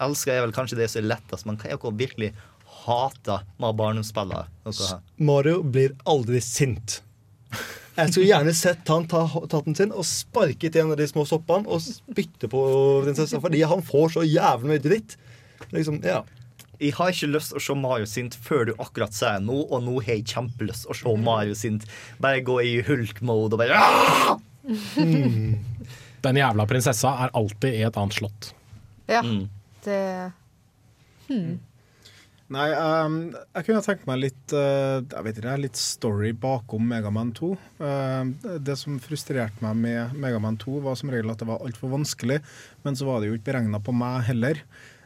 Elska 0.00 0.34
er 0.34 0.44
vel 0.44 0.56
kanskje 0.56 0.80
det 0.80 0.90
som 0.92 1.02
er 1.02 1.12
lettest, 1.14 1.48
men 1.48 1.56
hva 1.60 1.70
er 1.70 1.80
dere 1.80 1.96
virkelig 2.02 2.32
hata 2.84 3.40
med 3.56 3.78
barndomsspillene? 3.80 4.44
Mario 5.16 5.62
blir 5.64 5.96
aldri 6.04 6.42
sint. 6.44 7.00
Jeg 7.96 8.12
skulle 8.12 8.28
gjerne 8.28 8.52
sett 8.56 8.88
han 8.88 9.06
ta 9.10 9.24
tatten 9.50 9.74
sin 9.76 9.90
og 9.92 10.06
sparket 10.06 10.76
en 10.80 10.92
av 10.94 11.00
de 11.00 11.06
små 11.10 11.24
soppene 11.28 11.68
og 11.68 11.82
spytte 11.82 12.48
på 12.50 12.60
prinsessa 13.04 13.40
fordi 13.42 13.64
han 13.66 13.82
får 13.84 14.14
så 14.14 14.24
jævlig 14.26 14.70
mye 14.70 14.82
dritt. 14.84 15.16
Liksom, 15.74 15.98
ja. 16.06 16.22
Jeg 16.80 16.94
har 16.96 17.12
ikke 17.12 17.28
lyst 17.34 17.52
til 17.52 17.60
å 17.60 17.64
se 17.66 17.74
Mario 17.76 18.06
sint 18.08 18.36
før 18.40 18.70
du 18.70 18.72
akkurat 18.80 19.12
sier 19.12 19.42
noe, 19.44 19.66
og 19.68 19.82
nå 19.84 19.98
har 20.00 20.14
jeg 20.14 20.30
kjempelyst 20.32 20.86
til 20.86 20.94
å 20.94 20.96
se 20.96 21.16
Mario 21.20 21.56
sint. 21.58 21.84
Bare 22.22 22.40
gå 22.46 22.56
i 22.64 22.78
hulk-mode 22.86 23.58
og 23.58 23.60
bare 23.60 24.38
mm. 24.96 25.58
Den 26.24 26.38
jævla 26.40 26.66
prinsessa 26.68 27.12
er 27.24 27.34
alltid 27.36 27.76
i 27.80 27.84
et 27.88 27.98
annet 28.00 28.16
slott. 28.16 28.52
Ja, 29.10 29.20
Mm. 29.26 29.48
det 29.84 30.32
hmm. 31.28 31.58
Nei, 32.50 32.66
um, 32.74 33.18
jeg 33.54 33.66
kunne 33.68 33.80
tenkt 33.84 34.06
meg 34.10 34.24
litt 34.24 34.52
uh, 34.56 34.98
jeg 34.98 35.22
vet 35.22 35.36
ikke, 35.38 35.56
litt 35.62 35.78
story 35.78 36.32
bakom 36.34 36.88
Megaman 36.90 37.30
2. 37.36 37.50
Uh, 37.78 38.56
det 38.58 38.74
som 38.80 38.96
frustrerte 39.02 39.62
meg 39.62 39.78
med 39.78 40.16
Megaman 40.18 40.58
2, 40.58 40.80
var 40.82 40.98
som 40.98 41.12
regel 41.14 41.30
at 41.30 41.38
det 41.38 41.46
var 41.46 41.62
altfor 41.62 41.92
vanskelig, 41.94 42.40
men 42.82 42.98
så 42.98 43.06
var 43.06 43.20
det 43.20 43.30
jo 43.30 43.36
ikke 43.38 43.52
beregna 43.52 43.78
på 43.78 43.94
meg 43.94 44.24
heller. 44.32 44.58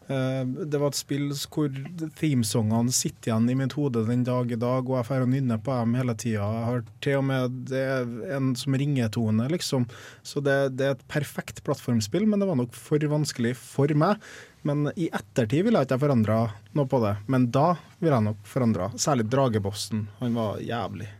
Uh, 0.08 0.40
det 0.64 0.80
var 0.80 0.88
et 0.88 0.96
spill 0.96 1.26
hvor 1.52 1.68
themesongene 2.16 2.96
sitter 2.96 3.34
igjen 3.34 3.52
i 3.52 3.58
mitt 3.60 3.76
hode 3.76 4.06
den 4.08 4.24
dag 4.24 4.48
i 4.48 4.60
dag, 4.64 4.88
og 4.88 4.96
jeg 5.02 5.08
får 5.10 5.28
nynne 5.28 5.60
på 5.60 5.76
dem 5.82 6.00
hele 6.00 6.16
tida. 6.16 6.48
Jeg 6.48 6.66
har 6.70 6.82
til 7.04 7.20
og 7.20 7.28
med 7.28 7.60
det 7.68 7.84
er 7.98 8.16
en 8.38 8.54
som 8.56 8.80
ringetone, 8.80 9.52
liksom. 9.52 9.84
Så 10.24 10.40
det, 10.40 10.56
det 10.80 10.88
er 10.88 10.96
et 10.96 11.06
perfekt 11.12 11.60
plattformspill, 11.68 12.24
men 12.24 12.40
det 12.40 12.48
var 12.48 12.56
nok 12.62 12.72
for 12.72 13.04
vanskelig 13.12 13.52
for 13.60 13.92
meg. 14.00 14.16
Men 14.64 14.88
i 14.96 15.10
ettertid 15.12 15.66
ville 15.66 15.80
jeg 15.82 15.90
ikke 15.90 16.00
forandra 16.06 16.38
noe 16.76 16.88
på 16.88 17.00
det. 17.04 17.14
Men 17.28 17.50
da 17.52 17.74
ville 18.00 18.16
jeg 18.16 18.26
nok 18.30 18.46
forandra. 18.48 18.88
Særlig 18.96 19.26
Dragebossen. 19.32 20.06
Han 20.22 20.36
var 20.38 20.60
jævlig. 20.64 21.10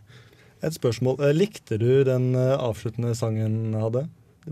Et 0.64 0.72
spørsmål. 0.72 1.18
Eh, 1.20 1.34
Likte 1.36 1.76
du 1.80 1.90
den 2.08 2.30
eh, 2.40 2.54
avsluttende 2.56 3.12
sangen 3.18 3.74
han 3.74 3.82
hadde? 3.84 4.06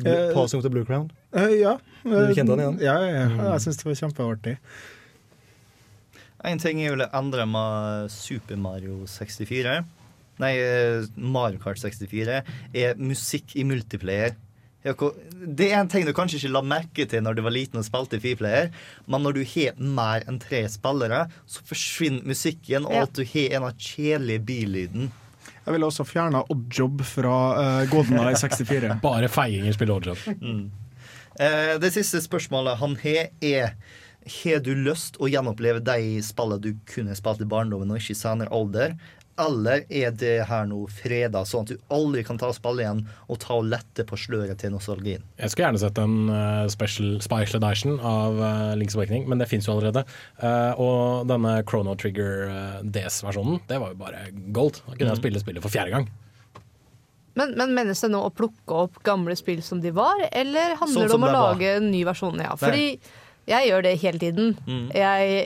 Eh, 0.05 0.32
Passing 0.36 0.60
of 0.60 0.66
the 0.66 0.73
Blue 0.73 0.85
Crown? 0.85 1.10
Eh, 1.32 1.55
ja. 1.62 1.78
Du 2.05 2.35
kjente 2.36 2.52
han 2.52 2.60
igjen? 2.60 2.78
Ja, 2.85 2.98
ja, 3.01 3.14
ja. 3.23 3.24
Mm. 3.32 3.40
jeg 3.55 3.64
syns 3.64 3.81
det 3.81 3.89
var 3.89 3.98
kjempeartig. 4.02 4.55
En 6.52 6.60
ting 6.60 6.81
jeg 6.82 6.93
ville 6.97 7.09
endre 7.14 7.44
med 7.47 8.12
Super 8.12 8.59
Mario 8.59 9.05
64, 9.09 9.77
nei, 10.43 10.52
eh, 10.59 11.05
Mario 11.16 11.60
Kart 11.62 11.78
64, 11.78 12.40
er 12.74 12.98
musikk 12.98 13.55
i 13.56 13.64
multiplayer. 13.69 14.35
Det 14.82 15.68
er 15.68 15.78
en 15.78 15.90
ting 15.90 16.06
du 16.06 16.12
kanskje 16.16 16.40
ikke 16.40 16.52
la 16.56 16.62
merke 16.66 17.06
til 17.06 17.22
når 17.22 17.38
du 17.38 17.42
var 17.46 17.54
liten 17.54 17.78
og 17.78 17.86
spilte 17.86 18.18
Fiplayer, 18.22 18.72
men 19.06 19.22
når 19.22 19.38
du 19.38 19.42
har 19.54 19.78
mer 19.78 20.26
enn 20.26 20.40
tre 20.42 20.64
spillere, 20.70 21.28
så 21.46 21.62
forsvinner 21.68 22.26
musikken, 22.26 22.88
og 22.90 23.04
at 23.04 23.14
du 23.14 23.22
har 23.22 23.59
en 23.59 23.68
av 23.68 23.76
kjedelige 23.78 24.42
billyden. 24.48 25.12
Jeg 25.62 25.76
ville 25.76 25.86
også 25.86 26.06
fjerna 26.06 26.42
Oddjob 26.50 27.04
fra 27.06 27.36
uh, 27.54 27.82
Goldeneye 27.90 28.34
64. 28.38 28.96
Bare 29.04 29.30
feiginger 29.30 29.76
spiller 29.76 30.00
oddjob. 30.00 30.24
Mm. 30.42 30.64
Uh, 31.38 31.74
det 31.82 31.92
siste 31.94 32.18
spørsmålet 32.24 32.80
han 32.82 32.96
har, 33.04 33.30
er 33.38 33.76
Har 34.42 34.62
du 34.62 34.74
lyst 34.74 35.18
å 35.22 35.30
gjenoppleve 35.30 35.82
de 35.86 36.18
spillene 36.22 36.62
du 36.62 36.74
kunne 36.90 37.14
spilt 37.18 37.42
i 37.42 37.48
barndommen 37.48 37.90
og 37.90 38.02
ikke 38.02 38.16
i 38.16 38.18
senere 38.18 38.50
alder? 38.54 38.98
Eller 39.43 39.85
er 39.90 40.10
det 40.14 40.32
her 40.48 40.66
nå 40.70 40.81
freda, 40.93 41.43
sånn 41.48 41.66
at 41.66 41.73
du 41.74 41.78
aldri 41.94 42.23
kan 42.27 42.39
ta 42.40 42.48
og 42.52 42.56
spille 42.56 42.85
igjen 42.85 43.05
og 43.28 43.39
ta 43.43 43.56
og 43.59 43.69
lette 43.70 44.05
på 44.09 44.19
sløret 44.20 44.59
til 44.62 44.73
nostalgien? 44.74 45.23
Jeg 45.40 45.51
skulle 45.52 45.69
gjerne 45.70 45.82
sett 45.82 45.98
en 46.02 46.16
uh, 46.31 46.66
special, 46.73 47.14
special 47.24 47.59
edition 47.62 47.98
av 47.98 48.39
uh, 48.40 48.73
Link's 48.78 48.94
Awakening, 48.98 49.27
men 49.31 49.43
det 49.43 49.48
fins 49.51 49.66
jo 49.69 49.74
allerede. 49.77 50.05
Eh, 50.43 50.81
og 50.82 51.27
denne 51.31 51.59
Chrono 51.69 51.94
Trigger 51.98 52.44
uh, 52.48 52.82
DS-versjonen, 52.85 53.60
det 53.70 53.81
var 53.82 53.94
jo 53.94 54.01
bare 54.05 54.27
gold. 54.55 54.82
Da 54.86 54.94
kunne 54.94 55.09
jeg 55.10 55.19
Mm. 55.19 55.23
spille 55.24 55.40
spillet 55.43 55.62
for 55.64 55.73
fjerde 55.74 55.90
gang. 55.93 56.06
Men, 57.35 57.55
men 57.56 57.73
menes 57.77 58.01
det 58.05 58.10
nå 58.12 58.20
å 58.27 58.31
plukke 58.35 58.77
opp 58.85 58.98
gamle 59.06 59.35
spill 59.39 59.62
som 59.64 59.81
de 59.81 59.90
var, 59.97 60.20
eller 60.36 60.74
handler 60.77 61.06
Sånn 61.06 61.09
det 61.09 61.16
om 61.16 61.24
å 61.24 61.32
lage 61.32 61.70
en 61.78 61.86
ny 61.93 62.02
versjon? 62.05 62.36
Ja, 62.44 62.52
fordi 62.60 62.98
jeg 63.48 63.69
gjør 63.70 63.82
det 63.86 63.94
hele 64.02 64.20
tiden. 64.20 64.51
Mm. 64.69 64.85
Jeg, 64.94 65.39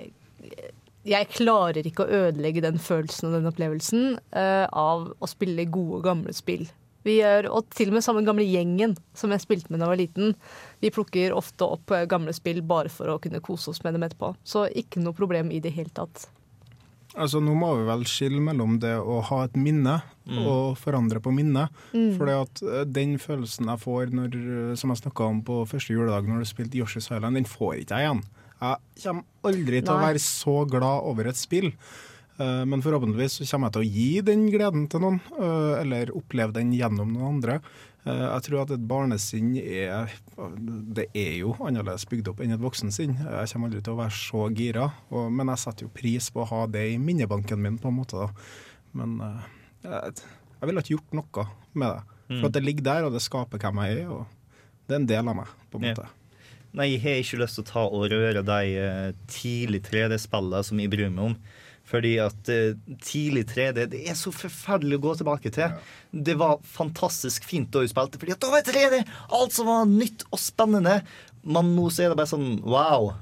jeg 1.07 1.28
klarer 1.35 1.87
ikke 1.87 2.05
å 2.05 2.23
ødelegge 2.27 2.65
den 2.65 2.81
følelsen 2.83 3.31
og 3.31 3.39
den 3.39 3.51
opplevelsen 3.51 4.19
uh, 4.37 4.66
av 4.70 5.09
å 5.19 5.31
spille 5.31 5.69
gode, 5.70 6.03
gamle 6.07 6.35
spill. 6.37 6.66
Vi 7.07 7.20
gjør, 7.20 7.47
og 7.55 7.69
til 7.70 7.93
og 7.93 7.99
med 7.99 8.03
sammen 8.03 8.27
gamle 8.27 8.43
gjengen 8.43 8.97
som 9.15 9.31
jeg 9.31 9.45
spilte 9.45 9.70
med 9.70 9.78
da 9.78 9.87
jeg 9.87 9.93
var 9.93 10.01
liten. 10.01 10.33
Vi 10.83 10.91
plukker 10.91 11.37
ofte 11.37 11.69
opp 11.77 11.93
eh, 11.95 12.03
gamle 12.11 12.35
spill 12.35 12.59
bare 12.66 12.91
for 12.91 13.12
å 13.12 13.20
kunne 13.23 13.39
kose 13.47 13.70
oss 13.70 13.78
med 13.87 13.95
dem 13.95 14.03
etterpå. 14.03 14.33
Så 14.43 14.65
ikke 14.74 14.99
noe 15.05 15.15
problem 15.15 15.53
i 15.55 15.61
det 15.62 15.70
hele 15.77 15.95
tatt. 15.95 16.24
Altså, 17.15 17.39
nå 17.39 17.55
må 17.55 17.70
vi 17.78 17.87
vel 17.87 18.03
skille 18.11 18.43
mellom 18.43 18.81
det 18.83 18.97
å 18.99 19.20
ha 19.31 19.45
et 19.47 19.55
minne 19.55 20.01
Mm. 20.27 20.43
og 20.43 20.78
forandre 20.78 21.20
på 21.23 21.31
minnet. 21.31 21.70
Mm. 21.95 22.16
For 22.19 22.85
den 22.91 23.15
følelsen 23.23 23.69
jeg 23.70 23.78
får 23.78 24.11
når, 24.11 24.33
eh, 24.35 24.74
som 24.74 24.91
jeg 24.91 25.05
snakka 25.05 25.23
om 25.24 25.43
på 25.47 25.61
første 25.70 25.95
juledag 25.95 26.27
når 26.27 26.43
du 26.43 26.49
spilte 26.51 26.78
Yoshi's 26.81 27.07
Island, 27.15 27.39
den 27.39 27.47
får 27.47 27.85
ikke 27.85 27.95
jeg 27.95 28.09
igjen. 28.09 28.24
Jeg 28.61 29.03
kommer 29.03 29.24
aldri 29.45 29.81
til 29.85 29.93
å 29.93 30.01
være 30.01 30.20
så 30.23 30.55
glad 30.70 31.05
over 31.11 31.28
et 31.28 31.37
spill. 31.37 31.73
Eh, 32.39 32.65
Men 32.69 32.83
forhåpentligvis 32.85 33.39
så 33.41 33.49
kommer 33.51 33.69
jeg 33.69 33.77
til 33.77 33.83
å 33.85 33.93
gi 33.97 34.20
den 34.24 34.47
gleden 34.53 34.87
til 34.93 35.01
noen, 35.05 35.20
eh, 35.37 35.81
eller 35.83 36.12
oppleve 36.16 36.53
den 36.57 36.73
gjennom 36.73 37.12
noen 37.12 37.35
andre. 37.37 37.61
Eh, 38.07 38.12
Jeg 38.37 38.43
tror 38.47 38.62
at 38.62 38.70
et 38.70 38.87
barnesinn 38.89 39.57
er 39.59 40.09
Det 40.95 41.09
er 41.15 41.39
jo 41.41 41.53
annerledes 41.61 42.07
bygd 42.09 42.28
opp 42.28 42.41
enn 42.41 42.53
et 42.53 42.61
voksensinn. 42.61 43.16
Jeg 43.19 43.49
kommer 43.53 43.69
aldri 43.69 43.83
til 43.83 43.93
å 43.95 44.01
være 44.01 44.16
så 44.16 44.49
gira, 44.55 44.93
og, 45.11 45.31
men 45.33 45.47
jeg 45.49 45.59
setter 45.59 45.87
jo 45.87 45.93
pris 45.95 46.31
på 46.31 46.41
å 46.45 46.49
ha 46.49 46.66
det 46.66 46.93
i 46.95 46.99
minnebanken 46.99 47.59
min, 47.61 47.78
på 47.78 47.89
en 47.89 47.97
måte. 48.01 48.12
da. 48.16 48.28
Men 48.95 49.19
jeg, 49.83 50.15
jeg 50.61 50.69
ville 50.69 50.81
ikke 50.81 50.97
gjort 50.97 51.12
noe 51.12 51.47
med 51.74 51.93
det. 51.97 52.03
Mm. 52.28 52.41
For 52.41 52.47
at 52.49 52.53
det 52.53 52.65
ligger 52.65 52.83
der, 52.85 53.05
og 53.05 53.12
det 53.12 53.23
skaper 53.23 53.59
hvem 53.59 53.83
jeg 53.85 53.99
er. 54.05 54.09
og 54.11 54.27
Det 54.89 54.95
er 54.95 55.01
en 55.01 55.07
del 55.07 55.28
av 55.28 55.37
meg, 55.37 55.47
på 55.70 55.78
en 55.81 55.85
Ja. 55.93 55.95
Nei, 56.77 56.90
jeg 56.93 57.01
har 57.07 57.23
ikke 57.23 57.39
lyst 57.40 57.57
til 57.57 57.65
å 57.65 57.70
ta 57.70 57.82
og 57.89 58.11
røre 58.12 58.43
de 58.44 58.73
eh, 58.77 59.12
tidlig 59.32 59.81
3D-spillene 59.86 60.61
som 60.66 60.81
jeg 60.82 60.93
bryr 60.93 61.09
meg 61.09 61.31
om. 61.31 61.36
Fordi 61.86 62.16
at 62.20 62.51
eh, 62.53 62.77
tidlig 63.01 63.47
3D 63.48 63.86
det 63.94 64.03
er 64.11 64.19
så 64.19 64.32
forferdelig 64.35 64.98
å 64.98 65.05
gå 65.07 65.15
tilbake 65.23 65.53
til. 65.55 65.78
Det 66.11 66.35
var 66.36 66.61
fantastisk 66.69 67.47
fint 67.48 67.70
da 67.73 67.81
vi 67.85 67.93
spilte, 67.93 68.20
fordi 68.20 68.35
at 68.35 68.43
da 68.44 68.51
var 68.53 68.66
det 68.66 68.74
3D! 68.77 69.01
Alt 69.39 69.57
som 69.57 69.70
var 69.70 69.89
nytt 69.89 70.27
og 70.28 70.43
spennende. 70.43 70.98
Men 71.47 71.73
nå 71.78 71.89
så 71.89 72.05
er 72.05 72.12
det 72.12 72.20
bare 72.20 72.32
sånn 72.35 72.59
wow. 72.66 73.15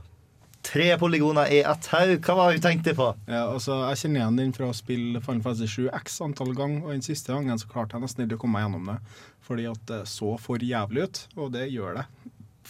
Tre 0.65 0.91
polygoner 0.99 1.55
i 1.55 1.63
ett 1.63 1.89
haug. 1.93 2.15
Hva 2.25 2.39
var 2.41 2.51
det 2.51 2.59
du 2.59 2.67
tenkte 2.67 2.97
på? 2.99 3.11
Ja, 3.29 3.45
altså, 3.53 3.85
jeg 3.93 4.01
kjenner 4.01 4.23
igjen 4.25 4.39
den 4.41 4.55
fra 4.57 4.73
å 4.73 4.75
spille 4.75 5.23
Final 5.23 5.45
Fantasy 5.45 5.69
7 5.69 5.91
x 6.01 6.23
antall 6.25 6.55
ganger, 6.57 6.89
og 6.89 6.97
den 6.97 7.05
siste 7.07 7.37
gangen 7.37 7.61
så 7.61 7.71
klarte 7.71 7.95
jeg 7.95 8.09
nesten 8.09 8.25
ikke 8.25 8.41
å 8.41 8.47
komme 8.47 8.59
meg 8.59 8.67
gjennom 8.67 8.95
det. 8.95 9.03
Fordi 9.45 9.69
at 9.71 9.91
det 9.93 10.07
så 10.11 10.35
for 10.41 10.65
jævlig 10.65 11.05
ut, 11.05 11.27
og 11.37 11.53
det 11.55 11.69
gjør 11.69 12.01
det 12.01 12.09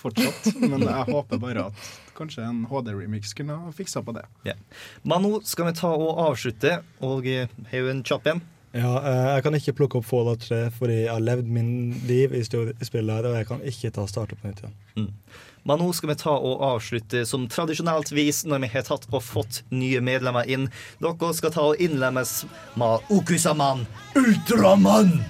fortsatt. 0.04 0.50
Men 0.70 0.86
jeg 0.86 1.10
håper 1.10 1.42
bare 1.42 1.68
at 1.70 1.92
kanskje 2.16 2.46
en 2.46 2.64
HD-remix 2.70 3.34
kunne 3.36 3.58
ha 3.60 3.74
fiksa 3.74 4.04
på 4.06 4.14
det. 4.16 4.24
Ja. 4.46 4.56
Men 5.02 5.24
nå 5.26 5.40
skal 5.48 5.70
vi 5.70 5.78
ta 5.80 5.92
og 5.94 6.20
avslutte, 6.30 6.78
og 7.04 7.28
eh, 7.30 7.50
har 7.72 7.84
jo 7.84 7.94
en 7.94 8.04
kjapp 8.06 8.30
en. 8.34 8.44
Ja, 8.74 8.94
eh, 9.06 9.24
jeg 9.36 9.42
kan 9.46 9.54
ikke 9.54 9.76
plukke 9.78 9.98
opp 10.00 10.06
Fallout 10.08 10.42
3 10.48 10.64
fordi 10.74 11.04
jeg 11.04 11.12
har 11.12 11.22
levd 11.22 11.50
min 11.54 11.68
liv 12.08 12.32
i 12.34 12.40
i 12.42 12.46
spillet, 12.46 13.12
her, 13.14 13.28
og 13.28 13.36
jeg 13.38 13.46
kan 13.46 13.60
ikke 13.62 13.92
ta 13.94 14.06
starte 14.10 14.38
på 14.38 14.48
nytt 14.48 14.64
igjen. 14.64 14.78
Mm. 14.98 15.12
Men 15.64 15.80
nå 15.80 15.92
skal 15.96 16.10
vi 16.10 16.16
ta 16.20 16.34
og 16.34 16.64
avslutte 16.66 17.22
som 17.28 17.46
tradisjonelt 17.48 18.10
vis 18.12 18.42
når 18.44 18.66
vi 18.66 18.72
har 18.74 18.84
tatt 18.88 19.06
og 19.12 19.22
fått 19.24 19.62
nye 19.70 20.02
medlemmer 20.04 20.50
inn. 20.50 20.66
Dere 21.00 21.30
skal 21.38 21.54
ta 21.54 21.68
og 21.70 21.80
innlemmes 21.80 22.42
med 22.80 23.14
Okusaman 23.14 23.86
Ultramann! 24.18 25.22